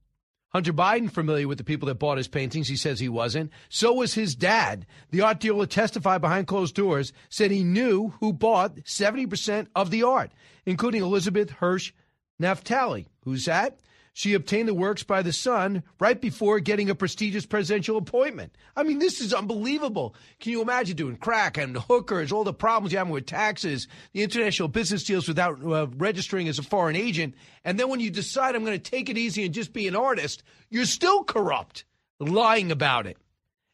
Hunter 0.51 0.73
Biden 0.73 1.11
familiar 1.11 1.47
with 1.47 1.59
the 1.59 1.65
people 1.65 1.89
that 1.89 1.99
bought 1.99 2.17
his 2.17 2.29
paintings. 2.29 2.69
He 2.69 2.77
says 2.77 2.99
he 2.99 3.09
wasn't. 3.09 3.53
So 3.69 3.93
was 3.93 4.15
his 4.15 4.35
dad. 4.35 4.87
The 5.11 5.21
art 5.21 5.41
dealer 5.41 5.67
testified 5.67 6.23
behind 6.23 6.47
closed 6.47 6.75
doors, 6.75 7.13
said 7.29 7.51
he 7.51 7.65
knew 7.65 8.15
who 8.21 8.33
bought 8.33 8.77
70% 8.77 9.67
of 9.75 9.91
the 9.91 10.05
art, 10.05 10.33
including 10.65 11.03
Elizabeth 11.03 11.51
Hirsch 11.51 11.93
Naftali. 12.41 13.07
Who's 13.25 13.45
that? 13.45 13.79
She 14.19 14.35
obtained 14.35 14.67
the 14.67 14.75
works 14.75 15.05
by 15.05 15.23
the 15.23 15.33
son 15.33 15.85
right 16.01 16.21
before 16.21 16.59
getting 16.59 16.91
a 16.91 16.97
prestigious 16.97 17.47
presidential 17.47 17.97
appointment. 17.97 18.53
I 18.75 18.83
mean, 18.83 18.99
this 18.99 19.21
is 19.21 19.33
unbelievable. 19.33 20.17
Can 20.41 20.51
you 20.51 20.61
imagine 20.61 20.97
doing 20.97 21.15
crack 21.15 21.57
and 21.57 21.77
hookers, 21.77 22.33
all 22.33 22.43
the 22.43 22.53
problems 22.53 22.91
you 22.91 22.99
have 22.99 23.09
with 23.09 23.27
taxes, 23.27 23.87
the 24.13 24.25
international 24.25 24.67
business 24.67 25.05
deals 25.05 25.29
without 25.29 25.65
uh, 25.65 25.87
registering 25.97 26.49
as 26.49 26.59
a 26.59 26.65
foreign 26.65 26.97
agent, 26.97 27.37
and 27.65 27.79
then 27.79 27.89
when 27.89 28.01
you 28.01 28.11
decide 28.11 28.57
I'm 28.57 28.65
going 28.65 28.77
to 28.77 28.91
take 28.91 29.09
it 29.09 29.17
easy 29.17 29.45
and 29.45 29.55
just 29.55 29.73
be 29.73 29.87
an 29.87 29.95
artist, 29.95 30.43
you're 30.69 30.85
still 30.85 31.23
corrupt, 31.23 31.85
lying 32.19 32.73
about 32.73 33.07
it. 33.07 33.19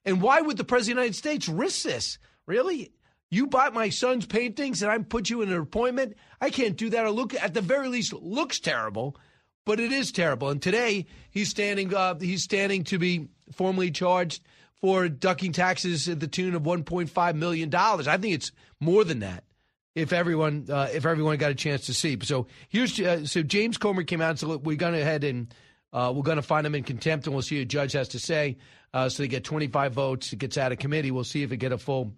And 0.04 0.20
why 0.20 0.42
would 0.42 0.58
the 0.58 0.64
president 0.64 0.98
of 0.98 1.04
the 1.04 1.06
United 1.06 1.16
States 1.16 1.48
risk 1.48 1.84
this? 1.84 2.18
Really? 2.44 2.92
You 3.30 3.46
bought 3.46 3.72
my 3.72 3.88
son's 3.88 4.26
paintings 4.26 4.82
and 4.82 4.92
I 4.92 4.98
put 4.98 5.30
you 5.30 5.40
in 5.40 5.50
an 5.50 5.58
appointment? 5.58 6.18
I 6.38 6.50
can't 6.50 6.76
do 6.76 6.90
that. 6.90 7.06
Or 7.06 7.10
look, 7.10 7.32
at 7.32 7.54
the 7.54 7.62
very 7.62 7.88
least, 7.88 8.12
looks 8.12 8.60
terrible. 8.60 9.16
But 9.64 9.80
it 9.80 9.92
is 9.92 10.12
terrible. 10.12 10.50
And 10.50 10.60
today 10.60 11.06
he's 11.30 11.48
standing 11.48 11.94
uh, 11.94 12.18
he's 12.18 12.42
standing 12.42 12.84
to 12.84 12.98
be 12.98 13.28
formally 13.52 13.90
charged 13.90 14.42
for 14.80 15.08
ducking 15.08 15.52
taxes 15.52 16.08
at 16.08 16.20
the 16.20 16.26
tune 16.26 16.54
of 16.54 16.62
1.5 16.62 17.34
million 17.36 17.70
dollars. 17.70 18.06
I 18.06 18.18
think 18.18 18.34
it's 18.34 18.52
more 18.80 19.04
than 19.04 19.20
that. 19.20 19.44
If 19.94 20.12
everyone 20.12 20.66
uh, 20.68 20.88
if 20.92 21.06
everyone 21.06 21.36
got 21.38 21.52
a 21.52 21.54
chance 21.54 21.86
to 21.86 21.94
see, 21.94 22.18
so 22.22 22.48
here's 22.68 22.98
uh, 22.98 23.24
so 23.26 23.42
James 23.42 23.78
Comer 23.78 24.02
came 24.02 24.20
out 24.20 24.38
said, 24.38 24.48
we're 24.48 24.76
going 24.76 24.94
ahead 24.94 25.22
and 25.22 25.54
uh, 25.92 26.12
we're 26.14 26.24
going 26.24 26.36
to 26.36 26.42
find 26.42 26.66
him 26.66 26.74
in 26.74 26.82
contempt, 26.82 27.26
and 27.26 27.34
we'll 27.34 27.42
see 27.42 27.60
what 27.60 27.68
judge 27.68 27.92
has 27.92 28.08
to 28.08 28.18
say." 28.18 28.56
Uh, 28.92 29.08
so 29.08 29.22
they 29.22 29.28
get 29.28 29.44
25 29.44 29.92
votes. 29.92 30.32
It 30.32 30.40
gets 30.40 30.58
out 30.58 30.72
of 30.72 30.78
committee. 30.78 31.12
We'll 31.12 31.24
see 31.24 31.44
if 31.44 31.52
it 31.52 31.58
get 31.58 31.72
a 31.72 31.78
full 31.78 32.12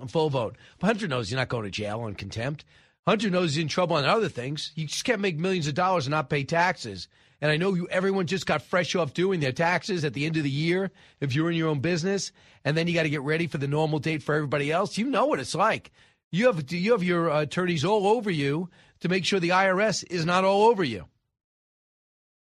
a 0.00 0.08
full 0.08 0.28
vote. 0.28 0.56
Hunter 0.80 1.06
knows 1.06 1.28
he's 1.28 1.36
not 1.36 1.48
going 1.48 1.64
to 1.64 1.70
jail 1.70 2.00
on 2.00 2.14
contempt. 2.14 2.64
Hunter 3.06 3.28
knows 3.28 3.54
he's 3.54 3.62
in 3.62 3.68
trouble 3.68 3.96
on 3.96 4.04
other 4.04 4.28
things. 4.28 4.72
You 4.74 4.86
just 4.86 5.04
can't 5.04 5.20
make 5.20 5.36
millions 5.36 5.66
of 5.66 5.74
dollars 5.74 6.06
and 6.06 6.12
not 6.12 6.30
pay 6.30 6.44
taxes. 6.44 7.08
And 7.40 7.50
I 7.50 7.58
know 7.58 7.74
you, 7.74 7.86
everyone 7.88 8.26
just 8.26 8.46
got 8.46 8.62
fresh 8.62 8.94
off 8.94 9.12
doing 9.12 9.40
their 9.40 9.52
taxes 9.52 10.04
at 10.04 10.14
the 10.14 10.24
end 10.24 10.38
of 10.38 10.44
the 10.44 10.50
year 10.50 10.90
if 11.20 11.34
you're 11.34 11.50
in 11.50 11.56
your 11.56 11.68
own 11.68 11.80
business, 11.80 12.32
and 12.64 12.76
then 12.76 12.86
you 12.86 12.94
got 12.94 13.02
to 13.02 13.10
get 13.10 13.20
ready 13.20 13.46
for 13.46 13.58
the 13.58 13.68
normal 13.68 13.98
date 13.98 14.22
for 14.22 14.34
everybody 14.34 14.72
else. 14.72 14.96
You 14.96 15.10
know 15.10 15.26
what 15.26 15.40
it's 15.40 15.54
like. 15.54 15.92
You 16.32 16.46
have 16.46 16.72
you 16.72 16.92
have 16.92 17.02
your 17.02 17.28
attorneys 17.28 17.84
all 17.84 18.06
over 18.06 18.30
you 18.30 18.70
to 19.00 19.08
make 19.08 19.24
sure 19.26 19.38
the 19.38 19.50
IRS 19.50 20.04
is 20.10 20.24
not 20.24 20.44
all 20.44 20.64
over 20.68 20.82
you. 20.82 21.04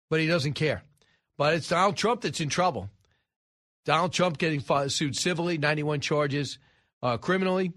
But 0.09 0.19
he 0.19 0.27
doesn't 0.27 0.53
care. 0.53 0.83
But 1.37 1.55
it's 1.55 1.69
Donald 1.69 1.97
Trump 1.97 2.21
that's 2.21 2.39
in 2.39 2.49
trouble. 2.49 2.89
Donald 3.83 4.13
Trump 4.13 4.37
getting 4.37 4.61
sued 4.89 5.15
civilly, 5.15 5.57
91 5.57 6.01
charges, 6.01 6.59
uh, 7.01 7.17
criminally 7.17 7.73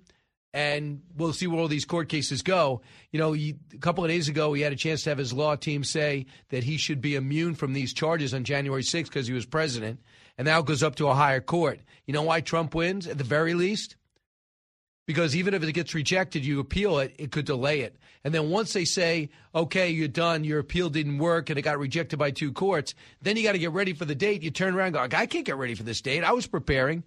and 0.55 1.03
we'll 1.17 1.33
see 1.33 1.49
where 1.49 1.59
all 1.59 1.67
these 1.67 1.85
court 1.85 2.09
cases 2.09 2.43
go. 2.43 2.81
You 3.11 3.19
know, 3.19 3.33
he, 3.33 3.57
a 3.75 3.79
couple 3.79 4.05
of 4.05 4.09
days 4.09 4.29
ago, 4.29 4.53
he 4.53 4.63
had 4.63 4.73
a 4.73 4.77
chance 4.77 5.03
to 5.03 5.11
have 5.11 5.19
his 5.19 5.33
law 5.33 5.57
team 5.57 5.83
say 5.83 6.27
that 6.51 6.63
he 6.63 6.77
should 6.77 7.01
be 7.01 7.17
immune 7.17 7.57
from 7.57 7.73
these 7.73 7.93
charges 7.93 8.33
on 8.33 8.45
January 8.45 8.83
6th 8.83 9.07
because 9.07 9.27
he 9.27 9.33
was 9.35 9.45
president, 9.45 9.99
and 10.39 10.47
now 10.47 10.61
it 10.61 10.67
goes 10.67 10.85
up 10.85 10.95
to 10.97 11.09
a 11.09 11.15
higher 11.15 11.41
court. 11.41 11.81
You 12.07 12.15
know 12.15 12.23
why 12.23 12.41
Trump 12.41 12.73
wins 12.73 13.09
at 13.09 13.19
the 13.19 13.25
very 13.25 13.55
least? 13.55 13.97
Because 15.07 15.35
even 15.35 15.55
if 15.55 15.63
it 15.65 15.73
gets 15.73 15.93
rejected, 15.93 16.47
you 16.47 16.61
appeal 16.61 17.01
it, 17.01 17.17
it 17.19 17.33
could 17.33 17.47
delay 17.47 17.81
it. 17.81 17.97
And 18.23 18.33
then 18.33 18.49
once 18.49 18.73
they 18.73 18.85
say, 18.85 19.31
okay, 19.57 19.91
you're 19.91 20.07
done, 20.07 20.45
your 20.45 20.61
appeal 20.61 20.89
didn't 20.89 21.19
work, 21.19 21.51
and 21.51 21.59
it 21.59 21.63
got 21.63 21.81
rejected 21.81 22.19
by 22.19 22.31
two 22.31 22.53
courts, 22.53 22.95
then 23.21 23.37
you 23.37 23.43
got 23.43 23.53
to 23.53 23.59
get 23.59 23.73
ready 23.73 23.93
for 23.93 24.05
the 24.05 24.15
date. 24.15 24.45
You 24.45 24.53
turn 24.53 24.75
around 24.75 24.95
and 24.97 25.11
go, 25.11 25.19
I 25.19 25.27
can't 25.27 25.45
get 25.45 25.57
ready 25.57 25.75
for 25.75 25.83
this 25.83 26.01
date. 26.01 26.23
I 26.23 26.33
was 26.33 26.47
preparing 26.47 27.03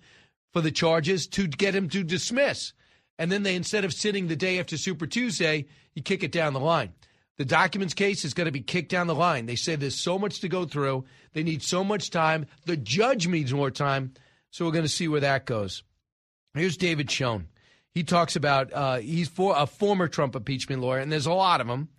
for 0.52 0.60
the 0.60 0.70
charges 0.70 1.28
to 1.28 1.48
get 1.48 1.74
him 1.74 1.88
to 1.90 2.04
dismiss 2.04 2.74
and 3.18 3.32
then 3.32 3.44
they 3.44 3.56
instead 3.56 3.86
of 3.86 3.94
sitting 3.94 4.28
the 4.28 4.36
day 4.36 4.60
after 4.60 4.78
Super 4.78 5.08
Tuesday, 5.08 5.66
you 5.96 6.02
kick 6.02 6.24
it 6.24 6.32
down 6.32 6.54
the 6.54 6.60
line. 6.60 6.94
The 7.38 7.46
documents 7.46 7.94
case 7.94 8.26
is 8.26 8.34
going 8.34 8.46
to 8.46 8.52
be 8.52 8.62
kicked 8.62 8.90
down 8.90 9.08
the 9.08 9.16
line. 9.16 9.46
They 9.46 9.56
say 9.56 9.76
there's 9.76 9.96
so 9.96 10.18
much 10.18 10.40
to 10.40 10.50
go 10.50 10.66
through. 10.66 11.06
They 11.34 11.44
need 11.44 11.62
so 11.62 11.84
much 11.84 12.10
time. 12.10 12.48
The 12.66 12.78
judge 12.78 13.28
needs 13.28 13.54
more 13.54 13.70
time. 13.70 14.14
So 14.50 14.66
we're 14.66 14.72
going 14.72 14.86
to 14.86 14.90
see 14.90 15.08
where 15.08 15.22
that 15.22 15.46
goes. 15.46 15.84
Here's 16.56 16.78
David 16.78 17.12
Schoen. 17.12 17.48
He 17.94 18.04
talks 18.04 18.36
about 18.36 18.74
uh, 18.74 18.98
he's 18.98 19.28
for 19.28 19.56
a 19.56 19.68
former 19.68 20.08
Trump 20.08 20.36
impeachment 20.36 20.82
lawyer, 20.82 21.00
and 21.00 21.12
there's 21.12 21.26
a 21.26 21.34
lot 21.34 21.62
of 21.62 21.68
them. 21.68 21.90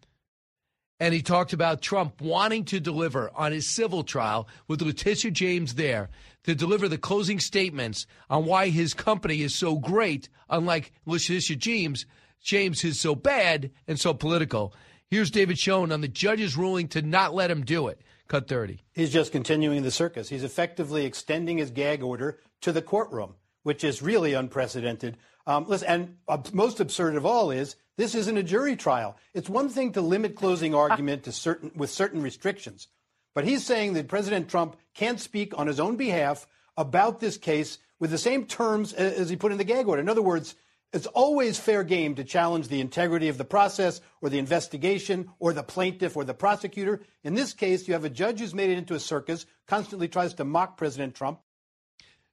And 1.01 1.15
he 1.15 1.23
talked 1.23 1.53
about 1.53 1.81
Trump 1.81 2.21
wanting 2.21 2.65
to 2.67 2.81
deliver 2.81 3.31
on 3.35 3.53
his 3.53 3.69
civil 3.69 4.03
trial 4.03 4.49
with 4.67 4.83
Letitia 4.83 5.31
James 5.31 5.75
there 5.75 6.11
to 6.45 6.55
deliver 6.55 6.89
the 6.89 6.99
closing 6.99 7.39
statements 7.39 8.07
on 8.29 8.45
why 8.45 8.69
his 8.69 8.95
company 8.95 9.43
is 9.43 9.55
so 9.55 9.77
great, 9.77 10.29
unlike 10.51 10.93
Letitia 11.07 11.57
James, 11.57 12.05
James 12.43 12.83
is 12.85 12.99
so 12.99 13.15
bad 13.15 13.71
and 13.87 13.99
so 13.99 14.13
political. 14.13 14.75
Here's 15.09 15.31
David 15.31 15.59
Schoen 15.59 15.93
on 15.93 16.01
the 16.01 16.09
judge's 16.09 16.57
ruling 16.57 16.89
to 16.89 17.03
not 17.03 17.35
let 17.35 17.51
him 17.51 17.65
do 17.65 17.89
it. 17.89 18.01
Cut 18.27 18.47
30. 18.47 18.83
He's 18.93 19.13
just 19.13 19.33
continuing 19.33 19.83
the 19.83 19.91
circus. 19.91 20.29
He's 20.29 20.45
effectively 20.45 21.07
extending 21.07 21.59
his 21.59 21.71
gag 21.71 22.03
order 22.03 22.39
to 22.61 22.73
the 22.73 22.83
courtroom, 22.83 23.35
which 23.63 23.85
is 23.85 24.03
really 24.03 24.35
unprecedented. 24.35 25.17
Um, 25.47 25.65
listen, 25.67 25.89
and 25.89 26.17
uh, 26.29 26.39
most 26.53 26.79
absurd 26.79 27.17
of 27.17 27.25
all 27.25 27.51
is 27.51 27.77
this 27.99 28.15
isn't 28.15 28.39
a 28.39 28.43
jury 28.43 28.77
trial. 28.77 29.17
It's 29.35 29.51
one 29.51 29.69
thing 29.69 29.93
to 29.93 30.01
limit 30.01 30.37
closing 30.37 30.75
ah. 30.75 30.79
argument 30.79 31.25
to 31.25 31.33
certain 31.33 31.73
with 31.75 31.91
certain 31.91 32.23
restrictions. 32.23 32.89
But 33.35 33.45
he's 33.45 33.67
saying 33.67 33.93
that 33.93 34.09
President 34.09 34.49
Trump 34.49 34.77
can't 34.95 35.21
speak 35.21 35.57
on 35.59 35.67
his 35.67 35.79
own 35.79 35.97
behalf 35.97 36.47
about 36.77 37.21
this 37.21 37.37
case 37.37 37.79
with 38.01 38.11
the 38.11 38.19
same 38.19 38.47
terms 38.47 38.93
as 38.95 39.29
he 39.29 39.37
put 39.37 39.53
in 39.53 39.59
the 39.59 39.65
gag 39.65 39.87
order. 39.87 40.01
In 40.01 40.09
other 40.09 40.23
words, 40.23 40.55
it's 40.93 41.07
always 41.07 41.59
fair 41.59 41.85
game 41.85 42.15
to 42.15 42.25
challenge 42.25 42.69
the 42.69 42.81
integrity 42.81 43.29
of 43.29 43.37
the 43.37 43.45
process 43.45 44.01
or 44.23 44.31
the 44.31 44.39
investigation 44.39 45.29
or 45.39 45.53
the 45.53 45.63
plaintiff 45.63 46.17
or 46.17 46.25
the 46.25 46.35
prosecutor. 46.35 47.03
In 47.25 47.35
this 47.35 47.53
case, 47.53 47.87
you 47.87 47.95
have 47.95 48.05
a 48.05 48.11
judge 48.11 48.41
who's 48.41 48.55
made 48.55 48.71
it 48.71 48.79
into 48.79 48.95
a 48.95 49.01
circus, 49.01 49.45
constantly 49.67 50.09
tries 50.09 50.35
to 50.35 50.45
mock 50.45 50.79
President 50.79 51.15
Trump. 51.15 51.41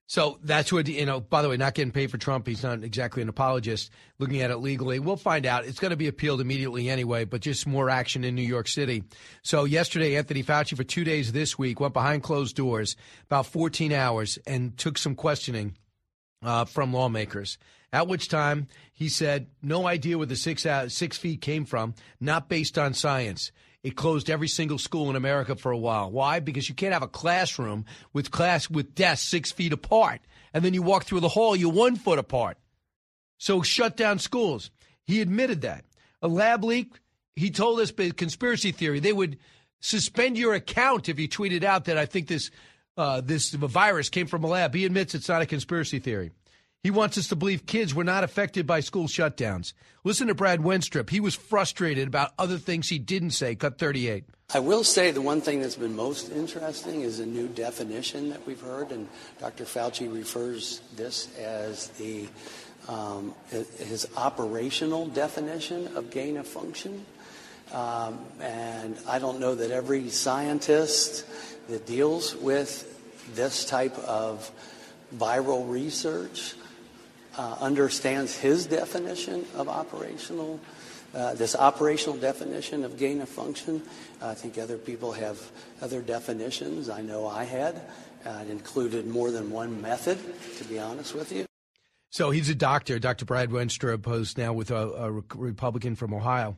So 0.08 0.38
that's 0.44 0.72
what, 0.72 0.88
you 0.88 1.06
know, 1.06 1.20
by 1.20 1.42
the 1.42 1.50
way, 1.50 1.58
not 1.58 1.74
getting 1.74 1.92
paid 1.92 2.12
for 2.12 2.20
Trump. 2.20 2.46
He's 2.46 2.62
not 2.62 2.84
exactly 2.84 3.24
an 3.24 3.30
apologist 3.30 3.90
looking 4.20 4.42
at 4.42 4.52
it 4.52 4.58
legally. 4.58 5.00
We'll 5.00 5.16
find 5.16 5.48
out. 5.48 5.66
It's 5.66 5.80
going 5.80 5.92
to 5.92 5.98
be 5.98 6.08
appealed 6.08 6.42
immediately 6.42 6.90
anyway, 6.90 7.26
but 7.26 7.42
just 7.42 7.66
more 7.66 7.90
action 7.90 8.24
in 8.24 8.36
New 8.36 8.44
York 8.44 8.68
City. 8.68 9.04
So 9.42 9.64
yesterday, 9.64 10.16
Anthony 10.16 10.44
Fauci, 10.44 10.78
for 10.78 10.84
two 10.84 11.04
days 11.04 11.32
this 11.32 11.58
week, 11.58 11.80
went 11.80 11.94
behind 11.94 12.22
closed 12.22 12.56
doors, 12.56 12.96
about 13.26 13.48
14 13.48 13.92
hours, 13.92 14.38
and 14.46 14.78
took 14.78 15.00
some 15.00 15.16
questioning 15.16 15.76
uh, 16.44 16.66
from 16.66 16.94
lawmakers. 16.94 17.58
At 17.92 18.08
which 18.08 18.30
time 18.30 18.68
he 18.94 19.10
said, 19.10 19.48
no 19.64 19.88
idea 19.88 20.18
where 20.18 20.28
the 20.28 20.36
six, 20.36 20.66
uh, 20.66 20.88
six 20.90 21.18
feet 21.18 21.42
came 21.42 21.66
from, 21.66 21.96
not 22.20 22.48
based 22.48 22.78
on 22.78 22.94
science. 22.94 23.52
It 23.86 23.96
closed 23.96 24.32
every 24.32 24.48
single 24.48 24.80
school 24.80 25.12
in 25.12 25.16
America 25.16 25.56
for 25.56 25.72
a 25.72 25.78
while. 25.78 26.10
Why? 26.10 26.40
Because 26.40 26.68
you 26.68 26.74
can't 26.74 26.94
have 26.94 27.04
a 27.04 27.08
classroom 27.08 27.86
with 28.14 28.32
class 28.32 28.68
with 28.68 28.96
desks 28.96 29.28
six 29.28 29.52
feet 29.52 29.74
apart, 29.74 30.22
and 30.56 30.66
then 30.66 30.74
you 30.74 30.82
walk 30.82 31.04
through 31.04 31.20
the 31.20 31.30
hall, 31.30 31.56
you're 31.56 31.72
one 31.72 31.96
foot 31.96 32.18
apart. 32.18 32.58
So 33.38 33.62
shut 33.62 33.96
down 33.96 34.18
schools. 34.18 34.72
He 35.04 35.22
admitted 35.22 35.62
that. 35.62 35.86
A 36.24 36.28
lab 36.28 36.64
leak. 36.64 36.94
He 37.36 37.52
told 37.52 37.80
us, 37.80 37.92
but 37.92 38.18
conspiracy 38.18 38.72
theory. 38.72 39.00
They 39.00 39.14
would 39.14 39.38
suspend 39.82 40.40
your 40.40 40.56
account 40.56 41.08
if 41.08 41.20
you 41.20 41.30
tweeted 41.30 41.64
out 41.64 41.86
that 41.86 42.00
I 42.00 42.08
think 42.08 42.28
this 42.28 42.50
uh, 42.98 43.22
this 43.22 43.52
virus 43.54 44.10
came 44.10 44.26
from 44.26 44.44
a 44.46 44.48
lab. 44.48 44.74
He 44.74 44.86
admits 44.86 45.14
it's 45.14 45.30
not 45.30 45.44
a 45.44 45.46
conspiracy 45.46 46.00
theory. 46.00 46.32
He 46.86 46.92
wants 46.92 47.18
us 47.18 47.30
to 47.30 47.36
believe 47.36 47.66
kids 47.66 47.96
were 47.96 48.04
not 48.04 48.24
affected 48.24 48.68
by 48.68 48.82
school 48.82 49.08
shutdowns. 49.08 49.74
Listen 50.04 50.28
to 50.28 50.36
Brad 50.36 50.60
Wenstrup. 50.60 51.10
He 51.10 51.20
was 51.20 51.34
frustrated 51.34 52.08
about 52.08 52.34
other 52.38 52.60
things 52.60 52.90
he 52.90 53.00
didn't 53.00 53.32
say. 53.32 53.56
Cut 53.56 53.80
38. 53.80 54.24
I 54.54 54.60
will 54.60 54.84
say 54.84 55.10
the 55.10 55.20
one 55.20 55.42
thing 55.42 55.62
that's 55.62 55.78
been 55.78 55.96
most 55.96 56.32
interesting 56.32 57.02
is 57.02 57.20
a 57.20 57.26
new 57.26 57.48
definition 57.48 58.30
that 58.30 58.46
we've 58.46 58.62
heard, 58.62 58.92
and 58.92 59.10
Dr. 59.40 59.64
Fauci 59.64 60.14
refers 60.14 60.82
this 60.96 61.36
as 61.40 61.88
the 61.98 62.28
um, 62.88 63.34
his 63.50 64.08
operational 64.16 65.08
definition 65.08 65.88
of 65.98 66.12
gain 66.12 66.38
of 66.38 66.48
function. 66.48 67.04
Um, 67.74 68.20
and 68.40 68.96
I 69.10 69.18
don't 69.18 69.40
know 69.40 69.56
that 69.56 69.72
every 69.72 70.12
scientist 70.12 71.26
that 71.68 71.88
deals 71.88 72.36
with 72.36 73.34
this 73.34 73.66
type 73.66 73.98
of 73.98 74.52
viral 75.18 75.68
research 75.68 76.54
uh, 77.38 77.56
understands 77.60 78.38
his 78.38 78.66
definition 78.66 79.46
of 79.56 79.70
operational, 79.70 80.60
uh, 81.14 81.34
this 81.36 81.56
operational 81.56 82.18
definition 82.18 82.84
of 82.84 82.98
gain 82.98 83.22
of 83.22 83.30
function. 83.30 83.82
I 84.22 84.34
think 84.34 84.58
other 84.58 84.78
people 84.78 85.12
have 85.14 85.40
other 85.82 86.02
definitions. 86.02 86.90
I 86.90 87.02
know 87.02 87.28
I 87.28 87.44
had. 87.44 87.82
Uh, 88.26 88.44
it 88.46 88.50
included 88.50 89.06
more 89.06 89.32
than 89.32 89.52
one 89.52 89.82
method, 89.82 90.18
to 90.58 90.64
be 90.66 90.80
honest 90.80 91.14
with 91.14 91.32
you. 91.32 91.46
So 92.10 92.32
he's 92.32 92.50
a 92.50 92.56
doctor, 92.56 92.98
Dr. 92.98 93.26
Brad 93.26 93.50
Wenstrup, 93.50 94.06
who's 94.06 94.38
now 94.38 94.54
with 94.54 94.72
a, 94.72 94.88
a 94.88 95.12
Republican 95.36 95.96
from 95.96 96.14
Ohio. 96.14 96.56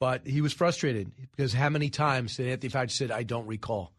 But 0.00 0.26
he 0.26 0.40
was 0.40 0.52
frustrated 0.52 1.12
because 1.30 1.52
how 1.52 1.68
many 1.68 1.88
times 1.88 2.36
did 2.36 2.48
Anthony 2.48 2.70
Fauci 2.70 2.90
said, 2.90 3.10
I 3.10 3.22
don't 3.22 3.46
recall. 3.46 3.92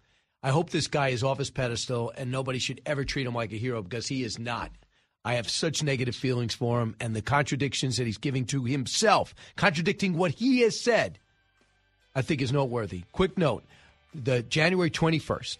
I 0.43 0.49
hope 0.49 0.69
this 0.69 0.87
guy 0.87 1.09
is 1.09 1.23
off 1.23 1.39
his 1.39 1.49
pedestal 1.49 2.11
and 2.17 2.31
nobody 2.31 2.59
should 2.59 2.81
ever 2.85 3.05
treat 3.05 3.25
him 3.25 3.33
like 3.33 3.53
a 3.53 3.57
hero 3.57 3.81
because 3.81 4.07
he 4.07 4.23
is 4.23 4.37
not. 4.37 4.71
I 5.25 5.33
have 5.33 5.49
such 5.49 5.81
negative 5.81 6.15
feelings 6.15 6.53
for 6.53 6.79
him 6.79 6.95
and 6.99 7.15
the 7.15 7.21
contradictions 7.21 7.97
that 7.97 8.05
he's 8.05 8.19
giving 8.19 8.45
to 8.45 8.63
himself, 8.63 9.33
contradicting 9.55 10.15
what 10.15 10.31
he 10.31 10.61
has 10.61 10.79
said, 10.79 11.17
I 12.13 12.21
think 12.21 12.41
is 12.41 12.53
noteworthy. 12.53 13.03
Quick 13.11 13.35
note 13.37 13.63
the 14.13 14.43
January 14.43 14.91
21st, 14.91 15.57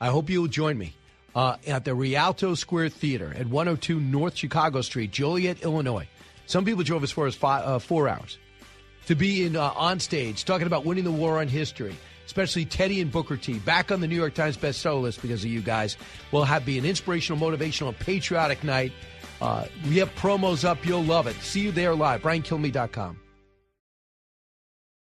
I 0.00 0.06
hope 0.08 0.30
you'll 0.30 0.46
join 0.46 0.78
me 0.78 0.94
uh, 1.34 1.56
at 1.66 1.84
the 1.84 1.94
Rialto 1.94 2.54
Square 2.54 2.90
Theater 2.90 3.34
at 3.36 3.48
102 3.48 4.00
North 4.00 4.36
Chicago 4.36 4.80
Street, 4.82 5.10
Joliet, 5.10 5.62
Illinois. 5.62 6.08
Some 6.46 6.64
people 6.64 6.84
drove 6.84 7.02
as 7.02 7.10
far 7.10 7.26
as 7.26 7.34
five, 7.34 7.64
uh, 7.64 7.78
four 7.80 8.08
hours 8.08 8.38
to 9.06 9.16
be 9.16 9.44
in 9.44 9.56
uh, 9.56 9.72
on 9.74 9.98
stage 9.98 10.44
talking 10.44 10.66
about 10.66 10.84
winning 10.84 11.04
the 11.04 11.10
war 11.10 11.40
on 11.40 11.48
history 11.48 11.96
especially 12.28 12.66
Teddy 12.66 13.00
and 13.00 13.10
Booker 13.10 13.38
T, 13.38 13.54
back 13.54 13.90
on 13.90 14.00
the 14.02 14.06
New 14.06 14.14
York 14.14 14.34
Times 14.34 14.58
bestseller 14.58 15.00
list 15.00 15.22
because 15.22 15.42
of 15.42 15.50
you 15.50 15.62
guys. 15.62 15.96
We'll 16.30 16.44
have 16.44 16.66
be 16.66 16.78
an 16.78 16.84
inspirational, 16.84 17.40
motivational, 17.40 17.98
patriotic 17.98 18.62
night. 18.62 18.92
Uh, 19.40 19.64
we 19.88 19.96
have 19.96 20.14
promos 20.14 20.62
up. 20.62 20.84
You'll 20.84 21.04
love 21.04 21.26
it. 21.26 21.36
See 21.36 21.60
you 21.60 21.72
there 21.72 21.94
live. 21.94 22.20
BrianKilmeade.com. 22.20 23.18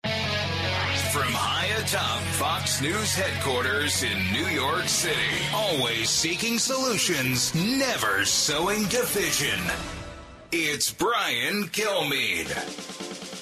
From 0.04 1.32
high 1.32 1.66
atop 1.82 2.22
Fox 2.34 2.80
News 2.80 3.16
headquarters 3.16 4.04
in 4.04 4.32
New 4.32 4.48
York 4.50 4.88
City, 4.88 5.16
always 5.52 6.12
seeking 6.12 6.60
solutions, 6.60 7.56
never 7.56 8.24
sowing 8.24 8.84
division. 8.84 9.60
It's 10.52 10.92
Brian 10.92 11.70
Kilmeade. 11.70 13.35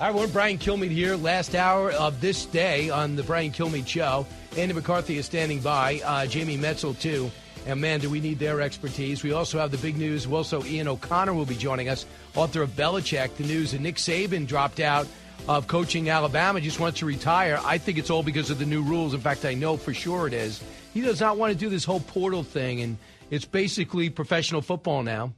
All 0.00 0.08
right, 0.08 0.14
we're 0.14 0.26
Brian 0.26 0.58
Kilmeade 0.58 0.90
here. 0.90 1.14
Last 1.14 1.54
hour 1.54 1.92
of 1.92 2.20
this 2.20 2.44
day 2.46 2.90
on 2.90 3.14
the 3.14 3.22
Brian 3.22 3.52
Kilmeade 3.52 3.86
Show. 3.86 4.26
Andy 4.56 4.74
McCarthy 4.74 5.16
is 5.16 5.26
standing 5.26 5.60
by. 5.60 6.00
Uh, 6.04 6.26
Jamie 6.26 6.58
Metzl, 6.58 6.98
too. 6.98 7.30
And 7.66 7.80
man, 7.80 8.00
do 8.00 8.10
we 8.10 8.18
need 8.18 8.40
their 8.40 8.60
expertise. 8.60 9.22
We 9.22 9.32
also 9.32 9.58
have 9.58 9.70
the 9.70 9.78
big 9.78 9.96
news. 9.96 10.26
Also, 10.26 10.64
Ian 10.64 10.88
O'Connor 10.88 11.34
will 11.34 11.46
be 11.46 11.54
joining 11.54 11.88
us, 11.88 12.04
author 12.34 12.62
of 12.62 12.70
Belichick. 12.70 13.36
The 13.36 13.44
news 13.44 13.70
that 13.70 13.80
Nick 13.80 13.96
Saban 13.96 14.46
dropped 14.46 14.80
out 14.80 15.06
of 15.46 15.68
coaching 15.68 16.10
Alabama, 16.10 16.60
just 16.60 16.80
wants 16.80 16.98
to 16.98 17.06
retire. 17.06 17.60
I 17.64 17.78
think 17.78 17.98
it's 17.98 18.10
all 18.10 18.24
because 18.24 18.50
of 18.50 18.58
the 18.58 18.66
new 18.66 18.82
rules. 18.82 19.14
In 19.14 19.20
fact, 19.20 19.44
I 19.44 19.54
know 19.54 19.76
for 19.76 19.94
sure 19.94 20.26
it 20.26 20.32
is. 20.32 20.62
He 20.94 21.00
does 21.00 21.20
not 21.20 21.36
want 21.36 21.52
to 21.52 21.58
do 21.58 21.68
this 21.68 21.84
whole 21.84 22.00
portal 22.00 22.42
thing, 22.42 22.80
and 22.80 22.96
it's 23.30 23.44
basically 23.44 24.10
professional 24.10 24.62
football 24.62 25.04
now 25.04 25.32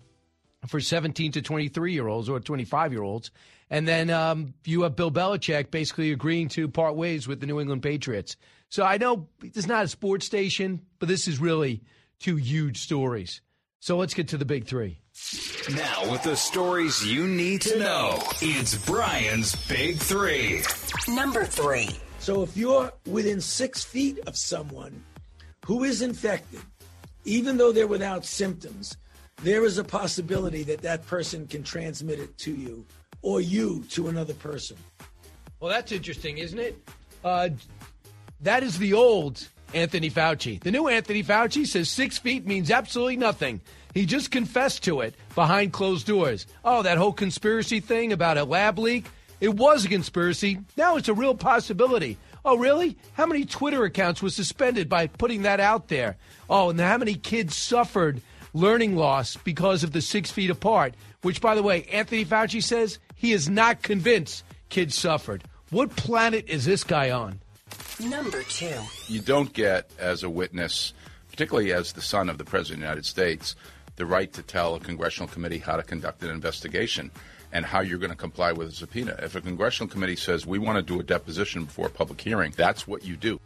for 0.67 0.81
17 0.81 1.33
to 1.33 1.43
23 1.43 1.93
year 1.93 2.09
olds 2.09 2.29
or 2.29 2.41
25 2.41 2.93
year 2.93 3.03
olds. 3.03 3.31
And 3.71 3.89
then 3.89 4.11
um, 4.11 4.55
you 4.65 4.83
have 4.83 4.97
Bill 4.97 5.11
Belichick 5.11 5.71
basically 5.71 6.13
agreeing 6.13 6.49
to 6.51 6.69
part 6.69 6.97
ways 6.97 7.27
with 7.27 7.41
the 7.41 7.47
New 7.47 7.61
England 7.61 7.83
Patriots. 7.83 8.37
So 8.69 8.85
I 8.85 8.99
know 8.99 9.29
it's 9.43 9.67
not 9.67 9.85
a 9.85 9.89
sports 9.89 10.27
station, 10.27 10.83
but 10.99 11.09
this 11.09 11.29
is 11.29 11.41
really 11.41 11.83
two 12.19 12.37
huge 12.37 12.79
stories. 12.79 13.41
So 13.81 13.97
let's 13.97 14.15
get 14.15 14.29
to 14.29 14.39
the 14.39 14.45
big 14.45 14.67
three. 14.67 15.01
Now, 15.77 16.11
with 16.11 16.23
the 16.23 16.37
stories 16.37 17.07
you 17.07 17.29
need 17.29 17.61
to 17.63 17.79
know, 17.79 18.19
it's 18.41 18.77
Brian's 18.85 19.55
Big 19.67 19.97
Three. 19.99 20.63
Number 21.07 21.45
three. 21.45 21.91
So 22.19 22.43
if 22.43 22.57
you're 22.57 22.93
within 23.07 23.41
six 23.41 23.85
feet 23.85 24.19
of 24.27 24.37
someone 24.37 25.05
who 25.67 25.85
is 25.85 26.03
infected, 26.03 26.61
even 27.25 27.57
though 27.57 27.73
they're 27.73 27.87
without 27.87 28.25
symptoms, 28.25 28.97
there 29.43 29.65
is 29.65 29.79
a 29.79 29.85
possibility 29.85 30.63
that 30.65 30.83
that 30.83 31.07
person 31.07 31.47
can 31.47 31.63
transmit 31.63 32.19
it 32.19 32.37
to 32.39 32.53
you 32.53 32.85
or 33.25 33.41
you 33.41 33.83
to 33.89 34.09
another 34.09 34.35
person. 34.35 34.77
Well, 35.59 35.71
that's 35.71 35.91
interesting, 35.91 36.39
isn't 36.39 36.59
it? 36.59 36.79
Uh, 37.25 37.49
that 38.43 38.63
is 38.63 38.79
the 38.79 38.93
old 38.93 39.49
Anthony 39.73 40.11
Fauci. 40.11 40.63
The 40.63 40.71
new 40.71 40.89
Anthony 40.89 41.25
Fauci 41.25 41.67
says 41.67 41.89
six 41.89 42.19
feet 42.19 42.47
means 42.47 42.71
absolutely 42.71 43.17
nothing. 43.17 43.63
He 43.95 44.05
just 44.05 44.31
confessed 44.31 44.85
to 44.85 45.01
it 45.01 45.15
behind 45.35 45.73
closed 45.73 46.07
doors. 46.07 46.47
Oh, 46.65 46.83
that 46.83 46.99
whole 46.99 47.15
conspiracy 47.15 47.81
thing 47.81 48.13
about 48.13 48.37
a 48.37 48.45
lab 48.45 48.79
leak? 48.79 49.07
It 49.41 49.55
was 49.55 49.87
a 49.87 49.89
conspiracy. 49.89 50.59
Now 50.77 50.97
it's 50.97 51.09
a 51.09 51.15
real 51.15 51.35
possibility. 51.35 52.19
Oh, 52.45 52.59
really? 52.59 52.99
How 53.15 53.25
many 53.25 53.47
Twitter 53.47 53.85
accounts 53.85 54.23
were 54.23 54.31
suspended 54.31 54.89
by 54.89 55.07
putting 55.07 55.43
that 55.43 55.61
out 55.61 55.89
there? 55.89 56.17
Oh, 56.51 56.71
and 56.71 56.79
how 56.79 56.99
many 56.99 57.15
kids 57.15 57.57
suffered 57.57 58.21
learning 58.53 58.97
loss 58.97 59.37
because 59.37 59.83
of 59.83 59.93
the 59.93 60.03
six 60.03 60.31
feet 60.31 60.51
apart? 60.51 60.95
Which, 61.25 61.41
by 61.41 61.55
the 61.55 61.63
way, 61.63 61.85
Anthony 61.85 62.23
Fauci 62.23 62.63
says 62.63 62.99
he 63.15 63.33
is 63.33 63.49
not 63.49 63.83
convinced 63.83 64.45
kids 64.69 64.95
suffered. 64.95 65.43
What 65.71 65.97
planet 65.97 66.51
is 66.51 66.67
this 66.67 66.85
guy 66.85 67.11
on? 67.11 67.41
Number 67.99 68.43
two. 68.43 68.79
You 69.09 69.21
don't 69.21 69.51
get, 69.55 69.91
as 69.99 70.23
a 70.23 70.29
witness, 70.29 70.93
particularly 71.31 71.73
as 71.73 71.95
the 71.95 72.03
son 72.03 72.29
of 72.29 72.37
the 72.37 72.45
President 72.45 72.75
of 72.75 72.81
the 72.81 72.87
United 72.89 73.07
States, 73.07 73.57
the 73.97 74.05
right 74.05 74.31
to 74.35 74.43
tell 74.43 74.75
a 74.75 74.81
congressional 74.81 75.27
committee 75.27 75.57
how 75.57 75.77
to 75.77 75.83
conduct 75.83 76.23
an 76.23 76.29
investigation 76.29 77.11
and 77.53 77.65
how 77.65 77.81
you're 77.81 77.99
going 77.99 78.11
to 78.11 78.17
comply 78.17 78.53
with 78.53 78.69
a 78.69 78.73
subpoena. 78.73 79.17
If 79.23 79.35
a 79.35 79.41
congressional 79.41 79.91
committee 79.91 80.17
says 80.17 80.45
we 80.45 80.59
want 80.59 80.77
to 80.77 80.83
do 80.83 81.01
a 81.01 81.03
deposition 81.03 81.65
before 81.65 81.87
a 81.87 81.91
public 81.91 82.21
hearing, 82.21 82.53
that's 82.55 82.87
what 82.87 83.03
you 83.03 83.17
do. 83.17 83.41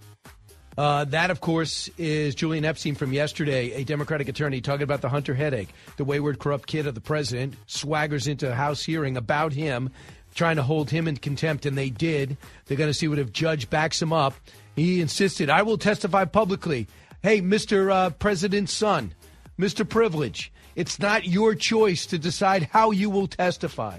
Uh, 0.78 1.05
that, 1.06 1.32
of 1.32 1.40
course, 1.40 1.90
is 1.98 2.36
Julian 2.36 2.64
Epstein 2.64 2.94
from 2.94 3.12
yesterday, 3.12 3.72
a 3.72 3.82
Democratic 3.82 4.28
attorney 4.28 4.60
talking 4.60 4.84
about 4.84 5.00
the 5.00 5.09
Hunter 5.09 5.34
headache, 5.34 5.70
the 5.96 6.05
wayward, 6.05 6.38
corrupt 6.38 6.68
kid 6.68 6.86
of 6.86 6.94
the 6.94 7.00
president, 7.00 7.56
swaggers 7.66 8.28
into 8.28 8.48
a 8.48 8.55
House 8.55 8.84
hearing 8.84 9.16
about 9.16 9.52
him, 9.52 9.90
trying 10.36 10.55
to 10.55 10.62
hold 10.62 10.88
him 10.88 11.09
in 11.09 11.16
contempt, 11.16 11.66
and 11.66 11.76
they 11.76 11.90
did. 11.90 12.36
They're 12.66 12.76
going 12.76 12.90
to 12.90 12.94
see 12.94 13.09
what 13.09 13.18
if 13.18 13.32
judge 13.32 13.68
backs 13.68 14.00
him 14.00 14.12
up. 14.12 14.34
He 14.76 15.00
insisted, 15.00 15.50
I 15.50 15.62
will 15.62 15.78
testify 15.78 16.26
publicly. 16.26 16.86
Hey, 17.24 17.42
Mr. 17.42 17.90
Uh, 17.92 18.10
President's 18.10 18.72
son, 18.72 19.14
Mr. 19.59 19.86
Privilege, 19.86 20.52
it's 20.76 21.00
not 21.00 21.26
your 21.26 21.56
choice 21.56 22.06
to 22.06 22.20
decide 22.20 22.68
how 22.70 22.92
you 22.92 23.10
will 23.10 23.26
testify. 23.26 23.98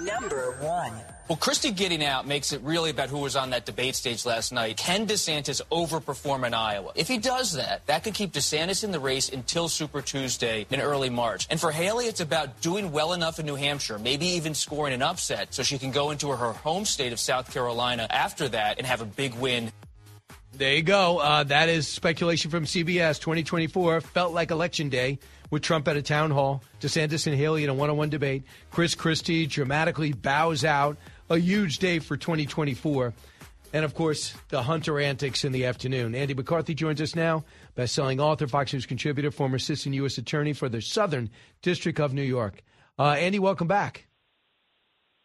Number 0.00 0.56
one. 0.60 1.00
Well, 1.28 1.36
Christie 1.36 1.72
getting 1.72 2.04
out 2.04 2.24
makes 2.24 2.52
it 2.52 2.60
really 2.62 2.90
about 2.90 3.08
who 3.08 3.18
was 3.18 3.34
on 3.34 3.50
that 3.50 3.66
debate 3.66 3.96
stage 3.96 4.24
last 4.24 4.52
night. 4.52 4.76
Can 4.76 5.08
DeSantis 5.08 5.60
overperform 5.72 6.46
in 6.46 6.54
Iowa? 6.54 6.92
If 6.94 7.08
he 7.08 7.18
does 7.18 7.54
that, 7.54 7.84
that 7.86 8.04
could 8.04 8.14
keep 8.14 8.32
DeSantis 8.32 8.84
in 8.84 8.92
the 8.92 9.00
race 9.00 9.28
until 9.28 9.68
Super 9.68 10.02
Tuesday 10.02 10.66
in 10.70 10.80
early 10.80 11.10
March. 11.10 11.48
And 11.50 11.60
for 11.60 11.72
Haley, 11.72 12.06
it's 12.06 12.20
about 12.20 12.60
doing 12.60 12.92
well 12.92 13.12
enough 13.12 13.40
in 13.40 13.46
New 13.46 13.56
Hampshire, 13.56 13.98
maybe 13.98 14.26
even 14.26 14.54
scoring 14.54 14.94
an 14.94 15.02
upset 15.02 15.52
so 15.52 15.64
she 15.64 15.78
can 15.78 15.90
go 15.90 16.12
into 16.12 16.28
her 16.28 16.52
home 16.52 16.84
state 16.84 17.12
of 17.12 17.18
South 17.18 17.52
Carolina 17.52 18.06
after 18.08 18.48
that 18.50 18.78
and 18.78 18.86
have 18.86 19.00
a 19.00 19.06
big 19.06 19.34
win. 19.34 19.72
There 20.52 20.74
you 20.74 20.82
go. 20.82 21.18
Uh, 21.18 21.42
that 21.42 21.68
is 21.68 21.88
speculation 21.88 22.52
from 22.52 22.66
CBS. 22.66 23.20
2024 23.20 24.00
felt 24.00 24.32
like 24.32 24.52
election 24.52 24.90
day 24.90 25.18
with 25.50 25.62
Trump 25.62 25.86
at 25.88 25.96
a 25.96 26.02
town 26.02 26.30
hall, 26.30 26.62
DeSantis 26.80 27.26
and 27.26 27.36
Haley 27.36 27.64
in 27.64 27.70
a 27.70 27.74
one 27.74 27.90
on 27.90 27.96
one 27.96 28.10
debate. 28.10 28.44
Chris 28.70 28.94
Christie 28.94 29.46
dramatically 29.46 30.12
bows 30.12 30.64
out. 30.64 30.96
A 31.28 31.38
huge 31.38 31.78
day 31.78 31.98
for 31.98 32.16
2024. 32.16 33.12
And 33.72 33.84
of 33.84 33.94
course, 33.94 34.32
the 34.48 34.62
Hunter 34.62 35.00
antics 35.00 35.44
in 35.44 35.52
the 35.52 35.66
afternoon. 35.66 36.14
Andy 36.14 36.34
McCarthy 36.34 36.74
joins 36.74 37.00
us 37.00 37.16
now, 37.16 37.44
best 37.74 37.94
selling 37.94 38.20
author, 38.20 38.46
Fox 38.46 38.72
News 38.72 38.86
contributor, 38.86 39.30
former 39.30 39.56
assistant 39.56 39.94
U.S. 39.96 40.18
attorney 40.18 40.52
for 40.52 40.68
the 40.68 40.80
Southern 40.80 41.30
District 41.62 41.98
of 41.98 42.14
New 42.14 42.22
York. 42.22 42.62
Uh, 42.98 43.10
Andy, 43.18 43.38
welcome 43.38 43.66
back. 43.66 44.06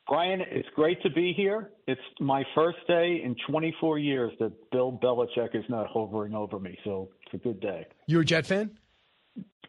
Brian, 0.07 0.41
it's 0.41 0.67
great 0.75 1.01
to 1.03 1.09
be 1.09 1.33
here. 1.33 1.69
It's 1.87 2.01
my 2.19 2.43
first 2.55 2.79
day 2.87 3.21
in 3.23 3.35
24 3.47 3.99
years 3.99 4.31
that 4.39 4.51
Bill 4.71 4.91
Belichick 4.91 5.55
is 5.55 5.63
not 5.69 5.87
hovering 5.87 6.33
over 6.33 6.59
me, 6.59 6.77
so 6.83 7.09
it's 7.25 7.35
a 7.35 7.37
good 7.37 7.61
day. 7.61 7.85
You're 8.07 8.21
a 8.21 8.25
Jet 8.25 8.45
fan? 8.45 8.71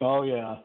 Oh 0.01 0.23
yeah. 0.23 0.57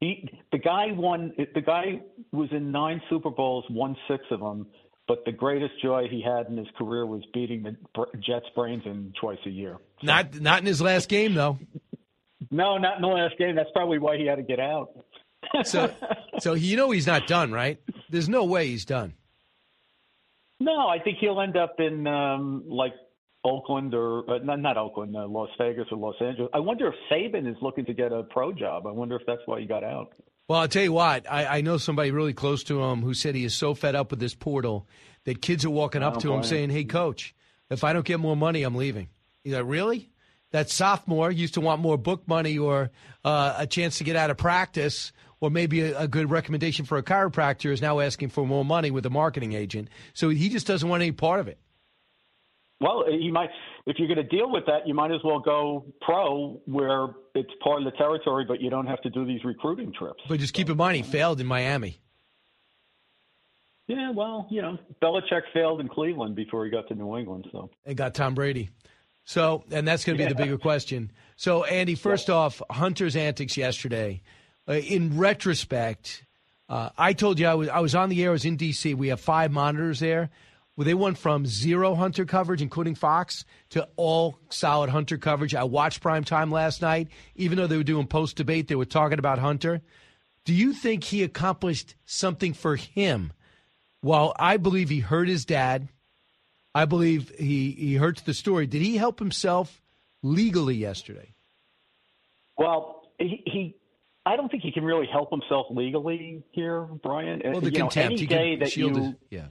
He 0.00 0.28
the 0.52 0.58
guy 0.58 0.86
won. 0.92 1.32
The 1.54 1.60
guy 1.60 2.00
was 2.32 2.48
in 2.52 2.72
nine 2.72 3.00
Super 3.08 3.30
Bowls, 3.30 3.64
won 3.70 3.96
six 4.08 4.24
of 4.30 4.40
them. 4.40 4.66
But 5.06 5.24
the 5.26 5.32
greatest 5.32 5.74
joy 5.82 6.08
he 6.10 6.22
had 6.22 6.46
in 6.46 6.56
his 6.56 6.66
career 6.78 7.04
was 7.04 7.22
beating 7.34 7.62
the 7.62 7.76
Jets' 8.26 8.46
brains 8.54 8.82
in 8.86 9.12
twice 9.20 9.38
a 9.44 9.50
year. 9.50 9.76
So. 10.00 10.06
Not 10.06 10.40
not 10.40 10.60
in 10.60 10.66
his 10.66 10.80
last 10.80 11.08
game 11.08 11.34
though. 11.34 11.58
No, 12.50 12.78
not 12.78 12.96
in 12.96 13.02
the 13.02 13.08
last 13.08 13.36
game. 13.38 13.54
That's 13.54 13.70
probably 13.72 13.98
why 13.98 14.16
he 14.16 14.26
had 14.26 14.36
to 14.36 14.42
get 14.42 14.60
out. 14.60 14.90
so, 15.64 15.92
so 16.38 16.54
you 16.54 16.76
know 16.76 16.90
he's 16.90 17.06
not 17.06 17.26
done, 17.26 17.52
right? 17.52 17.80
There's 18.08 18.28
no 18.28 18.44
way 18.44 18.68
he's 18.68 18.84
done. 18.84 19.14
No, 20.60 20.88
I 20.88 20.98
think 20.98 21.18
he'll 21.18 21.40
end 21.40 21.56
up 21.56 21.76
in 21.78 22.06
um, 22.06 22.64
like 22.66 22.94
Oakland 23.44 23.94
or 23.94 24.28
uh, 24.30 24.38
not, 24.38 24.60
not 24.60 24.76
Oakland, 24.76 25.16
uh, 25.16 25.26
Las 25.26 25.50
Vegas 25.58 25.86
or 25.90 25.98
Los 25.98 26.14
Angeles. 26.20 26.50
I 26.54 26.60
wonder 26.60 26.88
if 26.88 26.94
Saban 27.10 27.48
is 27.48 27.56
looking 27.60 27.84
to 27.86 27.92
get 27.92 28.12
a 28.12 28.22
pro 28.22 28.52
job. 28.52 28.86
I 28.86 28.90
wonder 28.90 29.16
if 29.16 29.22
that's 29.26 29.42
why 29.46 29.60
he 29.60 29.66
got 29.66 29.84
out. 29.84 30.12
Well, 30.48 30.60
I'll 30.60 30.68
tell 30.68 30.82
you 30.82 30.92
what. 30.92 31.30
I, 31.30 31.58
I 31.58 31.60
know 31.60 31.76
somebody 31.76 32.10
really 32.10 32.34
close 32.34 32.64
to 32.64 32.82
him 32.82 33.02
who 33.02 33.14
said 33.14 33.34
he 33.34 33.44
is 33.44 33.54
so 33.54 33.74
fed 33.74 33.94
up 33.94 34.10
with 34.10 34.20
this 34.20 34.34
portal 34.34 34.86
that 35.24 35.40
kids 35.40 35.64
are 35.64 35.70
walking 35.70 36.02
up 36.02 36.18
to 36.20 36.32
him 36.32 36.42
saying, 36.42 36.70
"Hey, 36.70 36.84
coach, 36.84 37.34
if 37.70 37.84
I 37.84 37.92
don't 37.92 38.04
get 38.04 38.20
more 38.20 38.36
money, 38.36 38.62
I'm 38.62 38.74
leaving." 38.74 39.08
He's 39.42 39.54
like, 39.54 39.64
"Really?" 39.66 40.10
That 40.50 40.70
sophomore 40.70 41.32
used 41.32 41.54
to 41.54 41.60
want 41.60 41.80
more 41.80 41.98
book 41.98 42.28
money 42.28 42.58
or 42.58 42.90
uh, 43.24 43.56
a 43.58 43.66
chance 43.66 43.98
to 43.98 44.04
get 44.04 44.14
out 44.14 44.30
of 44.30 44.36
practice 44.36 45.12
or 45.40 45.50
maybe 45.50 45.80
a, 45.80 45.98
a, 46.00 46.08
good 46.08 46.30
recommendation 46.30 46.84
for 46.84 46.96
a 46.96 47.02
chiropractor 47.02 47.72
is 47.72 47.82
now 47.82 47.98
asking 47.98 48.28
for 48.28 48.46
more 48.46 48.64
money 48.64 48.90
with 48.90 49.04
a 49.04 49.10
marketing 49.10 49.52
agent. 49.52 49.88
So 50.12 50.28
he 50.28 50.48
just 50.48 50.66
doesn't 50.66 50.88
want 50.88 51.02
any 51.02 51.10
part 51.10 51.40
of 51.40 51.48
it. 51.48 51.58
Well, 52.80 53.10
you 53.10 53.32
might, 53.32 53.50
if 53.86 53.98
you're 53.98 54.08
going 54.08 54.18
to 54.18 54.36
deal 54.36 54.50
with 54.50 54.66
that, 54.66 54.86
you 54.86 54.94
might 54.94 55.12
as 55.12 55.20
well 55.24 55.38
go 55.38 55.86
pro 56.00 56.60
where 56.66 57.08
it's 57.34 57.50
part 57.62 57.78
of 57.78 57.84
the 57.84 57.96
territory, 57.96 58.44
but 58.46 58.60
you 58.60 58.68
don't 58.68 58.86
have 58.86 59.00
to 59.02 59.10
do 59.10 59.24
these 59.24 59.44
recruiting 59.44 59.92
trips. 59.96 60.22
But 60.28 60.40
just 60.40 60.54
keep 60.54 60.68
in 60.68 60.76
mind, 60.76 60.96
he 60.96 61.02
failed 61.02 61.40
in 61.40 61.46
Miami. 61.46 62.00
Yeah, 63.86 64.10
well, 64.12 64.46
you 64.50 64.62
know, 64.62 64.78
Belichick 65.02 65.42
failed 65.52 65.80
in 65.80 65.88
Cleveland 65.88 66.34
before 66.34 66.64
he 66.64 66.70
got 66.70 66.88
to 66.88 66.94
New 66.94 67.16
England, 67.18 67.46
so 67.52 67.70
and 67.84 67.96
got 67.96 68.14
Tom 68.14 68.34
Brady. 68.34 68.70
So, 69.24 69.64
and 69.70 69.86
that's 69.86 70.04
going 70.04 70.16
to 70.16 70.24
be 70.24 70.24
yeah. 70.24 70.34
the 70.34 70.42
bigger 70.42 70.58
question. 70.58 71.10
So, 71.36 71.64
Andy, 71.64 71.94
first 71.94 72.28
yeah. 72.28 72.34
off, 72.34 72.62
Hunter's 72.70 73.16
antics 73.16 73.56
yesterday. 73.56 74.22
Uh, 74.66 74.74
in 74.74 75.18
retrospect, 75.18 76.24
uh, 76.68 76.90
I 76.96 77.12
told 77.12 77.38
you 77.38 77.46
I 77.46 77.54
was 77.54 77.68
I 77.68 77.80
was 77.80 77.94
on 77.94 78.08
the 78.08 78.22
air. 78.22 78.30
I 78.30 78.32
was 78.32 78.44
in 78.46 78.56
D.C. 78.56 78.94
We 78.94 79.08
have 79.08 79.20
five 79.20 79.50
monitors 79.50 80.00
there. 80.00 80.30
Well, 80.76 80.84
they 80.84 80.94
went 80.94 81.18
from 81.18 81.46
zero 81.46 81.94
Hunter 81.94 82.24
coverage, 82.24 82.60
including 82.60 82.96
Fox, 82.96 83.44
to 83.70 83.88
all 83.96 84.38
solid 84.48 84.90
Hunter 84.90 85.18
coverage. 85.18 85.54
I 85.54 85.62
watched 85.64 86.00
prime 86.00 86.24
time 86.24 86.50
last 86.50 86.82
night. 86.82 87.08
Even 87.36 87.58
though 87.58 87.68
they 87.68 87.76
were 87.76 87.84
doing 87.84 88.08
post 88.08 88.36
debate, 88.36 88.66
they 88.66 88.74
were 88.74 88.84
talking 88.84 89.20
about 89.20 89.38
Hunter. 89.38 89.82
Do 90.44 90.52
you 90.52 90.72
think 90.72 91.04
he 91.04 91.22
accomplished 91.22 91.94
something 92.04 92.52
for 92.52 92.76
him? 92.76 93.32
While 94.00 94.34
I 94.38 94.56
believe 94.56 94.90
he 94.90 95.00
hurt 95.00 95.28
his 95.28 95.44
dad, 95.44 95.88
I 96.74 96.84
believe 96.84 97.32
he 97.38 97.70
he 97.70 97.94
hurts 97.94 98.22
the 98.22 98.34
story. 98.34 98.66
Did 98.66 98.82
he 98.82 98.96
help 98.96 99.18
himself 99.18 99.80
legally 100.22 100.74
yesterday? 100.74 101.34
Well, 102.58 103.08
he, 103.18 103.42
he 103.46 103.76
I 104.26 104.36
don't 104.36 104.50
think 104.50 104.62
he 104.62 104.72
can 104.72 104.84
really 104.84 105.06
help 105.06 105.30
himself 105.30 105.66
legally 105.70 106.42
here, 106.50 106.82
Brian. 106.82 107.42
Well, 107.44 107.60
the 107.60 107.70
you 107.70 107.78
know, 107.78 107.84
contempt. 107.86 108.12
any 108.12 108.16
he 108.16 108.26
day 108.26 108.50
can 108.50 108.58
that 108.60 108.72
shield 108.72 108.96
you 108.96 109.02
his- 109.02 109.14
yeah. 109.30 109.46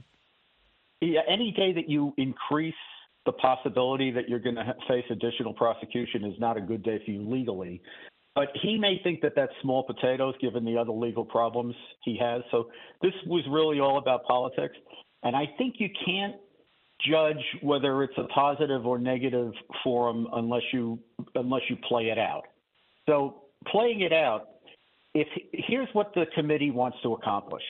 Yeah, 1.04 1.20
any 1.28 1.52
day 1.52 1.72
that 1.72 1.88
you 1.88 2.14
increase 2.16 2.74
the 3.26 3.32
possibility 3.32 4.10
that 4.10 4.28
you're 4.28 4.38
going 4.38 4.56
to 4.56 4.74
face 4.88 5.04
additional 5.10 5.52
prosecution 5.52 6.24
is 6.24 6.34
not 6.38 6.56
a 6.56 6.60
good 6.60 6.82
day 6.82 7.00
for 7.04 7.10
you 7.10 7.28
legally. 7.28 7.82
But 8.34 8.48
he 8.62 8.78
may 8.78 9.00
think 9.04 9.20
that 9.20 9.32
that's 9.36 9.52
small 9.62 9.84
potatoes 9.84 10.34
given 10.40 10.64
the 10.64 10.76
other 10.76 10.92
legal 10.92 11.24
problems 11.24 11.74
he 12.02 12.18
has. 12.20 12.42
So 12.50 12.70
this 13.00 13.12
was 13.26 13.44
really 13.50 13.80
all 13.80 13.98
about 13.98 14.24
politics. 14.24 14.74
And 15.22 15.36
I 15.36 15.44
think 15.56 15.76
you 15.78 15.88
can't 16.04 16.34
judge 17.08 17.42
whether 17.62 18.02
it's 18.02 18.16
a 18.16 18.24
positive 18.24 18.86
or 18.86 18.98
negative 18.98 19.52
for 19.82 20.10
him 20.10 20.26
unless 20.32 20.62
you 20.72 20.98
unless 21.34 21.62
you 21.68 21.76
play 21.88 22.04
it 22.04 22.18
out. 22.18 22.44
So 23.06 23.42
playing 23.68 24.00
it 24.00 24.12
out, 24.12 24.48
if 25.14 25.28
here's 25.52 25.88
what 25.92 26.12
the 26.14 26.24
committee 26.34 26.70
wants 26.70 26.98
to 27.02 27.12
accomplish. 27.12 27.62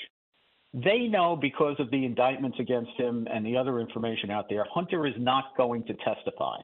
They 0.74 1.06
know 1.06 1.36
because 1.36 1.76
of 1.78 1.90
the 1.90 2.04
indictments 2.04 2.58
against 2.58 2.90
him 2.98 3.28
and 3.32 3.46
the 3.46 3.56
other 3.56 3.78
information 3.78 4.30
out 4.30 4.46
there, 4.48 4.66
Hunter 4.72 5.06
is 5.06 5.14
not 5.18 5.56
going 5.56 5.84
to 5.84 5.94
testify. 5.94 6.56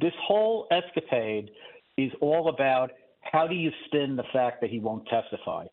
This 0.00 0.12
whole 0.26 0.66
escapade 0.70 1.50
is 1.96 2.10
all 2.20 2.48
about 2.48 2.90
how 3.22 3.46
do 3.46 3.54
you 3.54 3.70
spin 3.86 4.16
the 4.16 4.24
fact 4.32 4.60
that 4.60 4.70
he 4.70 4.80
won't 4.80 5.06
testify. 5.06 5.66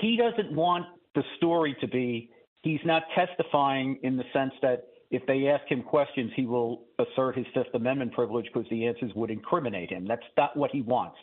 He 0.00 0.16
doesn't 0.16 0.52
want 0.52 0.86
the 1.14 1.22
story 1.36 1.76
to 1.80 1.86
be 1.86 2.30
he's 2.62 2.80
not 2.84 3.04
testifying 3.14 3.98
in 4.02 4.16
the 4.16 4.24
sense 4.32 4.52
that 4.62 4.86
if 5.10 5.24
they 5.26 5.46
ask 5.46 5.70
him 5.70 5.82
questions, 5.82 6.32
he 6.34 6.46
will 6.46 6.82
assert 6.98 7.36
his 7.36 7.46
Fifth 7.54 7.74
Amendment 7.74 8.12
privilege 8.12 8.46
because 8.52 8.68
the 8.70 8.86
answers 8.86 9.12
would 9.14 9.30
incriminate 9.30 9.90
him. 9.90 10.06
That's 10.08 10.22
not 10.36 10.56
what 10.56 10.70
he 10.72 10.80
wants. 10.80 11.16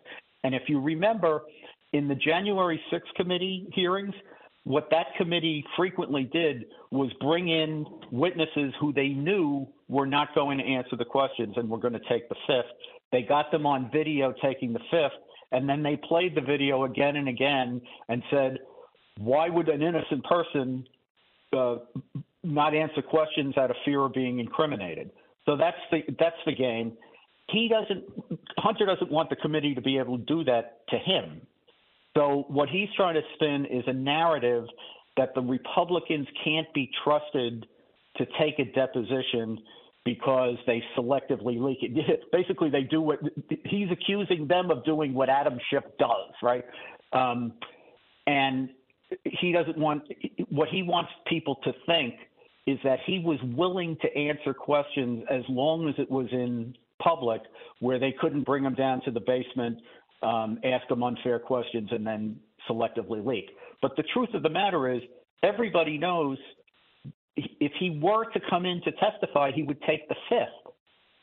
And 0.43 0.55
if 0.55 0.63
you 0.67 0.79
remember, 0.79 1.41
in 1.91 2.07
the 2.07 2.15
January 2.15 2.79
6th 2.91 3.13
committee 3.17 3.67
hearings, 3.73 4.13
what 4.63 4.87
that 4.91 5.07
committee 5.17 5.65
frequently 5.75 6.23
did 6.31 6.65
was 6.91 7.11
bring 7.19 7.49
in 7.49 7.85
witnesses 8.11 8.73
who 8.79 8.93
they 8.93 9.09
knew 9.09 9.67
were 9.87 10.05
not 10.05 10.35
going 10.35 10.57
to 10.59 10.63
answer 10.63 10.95
the 10.95 11.05
questions 11.05 11.53
and 11.57 11.69
were 11.69 11.79
going 11.79 11.93
to 11.93 12.01
take 12.07 12.29
the 12.29 12.35
fifth. 12.47 12.71
They 13.11 13.23
got 13.23 13.51
them 13.51 13.65
on 13.65 13.89
video 13.91 14.33
taking 14.41 14.71
the 14.71 14.79
fifth, 14.91 15.19
and 15.51 15.67
then 15.67 15.81
they 15.83 15.97
played 15.97 16.35
the 16.35 16.41
video 16.41 16.83
again 16.83 17.15
and 17.15 17.27
again 17.27 17.81
and 18.07 18.21
said, 18.29 18.59
why 19.17 19.49
would 19.49 19.67
an 19.67 19.81
innocent 19.81 20.23
person 20.23 20.85
uh, 21.55 21.77
not 22.43 22.73
answer 22.73 23.01
questions 23.01 23.57
out 23.57 23.69
of 23.69 23.77
fear 23.83 24.01
of 24.01 24.13
being 24.13 24.39
incriminated? 24.39 25.11
So 25.45 25.57
that's 25.57 25.77
the 25.91 26.03
that's 26.19 26.35
the 26.45 26.53
game. 26.53 26.93
He 27.49 27.67
doesn't 27.67 28.03
Hunter 28.57 28.85
doesn't 28.85 29.11
want 29.11 29.29
the 29.29 29.35
committee 29.35 29.75
to 29.75 29.81
be 29.81 29.97
able 29.97 30.17
to 30.17 30.23
do 30.23 30.43
that 30.45 30.87
to 30.89 30.97
him. 30.97 31.41
So 32.15 32.45
what 32.49 32.69
he's 32.69 32.89
trying 32.95 33.15
to 33.15 33.21
spin 33.35 33.65
is 33.65 33.83
a 33.87 33.93
narrative 33.93 34.65
that 35.17 35.33
the 35.35 35.41
Republicans 35.41 36.27
can't 36.43 36.71
be 36.73 36.89
trusted 37.03 37.65
to 38.17 38.25
take 38.39 38.59
a 38.59 38.65
deposition 38.73 39.59
because 40.03 40.55
they 40.65 40.83
selectively 40.97 41.61
leak 41.61 41.79
it. 41.81 42.19
Basically, 42.31 42.69
they 42.69 42.83
do 42.83 43.01
what 43.01 43.19
he's 43.65 43.87
accusing 43.91 44.47
them 44.47 44.71
of 44.71 44.83
doing 44.83 45.13
what 45.13 45.29
Adam 45.29 45.59
Schiff 45.69 45.83
does, 45.99 46.33
right? 46.41 46.65
Um, 47.13 47.53
and 48.27 48.69
he 49.23 49.51
doesn't 49.51 49.77
want 49.77 50.03
what 50.49 50.69
he 50.69 50.83
wants 50.83 51.11
people 51.27 51.55
to 51.63 51.73
think 51.85 52.15
is 52.67 52.77
that 52.83 52.99
he 53.05 53.19
was 53.19 53.39
willing 53.55 53.97
to 54.01 54.17
answer 54.17 54.53
questions 54.53 55.23
as 55.29 55.41
long 55.49 55.89
as 55.89 55.95
it 55.97 56.09
was 56.09 56.27
in 56.31 56.75
public, 57.01 57.41
where 57.79 57.99
they 57.99 58.13
couldn't 58.19 58.43
bring 58.43 58.63
him 58.63 58.75
down 58.75 59.01
to 59.03 59.11
the 59.11 59.19
basement, 59.19 59.79
um, 60.21 60.59
ask 60.63 60.87
them 60.87 61.03
unfair 61.03 61.39
questions, 61.39 61.89
and 61.91 62.05
then 62.05 62.37
selectively 62.69 63.25
leak. 63.25 63.49
But 63.81 63.95
the 63.97 64.03
truth 64.13 64.29
of 64.33 64.43
the 64.43 64.49
matter 64.49 64.93
is, 64.93 65.01
everybody 65.43 65.97
knows 65.97 66.37
if 67.35 67.71
he 67.79 67.99
were 68.01 68.25
to 68.31 68.39
come 68.49 68.65
in 68.65 68.81
to 68.83 68.91
testify, 68.91 69.51
he 69.51 69.63
would 69.63 69.81
take 69.83 70.07
the 70.09 70.15
fifth. 70.29 70.73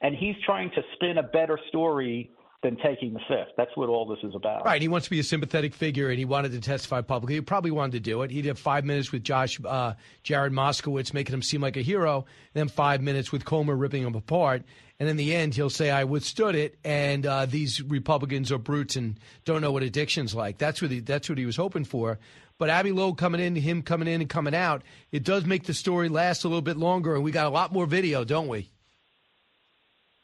And 0.01 0.15
he's 0.15 0.37
trying 0.45 0.71
to 0.71 0.83
spin 0.95 1.19
a 1.19 1.23
better 1.23 1.59
story 1.69 2.31
than 2.63 2.77
taking 2.77 3.15
the 3.15 3.21
fifth. 3.29 3.55
That's 3.57 3.71
what 3.77 3.89
all 3.89 4.05
this 4.05 4.19
is 4.25 4.35
about. 4.35 4.65
Right. 4.65 4.83
He 4.83 4.89
wants 4.89 5.07
to 5.07 5.11
be 5.11 5.21
a 5.21 5.25
sympathetic 5.25 5.75
figure, 5.75 6.09
and 6.09 6.19
he 6.19 6.25
wanted 6.25 6.53
to 6.53 6.61
testify 6.61 7.03
publicly. 7.03 7.37
He 7.37 7.41
probably 7.41 7.71
wanted 7.71 7.93
to 7.93 8.01
do 8.01 8.23
it. 8.23 8.33
He'd 8.33 8.47
have 8.47 8.59
five 8.59 8.85
minutes 8.85 9.13
with 9.13 9.23
Josh, 9.23 9.61
uh, 9.65 9.95
Jared 10.25 10.53
Moskowitz, 10.53 11.15
making 11.15 11.35
him 11.35 11.43
seem 11.43 11.61
like 11.61 11.77
a 11.77 11.83
hero, 11.83 12.27
then 12.55 12.69
five 12.69 13.01
minutes 13.01 13.31
with 13.31 13.45
Comer 13.45 13.77
ripping 13.77 14.03
him 14.03 14.17
apart. 14.17 14.65
And 14.99 15.09
in 15.09 15.17
the 15.17 15.33
end, 15.33 15.55
he'll 15.55 15.71
say, 15.71 15.93
"I 15.93 16.03
withstood 16.03 16.57
it," 16.57 16.77
and 16.83 17.25
uh, 17.25 17.47
these 17.47 17.81
Republicans 17.81 18.51
are 18.51 18.59
brutes 18.59 18.97
and 18.97 19.21
don't 19.45 19.61
know 19.61 19.71
what 19.71 19.85
addiction's 19.85 20.35
like. 20.35 20.59
That's 20.59 20.83
what 20.83 20.91
he, 20.91 20.99
that's 20.99 21.29
what 21.29 21.39
he 21.39 21.47
was 21.47 21.55
hoping 21.55 21.85
for. 21.85 22.19
But 22.59 22.71
Abby 22.71 22.91
Lowell 22.91 23.15
coming 23.15 23.41
in, 23.41 23.55
him 23.55 23.83
coming 23.83 24.09
in 24.09 24.21
and 24.21 24.29
coming 24.29 24.57
out, 24.57 24.83
it 25.13 25.23
does 25.23 25.45
make 25.45 25.65
the 25.65 25.75
story 25.75 26.09
last 26.09 26.43
a 26.43 26.49
little 26.49 26.63
bit 26.63 26.77
longer, 26.77 27.15
and 27.15 27.23
we 27.23 27.31
got 27.31 27.47
a 27.47 27.51
lot 27.51 27.73
more 27.73 27.87
video, 27.87 28.25
don't 28.25 28.49
we? 28.49 28.69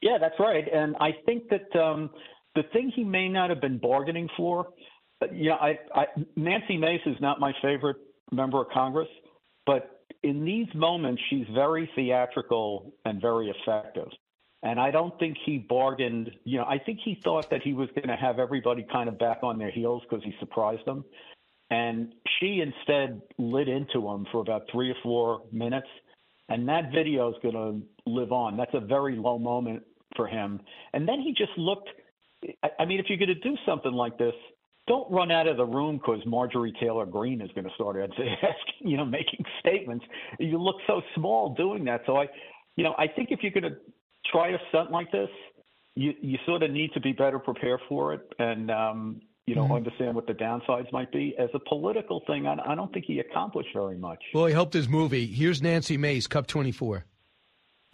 Yeah, 0.05 0.19
that's 0.21 0.39
right. 0.39 0.65
And 0.71 0.95
I 1.01 1.13
think 1.25 1.45
that 1.49 1.81
um, 1.81 2.11
the 2.55 2.63
thing 2.75 2.93
he 2.95 3.03
may 3.03 3.27
not 3.27 3.49
have 3.49 3.63
been 3.63 3.79
bargaining 3.79 4.29
for, 4.37 4.69
uh, 5.23 5.27
you 5.33 5.49
know, 5.49 5.57
I, 5.57 5.79
I, 5.95 6.05
Nancy 6.37 6.77
Mace 6.77 7.01
is 7.07 7.17
not 7.23 7.41
my 7.41 7.55
favorite 7.63 7.97
member 8.31 8.61
of 8.61 8.69
Congress, 8.69 9.09
but 9.65 10.03
in 10.23 10.45
these 10.45 10.67
moments, 10.75 11.23
she's 11.31 11.47
very 11.55 11.91
theatrical 11.97 12.93
and 13.07 13.19
very 13.19 13.49
effective. 13.49 14.09
And 14.63 14.79
I 14.79 14.91
don't 14.91 15.19
think 15.19 15.39
he 15.47 15.57
bargained, 15.57 16.31
you 16.45 16.59
know, 16.59 16.65
I 16.65 16.79
think 16.79 16.99
he 17.03 17.19
thought 17.25 17.49
that 17.49 17.63
he 17.63 17.73
was 17.73 17.89
going 17.95 18.09
to 18.09 18.17
have 18.17 18.39
everybody 18.39 18.85
kind 18.93 19.09
of 19.09 19.19
back 19.19 19.39
on 19.43 19.59
their 19.59 19.71
heels 19.71 20.03
because 20.09 20.23
he 20.23 20.35
surprised 20.39 20.85
them. 20.85 21.07
And 21.71 22.13
she 22.39 22.61
instead 22.61 23.23
lit 23.39 23.69
into 23.69 24.07
him 24.07 24.27
for 24.31 24.43
about 24.43 24.65
three 24.71 24.91
or 24.91 24.97
four 25.03 25.45
minutes. 25.51 25.89
And 26.51 26.69
that 26.69 26.93
video 26.95 27.31
is 27.31 27.37
going 27.43 27.55
to 27.55 28.11
live 28.11 28.33
on. 28.33 28.59
That's 28.59 28.75
a 28.75 28.81
very 28.81 29.17
low 29.17 29.39
moment 29.39 29.83
for 30.17 30.27
him. 30.27 30.61
And 30.93 31.09
then 31.09 31.21
he 31.21 31.33
just 31.33 31.57
looked. 31.57 31.89
I- 32.79 32.85
mean, 32.85 33.01
if 33.01 33.07
you're 33.09 33.19
going 33.19 33.29
to 33.29 33.35
do 33.37 33.57
something 33.65 33.93
like 33.93 34.19
this, 34.19 34.35
don't 34.87 35.11
run 35.11 35.31
out 35.31 35.47
of 35.47 35.57
the 35.57 35.65
room 35.65 35.97
because 35.97 36.21
Marjorie 36.27 36.75
Taylor 36.79 37.07
Greene 37.07 37.41
is 37.41 37.51
going 37.55 37.65
to 37.65 37.75
start 37.75 37.97
asking, 38.03 38.89
you 38.91 38.97
know, 38.99 39.05
making 39.07 39.45
statements. 39.61 40.05
You 40.39 40.59
look 40.59 40.77
so 40.87 41.01
small 41.15 41.55
doing 41.55 41.85
that. 41.87 42.03
So 42.07 42.17
I, 42.19 42.27
you 42.77 42.85
know, 42.85 42.95
I 42.99 43.07
think 43.09 43.31
if 43.31 43.43
you're 43.43 43.53
going 43.53 43.73
to 43.73 43.77
try 44.31 44.49
a 44.51 44.59
stunt 44.69 44.91
like 44.91 45.11
this, 45.11 45.31
you 45.97 46.13
you 46.21 46.39
sort 46.45 46.63
of 46.65 46.71
need 46.71 46.93
to 46.93 47.01
be 47.01 47.13
better 47.13 47.39
prepared 47.39 47.81
for 47.89 48.13
it 48.15 48.21
and 48.41 48.69
um, 48.71 49.21
you 49.47 49.55
know 49.55 49.63
Mhm. 49.69 49.77
understand 49.77 50.15
what 50.17 50.27
the 50.27 50.33
downsides 50.35 50.91
might 50.93 51.13
be. 51.13 51.35
As 51.39 51.49
a 51.55 51.61
political 51.61 52.21
thing, 52.27 52.47
I, 52.49 52.57
I 52.67 52.75
don't 52.75 52.93
think 52.93 53.05
he 53.07 53.21
accomplished 53.21 53.69
very 53.73 53.97
much. 53.97 54.19
Well, 54.35 54.47
he 54.47 54.53
helped 54.53 54.75
his 54.75 54.89
movie. 54.89 55.27
Here's 55.27 55.63
Nancy 55.63 55.97
Mace, 55.97 56.27
Cup 56.27 56.47
24. 56.49 57.05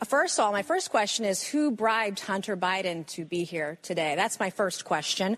First 0.06 0.39
of 0.39 0.44
all, 0.47 0.52
my 0.52 0.62
first 0.62 0.90
question 0.90 1.27
is 1.27 1.43
who 1.43 1.70
bribed 1.70 2.20
Hunter 2.20 2.56
Biden 2.56 3.06
to 3.09 3.24
be 3.24 3.44
here 3.44 3.78
today? 3.82 4.14
That's 4.16 4.40
my 4.40 4.48
first 4.48 4.85
question. 4.86 5.36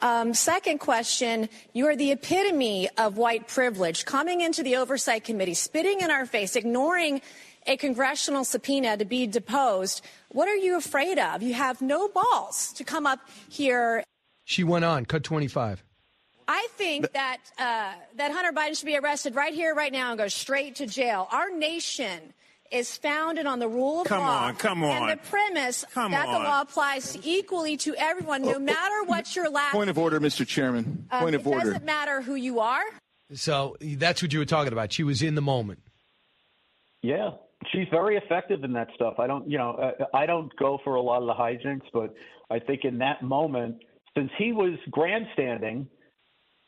Um, 0.00 0.34
second 0.34 0.78
question, 0.78 1.48
you 1.72 1.86
are 1.88 1.96
the 1.96 2.12
epitome 2.12 2.88
of 2.96 3.16
white 3.16 3.48
privilege, 3.48 4.04
coming 4.04 4.40
into 4.40 4.62
the 4.62 4.76
Oversight 4.76 5.24
Committee, 5.24 5.54
spitting 5.54 6.00
in 6.00 6.10
our 6.10 6.26
face, 6.26 6.54
ignoring 6.54 7.22
a 7.66 7.76
congressional 7.76 8.44
subpoena 8.44 8.96
to 8.96 9.04
be 9.04 9.26
deposed. 9.26 10.04
What 10.28 10.48
are 10.48 10.56
you 10.56 10.76
afraid 10.76 11.18
of? 11.18 11.42
You 11.42 11.54
have 11.54 11.80
no 11.80 12.08
balls 12.08 12.72
to 12.74 12.84
come 12.84 13.06
up 13.06 13.20
here. 13.48 14.04
She 14.44 14.62
went 14.62 14.84
on, 14.84 15.06
cut 15.06 15.24
25. 15.24 15.82
I 16.46 16.68
think 16.72 17.10
that 17.12 17.38
uh, 17.58 17.94
that 18.16 18.30
Hunter 18.30 18.52
Biden 18.52 18.76
should 18.76 18.86
be 18.86 18.98
arrested 18.98 19.34
right 19.34 19.54
here, 19.54 19.74
right 19.74 19.92
now, 19.92 20.10
and 20.10 20.18
go 20.18 20.28
straight 20.28 20.76
to 20.76 20.86
jail. 20.86 21.26
Our 21.32 21.50
nation 21.50 22.34
is 22.74 22.96
founded 22.96 23.46
on 23.46 23.58
the 23.60 23.68
rule 23.68 24.02
of 24.02 24.06
Come 24.08 24.20
law. 24.20 24.44
on, 24.46 24.56
come 24.56 24.82
And 24.82 25.04
on. 25.04 25.08
the 25.10 25.16
premise 25.16 25.84
Come 25.92 26.10
that 26.12 26.26
on. 26.26 26.32
the 26.34 26.38
law 26.48 26.60
applies 26.62 27.16
equally 27.24 27.76
to 27.78 27.94
everyone, 27.96 28.42
no 28.42 28.58
matter 28.58 29.04
what 29.04 29.34
your 29.36 29.48
last. 29.50 29.72
Point 29.72 29.90
of 29.90 29.98
order, 29.98 30.20
Mr. 30.20 30.46
Chairman. 30.46 31.06
um, 31.10 31.20
Point 31.22 31.34
it 31.34 31.40
of 31.40 31.46
order. 31.46 31.66
doesn't 31.66 31.84
matter 31.84 32.20
who 32.20 32.34
you 32.34 32.60
are. 32.60 32.82
So 33.32 33.76
that's 33.80 34.22
what 34.22 34.32
you 34.32 34.38
were 34.38 34.44
talking 34.44 34.72
about. 34.72 34.92
She 34.92 35.02
was 35.04 35.22
in 35.22 35.34
the 35.34 35.40
moment. 35.42 35.78
Yeah, 37.02 37.30
she's 37.72 37.86
very 37.90 38.16
effective 38.16 38.64
in 38.64 38.72
that 38.74 38.88
stuff. 38.94 39.14
I 39.18 39.26
don't, 39.26 39.48
you 39.50 39.58
know, 39.58 39.72
uh, 39.72 40.04
I 40.14 40.26
don't 40.26 40.54
go 40.56 40.78
for 40.84 40.94
a 40.94 41.02
lot 41.02 41.20
of 41.22 41.26
the 41.26 41.34
hijinks, 41.34 41.82
but 41.92 42.14
I 42.50 42.58
think 42.58 42.84
in 42.84 42.98
that 42.98 43.22
moment, 43.22 43.76
since 44.16 44.30
he 44.38 44.52
was 44.52 44.78
grandstanding, 44.90 45.86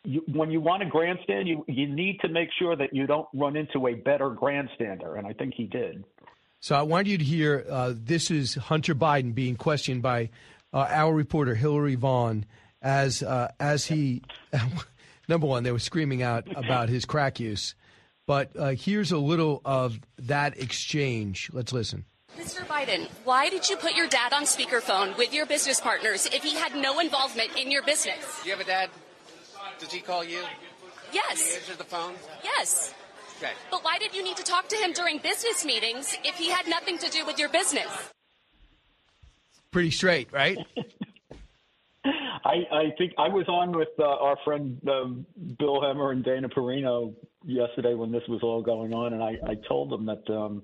you, 0.06 0.22
when 0.32 0.50
you 0.50 0.60
want 0.60 0.82
a 0.82 0.86
grandstand, 0.86 1.48
you 1.48 1.64
you 1.66 1.88
need 1.88 2.20
to 2.20 2.28
make 2.28 2.48
sure 2.58 2.76
that 2.76 2.94
you 2.94 3.06
don't 3.06 3.26
run 3.34 3.56
into 3.56 3.88
a 3.88 3.94
better 3.94 4.30
grandstander, 4.30 5.18
and 5.18 5.26
I 5.26 5.32
think 5.32 5.54
he 5.54 5.64
did. 5.64 6.04
So 6.60 6.74
I 6.74 6.82
want 6.82 7.06
you 7.06 7.18
to 7.18 7.24
hear 7.24 7.66
uh, 7.68 7.92
this 7.94 8.30
is 8.30 8.54
Hunter 8.54 8.94
Biden 8.94 9.34
being 9.34 9.56
questioned 9.56 10.02
by 10.02 10.30
uh, 10.72 10.86
our 10.88 11.12
reporter 11.12 11.54
Hillary 11.54 11.96
Vaughn 11.96 12.46
as 12.80 13.22
uh, 13.22 13.50
as 13.58 13.86
he 13.86 14.22
number 15.28 15.46
one 15.46 15.64
they 15.64 15.72
were 15.72 15.78
screaming 15.78 16.22
out 16.22 16.46
about 16.54 16.88
his 16.88 17.04
crack 17.04 17.40
use, 17.40 17.74
but 18.26 18.50
uh, 18.56 18.70
here's 18.70 19.12
a 19.12 19.18
little 19.18 19.60
of 19.64 19.98
that 20.18 20.58
exchange. 20.58 21.50
Let's 21.52 21.72
listen. 21.72 22.04
Mr. 22.38 22.66
Biden, 22.66 23.08
why 23.24 23.48
did 23.48 23.68
you 23.68 23.76
put 23.76 23.94
your 23.94 24.08
dad 24.08 24.34
on 24.34 24.42
speakerphone 24.42 25.16
with 25.16 25.32
your 25.32 25.46
business 25.46 25.80
partners 25.80 26.26
if 26.26 26.42
he 26.42 26.54
had 26.54 26.76
no 26.76 27.00
involvement 27.00 27.56
in 27.56 27.70
your 27.70 27.82
business? 27.82 28.42
Do 28.42 28.50
you 28.50 28.54
have 28.54 28.64
a 28.64 28.68
dad? 28.68 28.90
Does 29.78 29.92
he 29.92 30.00
call 30.00 30.24
you? 30.24 30.42
Yes. 31.12 31.38
Did 31.38 31.48
he 31.48 31.56
answer 31.56 31.74
the 31.76 31.84
phone? 31.84 32.14
Yes. 32.42 32.94
Okay. 33.38 33.52
But 33.70 33.84
why 33.84 33.98
did 33.98 34.14
you 34.14 34.24
need 34.24 34.36
to 34.38 34.42
talk 34.42 34.68
to 34.68 34.76
him 34.76 34.92
during 34.92 35.18
business 35.18 35.64
meetings 35.64 36.16
if 36.24 36.36
he 36.36 36.50
had 36.50 36.66
nothing 36.66 36.98
to 36.98 37.10
do 37.10 37.26
with 37.26 37.38
your 37.38 37.50
business? 37.50 37.86
Pretty 39.70 39.90
straight, 39.90 40.32
right? 40.32 40.58
I, 42.04 42.62
I 42.72 42.94
think 42.96 43.12
I 43.18 43.28
was 43.28 43.46
on 43.48 43.76
with 43.76 43.88
uh, 43.98 44.04
our 44.04 44.36
friend 44.44 44.80
um, 44.88 45.26
Bill 45.58 45.80
Hemmer 45.80 46.12
and 46.12 46.24
Dana 46.24 46.48
Perino 46.48 47.12
yesterday 47.44 47.94
when 47.94 48.12
this 48.12 48.22
was 48.28 48.40
all 48.42 48.62
going 48.62 48.94
on, 48.94 49.12
and 49.12 49.22
I, 49.22 49.36
I 49.46 49.54
told 49.68 49.90
them 49.90 50.06
that 50.06 50.32
um, 50.32 50.62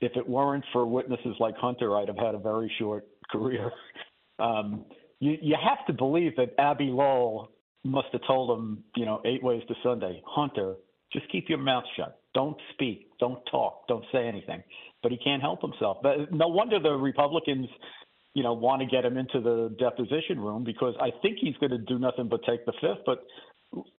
if 0.00 0.12
it 0.16 0.28
weren't 0.28 0.64
for 0.72 0.86
witnesses 0.86 1.34
like 1.40 1.56
Hunter, 1.56 1.96
I'd 1.96 2.08
have 2.08 2.18
had 2.18 2.34
a 2.34 2.38
very 2.38 2.72
short 2.78 3.04
career. 3.30 3.70
Um, 4.38 4.84
you, 5.18 5.36
you 5.42 5.56
have 5.62 5.84
to 5.86 5.92
believe 5.92 6.36
that 6.36 6.54
Abby 6.58 6.86
Lowell 6.86 7.50
must 7.84 8.08
have 8.12 8.22
told 8.26 8.58
him, 8.58 8.84
you 8.96 9.04
know, 9.04 9.20
eight 9.24 9.42
ways 9.42 9.62
to 9.68 9.74
Sunday, 9.82 10.22
Hunter, 10.26 10.74
just 11.12 11.30
keep 11.30 11.48
your 11.48 11.58
mouth 11.58 11.84
shut. 11.96 12.18
Don't 12.34 12.56
speak. 12.72 13.08
Don't 13.20 13.38
talk. 13.50 13.86
Don't 13.86 14.04
say 14.10 14.26
anything. 14.26 14.62
But 15.02 15.12
he 15.12 15.18
can't 15.18 15.42
help 15.42 15.60
himself. 15.60 15.98
But 16.02 16.32
no 16.32 16.48
wonder 16.48 16.80
the 16.80 16.92
Republicans 16.92 17.68
you 18.34 18.42
know, 18.42 18.52
want 18.52 18.82
to 18.82 18.86
get 18.86 19.04
him 19.04 19.16
into 19.16 19.40
the 19.40 19.74
deposition 19.78 20.40
room 20.40 20.64
because 20.64 20.94
I 21.00 21.10
think 21.22 21.38
he's 21.40 21.56
going 21.58 21.70
to 21.70 21.78
do 21.78 21.98
nothing 21.98 22.28
but 22.28 22.40
take 22.44 22.66
the 22.66 22.72
fifth. 22.80 23.04
But 23.06 23.24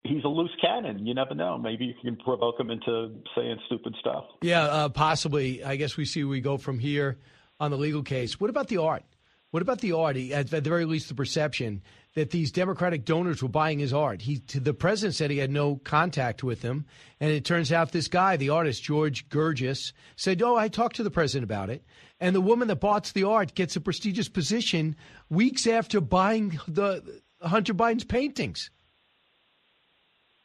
he's 0.04 0.24
a 0.26 0.28
loose 0.28 0.52
cannon. 0.62 1.06
You 1.06 1.14
never 1.14 1.34
know. 1.34 1.58
Maybe 1.58 1.86
you 1.86 1.94
can 2.04 2.18
provoke 2.18 2.60
him 2.60 2.70
into 2.70 3.16
saying 3.36 3.58
stupid 3.68 3.96
stuff. 4.00 4.26
Yeah, 4.42 4.64
uh, 4.64 4.90
possibly. 4.90 5.64
I 5.64 5.78
guess 5.78 5.96
we 5.96 6.04
see 6.04 6.26
we 6.26 6.42
go 6.42 6.58
from 6.58 6.80
here 6.80 7.18
on 7.62 7.72
the 7.72 7.78
legal 7.78 8.04
case. 8.04 8.40
What 8.40 8.50
about 8.50 8.68
the 8.68 8.78
art? 8.78 9.04
What 9.52 9.62
about 9.62 9.80
the 9.80 9.94
art? 9.94 10.18
At 10.18 10.50
the 10.50 10.60
very 10.60 10.84
least, 10.84 11.08
the 11.08 11.16
perception 11.16 11.82
that 12.16 12.32
these 12.32 12.52
Democratic 12.52 13.06
donors 13.06 13.44
were 13.44 13.50
buying 13.50 13.78
his 13.78 13.94
art. 13.94 14.22
He, 14.22 14.42
the 14.54 14.74
president 14.74 15.16
said 15.16 15.30
he 15.30 15.38
had 15.38 15.52
no 15.52 15.76
contact 15.76 16.44
with 16.44 16.62
them, 16.62 16.86
and 17.20 17.30
it 17.30 17.46
turns 17.46 17.72
out 17.72 17.92
this 17.92 18.08
guy, 18.08 18.38
the 18.38 18.50
artist 18.50 18.84
George 18.84 19.28
Bergès, 19.30 19.92
said, 20.16 20.42
"Oh, 20.42 20.56
I 20.56 20.70
talked 20.70 20.96
to 20.96 21.04
the 21.04 21.12
president 21.12 21.44
about 21.44 21.70
it." 21.70 21.84
And 22.20 22.34
the 22.34 22.42
woman 22.42 22.70
that 22.70 22.78
bought 22.78 23.12
the 23.14 23.26
art 23.26 23.54
gets 23.54 23.76
a 23.76 23.82
prestigious 23.82 24.30
position 24.30 24.96
weeks 25.30 25.68
after 25.68 26.00
buying 26.00 26.60
the 26.68 27.22
Hunter 27.42 27.74
Biden's 27.74 28.06
paintings. 28.06 28.72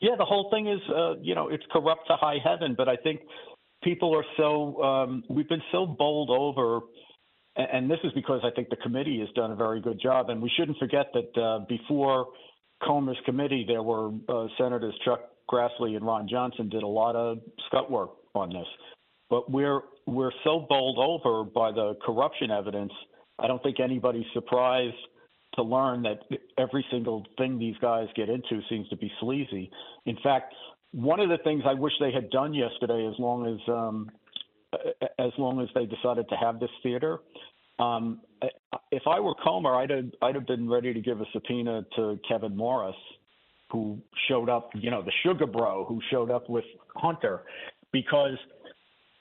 Yeah, 0.00 0.16
the 0.16 0.24
whole 0.24 0.50
thing 0.50 0.66
is, 0.66 0.80
uh, 0.90 1.16
you 1.20 1.34
know, 1.34 1.48
it's 1.48 1.64
corrupt 1.70 2.08
to 2.08 2.16
high 2.16 2.38
heaven. 2.42 2.74
But 2.76 2.88
I 2.88 2.96
think 2.96 3.20
people 3.82 4.16
are 4.16 4.24
so 4.36 4.82
um, 4.82 5.22
we've 5.28 5.48
been 5.48 5.62
so 5.70 5.86
bowled 5.86 6.30
over 6.30 6.80
and 7.56 7.90
this 7.90 7.98
is 8.04 8.12
because 8.12 8.40
I 8.44 8.50
think 8.54 8.68
the 8.68 8.76
committee 8.76 9.20
has 9.20 9.28
done 9.34 9.50
a 9.50 9.56
very 9.56 9.80
good 9.80 10.00
job. 10.00 10.30
And 10.30 10.40
we 10.40 10.50
shouldn't 10.56 10.78
forget 10.78 11.06
that 11.12 11.40
uh, 11.40 11.64
before 11.68 12.28
Comer's 12.82 13.18
committee, 13.24 13.64
there 13.66 13.82
were 13.82 14.10
uh, 14.28 14.46
Senators 14.56 14.94
Chuck 15.04 15.20
Grassley 15.50 15.96
and 15.96 16.04
Ron 16.04 16.28
Johnson 16.28 16.68
did 16.68 16.82
a 16.82 16.88
lot 16.88 17.16
of 17.16 17.38
scut 17.66 17.90
work 17.90 18.10
on 18.34 18.50
this. 18.50 18.66
But 19.28 19.50
we're 19.50 19.80
we're 20.06 20.32
so 20.44 20.66
bowled 20.68 20.98
over 20.98 21.44
by 21.44 21.72
the 21.72 21.94
corruption 22.04 22.50
evidence. 22.50 22.92
I 23.38 23.46
don't 23.46 23.62
think 23.62 23.80
anybody's 23.80 24.26
surprised 24.32 24.96
to 25.54 25.62
learn 25.62 26.02
that 26.02 26.20
every 26.58 26.84
single 26.90 27.24
thing 27.38 27.58
these 27.58 27.76
guys 27.80 28.06
get 28.14 28.28
into 28.28 28.60
seems 28.68 28.88
to 28.88 28.96
be 28.96 29.10
sleazy. 29.20 29.70
In 30.06 30.16
fact, 30.22 30.54
one 30.92 31.20
of 31.20 31.28
the 31.28 31.38
things 31.38 31.62
I 31.66 31.74
wish 31.74 31.92
they 32.00 32.12
had 32.12 32.30
done 32.30 32.54
yesterday, 32.54 33.06
as 33.06 33.18
long 33.18 33.46
as 33.46 33.68
um, 33.68 34.10
as 35.18 35.32
long 35.38 35.60
as 35.60 35.68
they 35.74 35.86
decided 35.86 36.28
to 36.28 36.36
have 36.36 36.60
this 36.60 36.70
theater. 36.82 37.18
Um, 37.78 38.20
if 38.90 39.02
I 39.06 39.20
were 39.20 39.34
Comer, 39.42 39.74
I'd 39.74 39.90
have, 39.90 40.04
I'd 40.22 40.34
have 40.34 40.46
been 40.46 40.68
ready 40.68 40.92
to 40.92 41.00
give 41.00 41.20
a 41.20 41.24
subpoena 41.32 41.84
to 41.96 42.18
Kevin 42.28 42.56
Morris, 42.56 42.96
who 43.70 43.98
showed 44.28 44.48
up, 44.48 44.70
you 44.74 44.90
know, 44.90 45.02
the 45.02 45.12
sugar 45.24 45.46
bro 45.46 45.84
who 45.86 46.00
showed 46.10 46.30
up 46.30 46.50
with 46.50 46.64
Hunter, 46.96 47.42
because 47.92 48.36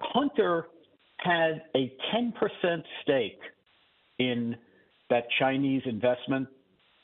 Hunter 0.02 0.66
had 1.18 1.64
a 1.76 1.94
10% 2.14 2.84
stake 3.04 3.40
in 4.18 4.56
that 5.10 5.24
Chinese 5.40 5.82
investment 5.86 6.48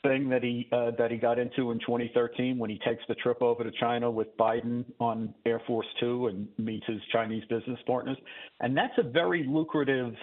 thing 0.02 0.28
that 0.28 0.42
he 0.42 0.68
uh, 0.72 0.92
that 0.98 1.10
he 1.10 1.16
got 1.16 1.38
into 1.38 1.70
in 1.70 1.78
2013 1.80 2.58
when 2.58 2.70
he 2.70 2.78
takes 2.84 3.02
the 3.08 3.14
trip 3.16 3.42
over 3.42 3.64
to 3.64 3.70
China 3.80 4.10
with 4.10 4.28
Biden 4.36 4.84
on 5.00 5.34
Air 5.44 5.60
Force 5.66 5.86
Two 6.00 6.28
and 6.28 6.48
meets 6.58 6.86
his 6.86 7.00
Chinese 7.12 7.44
business 7.48 7.78
partners, 7.86 8.16
and 8.60 8.76
that's 8.76 8.96
a 8.98 9.02
very 9.02 9.44
lucrative 9.48 10.14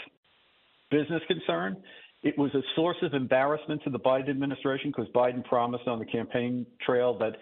business 0.91 1.21
concern. 1.27 1.77
It 2.23 2.37
was 2.37 2.53
a 2.55 2.61
source 2.75 2.97
of 3.01 3.13
embarrassment 3.13 3.83
to 3.83 3.89
the 3.89 3.99
Biden 3.99 4.29
administration 4.29 4.93
because 4.95 5.11
Biden 5.13 5.43
promised 5.43 5.87
on 5.87 5.99
the 5.99 6.05
campaign 6.05 6.65
trail 6.85 7.17
that 7.17 7.33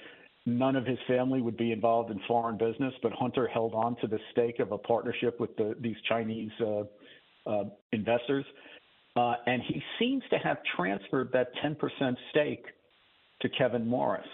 none 0.46 0.76
of 0.76 0.86
his 0.86 0.98
family 1.08 1.42
would 1.42 1.58
be 1.58 1.72
involved 1.72 2.10
in 2.10 2.20
foreign 2.28 2.58
business, 2.58 2.94
but 3.04 3.12
Hunter 3.12 3.48
held 3.48 3.74
on 3.76 3.96
to 3.98 4.08
the 4.08 4.18
stake 4.32 4.60
of 4.60 4.72
a 4.72 4.78
partnership 4.78 5.40
with 5.40 5.56
the, 5.56 5.76
these 5.80 5.98
Chinese 6.10 6.52
uh, 6.62 6.84
uh, 7.48 7.64
investors. 7.92 8.46
Uh, 9.16 9.34
and 9.46 9.62
he 9.64 9.82
seems 10.00 10.24
to 10.30 10.38
have 10.38 10.58
transferred 10.76 11.32
that 11.34 11.52
10% 11.64 12.16
stake 12.30 12.66
to 13.42 13.50
Kevin 13.50 13.86
Morris, 13.88 14.26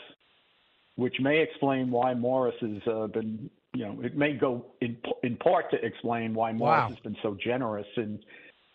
which 0.96 1.16
may 1.20 1.40
explain 1.42 1.90
why 1.90 2.14
Morris 2.14 2.56
has 2.62 2.82
uh, 2.88 3.08
been, 3.08 3.50
you 3.74 3.86
know, 3.86 4.00
it 4.04 4.16
may 4.16 4.34
go 4.34 4.66
in, 4.82 4.98
in 5.24 5.36
part 5.38 5.72
to 5.72 5.84
explain 5.84 6.34
why 6.36 6.52
Morris 6.52 6.82
Wow. 6.84 6.90
has 6.90 7.00
been 7.00 7.18
so 7.24 7.36
generous 7.44 7.88
in 7.98 8.20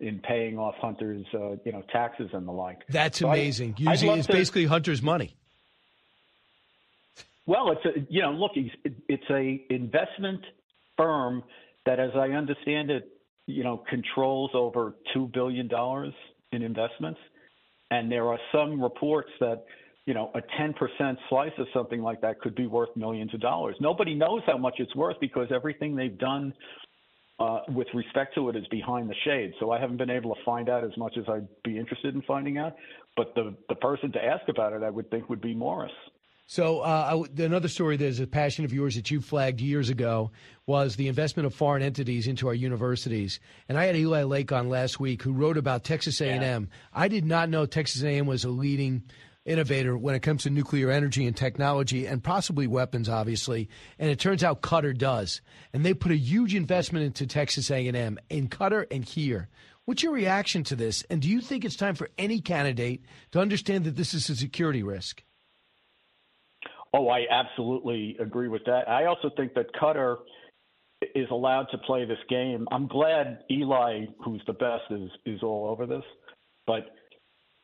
in 0.01 0.19
paying 0.19 0.59
off 0.59 0.75
Hunter's, 0.81 1.25
uh, 1.33 1.51
you 1.65 1.71
know, 1.71 1.83
taxes 1.93 2.29
and 2.33 2.49
the 2.49 2.51
like. 2.51 2.79
That's 2.89 3.19
So 3.21 3.29
amazing. 3.29 3.75
I'd 3.79 3.91
Using 3.93 4.11
it's 4.11 4.27
to- 4.27 4.33
basically 4.33 4.65
Hunter's 4.65 5.01
money. 5.01 5.37
Well, 7.47 7.71
it's 7.71 7.85
a 7.85 8.01
you 8.13 8.23
know, 8.23 8.33
look, 8.33 8.53
it's 8.55 9.31
a 9.31 9.65
investment 9.71 10.41
firm 10.97 11.45
that, 11.87 12.01
as 12.01 12.11
I 12.17 12.29
understand 12.31 12.91
it, 12.91 13.09
you 13.47 13.65
know, 13.65 13.83
controls 13.89 14.51
over 14.55 14.95
two 15.13 15.31
billion 15.33 15.69
dollars 15.69 16.13
in 16.53 16.63
investments, 16.63 17.21
and 17.91 18.11
there 18.11 18.29
are 18.29 18.39
some 18.53 18.81
reports 18.81 19.31
that 19.41 19.65
you 20.07 20.15
know 20.15 20.31
a 20.35 20.41
ten 20.57 20.73
percent 20.75 21.19
slice 21.29 21.53
of 21.59 21.67
something 21.75 22.03
like 22.03 22.21
that 22.21 22.41
could 22.41 22.55
be 22.55 22.67
worth 22.67 22.91
millions 22.97 23.33
of 23.35 23.41
dollars. 23.41 23.77
Nobody 23.81 24.15
knows 24.15 24.43
how 24.47 24.59
much 24.59 24.75
it's 24.79 24.95
worth 24.95 25.17
because 25.21 25.49
everything 25.55 25.97
they've 25.97 26.19
done 26.19 26.53
uh, 27.39 27.61
with 27.69 27.89
respect 27.95 28.35
to 28.37 28.49
it 28.49 28.57
is 28.57 28.67
behind 28.71 29.11
the 29.11 29.15
shade. 29.25 29.53
So 29.59 29.73
I 29.73 29.81
haven't 29.81 29.97
been 29.97 30.11
able 30.11 30.35
to 30.35 30.41
find 30.45 30.69
out 30.69 30.85
as 30.85 30.97
much 30.97 31.17
as 31.19 31.25
I'd 31.29 31.49
be 31.65 31.79
interested 31.79 32.15
in 32.15 32.23
finding 32.23 32.59
out. 32.59 32.75
But 33.17 33.35
the 33.35 33.55
the 33.69 33.75
person 33.77 34.13
to 34.13 34.25
ask 34.25 34.49
about 34.49 34.73
it, 34.73 34.83
I 34.83 34.91
would 34.91 35.11
think, 35.11 35.29
would 35.29 35.41
be 35.41 35.55
Morris. 35.55 35.93
So 36.47 36.81
uh, 36.81 37.25
another 37.39 37.69
story 37.69 37.97
that 37.97 38.05
is 38.05 38.21
a 38.21 38.27
passion 38.27 38.65
of 38.65 38.73
yours 38.73 38.97
that 38.97 39.11
you 39.11 39.21
flagged 39.21 39.61
years 39.61 39.89
ago 39.89 40.33
was 40.67 40.97
the 40.97 41.09
investment 41.09 41.47
of 41.47 41.55
foreign 41.55 41.83
entities 41.83 42.27
into 42.27 42.49
our 42.49 42.55
universities. 42.55 43.41
And 43.69 43.79
I 43.79 43.87
had 43.87 43.97
Eli 43.97 44.25
Lake 44.25 44.53
on 44.53 44.69
last 44.69 45.01
week 45.01 45.23
who 45.23 45.33
wrote 45.33 45.57
about 45.57 45.85
Texas 45.85 46.21
A&M. 46.21 46.69
I 46.93 47.09
did 47.09 47.25
not 47.25 47.49
know 47.49 47.65
Texas 47.65 48.03
A&M 48.03 48.27
was 48.27 48.45
a 48.45 48.51
leading 48.51 49.05
innovator 49.45 49.97
when 49.97 50.15
it 50.15 50.21
comes 50.21 50.43
to 50.45 50.51
nuclear 50.51 50.91
energy 50.91 51.27
and 51.27 51.37
technology 51.37 52.07
and 52.07 52.23
possibly 52.23 52.67
weapons 52.67 53.09
obviously. 53.09 53.69
And 53.99 54.11
it 54.11 54.21
turns 54.21 54.45
out 54.45 54.63
Qatar 54.63 54.97
does. 54.97 55.41
And 55.73 55.85
they 55.85 55.95
put 55.95 56.13
a 56.13 56.17
huge 56.17 56.55
investment 56.55 57.07
into 57.07 57.27
Texas 57.27 57.71
A&M 57.71 58.19
in 58.29 58.49
Qatar 58.49 58.87
and 58.91 59.05
here. 59.05 59.49
What's 59.85 60.03
your 60.03 60.13
reaction 60.13 60.63
to 60.65 60.77
this? 60.77 61.03
And 61.11 61.21
do 61.21 61.29
you 61.29 61.41
think 61.41 61.65
it's 61.65 61.77
time 61.77 61.97
for 61.97 62.09
any 62.19 62.41
candidate 62.41 63.03
to 63.33 63.41
understand 63.41 63.85
that 63.85 63.97
this 63.97 64.15
is 64.15 64.29
a 64.29 64.37
security 64.37 64.83
risk 64.83 65.25
Oh, 66.95 67.09
I 67.09 67.27
absolutely 67.31 68.17
agree 68.21 68.49
with 68.49 68.65
that. 68.67 68.89
I 68.89 69.07
also 69.07 69.31
think 69.37 69.55
that 69.55 69.73
Qatar 69.75 70.19
is 71.15 71.27
allowed 71.31 71.67
to 71.73 71.79
play 71.79 72.05
this 72.05 72.19
game. 72.29 72.69
I'm 72.71 72.87
glad 72.87 73.41
Eli, 73.51 74.07
who's 74.25 74.43
the 74.47 74.53
best, 74.53 74.85
is 74.91 75.11
is 75.25 75.43
all 75.43 75.69
over 75.69 75.87
this, 75.87 76.05
but 76.67 76.95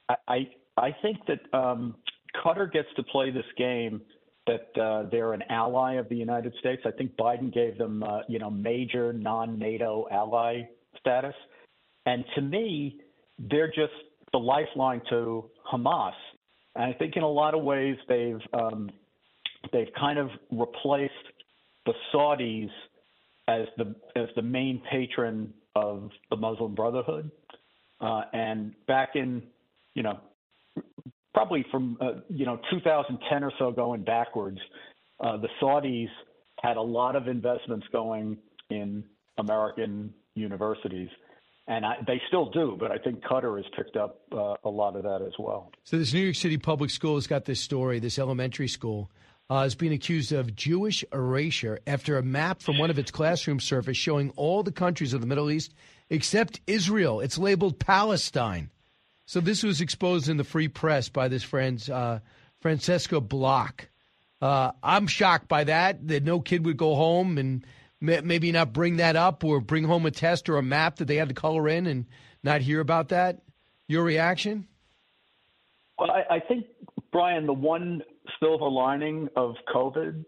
I 0.09 0.15
I, 0.29 0.49
I 0.77 0.97
think 1.03 1.19
that 1.27 1.59
um, 1.59 1.97
Qatar 2.43 2.73
gets 2.73 2.89
to 2.97 3.03
play 3.03 3.31
this 3.31 3.45
game. 3.57 4.01
That 4.47 4.83
uh, 4.83 5.11
they're 5.11 5.35
an 5.35 5.43
ally 5.51 5.97
of 5.97 6.09
the 6.09 6.17
United 6.17 6.55
States. 6.59 6.81
I 6.87 6.91
think 6.91 7.15
Biden 7.17 7.53
gave 7.53 7.77
them, 7.77 8.03
uh, 8.03 8.21
you 8.31 8.39
know, 8.39 8.49
major 8.51 9.13
non-NATO 9.13 10.07
ally 10.11 10.63
status, 10.99 11.35
and 12.07 12.25
to 12.35 12.41
me, 12.41 12.99
they're 13.39 13.69
just 13.69 13.93
the 14.33 14.39
lifeline 14.39 15.03
to 15.11 15.51
Hamas. 15.71 16.13
And 16.75 16.85
I 16.85 16.97
think 16.97 17.17
in 17.17 17.25
a 17.25 17.29
lot 17.29 17.55
of 17.55 17.63
ways 17.63 17.97
they've 18.09 18.41
um, 18.55 18.91
they've 19.73 19.93
kind 19.99 20.19
of 20.19 20.31
replaced 20.51 21.13
the 21.87 21.93
Saudis 22.13 22.71
as 23.49 23.67
the 23.77 23.95
as 24.15 24.29
the 24.37 24.43
main 24.43 24.83
patron 24.91 25.53
of 25.75 26.11
the 26.31 26.37
Muslim 26.37 26.75
Brotherhood. 26.75 27.31
Uh, 28.01 28.23
and 28.33 28.75
back 28.87 29.11
in, 29.15 29.43
you 29.95 30.03
know, 30.03 30.19
probably 31.35 31.65
from 31.71 31.97
uh, 32.01 32.21
you 32.29 32.47
know 32.47 32.59
2010 32.71 33.45
or 33.45 33.53
so 33.59 33.71
going 33.71 34.05
backwards, 34.05 34.59
uh, 35.21 35.37
the 35.37 35.49
Saudis 35.61 36.09
had 36.63 36.77
a 36.77 36.83
lot 36.83 37.17
of 37.17 37.29
investments 37.29 37.87
going 37.93 38.37
in 38.71 39.05
American 39.39 40.13
universities, 40.35 41.09
and 41.67 41.87
I, 41.87 41.97
they 42.07 42.21
still 42.29 42.51
do. 42.51 42.77
But 42.79 42.91
I 42.91 42.99
think 42.99 43.23
Qatar 43.23 43.57
has 43.57 43.67
picked 43.77 43.97
up 43.97 44.21
uh, 44.33 44.55
a 44.65 44.69
lot 44.69 44.97
of 44.97 45.03
that 45.05 45.23
as 45.27 45.33
well. 45.39 45.73
So 45.85 45.99
this 45.99 46.13
New 46.13 46.21
York 46.21 46.37
City 46.37 46.59
public 46.59 46.91
school 46.91 47.15
has 47.15 47.27
got 47.27 47.45
this 47.45 47.61
story. 47.61 47.99
This 47.99 48.19
elementary 48.19 48.69
school 48.69 49.11
uh, 49.51 49.65
is 49.67 49.75
being 49.75 49.93
accused 49.93 50.33
of 50.33 50.55
Jewish 50.55 51.05
erasure 51.13 51.79
after 51.87 52.19
a 52.19 52.23
map 52.23 52.63
from 52.63 52.79
one 52.79 52.91
of 52.91 52.99
its 52.99 53.11
classrooms 53.11 53.65
surfaced 53.65 54.01
showing 54.01 54.31
all 54.37 54.63
the 54.63 54.73
countries 54.73 55.15
of 55.15 55.21
the 55.21 55.27
Middle 55.27 55.51
East 55.51 55.75
except 56.11 56.61
Israel. 56.67 57.21
It's 57.21 57.39
labeled 57.39 57.79
Palestine. 57.79 58.71
So 59.27 59.41
this 59.41 59.63
was 59.63 59.81
exposed 59.81 60.29
in 60.29 60.37
the 60.37 60.45
free 60.45 60.69
press 60.69 61.09
by 61.09 61.29
this 61.29 61.43
friend 61.43 61.87
uh, 61.91 62.21
Francesca 62.61 63.21
Block. 63.21 63.89
Uh, 64.41 64.73
I'm 64.83 65.07
shocked 65.07 65.49
by 65.49 65.65
that. 65.65 66.07
That 66.09 66.25
no 66.25 66.41
kid 66.41 66.65
would 66.65 66.77
go 66.77 66.95
home 66.95 67.39
and 67.39 67.65
maybe 68.01 68.53
not 68.53 68.73
bring 68.73 68.97
that 68.99 69.17
up 69.17 69.45
or 69.45 69.61
bring 69.61 69.85
home 69.85 70.07
a 70.07 70.11
test 70.11 70.49
or 70.49 70.57
a 70.57 70.63
map 70.63 70.97
that 70.97 71.07
they 71.07 71.17
had 71.17 71.29
to 71.29 71.35
color 71.35 71.69
in 71.69 71.87
and 71.87 72.07
not 72.43 72.61
hear 72.61 72.81
about 72.81 73.09
that. 73.09 73.43
Your 73.89 74.05
reaction? 74.05 74.67
Well, 75.99 76.11
I, 76.11 76.37
I 76.37 76.41
think 76.41 76.67
Brian, 77.11 77.47
the 77.47 77.53
one 77.53 78.03
silver 78.41 78.69
lining 78.69 79.29
of 79.37 79.55
COVID 79.75 80.25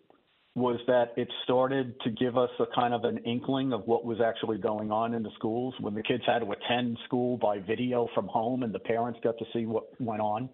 was 0.56 0.80
that 0.88 1.12
it 1.16 1.28
started 1.44 1.94
to 2.00 2.10
give 2.10 2.36
us 2.36 2.50
a 2.58 2.66
kind 2.74 2.92
of 2.92 3.04
an 3.04 3.18
inkling 3.18 3.72
of 3.72 3.86
what 3.86 4.04
was 4.04 4.18
actually 4.20 4.58
going 4.58 4.90
on 4.90 5.14
in 5.14 5.22
the 5.22 5.30
schools 5.36 5.74
when 5.80 5.94
the 5.94 6.02
kids 6.02 6.24
had 6.26 6.40
to 6.40 6.52
attend 6.52 6.98
school 7.04 7.36
by 7.36 7.58
video 7.60 8.08
from 8.14 8.26
home 8.26 8.64
and 8.64 8.74
the 8.74 8.78
parents 8.80 9.20
got 9.22 9.38
to 9.38 9.44
see 9.52 9.64
what 9.64 9.84
went 10.00 10.20
on. 10.20 10.48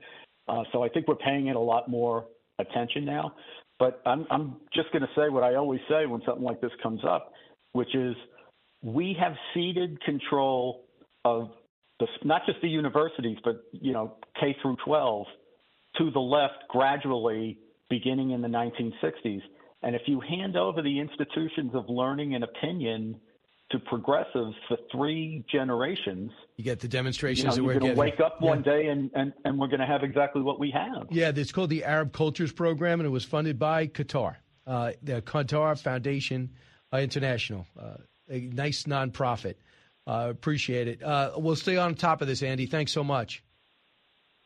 Uh, 0.49 0.63
so 0.73 0.83
I 0.83 0.89
think 0.91 1.09
we're 1.09 1.17
paying 1.17 1.47
it 1.47 1.57
a 1.57 1.61
lot 1.61 1.89
more 1.89 2.27
attention 2.59 3.05
now. 3.05 3.35
But 3.79 4.01
I'm, 4.07 4.27
I'm 4.31 4.57
just 4.75 4.93
going 4.93 5.03
to 5.03 5.09
say 5.17 5.29
what 5.29 5.43
I 5.43 5.55
always 5.55 5.81
say 5.89 6.07
when 6.07 6.23
something 6.27 6.45
like 6.45 6.61
this 6.61 6.71
comes 6.83 7.01
up, 7.05 7.33
which 7.73 7.95
is 7.95 8.15
we 8.83 9.17
have 9.19 9.33
ceded 9.55 10.01
control 10.03 10.85
of 11.25 11.51
the, 12.01 12.07
not 12.25 12.43
just 12.47 12.61
the 12.63 12.69
universities, 12.69 13.39
but 13.45 13.65
you 13.73 13.93
know 13.93 14.17
K 14.39 14.57
through 14.63 14.77
12 14.85 15.27
to 15.99 16.11
the 16.11 16.21
left 16.21 16.69
gradually 16.69 17.59
beginning 17.89 18.31
in 18.31 18.43
the 18.43 18.49
1960s. 18.49 19.41
And 19.83 19.95
if 19.95 20.03
you 20.07 20.21
hand 20.21 20.57
over 20.57 20.83
the 20.83 20.99
institutions 21.01 21.73
of 21.75 21.85
learning 21.89 22.35
and 22.35 22.45
opinion 22.45 23.21
to 23.71 23.79
progressives 23.81 24.55
for 24.69 24.77
three 24.93 25.45
generations, 25.51 26.31
you 26.57 26.65
get 26.65 26.81
the 26.81 26.89
demonstrations 26.89 27.57
you 27.57 27.63
know, 27.63 27.69
that 27.69 27.75
we're 27.75 27.81
going 27.81 27.95
to 27.95 28.01
wake 28.01 28.21
up 28.21 28.41
one 28.41 28.63
day 28.63 28.87
and, 28.87 29.11
and, 29.15 29.33
and 29.45 29.59
we're 29.59 29.67
going 29.67 29.81
to 29.81 29.87
have 29.87 30.03
exactly 30.03 30.43
what 30.43 30.59
we 30.59 30.71
have. 30.71 31.09
Yeah, 31.11 31.33
it's 31.35 31.53
called 31.53 31.71
the 31.71 31.85
Arab 31.85 32.13
Cultures 32.13 32.53
Program, 32.53 33.01
and 33.01 33.07
it 33.07 33.11
was 33.11 33.25
funded 33.25 33.59
by 33.59 33.89
Qatar, 33.89 34.37
uh, 34.67 34.93
the 35.03 35.21
Qatar 35.23 35.81
Foundation 35.81 36.51
uh, 36.93 36.99
International, 36.99 37.67
uh, 37.79 37.97
a 38.31 38.41
nice 38.41 38.85
nonprofit. 38.85 39.55
Uh, 40.07 40.29
appreciate 40.31 40.87
it. 40.87 41.03
Uh, 41.03 41.33
we'll 41.37 41.57
stay 41.57 41.77
on 41.77 41.97
top 41.97 42.23
of 42.23 42.29
this, 42.29 42.43
Andy. 42.43 42.67
Thanks 42.67 42.93
so 42.93 43.03
much. 43.03 43.43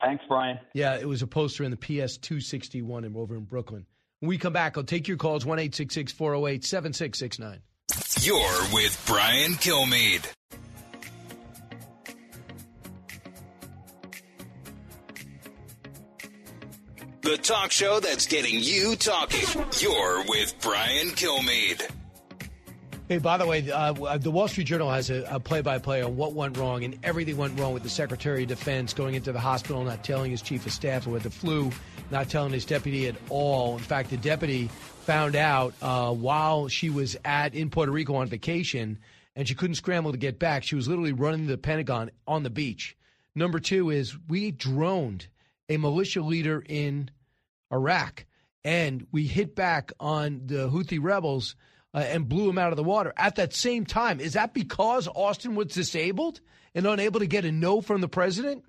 Thanks, 0.00 0.24
Brian. 0.28 0.58
Yeah, 0.72 0.96
it 0.96 1.08
was 1.08 1.22
a 1.22 1.26
poster 1.26 1.62
in 1.64 1.70
the 1.70 1.76
PS 1.76 2.16
261 2.16 3.04
and 3.04 3.16
over 3.16 3.36
in 3.36 3.44
Brooklyn. 3.44 3.86
When 4.20 4.28
we 4.28 4.38
come 4.38 4.52
back, 4.52 4.76
I'll 4.76 4.84
take 4.84 5.08
your 5.08 5.16
calls 5.16 5.44
1 5.44 5.58
408 5.58 6.64
7669. 6.64 7.60
You're 8.20 8.74
with 8.74 9.02
Brian 9.06 9.52
Kilmeade. 9.52 10.26
The 17.22 17.36
talk 17.36 17.70
show 17.70 18.00
that's 18.00 18.26
getting 18.26 18.58
you 18.58 18.96
talking. 18.96 19.66
You're 19.78 20.24
with 20.26 20.54
Brian 20.60 21.08
Kilmeade. 21.10 21.88
Hey, 23.10 23.18
by 23.18 23.38
the 23.38 23.44
way, 23.44 23.68
uh, 23.68 24.18
the 24.18 24.30
Wall 24.30 24.46
Street 24.46 24.68
Journal 24.68 24.88
has 24.88 25.10
a, 25.10 25.24
a 25.28 25.40
play-by-play 25.40 26.00
on 26.00 26.16
what 26.16 26.32
went 26.32 26.56
wrong, 26.56 26.84
and 26.84 26.96
everything 27.02 27.36
went 27.36 27.58
wrong 27.58 27.74
with 27.74 27.82
the 27.82 27.88
Secretary 27.88 28.44
of 28.44 28.48
Defense 28.48 28.94
going 28.94 29.16
into 29.16 29.32
the 29.32 29.40
hospital, 29.40 29.82
not 29.82 30.04
telling 30.04 30.30
his 30.30 30.40
chief 30.40 30.64
of 30.64 30.72
staff 30.72 31.06
who 31.06 31.18
the 31.18 31.28
flu, 31.28 31.72
not 32.12 32.28
telling 32.28 32.52
his 32.52 32.64
deputy 32.64 33.08
at 33.08 33.16
all. 33.28 33.76
In 33.76 33.82
fact, 33.82 34.10
the 34.10 34.16
deputy 34.16 34.68
found 35.06 35.34
out 35.34 35.74
uh, 35.82 36.12
while 36.12 36.68
she 36.68 36.88
was 36.88 37.16
at 37.24 37.52
in 37.52 37.68
Puerto 37.68 37.90
Rico 37.90 38.14
on 38.14 38.28
vacation, 38.28 39.00
and 39.34 39.48
she 39.48 39.56
couldn't 39.56 39.74
scramble 39.74 40.12
to 40.12 40.16
get 40.16 40.38
back. 40.38 40.62
She 40.62 40.76
was 40.76 40.86
literally 40.86 41.12
running 41.12 41.48
the 41.48 41.58
Pentagon 41.58 42.12
on 42.28 42.44
the 42.44 42.48
beach. 42.48 42.96
Number 43.34 43.58
two 43.58 43.90
is 43.90 44.16
we 44.28 44.52
droned 44.52 45.26
a 45.68 45.78
militia 45.78 46.22
leader 46.22 46.62
in 46.64 47.10
Iraq, 47.72 48.24
and 48.62 49.08
we 49.10 49.26
hit 49.26 49.56
back 49.56 49.90
on 49.98 50.42
the 50.46 50.70
Houthi 50.70 51.02
rebels 51.02 51.56
uh, 51.94 51.98
and 51.98 52.28
blew 52.28 52.48
him 52.48 52.58
out 52.58 52.72
of 52.72 52.76
the 52.76 52.84
water 52.84 53.12
at 53.16 53.36
that 53.36 53.54
same 53.54 53.84
time. 53.84 54.20
Is 54.20 54.34
that 54.34 54.54
because 54.54 55.08
Austin 55.08 55.54
was 55.54 55.68
disabled 55.68 56.40
and 56.74 56.86
unable 56.86 57.20
to 57.20 57.26
get 57.26 57.44
a 57.44 57.52
no 57.52 57.80
from 57.80 58.00
the 58.00 58.08
president? 58.08 58.64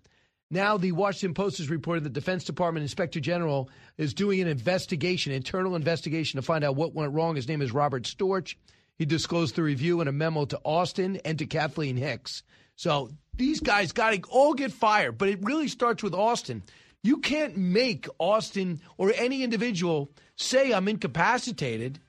Now, 0.50 0.76
the 0.78 0.92
Washington 0.92 1.34
Post 1.34 1.60
has 1.60 1.70
reported 1.70 2.04
the 2.04 2.10
Defense 2.10 2.44
Department 2.44 2.82
Inspector 2.82 3.20
General 3.22 3.70
is 3.98 4.14
doing 4.14 4.42
an 4.42 4.50
investigation, 4.50 5.32
internal 5.32 5.76
investigation, 5.76 6.40
to 6.40 6.42
find 6.42 6.66
out 6.66 6.76
what 6.76 6.94
went 6.94 7.14
wrong. 7.14 7.38
His 7.38 7.48
name 7.48 7.62
is 7.62 7.72
Robert 7.72 8.04
Storch. 8.04 8.56
He 8.98 9.06
disclosed 9.06 9.56
the 9.56 9.64
review 9.64 10.02
in 10.02 10.10
a 10.10 10.12
memo 10.12 10.44
to 10.46 10.60
Austin 10.66 11.22
and 11.24 11.40
to 11.40 11.46
Kathleen 11.46 11.96
Hicks. 11.96 12.44
So 12.76 13.12
these 13.36 13.62
guys 13.62 13.94
got 13.94 14.14
to 14.14 14.22
all 14.30 14.54
get 14.54 14.74
fired, 14.74 15.18
but 15.18 15.30
it 15.30 15.40
really 15.42 15.70
starts 15.70 16.04
with 16.04 16.14
Austin. 16.14 16.64
You 17.02 17.18
can't 17.18 17.56
make 17.56 18.08
Austin 18.20 18.82
or 18.98 19.14
any 19.16 19.44
individual 19.44 20.12
say, 20.36 20.74
I'm 20.74 20.88
incapacitated 20.90 22.00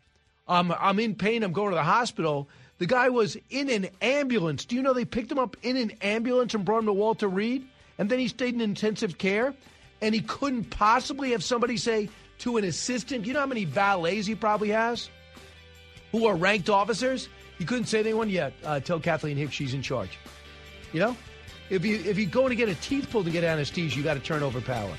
I'm, 0.48 0.72
I'm 0.72 0.98
in 0.98 1.14
pain. 1.14 1.42
I'm 1.42 1.52
going 1.52 1.70
to 1.70 1.76
the 1.76 1.82
hospital. 1.82 2.48
The 2.78 2.86
guy 2.86 3.08
was 3.08 3.36
in 3.50 3.70
an 3.70 3.88
ambulance. 4.00 4.64
Do 4.64 4.76
you 4.76 4.82
know 4.82 4.92
they 4.92 5.04
picked 5.04 5.30
him 5.30 5.38
up 5.38 5.56
in 5.62 5.76
an 5.76 5.92
ambulance 6.02 6.54
and 6.54 6.64
brought 6.64 6.80
him 6.80 6.86
to 6.86 6.92
Walter 6.92 7.28
Reed? 7.28 7.66
And 7.98 8.10
then 8.10 8.18
he 8.18 8.28
stayed 8.28 8.54
in 8.54 8.60
intensive 8.60 9.18
care. 9.18 9.54
And 10.00 10.14
he 10.14 10.20
couldn't 10.20 10.64
possibly 10.64 11.30
have 11.30 11.44
somebody 11.44 11.76
say 11.76 12.08
to 12.38 12.56
an 12.56 12.64
assistant, 12.64 13.24
you 13.24 13.34
know 13.34 13.40
how 13.40 13.46
many 13.46 13.64
valets 13.64 14.26
he 14.26 14.34
probably 14.34 14.70
has 14.70 15.08
who 16.10 16.26
are 16.26 16.34
ranked 16.34 16.68
officers? 16.68 17.28
He 17.58 17.64
couldn't 17.64 17.86
say 17.86 18.02
to 18.02 18.08
anyone 18.08 18.28
yet. 18.28 18.52
Uh, 18.64 18.80
tell 18.80 18.98
Kathleen 18.98 19.36
Hicks 19.36 19.54
she's 19.54 19.74
in 19.74 19.82
charge. 19.82 20.18
You 20.92 21.00
know? 21.00 21.16
If 21.70 21.86
you 21.86 21.96
if 22.04 22.18
you 22.18 22.26
go 22.26 22.48
to 22.48 22.54
get 22.54 22.68
a 22.68 22.74
teeth 22.74 23.08
pulled 23.10 23.24
to 23.24 23.30
get 23.30 23.44
anesthesia, 23.44 23.96
you 23.96 24.02
got 24.02 24.14
to 24.14 24.20
turn 24.20 24.42
over 24.42 24.60
power. 24.60 24.92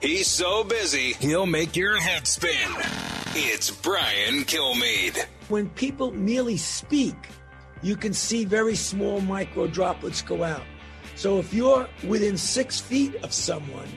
He's 0.00 0.28
so 0.28 0.62
busy, 0.62 1.14
he'll 1.14 1.46
make 1.46 1.74
your 1.74 1.98
head 1.98 2.24
spin. 2.28 2.70
It's 3.34 3.68
Brian 3.68 4.44
Kilmeade. 4.44 5.26
When 5.48 5.68
people 5.70 6.12
merely 6.12 6.56
speak, 6.56 7.16
you 7.82 7.96
can 7.96 8.12
see 8.12 8.44
very 8.44 8.76
small 8.76 9.20
micro 9.20 9.66
droplets 9.66 10.22
go 10.22 10.44
out. 10.44 10.62
So 11.16 11.40
if 11.40 11.52
you're 11.52 11.88
within 12.06 12.36
six 12.36 12.78
feet 12.78 13.16
of 13.24 13.32
someone 13.32 13.88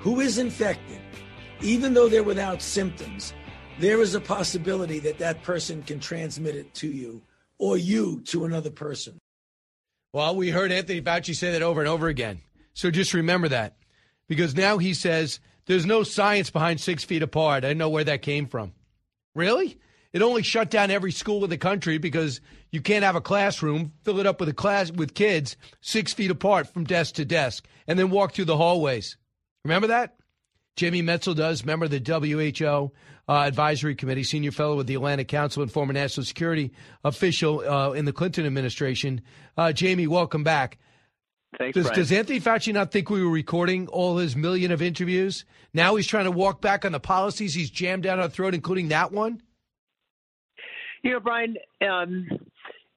who 0.00 0.18
is 0.18 0.38
infected, 0.38 1.00
even 1.60 1.94
though 1.94 2.08
they're 2.08 2.24
without 2.24 2.60
symptoms, 2.60 3.32
there 3.78 4.00
is 4.00 4.16
a 4.16 4.20
possibility 4.20 4.98
that 4.98 5.18
that 5.18 5.44
person 5.44 5.84
can 5.84 6.00
transmit 6.00 6.56
it 6.56 6.74
to 6.74 6.88
you 6.88 7.22
or 7.58 7.76
you 7.76 8.22
to 8.22 8.44
another 8.44 8.70
person. 8.70 9.16
Well, 10.12 10.34
we 10.34 10.50
heard 10.50 10.72
Anthony 10.72 11.00
Fauci 11.00 11.36
say 11.36 11.52
that 11.52 11.62
over 11.62 11.80
and 11.80 11.88
over 11.88 12.08
again. 12.08 12.40
So 12.74 12.90
just 12.90 13.14
remember 13.14 13.48
that 13.50 13.77
because 14.28 14.54
now 14.54 14.78
he 14.78 14.94
says 14.94 15.40
there's 15.66 15.86
no 15.86 16.02
science 16.02 16.50
behind 16.50 16.80
six 16.80 17.04
feet 17.04 17.22
apart. 17.22 17.64
I 17.64 17.72
know 17.72 17.88
where 17.88 18.04
that 18.04 18.22
came 18.22 18.46
from. 18.46 18.72
Really? 19.34 19.78
It 20.12 20.22
only 20.22 20.42
shut 20.42 20.70
down 20.70 20.90
every 20.90 21.12
school 21.12 21.44
in 21.44 21.50
the 21.50 21.58
country 21.58 21.98
because 21.98 22.40
you 22.70 22.80
can't 22.80 23.04
have 23.04 23.16
a 23.16 23.20
classroom, 23.20 23.92
fill 24.04 24.20
it 24.20 24.26
up 24.26 24.40
with 24.40 24.48
a 24.48 24.54
class 24.54 24.90
with 24.90 25.14
kids 25.14 25.56
six 25.80 26.12
feet 26.12 26.30
apart 26.30 26.72
from 26.72 26.84
desk 26.84 27.16
to 27.16 27.24
desk, 27.24 27.66
and 27.86 27.98
then 27.98 28.10
walk 28.10 28.32
through 28.32 28.46
the 28.46 28.56
hallways. 28.56 29.16
Remember 29.64 29.88
that? 29.88 30.16
Jamie 30.76 31.02
Metzl 31.02 31.34
does, 31.34 31.64
member 31.64 31.86
of 31.86 31.90
the 31.90 31.98
WHO 31.98 32.92
uh, 33.28 33.42
Advisory 33.42 33.94
Committee, 33.94 34.24
senior 34.24 34.52
fellow 34.52 34.76
with 34.76 34.86
the 34.86 34.94
Atlantic 34.94 35.28
Council, 35.28 35.62
and 35.62 35.70
former 35.70 35.92
national 35.92 36.24
security 36.24 36.72
official 37.04 37.60
uh, 37.60 37.92
in 37.92 38.04
the 38.06 38.12
Clinton 38.12 38.46
administration. 38.46 39.20
Uh, 39.56 39.72
Jamie, 39.72 40.06
welcome 40.06 40.44
back. 40.44 40.78
Thanks, 41.56 41.74
does, 41.74 41.84
Brian. 41.84 41.98
does 41.98 42.12
Anthony 42.12 42.40
Fauci 42.40 42.74
not 42.74 42.92
think 42.92 43.08
we 43.08 43.22
were 43.22 43.30
recording 43.30 43.88
all 43.88 44.18
his 44.18 44.36
million 44.36 44.70
of 44.70 44.82
interviews? 44.82 45.44
Now 45.72 45.96
he's 45.96 46.06
trying 46.06 46.24
to 46.24 46.30
walk 46.30 46.60
back 46.60 46.84
on 46.84 46.92
the 46.92 47.00
policies 47.00 47.54
he's 47.54 47.70
jammed 47.70 48.02
down 48.02 48.20
our 48.20 48.28
throat, 48.28 48.54
including 48.54 48.88
that 48.88 49.12
one? 49.12 49.42
You 51.02 51.12
know, 51.12 51.20
Brian, 51.20 51.56
um, 51.80 52.26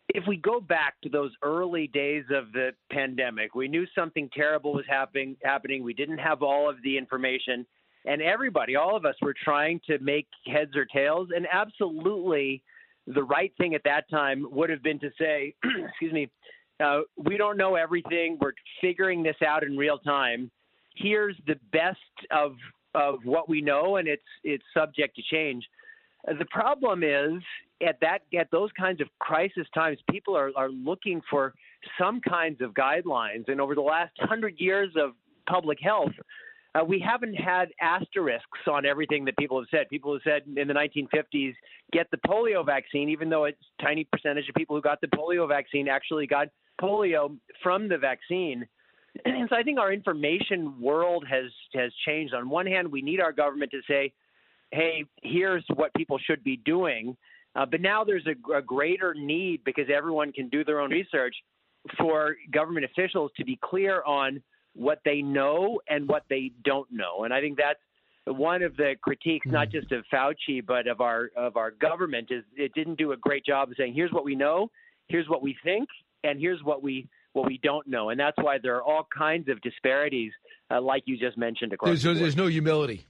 if 0.10 0.26
we 0.28 0.36
go 0.36 0.60
back 0.60 0.96
to 1.04 1.10
those 1.10 1.32
early 1.42 1.88
days 1.88 2.26
of 2.36 2.52
the 2.52 2.72
pandemic, 2.92 3.56
we 3.56 3.68
knew 3.68 3.86
something 3.96 4.30
terrible 4.34 4.74
was 4.74 4.86
happening. 4.88 5.38
Happening. 5.44 5.84
We 5.84 5.94
didn't 5.94 6.18
have 6.18 6.42
all 6.42 6.70
of 6.70 6.78
the 6.84 6.98
information, 6.98 7.66
and 8.06 8.22
everybody, 8.22 8.76
all 8.76 8.98
of 8.98 9.06
us, 9.06 9.16
were 9.22 9.36
trying 9.46 9.80
to 9.88 10.00
make 10.00 10.28
heads 10.46 10.76
or 10.76 10.86
tails. 10.86 11.30
And 11.34 11.48
absolutely, 11.52 12.64
the 13.08 13.24
right 13.24 13.54
thing 13.58 13.76
at 13.76 13.84
that 13.86 14.10
time 14.10 14.46
would 14.52 14.70
have 14.70 14.84
been 14.84 15.00
to 15.00 15.12
say, 15.18 15.56
"Excuse 15.64 16.12
me, 16.12 16.30
uh, 16.82 17.02
we 17.18 17.38
don't 17.38 17.58
know 17.58 17.76
everything. 17.76 18.38
We're 18.40 18.54
figuring 18.80 19.24
this 19.24 19.36
out 19.46 19.64
in 19.64 19.78
real 19.78 19.98
time. 20.00 20.52
Here's 20.96 21.36
the 21.48 21.56
best 21.72 22.00
of 22.32 22.56
of 22.94 23.20
what 23.24 23.48
we 23.48 23.62
know, 23.62 23.98
and 23.98 24.08
it's 24.08 24.22
it's 24.44 24.64
subject 24.74 25.16
to 25.16 25.22
change. 25.32 25.64
Uh, 26.28 26.34
The 26.38 26.46
problem 26.46 27.04
is 27.04 27.42
at 27.86 28.00
that 28.02 28.22
at 28.38 28.50
those 28.52 28.70
kinds 28.78 29.02
of 29.02 29.08
crisis 29.20 29.68
times, 29.74 29.98
people 30.10 30.36
are, 30.36 30.52
are 30.56 30.70
looking 30.70 31.22
for 31.30 31.54
some 32.00 32.22
kinds 32.22 32.62
of 32.62 32.74
guidelines. 32.74 33.48
And 33.48 33.60
over 33.60 33.76
the 33.76 33.82
last 33.82 34.12
hundred 34.20 34.60
years 34.60 34.92
of 34.96 35.12
public 35.48 35.80
health, 35.82 36.12
uh, 36.74 36.84
we 36.84 37.00
haven't 37.00 37.34
had 37.34 37.70
asterisks 37.82 38.68
on 38.70 38.86
everything 38.86 39.26
that 39.26 39.36
people 39.38 39.60
have 39.60 39.68
said. 39.72 39.90
People 39.90 40.14
have 40.14 40.22
said 40.24 40.44
in 40.58 40.68
the 40.68 40.74
1950s, 40.74 41.54
get 41.92 42.10
the 42.12 42.18
polio 42.28 42.66
vaccine, 42.66 43.10
even 43.10 43.30
though 43.30 43.46
a 43.46 43.52
tiny 43.82 44.08
percentage 44.12 44.48
of 44.48 44.56
people 44.56 44.76
who 44.76 44.82
got 44.82 45.02
the 45.02 45.08
polio 45.08 45.48
vaccine 45.48 45.88
actually 45.88 46.28
got 46.28 46.48
polio 46.82 47.38
from 47.62 47.88
the 47.88 47.98
vaccine. 47.98 48.68
And 49.26 49.50
so 49.50 49.58
I 49.58 49.64
think 49.64 49.78
our 49.78 49.92
information 49.92 50.80
world 50.80 51.26
has 51.30 51.52
has 51.74 51.92
changed. 52.06 52.34
On 52.34 52.50
one 52.50 52.66
hand, 52.66 52.90
we 52.90 53.02
need 53.02 53.20
our 53.20 53.34
government 53.34 53.72
to 53.72 53.82
say, 53.86 54.14
"Hey, 54.72 55.04
here's 55.22 55.66
what 55.76 55.94
people 55.96 56.18
should 56.18 56.42
be 56.46 56.56
doing," 56.56 57.18
uh, 57.56 57.66
but 57.66 57.82
now 57.82 58.06
there's 58.06 58.26
a, 58.26 58.54
a 58.54 58.62
greater 58.62 59.14
need 59.14 59.66
because 59.66 59.88
everyone 59.94 60.32
can 60.32 60.48
do 60.48 60.64
their 60.64 60.80
own 60.80 60.92
research 60.92 61.36
for 61.98 62.38
government 62.54 62.86
officials 62.86 63.32
to 63.36 63.44
be 63.44 63.60
clear 63.62 64.02
on 64.04 64.42
what 64.74 65.02
they 65.04 65.22
know 65.22 65.82
and 65.90 66.08
what 66.08 66.24
they 66.30 66.52
don't 66.64 66.88
know. 66.90 67.26
And 67.26 67.34
I 67.34 67.42
think 67.42 67.58
that's 67.58 67.80
one 68.26 68.62
of 68.62 68.78
the 68.78 68.96
critiques, 69.02 69.48
not 69.48 69.72
just 69.72 69.92
of 69.92 70.06
Fauci, 70.14 70.66
but 70.66 70.88
of 70.88 71.02
our 71.02 71.32
of 71.36 71.58
our 71.58 71.72
government, 71.72 72.30
is 72.32 72.44
it 72.56 72.72
didn't 72.74 72.98
do 72.98 73.12
a 73.12 73.18
great 73.18 73.46
job 73.46 73.70
of 73.70 73.76
saying, 73.78 73.94
"Here's 73.94 74.12
what 74.12 74.24
we 74.24 74.36
know, 74.36 74.70
here's 75.08 75.28
what 75.28 75.42
we 75.42 75.58
think, 75.64 75.90
and 76.24 76.40
here's 76.40 76.64
what 76.64 76.84
we 76.84 77.10
what 77.34 77.46
we 77.48 77.60
don't 77.62 77.88
know." 77.88 78.10
And 78.10 78.20
that's 78.20 78.38
why 78.38 78.58
there 78.62 78.76
are 78.76 78.84
all 78.84 79.08
kinds 79.16 79.50
of 79.50 79.62
disparities, 79.62 80.32
uh, 80.70 80.82
like 80.82 81.04
you 81.06 81.18
just 81.18 81.38
mentioned 81.38 81.74
across. 81.74 81.90
There's, 81.90 82.04
the 82.04 82.14
there's 82.14 82.38
no 82.38 82.48
humility. 82.48 83.06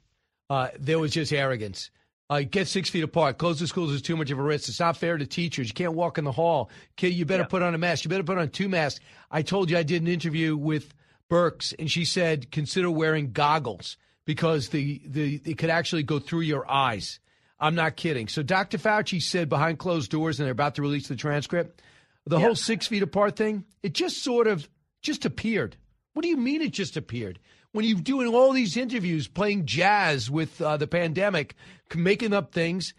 Uh, 0.49 0.69
there 0.79 0.99
was 0.99 1.11
just 1.11 1.31
arrogance. 1.31 1.91
Uh, 2.29 2.43
get 2.49 2.65
six 2.67 2.89
feet 2.89 3.03
apart. 3.03 3.37
Close 3.37 3.59
the 3.59 3.67
schools 3.67 3.91
is 3.91 4.01
too 4.01 4.15
much 4.15 4.31
of 4.31 4.39
a 4.39 4.41
risk. 4.41 4.69
It's 4.69 4.79
not 4.79 4.95
fair 4.95 5.17
to 5.17 5.25
teachers. 5.25 5.67
You 5.67 5.73
can't 5.73 5.93
walk 5.93 6.17
in 6.17 6.23
the 6.23 6.31
hall. 6.31 6.69
Kid, 6.95 7.09
you 7.09 7.25
better 7.25 7.43
put 7.43 7.61
on 7.61 7.75
a 7.75 7.77
mask. 7.77 8.05
You 8.05 8.09
better 8.09 8.23
put 8.23 8.37
on 8.37 8.47
two 8.49 8.69
masks. 8.69 9.01
I 9.29 9.41
told 9.41 9.69
you 9.69 9.77
I 9.77 9.83
did 9.83 10.01
an 10.01 10.07
interview 10.07 10.55
with 10.55 10.93
Birx, 11.29 11.73
and 11.77 11.91
she 11.91 12.05
said 12.05 12.49
consider 12.49 12.89
wearing 12.89 13.33
goggles 13.33 13.97
because 14.25 14.69
the, 14.69 15.01
the 15.05 15.41
it 15.43 15.57
could 15.57 15.69
actually 15.69 16.03
go 16.03 16.19
through 16.19 16.41
your 16.41 16.69
eyes. 16.69 17.19
I'm 17.59 17.75
not 17.75 17.95
kidding. 17.95 18.27
So 18.27 18.43
Dr. 18.43 18.77
Fauci 18.77 19.21
said 19.21 19.49
behind 19.49 19.77
closed 19.77 20.09
doors, 20.09 20.39
and 20.39 20.45
they're 20.45 20.51
about 20.51 20.75
to 20.75 20.81
release 20.81 21.07
the 21.07 21.15
transcript, 21.15 21.81
the 22.25 22.39
whole 22.39 22.55
six 22.55 22.87
feet 22.87 23.03
apart 23.03 23.35
thing, 23.35 23.65
it 23.83 23.93
just 23.93 24.23
sort 24.23 24.47
of 24.47 24.69
just 25.01 25.25
appeared. 25.25 25.77
What 26.13 26.23
do 26.23 26.29
you 26.29 26.37
mean 26.37 26.61
it 26.61 26.71
just 26.71 26.97
appeared? 26.97 27.39
When 27.71 27.85
you're 27.85 27.99
doing 27.99 28.27
all 28.27 28.51
these 28.51 28.75
interviews, 28.75 29.27
playing 29.27 29.65
jazz 29.65 30.29
with 30.29 30.61
uh, 30.61 30.77
the 30.77 30.87
pandemic, 30.87 31.55
making 31.95 32.33
up 32.33 32.51
things, 32.51 32.93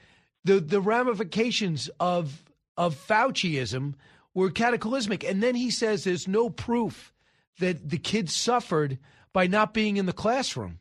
the 0.45 0.61
the 0.61 0.81
ramifications 0.81 1.91
of 2.01 2.45
of 2.77 2.95
Fauciism 2.95 3.95
were 4.35 4.51
cataclysmic. 4.51 5.25
And 5.25 5.43
then 5.43 5.55
he 5.55 5.71
says 5.71 6.05
there's 6.05 6.27
no 6.27 6.49
proof 6.49 7.13
that 7.59 7.89
the 7.91 7.99
kids 7.99 8.35
suffered 8.35 8.99
by 9.33 9.47
not 9.47 9.75
being 9.75 9.99
in 9.99 10.07
the 10.07 10.13
classroom. 10.13 10.79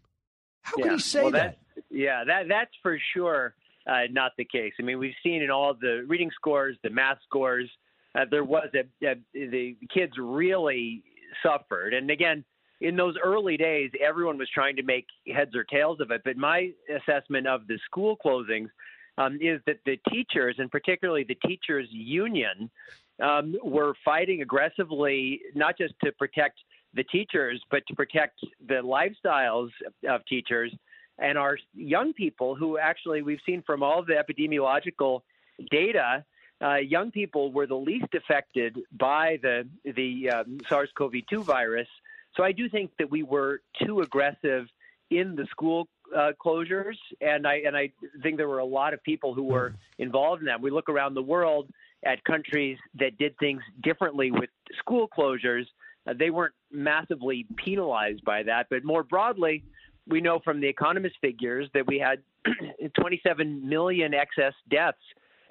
How 0.62 0.76
yeah. 0.78 0.84
can 0.86 0.94
he 0.94 1.00
say 1.00 1.24
well, 1.24 1.32
that? 1.32 1.58
Yeah, 1.90 2.24
that 2.26 2.48
that's 2.48 2.72
for 2.82 2.98
sure 3.14 3.56
uh, 3.88 4.04
not 4.12 4.32
the 4.38 4.46
case. 4.46 4.74
I 4.80 4.84
mean, 4.84 5.00
we've 5.00 5.14
seen 5.24 5.42
in 5.42 5.50
all 5.50 5.74
the 5.74 6.06
reading 6.08 6.32
scores, 6.34 6.78
the 6.84 6.90
math 6.90 7.18
scores, 7.24 7.70
uh, 8.16 8.26
there 8.30 8.44
was 8.44 8.70
a, 8.74 9.08
a 9.08 9.16
the 9.34 9.78
kids 9.94 10.14
really 10.18 11.04
suffered. 11.44 11.94
And 11.94 12.12
again, 12.12 12.44
in 12.82 12.96
those 12.96 13.16
early 13.24 13.58
days, 13.58 13.92
everyone 14.04 14.38
was 14.38 14.50
trying 14.54 14.76
to 14.76 14.84
make 14.84 15.06
heads 15.34 15.56
or 15.56 15.64
tails 15.64 16.00
of 16.02 16.12
it. 16.12 16.22
But 16.26 16.38
my 16.38 16.72
assessment 16.90 17.48
of 17.48 17.68
the 17.68 17.78
school 17.86 18.18
closings 18.24 18.70
um, 19.18 19.38
is 19.42 19.62
that 19.68 19.78
the 19.86 19.98
teachers, 20.10 20.56
and 20.58 20.72
particularly 20.72 21.24
the 21.24 21.38
teachers' 21.48 21.88
union, 21.92 22.70
um, 23.22 23.56
were 23.64 23.94
fighting 24.04 24.42
aggressively, 24.42 25.42
not 25.54 25.78
just 25.78 25.94
to 26.04 26.12
protect 26.14 26.60
the 26.94 27.04
teachers, 27.06 27.62
but 27.70 27.84
to 27.88 27.96
protect 27.96 28.40
the 28.68 28.82
lifestyles 28.82 29.70
of 30.10 30.26
teachers 30.26 30.74
and 31.20 31.38
our 31.38 31.58
young 31.74 32.14
people 32.14 32.56
who 32.56 32.78
actually 32.78 33.22
we've 33.22 33.40
seen 33.46 33.64
from 33.66 33.84
all 33.84 34.04
the 34.04 34.14
epidemiological 34.14 35.22
data 35.70 36.26
uh, 36.62 36.76
young 36.76 37.12
people 37.12 37.52
were 37.52 37.66
the 37.66 37.76
least 37.76 38.14
affected 38.16 38.78
by 38.98 39.40
the 39.42 39.68
the 39.84 40.30
um, 40.30 40.60
SARS-CoV-2 40.70 41.44
virus. 41.44 41.88
So 42.36 42.44
I 42.44 42.52
do 42.52 42.70
think 42.70 42.92
that 43.00 43.10
we 43.10 43.24
were 43.24 43.62
too 43.84 44.02
aggressive 44.02 44.68
in 45.10 45.36
the 45.36 45.46
school 45.48 45.88
uh, 46.16 46.32
closures, 46.44 46.98
and 47.20 47.48
I 47.48 47.62
and 47.66 47.76
I 47.76 47.92
think 48.22 48.38
there 48.38 48.48
were 48.48 48.60
a 48.60 48.66
lot 48.66 48.94
of 48.94 49.04
people 49.04 49.34
who 49.34 49.44
were 49.44 49.74
involved 49.98 50.42
in 50.42 50.46
that. 50.46 50.62
We 50.62 50.72
look 50.72 50.90
around 50.90 51.16
the 51.16 51.22
world 51.22 51.68
at 52.06 52.24
countries 52.24 52.78
that 53.00 53.18
did 53.18 53.38
things 53.38 53.62
differently 53.84 54.32
with 54.32 54.50
school 54.80 55.08
closures. 55.08 55.66
Uh, 56.08 56.14
they 56.18 56.30
weren't 56.30 56.56
massively 56.72 57.46
penalized 57.58 58.24
by 58.24 58.44
that, 58.44 58.68
but 58.70 58.84
more 58.84 59.04
broadly, 59.04 59.64
we 60.08 60.22
know 60.22 60.40
from 60.44 60.60
the 60.62 60.68
economist 60.68 61.16
figures 61.22 61.70
that 61.74 61.86
we 61.86 62.00
had 62.00 62.20
27 63.00 63.68
million 63.68 64.14
excess 64.14 64.54
deaths 64.70 64.98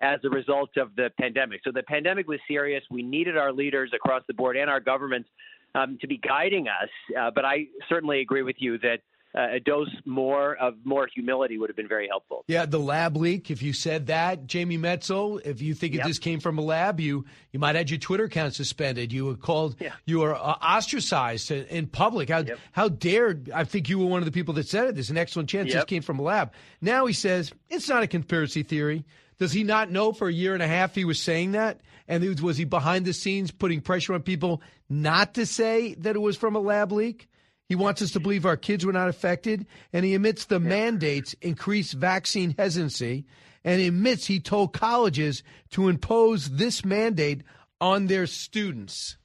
as 0.00 0.20
a 0.24 0.30
result 0.30 0.70
of 0.76 0.94
the 0.96 1.10
pandemic. 1.18 1.60
So 1.64 1.70
the 1.72 1.82
pandemic 1.82 2.26
was 2.28 2.40
serious. 2.48 2.82
We 2.90 3.02
needed 3.02 3.36
our 3.36 3.52
leaders 3.52 3.90
across 3.94 4.22
the 4.26 4.34
board 4.34 4.56
and 4.56 4.70
our 4.70 4.80
governments 4.80 5.28
um, 5.74 5.98
to 6.00 6.06
be 6.06 6.16
guiding 6.16 6.66
us. 6.68 6.88
Uh, 7.18 7.30
but 7.34 7.44
I 7.44 7.66
certainly 7.88 8.20
agree 8.20 8.42
with 8.42 8.56
you 8.58 8.78
that 8.78 9.00
uh, 9.32 9.46
a 9.56 9.60
dose 9.60 9.88
more 10.06 10.56
of 10.56 10.74
more 10.82 11.06
humility 11.14 11.56
would 11.56 11.70
have 11.70 11.76
been 11.76 11.86
very 11.86 12.08
helpful. 12.08 12.44
Yeah, 12.48 12.66
the 12.66 12.80
lab 12.80 13.16
leak. 13.16 13.48
If 13.48 13.62
you 13.62 13.72
said 13.72 14.08
that, 14.08 14.48
Jamie 14.48 14.76
Metzl, 14.78 15.40
if 15.46 15.62
you 15.62 15.72
think 15.74 15.94
Yep. 15.94 16.04
it 16.04 16.08
just 16.08 16.20
came 16.20 16.40
from 16.40 16.58
a 16.58 16.62
lab, 16.62 16.98
you 16.98 17.24
you 17.52 17.60
might 17.60 17.68
have 17.68 17.76
had 17.76 17.90
your 17.90 18.00
Twitter 18.00 18.24
account 18.24 18.54
suspended. 18.54 19.12
You 19.12 19.26
were 19.26 19.36
called, 19.36 19.76
Yeah. 19.78 19.92
you 20.04 20.18
were 20.18 20.34
uh, 20.34 20.38
ostracized 20.60 21.52
in, 21.52 21.64
in 21.66 21.86
public. 21.86 22.28
How 22.28 22.44
how 22.72 22.88
dared? 22.88 23.50
I 23.54 23.62
think 23.62 23.88
you 23.88 24.00
were 24.00 24.06
one 24.06 24.18
of 24.18 24.24
the 24.26 24.32
people 24.32 24.54
that 24.54 24.66
said 24.66 24.88
it. 24.88 24.94
There's 24.94 25.10
an 25.10 25.18
excellent 25.18 25.48
chance 25.48 25.72
this 25.72 25.84
came 25.84 26.02
from 26.02 26.18
a 26.18 26.22
lab. 26.22 26.52
Now 26.80 27.06
he 27.06 27.12
says 27.12 27.52
it's 27.68 27.88
not 27.88 28.02
a 28.02 28.08
conspiracy 28.08 28.64
theory. 28.64 29.04
Does 29.40 29.52
he 29.52 29.64
not 29.64 29.90
know 29.90 30.12
for 30.12 30.28
a 30.28 30.32
year 30.32 30.52
and 30.52 30.62
a 30.62 30.68
half 30.68 30.94
he 30.94 31.06
was 31.06 31.18
saying 31.18 31.52
that? 31.52 31.80
And 32.06 32.22
was, 32.22 32.42
was 32.42 32.56
he 32.58 32.64
behind 32.64 33.06
the 33.06 33.14
scenes 33.14 33.50
putting 33.50 33.80
pressure 33.80 34.12
on 34.12 34.20
people 34.20 34.60
not 34.90 35.34
to 35.34 35.46
say 35.46 35.94
that 35.94 36.14
it 36.14 36.18
was 36.18 36.36
from 36.36 36.56
a 36.56 36.60
lab 36.60 36.92
leak? 36.92 37.26
He 37.66 37.74
wants 37.74 38.02
us 38.02 38.10
to 38.12 38.20
believe 38.20 38.44
our 38.44 38.58
kids 38.58 38.84
were 38.84 38.92
not 38.92 39.08
affected, 39.08 39.66
and 39.94 40.04
he 40.04 40.14
admits 40.14 40.44
the 40.44 40.60
mandates 40.60 41.34
increase 41.40 41.92
vaccine 41.92 42.54
hesitancy, 42.58 43.24
and 43.64 43.80
he 43.80 43.86
admits 43.86 44.26
he 44.26 44.40
told 44.40 44.74
colleges 44.74 45.42
to 45.70 45.88
impose 45.88 46.50
this 46.50 46.84
mandate 46.84 47.42
on 47.80 48.08
their 48.08 48.26
students. 48.26 49.16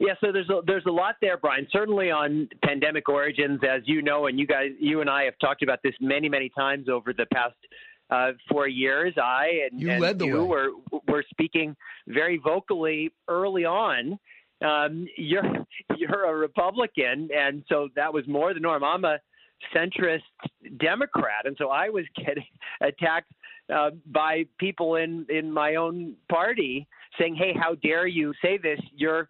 Yeah, 0.00 0.14
so 0.20 0.32
there's 0.32 0.48
a, 0.48 0.62
there's 0.66 0.86
a 0.86 0.90
lot 0.90 1.16
there, 1.20 1.36
Brian. 1.36 1.68
Certainly 1.70 2.10
on 2.10 2.48
pandemic 2.64 3.08
origins, 3.08 3.60
as 3.62 3.82
you 3.84 4.00
know, 4.02 4.26
and 4.26 4.40
you 4.40 4.46
guys, 4.46 4.70
you 4.80 5.02
and 5.02 5.10
I 5.10 5.24
have 5.24 5.38
talked 5.38 5.62
about 5.62 5.80
this 5.84 5.94
many, 6.00 6.28
many 6.28 6.48
times 6.48 6.88
over 6.88 7.12
the 7.12 7.26
past 7.32 7.54
uh, 8.10 8.32
four 8.48 8.68
years. 8.68 9.14
I 9.16 9.68
and 9.70 9.80
You 9.80 9.90
and 9.90 10.20
you 10.20 10.44
were 10.44 10.70
were 11.08 11.24
speaking 11.30 11.76
very 12.08 12.38
vocally 12.38 13.12
early 13.28 13.64
on. 13.64 14.18
Um, 14.64 15.06
you're 15.16 15.44
you're 15.96 16.24
a 16.24 16.36
Republican, 16.36 17.28
and 17.34 17.64
so 17.68 17.88
that 17.96 18.12
was 18.12 18.26
more 18.26 18.52
the 18.52 18.60
norm. 18.60 18.84
I'm 18.84 19.04
a 19.04 19.18
centrist 19.74 20.20
Democrat, 20.78 21.44
and 21.44 21.56
so 21.58 21.68
I 21.68 21.88
was 21.88 22.04
getting 22.16 22.46
attacked 22.80 23.32
uh, 23.72 23.90
by 24.06 24.44
people 24.58 24.96
in 24.96 25.26
in 25.28 25.52
my 25.52 25.76
own 25.76 26.16
party 26.28 26.86
saying, 27.18 27.36
"Hey, 27.36 27.54
how 27.58 27.74
dare 27.76 28.06
you 28.06 28.32
say 28.42 28.58
this? 28.58 28.80
You're 28.94 29.28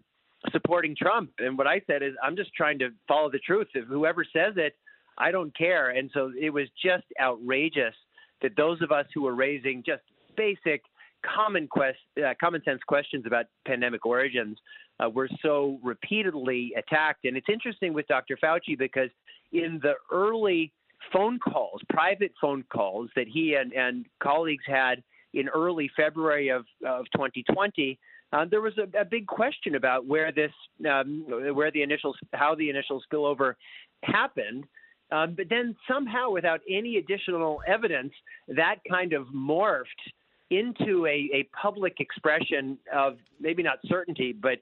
supporting 0.53 0.97
Trump." 0.97 1.31
And 1.39 1.59
what 1.59 1.67
I 1.67 1.83
said 1.87 2.03
is, 2.03 2.15
"I'm 2.23 2.37
just 2.37 2.55
trying 2.55 2.79
to 2.79 2.91
follow 3.07 3.31
the 3.31 3.41
truth. 3.41 3.69
If 3.75 3.87
whoever 3.87 4.25
says 4.25 4.55
it, 4.57 4.75
I 5.19 5.31
don't 5.31 5.57
care." 5.57 5.91
And 5.91 6.11
so 6.15 6.33
it 6.41 6.51
was 6.51 6.67
just 6.83 7.05
outrageous 7.21 7.95
that 8.43 8.57
those 8.57 8.81
of 8.83 8.93
us 8.93 9.07
who 9.15 9.23
were 9.23 9.35
raising 9.35 9.83
just 9.85 10.03
basic 10.37 10.83
common 11.25 11.69
quest, 11.69 11.99
uh, 12.25 12.35
common 12.41 12.63
sense 12.65 12.81
questions 12.87 13.25
about 13.27 13.47
pandemic 13.67 14.07
origins 14.07 14.59
uh, 15.03 15.09
were 15.09 15.29
so 15.43 15.79
repeatedly 15.83 16.73
attacked. 16.77 17.25
And 17.25 17.37
it's 17.37 17.49
interesting 17.49 17.93
with 17.93 18.07
Dr. 18.07 18.39
Fauci 18.43 18.79
because 18.79 19.11
in 19.53 19.81
the 19.83 19.95
early 20.13 20.73
phone 21.13 21.39
calls, 21.39 21.81
private 21.89 22.33
phone 22.41 22.65
calls 22.73 23.11
that 23.17 23.27
he 23.29 23.55
and, 23.55 23.73
and 23.73 24.07
colleagues 24.23 24.65
had 24.67 25.03
in 25.35 25.49
early 25.49 25.91
February 25.97 26.49
of, 26.49 26.65
of 26.87 27.05
2020, 27.15 27.99
uh, 28.33 28.45
there 28.51 28.61
was 28.61 28.75
a, 28.79 28.99
a 28.99 29.05
big 29.05 29.27
question 29.27 29.75
about 29.75 30.07
where 30.07 30.33
this, 30.33 30.53
um, 30.89 31.25
where 31.55 31.71
the 31.71 31.83
initial, 31.83 32.15
how 32.33 32.55
the 32.55 32.71
initial 32.71 33.03
spillover 33.11 33.55
happened. 34.05 34.65
Um, 35.13 35.35
but 35.35 35.49
then 35.49 35.77
somehow, 35.89 36.31
without 36.31 36.61
any 36.69 36.97
additional 36.97 37.63
evidence, 37.67 38.13
that 38.49 38.77
kind 38.89 39.13
of 39.13 39.27
morphed 39.29 39.85
into 40.51 41.07
a, 41.07 41.31
a 41.33 41.49
public 41.61 42.01
expression 42.01 42.79
of 42.93 43.19
maybe 43.41 43.63
not 43.63 43.79
certainty, 43.87 44.33
but 44.33 44.59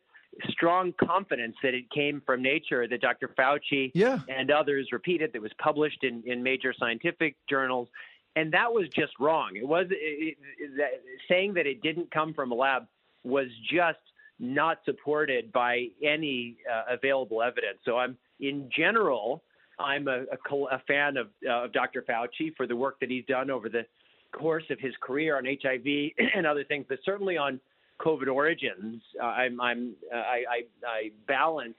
strong 0.50 0.92
confidence 1.02 1.56
that 1.62 1.74
it 1.74 1.90
came 1.90 2.22
from 2.24 2.42
nature 2.42 2.86
that 2.86 3.00
Dr. 3.00 3.28
Fauci 3.38 3.90
yeah. 3.94 4.20
and 4.28 4.50
others 4.50 4.88
repeated 4.92 5.32
that 5.32 5.42
was 5.42 5.52
published 5.58 6.04
in, 6.04 6.22
in 6.26 6.42
major 6.42 6.74
scientific 6.78 7.36
journals. 7.48 7.88
And 8.36 8.52
that 8.52 8.72
was 8.72 8.86
just 8.94 9.12
wrong. 9.18 9.56
It 9.56 9.66
was 9.66 9.86
it, 9.90 10.36
it, 10.58 10.76
that, 10.76 11.02
saying 11.28 11.54
that 11.54 11.66
it 11.66 11.82
didn't 11.82 12.10
come 12.10 12.34
from 12.34 12.52
a 12.52 12.54
lab 12.54 12.86
was 13.24 13.48
just 13.70 13.98
not 14.38 14.78
supported 14.84 15.50
by 15.52 15.88
any 16.02 16.56
uh, 16.72 16.94
available 16.94 17.42
evidence. 17.42 17.78
So 17.84 17.98
I'm, 17.98 18.16
in 18.38 18.70
general, 18.74 19.42
I'm 19.78 20.08
a, 20.08 20.22
a, 20.22 20.54
a 20.72 20.82
fan 20.86 21.16
of, 21.16 21.28
uh, 21.48 21.64
of 21.64 21.72
Dr. 21.72 22.04
Fauci 22.08 22.54
for 22.56 22.66
the 22.66 22.76
work 22.76 22.98
that 23.00 23.10
he's 23.10 23.24
done 23.26 23.50
over 23.50 23.68
the 23.68 23.86
course 24.32 24.64
of 24.70 24.78
his 24.80 24.92
career 25.00 25.36
on 25.38 25.44
HIV 25.44 26.12
and 26.34 26.46
other 26.46 26.64
things, 26.64 26.86
but 26.88 26.98
certainly 27.04 27.36
on 27.36 27.60
COVID 28.00 28.28
origins, 28.32 29.02
uh, 29.20 29.26
I'm, 29.26 29.60
I'm 29.60 29.94
uh, 30.12 30.16
I, 30.16 30.42
I, 30.50 30.86
I 30.86 31.10
balance 31.26 31.76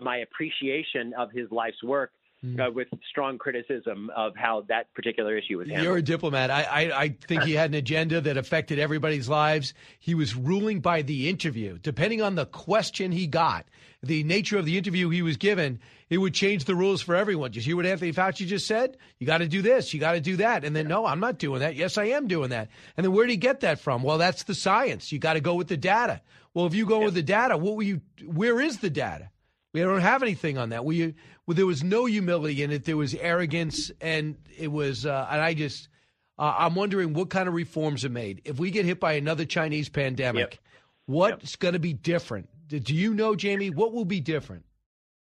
my 0.00 0.18
appreciation 0.18 1.12
of 1.18 1.30
his 1.32 1.50
life's 1.50 1.82
work 1.82 2.12
uh, 2.44 2.70
with 2.70 2.88
strong 3.08 3.38
criticism 3.38 4.10
of 4.14 4.34
how 4.36 4.64
that 4.68 4.92
particular 4.94 5.36
issue 5.36 5.58
was 5.58 5.68
handled. 5.68 5.84
You're 5.84 5.96
a 5.96 6.02
diplomat. 6.02 6.50
I, 6.50 6.62
I, 6.62 7.00
I 7.02 7.08
think 7.26 7.42
he 7.42 7.54
had 7.54 7.70
an 7.70 7.74
agenda 7.74 8.20
that 8.20 8.36
affected 8.36 8.78
everybody's 8.78 9.28
lives. 9.28 9.74
He 9.98 10.14
was 10.14 10.36
ruling 10.36 10.80
by 10.80 11.02
the 11.02 11.28
interview. 11.28 11.78
Depending 11.78 12.22
on 12.22 12.34
the 12.34 12.46
question 12.46 13.12
he 13.12 13.26
got, 13.26 13.66
the 14.02 14.22
nature 14.24 14.58
of 14.58 14.64
the 14.64 14.78
interview 14.78 15.08
he 15.08 15.22
was 15.22 15.36
given, 15.36 15.80
it 16.08 16.18
would 16.18 16.34
change 16.34 16.64
the 16.64 16.74
rules 16.74 17.02
for 17.02 17.16
everyone. 17.16 17.50
Did 17.50 17.66
you 17.66 17.70
hear 17.70 17.76
what 17.76 17.86
Anthony 17.86 18.12
Fauci 18.12 18.46
just 18.46 18.66
said? 18.66 18.96
You 19.18 19.26
got 19.26 19.38
to 19.38 19.48
do 19.48 19.62
this, 19.62 19.92
you 19.92 20.00
got 20.00 20.12
to 20.12 20.20
do 20.20 20.36
that. 20.36 20.64
And 20.64 20.76
then, 20.76 20.86
no, 20.86 21.06
I'm 21.06 21.20
not 21.20 21.38
doing 21.38 21.60
that. 21.60 21.74
Yes, 21.74 21.98
I 21.98 22.04
am 22.06 22.28
doing 22.28 22.50
that. 22.50 22.68
And 22.96 23.04
then 23.04 23.12
where 23.12 23.26
did 23.26 23.32
he 23.32 23.38
get 23.38 23.60
that 23.60 23.80
from? 23.80 24.02
Well, 24.02 24.18
that's 24.18 24.44
the 24.44 24.54
science. 24.54 25.10
You 25.10 25.18
got 25.18 25.34
to 25.34 25.40
go 25.40 25.54
with 25.54 25.68
the 25.68 25.76
data. 25.76 26.20
Well, 26.54 26.66
if 26.66 26.74
you 26.74 26.86
go 26.86 27.00
with 27.00 27.14
the 27.14 27.22
data, 27.22 27.56
what 27.56 27.76
were 27.76 27.82
you, 27.82 28.00
where 28.24 28.60
is 28.60 28.78
the 28.78 28.90
data? 28.90 29.30
We 29.76 29.82
don't 29.82 30.00
have 30.00 30.22
anything 30.22 30.56
on 30.56 30.70
that. 30.70 30.86
We, 30.86 31.14
well, 31.46 31.54
there 31.54 31.66
was 31.66 31.84
no 31.84 32.06
humility 32.06 32.62
in 32.62 32.70
it. 32.70 32.86
There 32.86 32.96
was 32.96 33.14
arrogance, 33.14 33.90
and 34.00 34.36
it 34.56 34.72
was. 34.72 35.04
Uh, 35.04 35.28
and 35.30 35.42
I 35.42 35.52
just, 35.52 35.90
uh, 36.38 36.54
I'm 36.56 36.74
wondering 36.74 37.12
what 37.12 37.28
kind 37.28 37.46
of 37.46 37.52
reforms 37.52 38.02
are 38.02 38.08
made 38.08 38.40
if 38.46 38.58
we 38.58 38.70
get 38.70 38.86
hit 38.86 38.98
by 38.98 39.12
another 39.12 39.44
Chinese 39.44 39.90
pandemic. 39.90 40.52
Yep. 40.52 40.58
What's 41.04 41.52
yep. 41.52 41.58
going 41.58 41.74
to 41.74 41.78
be 41.78 41.92
different? 41.92 42.48
Do 42.68 42.94
you 42.94 43.12
know, 43.12 43.36
Jamie? 43.36 43.68
What 43.68 43.92
will 43.92 44.06
be 44.06 44.18
different? 44.18 44.64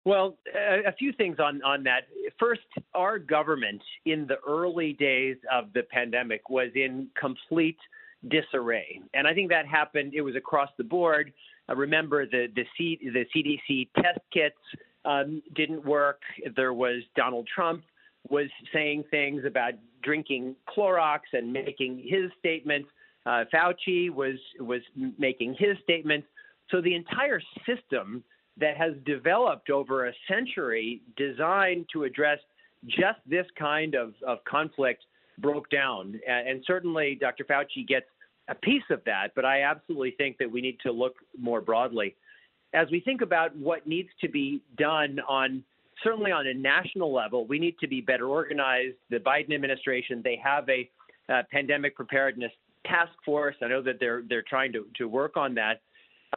Well, 0.06 0.38
a, 0.56 0.90
a 0.90 0.92
few 0.92 1.14
things 1.14 1.38
on 1.40 1.64
on 1.64 1.82
that. 1.86 2.02
First, 2.40 2.62
our 2.94 3.18
government 3.18 3.82
in 4.06 4.28
the 4.28 4.38
early 4.48 4.94
days 4.94 5.38
of 5.52 5.74
the 5.74 5.82
pandemic 5.82 6.48
was 6.48 6.70
in 6.76 7.08
complete 7.20 7.80
disarray, 8.28 9.02
and 9.16 9.28
I 9.28 9.34
think 9.34 9.50
that 9.50 9.66
happened. 9.66 10.14
It 10.14 10.22
was 10.22 10.36
across 10.36 10.70
the 10.78 10.84
board. 10.84 11.34
Uh, 11.70 11.76
remember 11.76 12.26
the 12.26 12.48
the, 12.56 12.66
C, 12.78 13.00
the 13.02 13.26
CDC 13.36 13.90
test 13.96 14.20
kits 14.32 14.56
um, 15.06 15.42
didn't 15.56 15.86
work. 15.86 16.22
There 16.56 16.74
was 16.74 17.04
Donald 17.16 17.48
Trump 17.54 17.84
was 18.30 18.50
saying 18.74 19.06
things 19.10 19.44
about 19.46 19.74
drinking 20.04 20.56
Clorox 20.68 21.20
and 21.34 21.52
making 21.52 22.04
his 22.06 22.30
statements. 22.40 22.90
Uh, 23.26 23.46
Fauci 23.54 24.10
was 24.10 24.36
was 24.60 24.82
making 25.18 25.56
his 25.58 25.78
statements. 25.84 26.28
So 26.70 26.82
the 26.82 26.96
entire 26.96 27.42
system 27.66 28.24
that 28.60 28.76
has 28.78 28.94
developed 29.06 29.70
over 29.70 30.08
a 30.08 30.14
century, 30.28 31.02
designed 31.16 31.86
to 31.94 32.04
address 32.04 32.40
just 32.88 33.20
this 33.26 33.46
kind 33.58 33.96
of, 33.96 34.14
of 34.26 34.40
conflict, 34.46 35.04
broke 35.40 35.70
down. 35.70 36.20
And, 36.28 36.48
and 36.48 36.64
certainly, 36.66 37.18
Dr. 37.20 37.44
Fauci 37.44 37.88
gets 37.88 38.08
a 38.50 38.56
piece 38.56 38.84
of 38.90 39.02
that, 39.06 39.30
but 39.36 39.46
I 39.46 39.64
absolutely 39.64 40.12
think 40.12 40.38
that 40.38 40.50
we 40.50 40.62
need 40.62 40.80
to 40.82 40.92
look 40.92 41.16
more 41.40 41.62
broadly. 41.62 42.16
As 42.74 42.88
we 42.92 43.00
think 43.00 43.22
about 43.22 43.56
what 43.56 43.88
needs 43.88 44.10
to 44.22 44.30
be 44.30 44.62
done 44.78 45.20
on 45.28 45.64
certainly 46.04 46.32
on 46.32 46.48
a 46.48 46.54
national 46.54 47.14
level, 47.14 47.46
we 47.46 47.60
need 47.60 47.78
to 47.80 47.88
be 47.88 48.02
better 48.02 48.28
organized. 48.28 48.96
The 49.10 49.18
Biden 49.18 49.54
administration, 49.54 50.22
they 50.24 50.40
have 50.44 50.68
a 50.70 50.90
uh, 51.30 51.44
pandemic 51.52 51.96
preparedness 51.96 52.52
task 52.86 53.12
force. 53.26 53.56
I 53.62 53.68
know 53.68 53.82
that 53.82 54.00
they're 54.00 54.24
they're 54.28 54.44
trying 54.44 54.72
to, 54.74 54.86
to 54.98 55.08
work 55.08 55.38
on 55.38 55.56
that. 55.56 55.82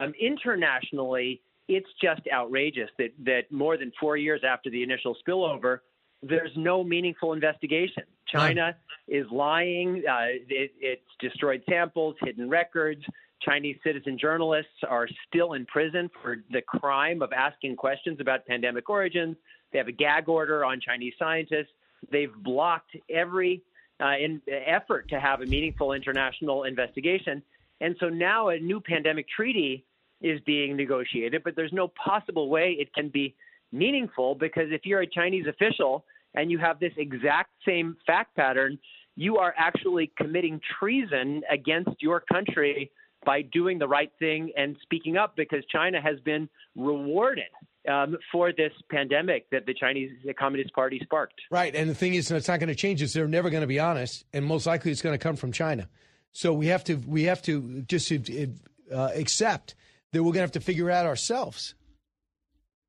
Um, 0.01 0.13
internationally, 0.19 1.41
it's 1.67 1.89
just 2.01 2.21
outrageous 2.33 2.89
that 2.97 3.11
that 3.25 3.51
more 3.51 3.77
than 3.77 3.91
four 3.99 4.17
years 4.17 4.41
after 4.47 4.69
the 4.69 4.83
initial 4.83 5.15
spillover, 5.25 5.79
there's 6.23 6.51
no 6.55 6.83
meaningful 6.83 7.33
investigation. 7.33 8.03
China 8.31 8.75
is 9.07 9.25
lying. 9.31 10.03
Uh, 10.09 10.25
it, 10.49 10.71
it's 10.79 11.01
destroyed 11.19 11.61
samples, 11.69 12.15
hidden 12.21 12.49
records. 12.49 13.03
Chinese 13.41 13.77
citizen 13.83 14.17
journalists 14.19 14.83
are 14.87 15.07
still 15.27 15.53
in 15.53 15.65
prison 15.65 16.09
for 16.21 16.37
the 16.51 16.61
crime 16.61 17.21
of 17.21 17.33
asking 17.33 17.75
questions 17.75 18.19
about 18.19 18.45
pandemic 18.45 18.89
origins. 18.89 19.35
They 19.71 19.79
have 19.79 19.87
a 19.87 19.93
gag 19.93 20.29
order 20.29 20.63
on 20.63 20.79
Chinese 20.79 21.13
scientists. 21.17 21.71
They've 22.11 22.33
blocked 22.43 22.95
every 23.09 23.63
uh, 23.99 24.17
in, 24.17 24.41
effort 24.47 25.09
to 25.09 25.19
have 25.19 25.41
a 25.41 25.45
meaningful 25.45 25.93
international 25.93 26.63
investigation. 26.63 27.41
And 27.79 27.95
so 27.99 28.09
now 28.09 28.49
a 28.49 28.59
new 28.59 28.79
pandemic 28.79 29.27
treaty 29.29 29.85
is 30.21 30.39
being 30.45 30.75
negotiated, 30.75 31.43
but 31.43 31.55
there's 31.55 31.73
no 31.73 31.87
possible 31.87 32.49
way 32.49 32.77
it 32.79 32.93
can 32.93 33.09
be 33.09 33.35
meaningful 33.71 34.35
because 34.35 34.67
if 34.69 34.85
you're 34.85 35.01
a 35.01 35.07
Chinese 35.07 35.47
official 35.47 36.05
and 36.35 36.51
you 36.51 36.57
have 36.57 36.79
this 36.79 36.93
exact 36.97 37.51
same 37.65 37.97
fact 38.05 38.35
pattern, 38.35 38.77
you 39.15 39.37
are 39.37 39.53
actually 39.57 40.11
committing 40.17 40.59
treason 40.79 41.41
against 41.51 42.01
your 42.01 42.21
country 42.21 42.91
by 43.25 43.41
doing 43.41 43.77
the 43.77 43.87
right 43.87 44.11
thing 44.19 44.51
and 44.57 44.75
speaking 44.81 45.17
up 45.17 45.35
because 45.35 45.63
China 45.71 46.01
has 46.01 46.19
been 46.21 46.49
rewarded 46.75 47.43
um, 47.89 48.17
for 48.31 48.51
this 48.51 48.71
pandemic 48.89 49.49
that 49.51 49.65
the 49.65 49.73
Chinese 49.73 50.11
Communist 50.39 50.73
Party 50.73 50.99
sparked. 51.03 51.39
Right. 51.49 51.75
And 51.75 51.89
the 51.89 51.95
thing 51.95 52.13
is, 52.13 52.31
it's 52.31 52.47
not 52.47 52.59
going 52.59 52.69
to 52.69 52.75
change. 52.75 53.01
Is 53.01 53.13
they're 53.13 53.27
never 53.27 53.49
going 53.49 53.61
to 53.61 53.67
be 53.67 53.79
honest, 53.79 54.25
and 54.33 54.45
most 54.45 54.65
likely 54.65 54.91
it's 54.91 55.01
going 55.01 55.17
to 55.17 55.21
come 55.21 55.35
from 55.35 55.51
China. 55.51 55.87
So 56.31 56.53
we 56.53 56.67
have 56.67 56.83
to 56.85 56.95
we 56.95 57.23
have 57.23 57.41
to 57.43 57.81
just 57.83 58.11
uh, 58.11 59.09
accept 59.15 59.75
that 60.11 60.23
we're 60.23 60.31
going 60.31 60.35
to 60.35 60.41
have 60.41 60.51
to 60.51 60.59
figure 60.61 60.89
out 60.89 61.05
ourselves. 61.05 61.75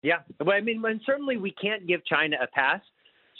Yeah, 0.03 0.19
well, 0.41 0.57
I 0.57 0.61
mean, 0.61 0.83
certainly 1.07 1.37
we 1.37 1.53
can't 1.53 1.87
give 1.87 2.05
China 2.05 2.37
a 2.43 2.49
pass. 2.49 2.81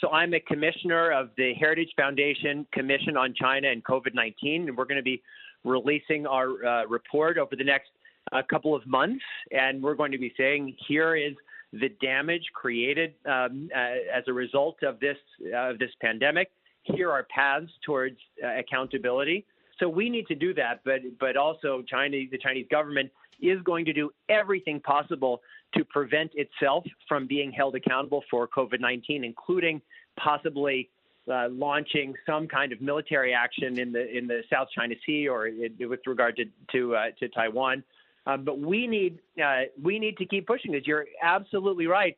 So 0.03 0.09
I'm 0.09 0.33
a 0.33 0.39
commissioner 0.41 1.11
of 1.13 1.29
the 1.37 1.53
Heritage 1.53 1.91
Foundation 1.95 2.67
Commission 2.73 3.15
on 3.15 3.33
China 3.33 3.69
and 3.69 3.81
COVID 3.85 4.13
19, 4.13 4.67
and 4.67 4.77
we're 4.77 4.83
going 4.83 4.97
to 4.97 5.01
be 5.01 5.23
releasing 5.63 6.27
our 6.27 6.65
uh, 6.65 6.85
report 6.87 7.37
over 7.37 7.55
the 7.55 7.63
next 7.63 7.87
uh, 8.33 8.41
couple 8.49 8.75
of 8.75 8.85
months, 8.85 9.23
and 9.51 9.81
we're 9.81 9.95
going 9.95 10.11
to 10.11 10.17
be 10.17 10.33
saying 10.35 10.75
here 10.89 11.15
is 11.15 11.35
the 11.71 11.87
damage 12.01 12.43
created 12.53 13.13
um, 13.25 13.69
uh, 13.73 13.79
as 14.13 14.25
a 14.27 14.33
result 14.33 14.83
of 14.83 14.99
this 14.99 15.15
uh, 15.53 15.69
of 15.69 15.79
this 15.79 15.91
pandemic. 16.01 16.51
Here 16.81 17.09
are 17.09 17.25
paths 17.33 17.71
towards 17.85 18.17
uh, 18.43 18.57
accountability. 18.57 19.45
So 19.79 19.87
we 19.87 20.09
need 20.09 20.27
to 20.27 20.35
do 20.35 20.53
that, 20.55 20.81
but 20.83 20.99
but 21.17 21.37
also 21.37 21.81
China, 21.87 22.17
the 22.29 22.37
Chinese 22.39 22.67
government 22.69 23.09
is 23.41 23.61
going 23.61 23.85
to 23.85 23.93
do 23.93 24.11
everything 24.27 24.81
possible 24.81 25.41
to 25.73 25.85
prevent 25.85 26.31
itself 26.35 26.85
from 27.07 27.27
being 27.27 27.51
held 27.51 27.75
accountable 27.75 28.23
for 28.29 28.47
COVID 28.47 28.79
19, 28.79 29.23
including 29.23 29.81
possibly 30.17 30.89
uh, 31.31 31.47
launching 31.49 32.13
some 32.25 32.47
kind 32.47 32.71
of 32.71 32.81
military 32.81 33.33
action 33.33 33.79
in 33.79 33.91
the 33.91 34.15
in 34.15 34.27
the 34.27 34.41
South 34.51 34.67
China 34.75 34.95
Sea 35.05 35.27
or 35.27 35.49
with 35.79 36.01
regard 36.05 36.35
to 36.37 36.45
to, 36.71 36.95
uh, 36.95 37.05
to 37.19 37.27
Taiwan. 37.29 37.83
Um, 38.25 38.43
but 38.43 38.59
we 38.59 38.87
need 38.87 39.19
uh, 39.43 39.63
we 39.81 39.99
need 39.99 40.17
to 40.17 40.25
keep 40.25 40.47
pushing 40.47 40.71
this. 40.71 40.83
You're 40.85 41.05
absolutely 41.21 41.87
right. 41.87 42.17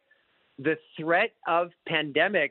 The 0.60 0.78
threat 0.98 1.32
of 1.48 1.72
pandemics 1.90 2.50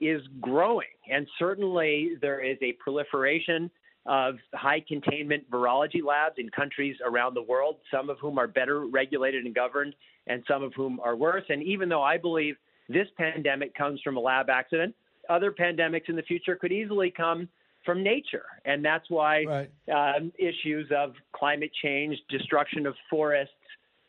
is 0.00 0.22
growing, 0.40 0.86
and 1.10 1.26
certainly 1.38 2.12
there 2.20 2.40
is 2.40 2.56
a 2.62 2.72
proliferation 2.72 3.70
of 4.06 4.36
high 4.54 4.84
containment 4.86 5.50
virology 5.50 6.02
labs 6.04 6.34
in 6.38 6.50
countries 6.50 6.96
around 7.04 7.34
the 7.34 7.42
world, 7.42 7.76
some 7.90 8.10
of 8.10 8.18
whom 8.18 8.38
are 8.38 8.46
better 8.46 8.86
regulated 8.86 9.44
and 9.44 9.54
governed, 9.54 9.94
and 10.26 10.42
some 10.48 10.62
of 10.62 10.72
whom 10.74 11.00
are 11.00 11.16
worse. 11.16 11.44
And 11.48 11.62
even 11.62 11.88
though 11.88 12.02
I 12.02 12.18
believe 12.18 12.56
this 12.88 13.08
pandemic 13.16 13.74
comes 13.74 14.00
from 14.02 14.16
a 14.16 14.20
lab 14.20 14.50
accident, 14.50 14.94
other 15.28 15.52
pandemics 15.52 16.08
in 16.08 16.16
the 16.16 16.22
future 16.22 16.56
could 16.56 16.72
easily 16.72 17.10
come 17.10 17.48
from 17.84 18.02
nature. 18.02 18.44
And 18.64 18.84
that's 18.84 19.08
why 19.10 19.44
right. 19.44 20.16
um, 20.16 20.32
issues 20.38 20.90
of 20.94 21.14
climate 21.34 21.70
change, 21.82 22.18
destruction 22.28 22.86
of 22.86 22.94
forests, 23.10 23.54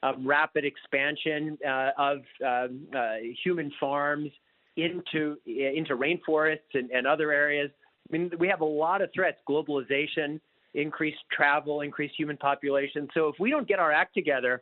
um, 0.04 0.26
rapid 0.28 0.66
expansion 0.66 1.58
uh, 1.68 1.92
of 1.98 2.18
um, 2.46 2.82
uh, 2.96 3.16
human 3.44 3.72
farms 3.80 4.30
into 4.78 5.38
into 5.46 5.96
rainforests 5.96 6.60
and, 6.74 6.92
and 6.92 7.08
other 7.08 7.32
areas 7.32 7.72
I 8.08 8.18
mean, 8.18 8.32
we 8.40 8.48
have 8.48 8.62
a 8.62 8.66
lot 8.66 9.02
of 9.02 9.10
threats 9.14 9.38
globalization, 9.50 10.40
increased 10.74 11.20
travel, 11.32 11.82
increased 11.82 12.16
human 12.18 12.38
population. 12.38 13.08
So 13.14 13.28
if 13.30 13.36
we 13.40 13.50
don't 13.50 13.68
get 13.68 13.80
our 13.80 13.92
act 13.92 14.14
together, 14.14 14.62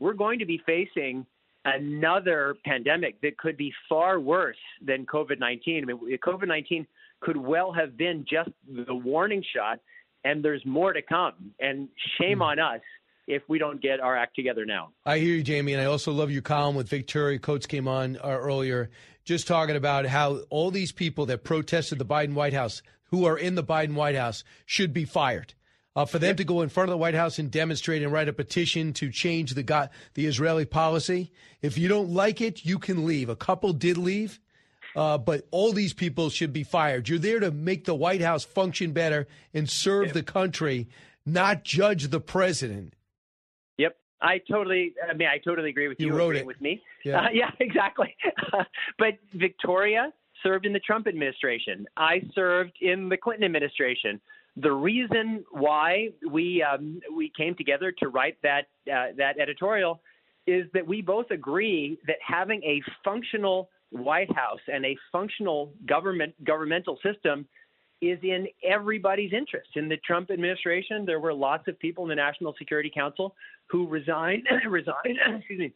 we're 0.00 0.14
going 0.14 0.40
to 0.40 0.46
be 0.46 0.60
facing 0.66 1.24
another 1.64 2.56
pandemic 2.64 3.20
that 3.20 3.36
could 3.38 3.56
be 3.56 3.72
far 3.88 4.18
worse 4.18 4.56
than 4.84 5.06
COVID 5.06 5.38
19. 5.38 5.84
I 5.84 5.86
mean, 5.86 6.18
COVID 6.18 6.48
19 6.48 6.86
could 7.20 7.36
well 7.36 7.72
have 7.72 7.96
been 7.96 8.24
just 8.28 8.50
the 8.66 8.94
warning 8.94 9.44
shot, 9.54 9.78
and 10.24 10.42
there's 10.42 10.64
more 10.64 10.92
to 10.92 11.02
come. 11.02 11.52
And 11.60 11.88
shame 12.18 12.38
mm. 12.38 12.46
on 12.46 12.58
us 12.58 12.80
if 13.26 13.42
we 13.48 13.58
don't 13.58 13.80
get 13.80 14.00
our 14.00 14.16
act 14.16 14.34
together 14.34 14.64
now. 14.64 14.90
I 15.04 15.18
hear 15.18 15.36
you, 15.36 15.42
Jamie, 15.42 15.74
and 15.74 15.82
I 15.82 15.84
also 15.84 16.12
love 16.12 16.30
your 16.30 16.42
column 16.42 16.74
with 16.74 16.88
Victoria 16.88 17.38
Coates 17.38 17.66
came 17.66 17.86
on 17.86 18.16
uh, 18.16 18.28
earlier, 18.28 18.90
just 19.24 19.46
talking 19.46 19.76
about 19.76 20.06
how 20.06 20.38
all 20.50 20.70
these 20.70 20.90
people 20.90 21.26
that 21.26 21.44
protested 21.44 21.98
the 21.98 22.04
Biden 22.04 22.34
White 22.34 22.54
House, 22.54 22.82
who 23.04 23.26
are 23.26 23.38
in 23.38 23.54
the 23.54 23.62
Biden 23.62 23.94
White 23.94 24.16
House, 24.16 24.42
should 24.66 24.92
be 24.92 25.04
fired. 25.04 25.54
Uh, 25.96 26.04
for 26.04 26.20
them 26.20 26.36
to 26.36 26.44
go 26.44 26.62
in 26.62 26.68
front 26.68 26.88
of 26.88 26.92
the 26.92 26.96
White 26.96 27.16
House 27.16 27.40
and 27.40 27.50
demonstrate 27.50 28.02
and 28.02 28.12
write 28.12 28.28
a 28.28 28.32
petition 28.32 28.92
to 28.92 29.10
change 29.10 29.54
the 29.54 29.90
the 30.14 30.26
Israeli 30.26 30.64
policy. 30.64 31.32
If 31.62 31.76
you 31.78 31.88
don't 31.88 32.10
like 32.10 32.40
it, 32.40 32.64
you 32.64 32.78
can 32.78 33.06
leave. 33.06 33.28
A 33.28 33.34
couple 33.34 33.72
did 33.72 33.98
leave, 33.98 34.38
uh, 34.94 35.18
but 35.18 35.48
all 35.50 35.72
these 35.72 35.92
people 35.92 36.30
should 36.30 36.52
be 36.52 36.62
fired. 36.62 37.08
You're 37.08 37.18
there 37.18 37.40
to 37.40 37.50
make 37.50 37.86
the 37.86 37.94
White 37.94 38.22
House 38.22 38.44
function 38.44 38.92
better 38.92 39.26
and 39.52 39.68
serve 39.68 40.06
yep. 40.06 40.14
the 40.14 40.22
country, 40.22 40.88
not 41.26 41.64
judge 41.64 42.08
the 42.08 42.20
president. 42.20 42.94
Yep, 43.78 43.96
I 44.22 44.38
totally. 44.48 44.94
I 45.08 45.14
mean, 45.14 45.26
I 45.26 45.38
totally 45.38 45.70
agree 45.70 45.88
with 45.88 45.98
you. 45.98 46.06
You 46.06 46.14
wrote 46.14 46.36
it 46.36 46.46
with 46.46 46.60
me. 46.60 46.82
Yeah, 47.04 47.22
uh, 47.22 47.28
yeah 47.32 47.50
exactly. 47.58 48.14
but 48.98 49.14
Victoria 49.32 50.12
served 50.42 50.66
in 50.66 50.72
the 50.72 50.80
Trump 50.80 51.06
administration. 51.06 51.86
I 51.96 52.22
served 52.34 52.72
in 52.80 53.08
the 53.08 53.16
Clinton 53.16 53.44
administration. 53.44 54.20
The 54.56 54.72
reason 54.72 55.44
why 55.52 56.08
we 56.28 56.62
um, 56.62 57.00
we 57.14 57.32
came 57.36 57.54
together 57.54 57.92
to 57.98 58.08
write 58.08 58.36
that 58.42 58.66
uh, 58.92 59.12
that 59.16 59.38
editorial 59.40 60.00
is 60.46 60.66
that 60.74 60.86
we 60.86 61.02
both 61.02 61.30
agree 61.30 61.98
that 62.06 62.16
having 62.26 62.62
a 62.64 62.82
functional 63.04 63.70
White 63.90 64.34
House 64.34 64.60
and 64.72 64.84
a 64.84 64.96
functional 65.12 65.72
government 65.86 66.34
governmental 66.44 66.98
system 67.02 67.46
is 68.00 68.18
in 68.22 68.46
everybody's 68.64 69.32
interest. 69.32 69.70
In 69.76 69.88
the 69.88 69.98
Trump 69.98 70.30
administration, 70.30 71.04
there 71.04 71.20
were 71.20 71.34
lots 71.34 71.68
of 71.68 71.78
people 71.78 72.04
in 72.04 72.08
the 72.08 72.14
National 72.14 72.54
Security 72.58 72.90
Council 72.92 73.34
who 73.68 73.86
resigned 73.86 74.48
resigned 74.68 75.18
excuse 75.38 75.58
me 75.58 75.72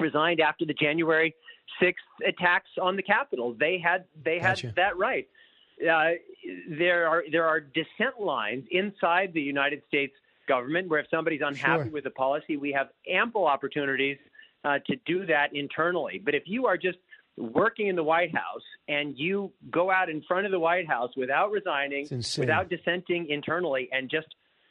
resigned 0.00 0.40
after 0.40 0.66
the 0.66 0.74
January 0.74 1.34
6th 1.80 1.94
attacks 2.26 2.68
on 2.80 2.96
the 2.96 3.02
Capitol. 3.02 3.54
They 3.58 3.78
had 3.78 4.04
they 4.24 4.38
had 4.38 4.56
Gotcha. 4.56 4.72
that 4.76 4.98
right. 4.98 5.28
Uh, 5.86 6.10
there 6.68 7.06
are 7.08 7.24
there 7.30 7.46
are 7.46 7.60
dissent 7.60 8.20
lines 8.20 8.64
inside 8.70 9.32
the 9.32 9.40
United 9.40 9.82
States 9.88 10.14
government 10.48 10.88
where 10.88 11.00
if 11.00 11.06
somebody's 11.10 11.40
unhappy 11.44 11.84
Sure. 11.84 11.92
with 11.92 12.06
a 12.06 12.10
policy, 12.10 12.56
we 12.56 12.72
have 12.72 12.88
ample 13.08 13.46
opportunities 13.46 14.18
uh, 14.64 14.78
to 14.86 14.96
do 15.06 15.26
that 15.26 15.54
internally. 15.54 16.20
But 16.24 16.34
if 16.34 16.44
you 16.46 16.66
are 16.66 16.76
just 16.76 16.98
working 17.36 17.86
in 17.88 17.96
the 17.96 18.02
White 18.04 18.34
House 18.34 18.62
and 18.88 19.16
you 19.18 19.52
go 19.70 19.90
out 19.90 20.08
in 20.10 20.22
front 20.22 20.46
of 20.46 20.52
the 20.52 20.58
White 20.60 20.86
House 20.86 21.10
without 21.16 21.50
resigning, 21.50 22.06
without 22.38 22.68
dissenting 22.68 23.28
internally, 23.28 23.88
and 23.92 24.10
just 24.10 24.26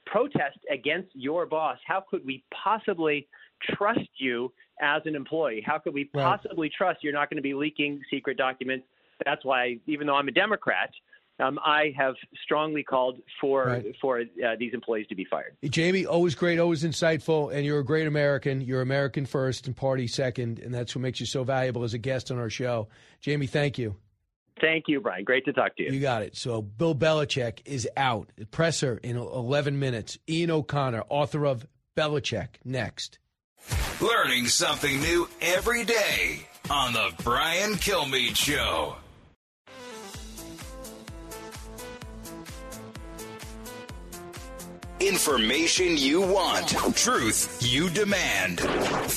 protest 0.06 0.60
against 0.72 1.10
your 1.14 1.46
boss, 1.46 1.78
how 1.86 2.02
could 2.10 2.26
we 2.26 2.44
possibly 2.64 3.28
trust 3.64 4.08
you 4.18 4.52
as 4.82 5.02
an 5.06 5.16
employee? 5.16 5.62
How 5.66 5.78
could 5.80 5.94
we 5.94 6.10
Right. 6.14 6.24
possibly 6.24 6.70
trust 6.70 7.04
you're 7.04 7.14
not 7.14 7.30
going 7.30 7.38
to 7.38 7.42
be 7.44 7.54
leaking 7.54 8.02
secret 8.10 8.38
documents? 8.38 8.86
That's 9.26 9.44
why, 9.46 9.78
even 9.88 10.08
though 10.08 10.16
I'm 10.16 10.28
a 10.28 10.32
Democrat, 10.32 10.90
um, 11.40 11.60
I 11.66 11.94
have 11.98 12.16
strongly 12.44 12.84
called 12.84 13.18
for 13.40 13.66
Right. 13.66 13.96
for 14.00 14.20
uh, 14.20 14.56
these 14.60 14.74
employees 14.74 15.08
to 15.08 15.16
be 15.16 15.26
fired. 15.26 15.56
Jamie, 15.64 16.06
always 16.06 16.36
great, 16.36 16.60
always 16.60 16.84
insightful, 16.84 17.54
and 17.54 17.66
you're 17.66 17.80
a 17.80 17.86
great 17.86 18.06
American. 18.08 18.62
You're 18.62 18.82
American 18.82 19.26
first 19.26 19.66
and 19.68 19.76
party 19.76 20.08
second, 20.08 20.60
and 20.60 20.74
that's 20.74 20.96
what 20.96 21.02
makes 21.02 21.20
you 21.20 21.26
so 21.26 21.44
valuable 21.44 21.84
as 21.84 21.94
a 21.94 21.98
guest 21.98 22.32
on 22.32 22.38
our 22.38 22.50
show. 22.50 22.90
Jamie, 23.22 23.48
thank 23.48 23.78
you. 23.78 23.96
Thank 24.60 24.84
you, 24.88 25.00
Brian. 25.02 25.24
Great 25.24 25.46
to 25.46 25.54
talk 25.54 25.76
to 25.78 25.84
you. 25.84 25.92
You 25.92 26.00
got 26.00 26.22
it. 26.22 26.36
So 26.38 26.62
Bill 26.62 26.94
Belichick 26.94 27.62
is 27.66 27.90
out. 27.98 28.30
Presser 28.52 29.00
in 29.02 29.18
11 29.18 29.80
minutes. 29.80 30.20
Ian 30.30 30.52
O'Connor, 30.52 31.04
author 31.10 31.46
of 31.48 31.66
Belichick, 31.98 32.48
next. 32.64 33.18
Learning 34.00 34.46
something 34.46 35.00
new 35.02 35.28
every 35.42 35.84
day 35.86 36.48
on 36.70 36.94
the 36.94 37.12
Brian 37.24 37.72
Kilmeade 37.74 38.36
Show. 38.36 38.96
Information 45.02 45.98
you 45.98 46.22
want, 46.22 46.70
truth 46.96 47.58
you 47.60 47.90
demand. 47.90 48.60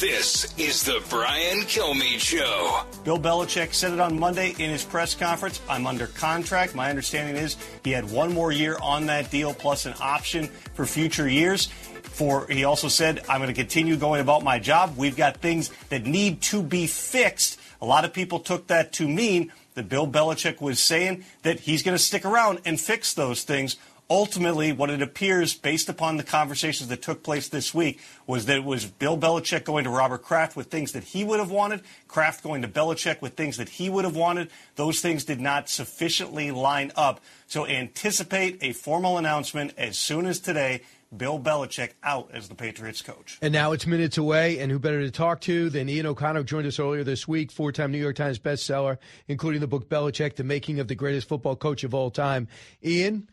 This 0.00 0.54
is 0.58 0.82
the 0.82 1.04
Brian 1.10 1.58
Kilmeade 1.64 2.20
Show. 2.20 2.84
Bill 3.04 3.18
Belichick 3.18 3.74
said 3.74 3.92
it 3.92 4.00
on 4.00 4.18
Monday 4.18 4.54
in 4.58 4.70
his 4.70 4.82
press 4.82 5.14
conference. 5.14 5.60
I'm 5.68 5.86
under 5.86 6.06
contract. 6.06 6.74
My 6.74 6.88
understanding 6.88 7.36
is 7.36 7.58
he 7.84 7.90
had 7.90 8.10
one 8.10 8.32
more 8.32 8.50
year 8.50 8.78
on 8.80 9.04
that 9.06 9.30
deal 9.30 9.52
plus 9.52 9.84
an 9.84 9.92
option 10.00 10.46
for 10.72 10.86
future 10.86 11.28
years. 11.28 11.66
For 11.66 12.46
he 12.46 12.64
also 12.64 12.88
said, 12.88 13.20
I'm 13.28 13.40
going 13.42 13.48
to 13.48 13.54
continue 13.54 13.96
going 13.96 14.22
about 14.22 14.42
my 14.42 14.58
job. 14.58 14.96
We've 14.96 15.16
got 15.16 15.36
things 15.38 15.70
that 15.90 16.06
need 16.06 16.40
to 16.42 16.62
be 16.62 16.86
fixed. 16.86 17.60
A 17.82 17.86
lot 17.86 18.06
of 18.06 18.14
people 18.14 18.38
took 18.40 18.68
that 18.68 18.94
to 18.94 19.06
mean 19.06 19.52
that 19.74 19.88
Bill 19.88 20.06
Belichick 20.06 20.62
was 20.62 20.80
saying 20.80 21.24
that 21.42 21.60
he's 21.60 21.82
going 21.82 21.96
to 21.96 22.02
stick 22.02 22.24
around 22.24 22.60
and 22.64 22.80
fix 22.80 23.12
those 23.12 23.42
things. 23.42 23.76
Ultimately, 24.10 24.70
what 24.70 24.90
it 24.90 25.00
appears, 25.00 25.54
based 25.54 25.88
upon 25.88 26.18
the 26.18 26.22
conversations 26.22 26.90
that 26.90 27.00
took 27.00 27.22
place 27.22 27.48
this 27.48 27.72
week, 27.72 28.00
was 28.26 28.44
that 28.46 28.58
it 28.58 28.64
was 28.64 28.84
Bill 28.84 29.16
Belichick 29.16 29.64
going 29.64 29.84
to 29.84 29.90
Robert 29.90 30.22
Kraft 30.22 30.56
with 30.56 30.66
things 30.66 30.92
that 30.92 31.04
he 31.04 31.24
would 31.24 31.40
have 31.40 31.50
wanted, 31.50 31.80
Kraft 32.06 32.42
going 32.42 32.60
to 32.62 32.68
Belichick 32.68 33.22
with 33.22 33.34
things 33.34 33.56
that 33.56 33.70
he 33.70 33.88
would 33.88 34.04
have 34.04 34.14
wanted. 34.14 34.50
Those 34.76 35.00
things 35.00 35.24
did 35.24 35.40
not 35.40 35.70
sufficiently 35.70 36.50
line 36.50 36.92
up. 36.96 37.20
So 37.46 37.66
anticipate 37.66 38.58
a 38.60 38.72
formal 38.72 39.16
announcement 39.16 39.72
as 39.78 39.98
soon 39.98 40.26
as 40.26 40.38
today. 40.38 40.82
Bill 41.16 41.38
Belichick 41.38 41.90
out 42.02 42.28
as 42.32 42.48
the 42.48 42.54
Patriots 42.56 43.00
coach. 43.00 43.38
And 43.40 43.52
now 43.52 43.70
it's 43.70 43.86
minutes 43.86 44.18
away, 44.18 44.58
and 44.58 44.70
who 44.70 44.80
better 44.80 45.00
to 45.00 45.12
talk 45.12 45.40
to 45.42 45.70
than 45.70 45.88
Ian 45.88 46.06
O'Connor, 46.06 46.42
joined 46.42 46.66
us 46.66 46.80
earlier 46.80 47.04
this 47.04 47.28
week, 47.28 47.52
four 47.52 47.70
time 47.72 47.92
New 47.92 47.98
York 47.98 48.16
Times 48.16 48.38
bestseller, 48.38 48.98
including 49.28 49.60
the 49.60 49.68
book 49.68 49.88
Belichick, 49.88 50.34
The 50.34 50.44
Making 50.44 50.80
of 50.80 50.88
the 50.88 50.96
Greatest 50.96 51.28
Football 51.28 51.54
Coach 51.56 51.84
of 51.84 51.94
All 51.94 52.10
Time. 52.10 52.48
Ian, 52.84 53.28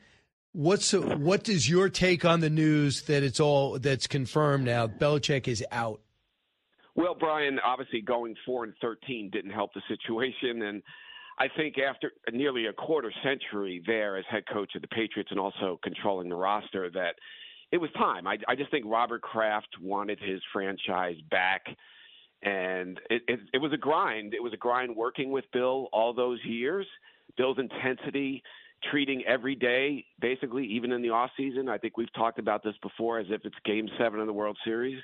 what's 0.53 0.93
what 0.93 1.49
is 1.49 1.69
your 1.69 1.89
take 1.89 2.25
on 2.25 2.39
the 2.39 2.49
news 2.49 3.03
that 3.03 3.23
it's 3.23 3.39
all 3.39 3.79
that's 3.79 4.07
confirmed 4.07 4.65
now? 4.65 4.87
Belichick 4.87 5.47
is 5.47 5.63
out. 5.71 6.01
Well, 6.95 7.15
Brian, 7.17 7.59
obviously 7.65 8.01
going 8.01 8.35
four 8.45 8.63
and 8.63 8.73
thirteen 8.81 9.29
didn't 9.31 9.51
help 9.51 9.73
the 9.73 9.81
situation, 9.87 10.61
and 10.63 10.83
I 11.39 11.47
think 11.55 11.75
after 11.77 12.11
nearly 12.31 12.65
a 12.65 12.73
quarter 12.73 13.11
century 13.23 13.81
there 13.87 14.17
as 14.17 14.25
head 14.29 14.43
coach 14.51 14.75
of 14.75 14.81
the 14.81 14.87
Patriots 14.87 15.31
and 15.31 15.39
also 15.39 15.79
controlling 15.83 16.29
the 16.29 16.35
roster, 16.35 16.89
that 16.91 17.15
it 17.71 17.77
was 17.77 17.89
time. 17.97 18.27
I, 18.27 18.37
I 18.47 18.55
just 18.55 18.69
think 18.69 18.85
Robert 18.85 19.21
Kraft 19.21 19.69
wanted 19.81 20.19
his 20.19 20.41
franchise 20.51 21.15
back, 21.29 21.63
and 22.43 22.99
it, 23.09 23.21
it, 23.27 23.39
it 23.53 23.57
was 23.59 23.71
a 23.71 23.77
grind. 23.77 24.33
It 24.33 24.43
was 24.43 24.51
a 24.53 24.57
grind 24.57 24.95
working 24.95 25.31
with 25.31 25.45
Bill 25.53 25.87
all 25.93 26.13
those 26.13 26.39
years. 26.43 26.85
Bill's 27.37 27.57
intensity, 27.57 28.43
treating 28.89 29.23
every 29.25 29.55
day, 29.55 30.05
basically, 30.19 30.65
even 30.65 30.91
in 30.91 31.01
the 31.01 31.09
off 31.09 31.31
season. 31.37 31.69
I 31.69 31.77
think 31.77 31.97
we've 31.97 32.13
talked 32.13 32.39
about 32.39 32.63
this 32.63 32.75
before, 32.81 33.19
as 33.19 33.27
if 33.29 33.41
it's 33.45 33.55
Game 33.65 33.87
Seven 33.97 34.19
of 34.19 34.27
the 34.27 34.33
World 34.33 34.57
Series. 34.63 35.01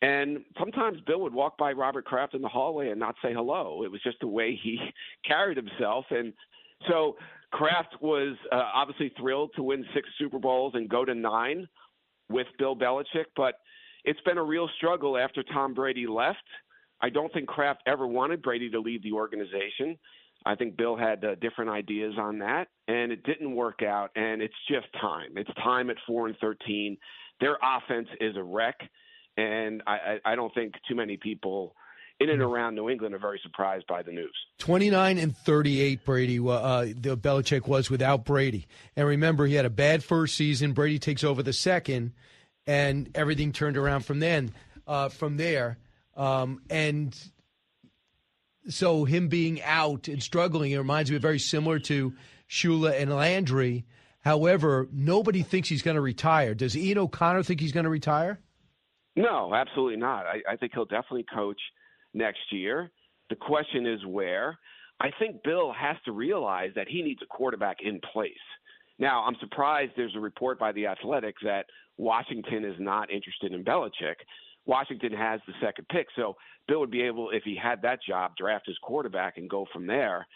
And 0.00 0.44
sometimes 0.58 1.00
Bill 1.06 1.20
would 1.20 1.34
walk 1.34 1.58
by 1.58 1.72
Robert 1.72 2.04
Kraft 2.04 2.34
in 2.34 2.42
the 2.42 2.48
hallway 2.48 2.90
and 2.90 3.00
not 3.00 3.16
say 3.22 3.32
hello. 3.32 3.82
It 3.84 3.90
was 3.90 4.00
just 4.02 4.20
the 4.20 4.28
way 4.28 4.58
he 4.62 4.78
carried 5.26 5.56
himself. 5.56 6.04
And 6.10 6.32
so 6.88 7.16
Kraft 7.50 7.96
was 8.00 8.36
uh, 8.52 8.62
obviously 8.74 9.12
thrilled 9.18 9.50
to 9.56 9.62
win 9.62 9.84
six 9.94 10.08
Super 10.18 10.38
Bowls 10.38 10.74
and 10.74 10.88
go 10.88 11.04
to 11.04 11.14
nine 11.14 11.66
with 12.28 12.46
Bill 12.58 12.76
Belichick, 12.76 13.24
but 13.36 13.54
it's 14.04 14.20
been 14.20 14.38
a 14.38 14.42
real 14.42 14.68
struggle 14.76 15.16
after 15.16 15.42
Tom 15.42 15.74
Brady 15.74 16.06
left. 16.06 16.38
I 17.00 17.10
don't 17.10 17.32
think 17.32 17.48
Kraft 17.48 17.82
ever 17.86 18.06
wanted 18.06 18.42
Brady 18.42 18.70
to 18.70 18.80
leave 18.80 19.02
the 19.02 19.12
organization. 19.12 19.98
I 20.48 20.54
think 20.54 20.78
Bill 20.78 20.96
had 20.96 21.22
uh, 21.24 21.34
different 21.34 21.70
ideas 21.70 22.14
on 22.18 22.38
that, 22.38 22.68
and 22.88 23.12
it 23.12 23.22
didn't 23.22 23.54
work 23.54 23.82
out. 23.82 24.10
And 24.16 24.40
it's 24.40 24.54
just 24.66 24.86
time. 24.98 25.36
It's 25.36 25.50
time 25.62 25.90
at 25.90 25.96
four 26.06 26.26
and 26.26 26.36
thirteen. 26.40 26.96
Their 27.38 27.58
offense 27.62 28.08
is 28.18 28.34
a 28.36 28.42
wreck, 28.42 28.80
and 29.36 29.82
I, 29.86 29.92
I, 30.24 30.32
I 30.32 30.34
don't 30.36 30.52
think 30.54 30.72
too 30.88 30.94
many 30.94 31.18
people 31.18 31.74
in 32.18 32.30
and 32.30 32.42
around 32.42 32.74
New 32.74 32.88
England 32.88 33.14
are 33.14 33.18
very 33.18 33.38
surprised 33.42 33.86
by 33.86 34.02
the 34.02 34.10
news. 34.10 34.34
29 34.58 35.18
and 35.18 35.36
38 35.36 36.04
Brady 36.04 36.38
uh, 36.38 36.86
the 36.96 37.16
Belichick 37.16 37.68
was 37.68 37.90
without 37.90 38.24
Brady. 38.24 38.66
And 38.96 39.06
remember 39.06 39.46
he 39.46 39.54
had 39.54 39.64
a 39.64 39.70
bad 39.70 40.02
first 40.02 40.34
season, 40.34 40.72
Brady 40.72 40.98
takes 40.98 41.22
over 41.22 41.44
the 41.44 41.52
second 41.52 42.12
and 42.66 43.08
everything 43.14 43.52
turned 43.52 43.76
around 43.76 44.04
from 44.04 44.18
then 44.18 44.52
uh, 44.88 45.10
from 45.10 45.36
there. 45.36 45.78
Um, 46.16 46.60
and 46.68 47.16
so 48.68 49.04
him 49.04 49.28
being 49.28 49.62
out 49.62 50.08
and 50.08 50.22
struggling 50.22 50.72
it 50.72 50.78
reminds 50.78 51.10
me 51.10 51.18
very 51.18 51.38
similar 51.38 51.78
to 51.80 52.14
Shula 52.48 53.00
and 53.00 53.14
Landry. 53.14 53.84
However, 54.20 54.88
nobody 54.92 55.42
thinks 55.42 55.68
he's 55.68 55.82
going 55.82 55.94
to 55.94 56.00
retire. 56.00 56.54
Does 56.54 56.76
Ian 56.76 56.98
O'Connor 56.98 57.42
think 57.42 57.60
he's 57.60 57.72
going 57.72 57.84
to 57.84 57.90
retire? 57.90 58.40
No, 59.16 59.54
absolutely 59.54 59.96
not. 59.96 60.26
I, 60.26 60.52
I 60.52 60.56
think 60.56 60.72
he'll 60.74 60.84
definitely 60.84 61.26
coach 61.34 61.60
next 62.14 62.52
year. 62.52 62.90
The 63.30 63.36
question 63.36 63.86
is 63.86 64.04
where. 64.06 64.58
I 65.00 65.10
think 65.18 65.42
Bill 65.44 65.72
has 65.72 65.96
to 66.06 66.12
realize 66.12 66.70
that 66.74 66.88
he 66.88 67.02
needs 67.02 67.20
a 67.22 67.26
quarterback 67.26 67.78
in 67.82 68.00
place. 68.12 68.32
Now, 68.98 69.22
I'm 69.24 69.36
surprised 69.40 69.92
there's 69.96 70.16
a 70.16 70.20
report 70.20 70.58
by 70.58 70.72
the 70.72 70.86
Athletic 70.86 71.36
that 71.44 71.66
Washington 71.96 72.64
is 72.64 72.74
not 72.78 73.10
interested 73.10 73.52
in 73.52 73.64
Belichick. 73.64 74.16
Washington 74.68 75.12
has 75.12 75.40
the 75.46 75.54
second 75.60 75.88
pick, 75.88 76.06
so 76.14 76.36
Bill 76.68 76.80
would 76.80 76.90
be 76.90 77.02
able, 77.02 77.30
if 77.30 77.42
he 77.42 77.56
had 77.60 77.82
that 77.82 78.00
job, 78.06 78.36
draft 78.36 78.66
his 78.66 78.76
quarterback 78.82 79.38
and 79.38 79.50
go 79.50 79.66
from 79.72 79.86
there. 79.86 80.26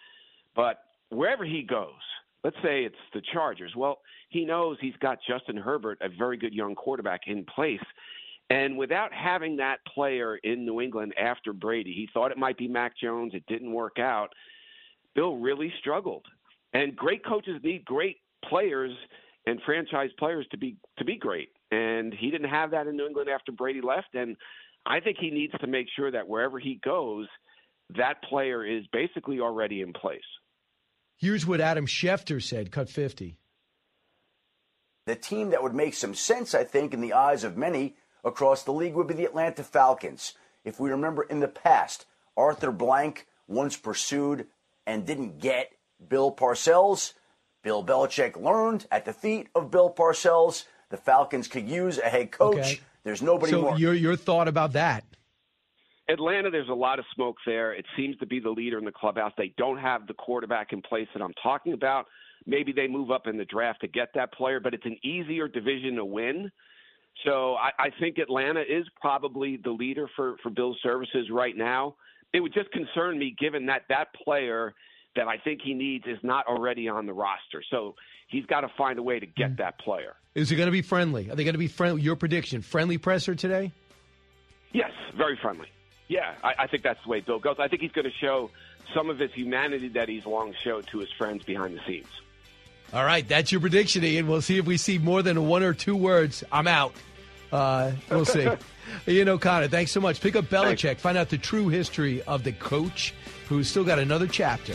But 0.57 0.79
wherever 1.11 1.45
he 1.45 1.63
goes, 1.63 2.01
let's 2.43 2.57
say 2.63 2.85
it's 2.85 2.97
the 3.13 3.23
Chargers. 3.33 3.75
Well, 3.77 3.99
he 4.31 4.45
knows 4.45 4.79
he's 4.81 4.97
got 5.01 5.19
Justin 5.29 5.59
Herbert, 5.59 5.99
a 6.01 6.09
very 6.09 6.39
good 6.39 6.55
young 6.55 6.75
quarterback, 6.75 7.21
in 7.27 7.45
place. 7.45 7.79
And 8.49 8.77
without 8.77 9.13
having 9.13 9.57
that 9.59 9.79
player 9.95 10.37
in 10.37 10.65
New 10.65 10.81
England 10.81 11.13
after 11.19 11.53
Brady, 11.53 11.93
he 11.93 12.09
thought 12.13 12.33
it 12.33 12.39
might 12.39 12.59
be 12.59 12.69
Mac 12.69 12.97
Jones. 12.99 13.35
It 13.35 13.45
didn't 13.47 13.73
work 13.73 13.99
out. 13.99 14.29
Bill 15.15 15.37
really 15.37 15.73
struggled. 15.79 16.25
And 16.73 16.97
great 16.97 17.25
coaches 17.25 17.61
need 17.63 17.85
great 17.85 18.17
players 18.49 18.93
and 19.47 19.61
franchise 19.67 20.11
players 20.19 20.47
to 20.51 20.57
be 20.57 20.77
to 20.99 21.05
be 21.05 21.17
great. 21.17 21.51
And 21.73 22.13
he 22.13 22.31
didn't 22.31 22.51
have 22.51 22.73
that 22.73 22.87
in 22.87 22.97
New 22.97 23.07
England 23.07 23.31
after 23.31 23.51
Brady 23.51 23.81
left. 23.81 24.15
And 24.15 24.37
I 24.85 25.01
think 25.01 25.17
he 25.19 25.31
needs 25.31 25.55
to 25.59 25.67
make 25.67 25.87
sure 25.97 26.11
that 26.11 26.29
wherever 26.29 26.59
he 26.59 26.79
goes, 26.85 27.27
that 27.97 28.23
player 28.23 28.65
is 28.65 28.85
basically 28.93 29.41
already 29.41 29.81
in 29.81 29.93
place. 29.95 30.21
Here's 31.17 31.47
what 31.47 31.61
Adam 31.61 31.87
Schefter 31.87 32.43
said, 32.43 32.71
cut 32.71 32.91
50. 32.91 33.39
The 35.07 35.17
team 35.17 35.51
that 35.51 35.63
would 35.63 35.75
make 35.75 35.95
some 35.95 36.15
sense, 36.15 36.55
I 36.55 36.65
think, 36.65 36.93
in 36.93 37.01
the 37.01 37.15
eyes 37.15 37.43
of 37.43 37.57
many 37.57 37.97
across 38.23 38.63
the 38.63 38.73
league 38.73 38.95
would 38.95 39.09
be 39.09 39.15
the 39.15 39.25
Atlanta 39.25 39.65
Falcons. 39.65 40.35
If 40.65 40.79
we 40.79 40.91
remember 40.91 41.23
in 41.23 41.41
the 41.41 41.49
past, 41.49 42.07
Arthur 42.37 42.71
Blank 42.71 43.27
once 43.49 43.77
pursued 43.77 44.47
and 44.87 45.07
didn't 45.07 45.41
get 45.41 45.73
Bill 46.07 46.33
Parcells. 46.33 47.15
Bill 47.63 47.85
Belichick 47.85 48.37
learned 48.37 48.87
at 48.91 49.05
the 49.05 49.13
feet 49.13 49.49
of 49.55 49.71
Bill 49.71 49.91
Parcells 49.91 50.65
the 50.93 50.99
Falcons 50.99 51.49
could 51.49 51.69
use 51.69 51.99
a 51.99 52.09
head 52.09 52.31
coach. 52.31 52.59
Okay. 52.59 52.81
There's 53.03 53.23
nobody 53.23 53.51
so 53.51 53.63
more. 53.63 53.79
your 53.79 53.95
your 53.95 54.15
thought 54.15 54.47
about 54.47 54.75
that? 54.75 55.05
Atlanta, 56.09 56.51
there's 56.51 56.69
a 56.69 56.75
lot 56.75 56.99
of 56.99 57.07
smoke 57.15 57.37
there. 57.47 57.73
It 57.73 57.87
seems 57.97 58.17
to 58.19 58.27
be 58.27 58.39
the 58.39 58.51
leader 58.51 58.79
in 58.79 58.85
the 58.85 58.93
clubhouse. 58.93 59.33
They 59.39 59.55
don't 59.57 59.79
have 59.79 60.07
the 60.07 60.15
quarterback 60.15 60.73
in 60.73 60.83
place 60.83 61.09
that 61.15 61.23
I'm 61.23 61.33
talking 61.43 61.73
about. 61.73 62.07
Maybe 62.45 62.73
they 62.73 62.87
move 62.87 63.11
up 63.11 63.27
in 63.27 63.39
the 63.39 63.45
draft 63.47 63.81
to 63.81 63.89
get 63.89 64.09
that 64.15 64.35
player, 64.35 64.61
but 64.61 64.75
it's 64.75 64.85
an 64.85 64.99
easier 65.03 65.49
division 65.49 65.97
to 65.97 66.05
win. 66.05 66.51
So 67.25 67.55
I, 67.55 67.71
I 67.79 67.91
think 67.99 68.19
Atlanta 68.19 68.61
is 68.61 68.85
probably 69.01 69.59
the 69.63 69.71
leader 69.71 70.09
for, 70.15 70.37
for 70.43 70.51
Bill's 70.51 70.79
services 70.83 71.29
right 71.31 71.57
now. 71.57 71.95
It 72.35 72.41
would 72.41 72.53
just 72.53 72.71
concern 72.73 73.19
me 73.19 73.35
given 73.39 73.65
that 73.67 73.83
that 73.89 74.09
player 74.25 74.75
that 75.17 75.29
I 75.29 75.39
think 75.39 75.61
he 75.63 75.73
needs 75.73 76.05
is 76.07 76.19
not 76.23 76.47
already 76.47 76.89
on 76.89 77.07
the 77.07 77.13
roster. 77.13 77.63
So 77.71 77.95
he's 78.33 78.47
got 78.47 78.63
to 78.63 78.69
find 78.77 78.99
a 78.99 79.03
way 79.03 79.21
to 79.21 79.27
get 79.27 79.59
that 79.59 79.79
player. 79.79 80.17
Is 80.35 80.51
it 80.51 80.57
going 80.57 80.67
to 80.67 80.73
be 80.73 80.83
friendly? 80.83 81.31
Are 81.31 81.37
they 81.37 81.45
going 81.45 81.55
to 81.55 81.59
be 81.59 81.69
friendly? 81.69 82.03
Your 82.03 82.17
prediction: 82.17 82.63
friendly 82.63 82.99
presser 82.99 83.37
today? 83.37 83.71
Yes, 84.73 84.91
very 85.15 85.37
friendly. 85.41 85.69
Yeah, 86.09 86.35
I, 86.43 86.55
I 86.61 86.67
think 86.67 86.83
that's 86.83 87.03
the 87.05 87.11
way 87.11 87.21
Bill 87.21 87.39
goes. 87.39 87.57
I 87.59 87.69
think 87.69 87.83
he's 87.83 87.93
going 87.93 88.07
to 88.07 88.17
show 88.19 88.51
some 88.95 89.11
of 89.11 89.19
his 89.19 89.33
humanity 89.33 89.89
that 89.89 90.09
he's 90.09 90.27
long 90.27 90.55
showed 90.65 90.87
to 90.89 90.99
his 90.99 91.11
friends 91.17 91.45
behind 91.45 91.77
the 91.77 91.81
scenes. 91.87 92.09
All 92.93 93.05
right, 93.05 93.27
that's 93.27 93.53
your 93.53 93.61
prediction, 93.61 94.05
Ian. 94.05 94.27
We'll 94.27 94.43
see 94.43 94.59
if 94.59 94.67
we 94.67 94.77
see 94.77 94.99
more 94.99 95.23
than 95.23 95.47
one 95.49 95.63
or 95.63 95.73
two 95.73 95.97
words. 95.97 96.45
I'm 96.51 96.67
out. 96.67 96.95
Uh, 97.51 97.93
we'll 98.11 98.25
see. 98.25 98.49
Ian 99.09 99.29
O'Connor, 99.29 99.69
thanks 99.69 99.93
so 99.93 100.01
much. 100.01 100.21
Pick 100.21 100.37
up 100.37 100.47
Belichick. 100.47 100.83
Thanks. 100.83 101.03
Find 101.03 101.17
out 101.17 101.29
the 101.29 101.39
true 101.39 101.69
history 101.69 102.23
of 102.23 102.45
the 102.45 102.53
coach 102.53 103.15
who's 103.49 103.69
still 103.69 103.85
got 103.85 103.99
another 103.99 104.27
chapter. 104.27 104.75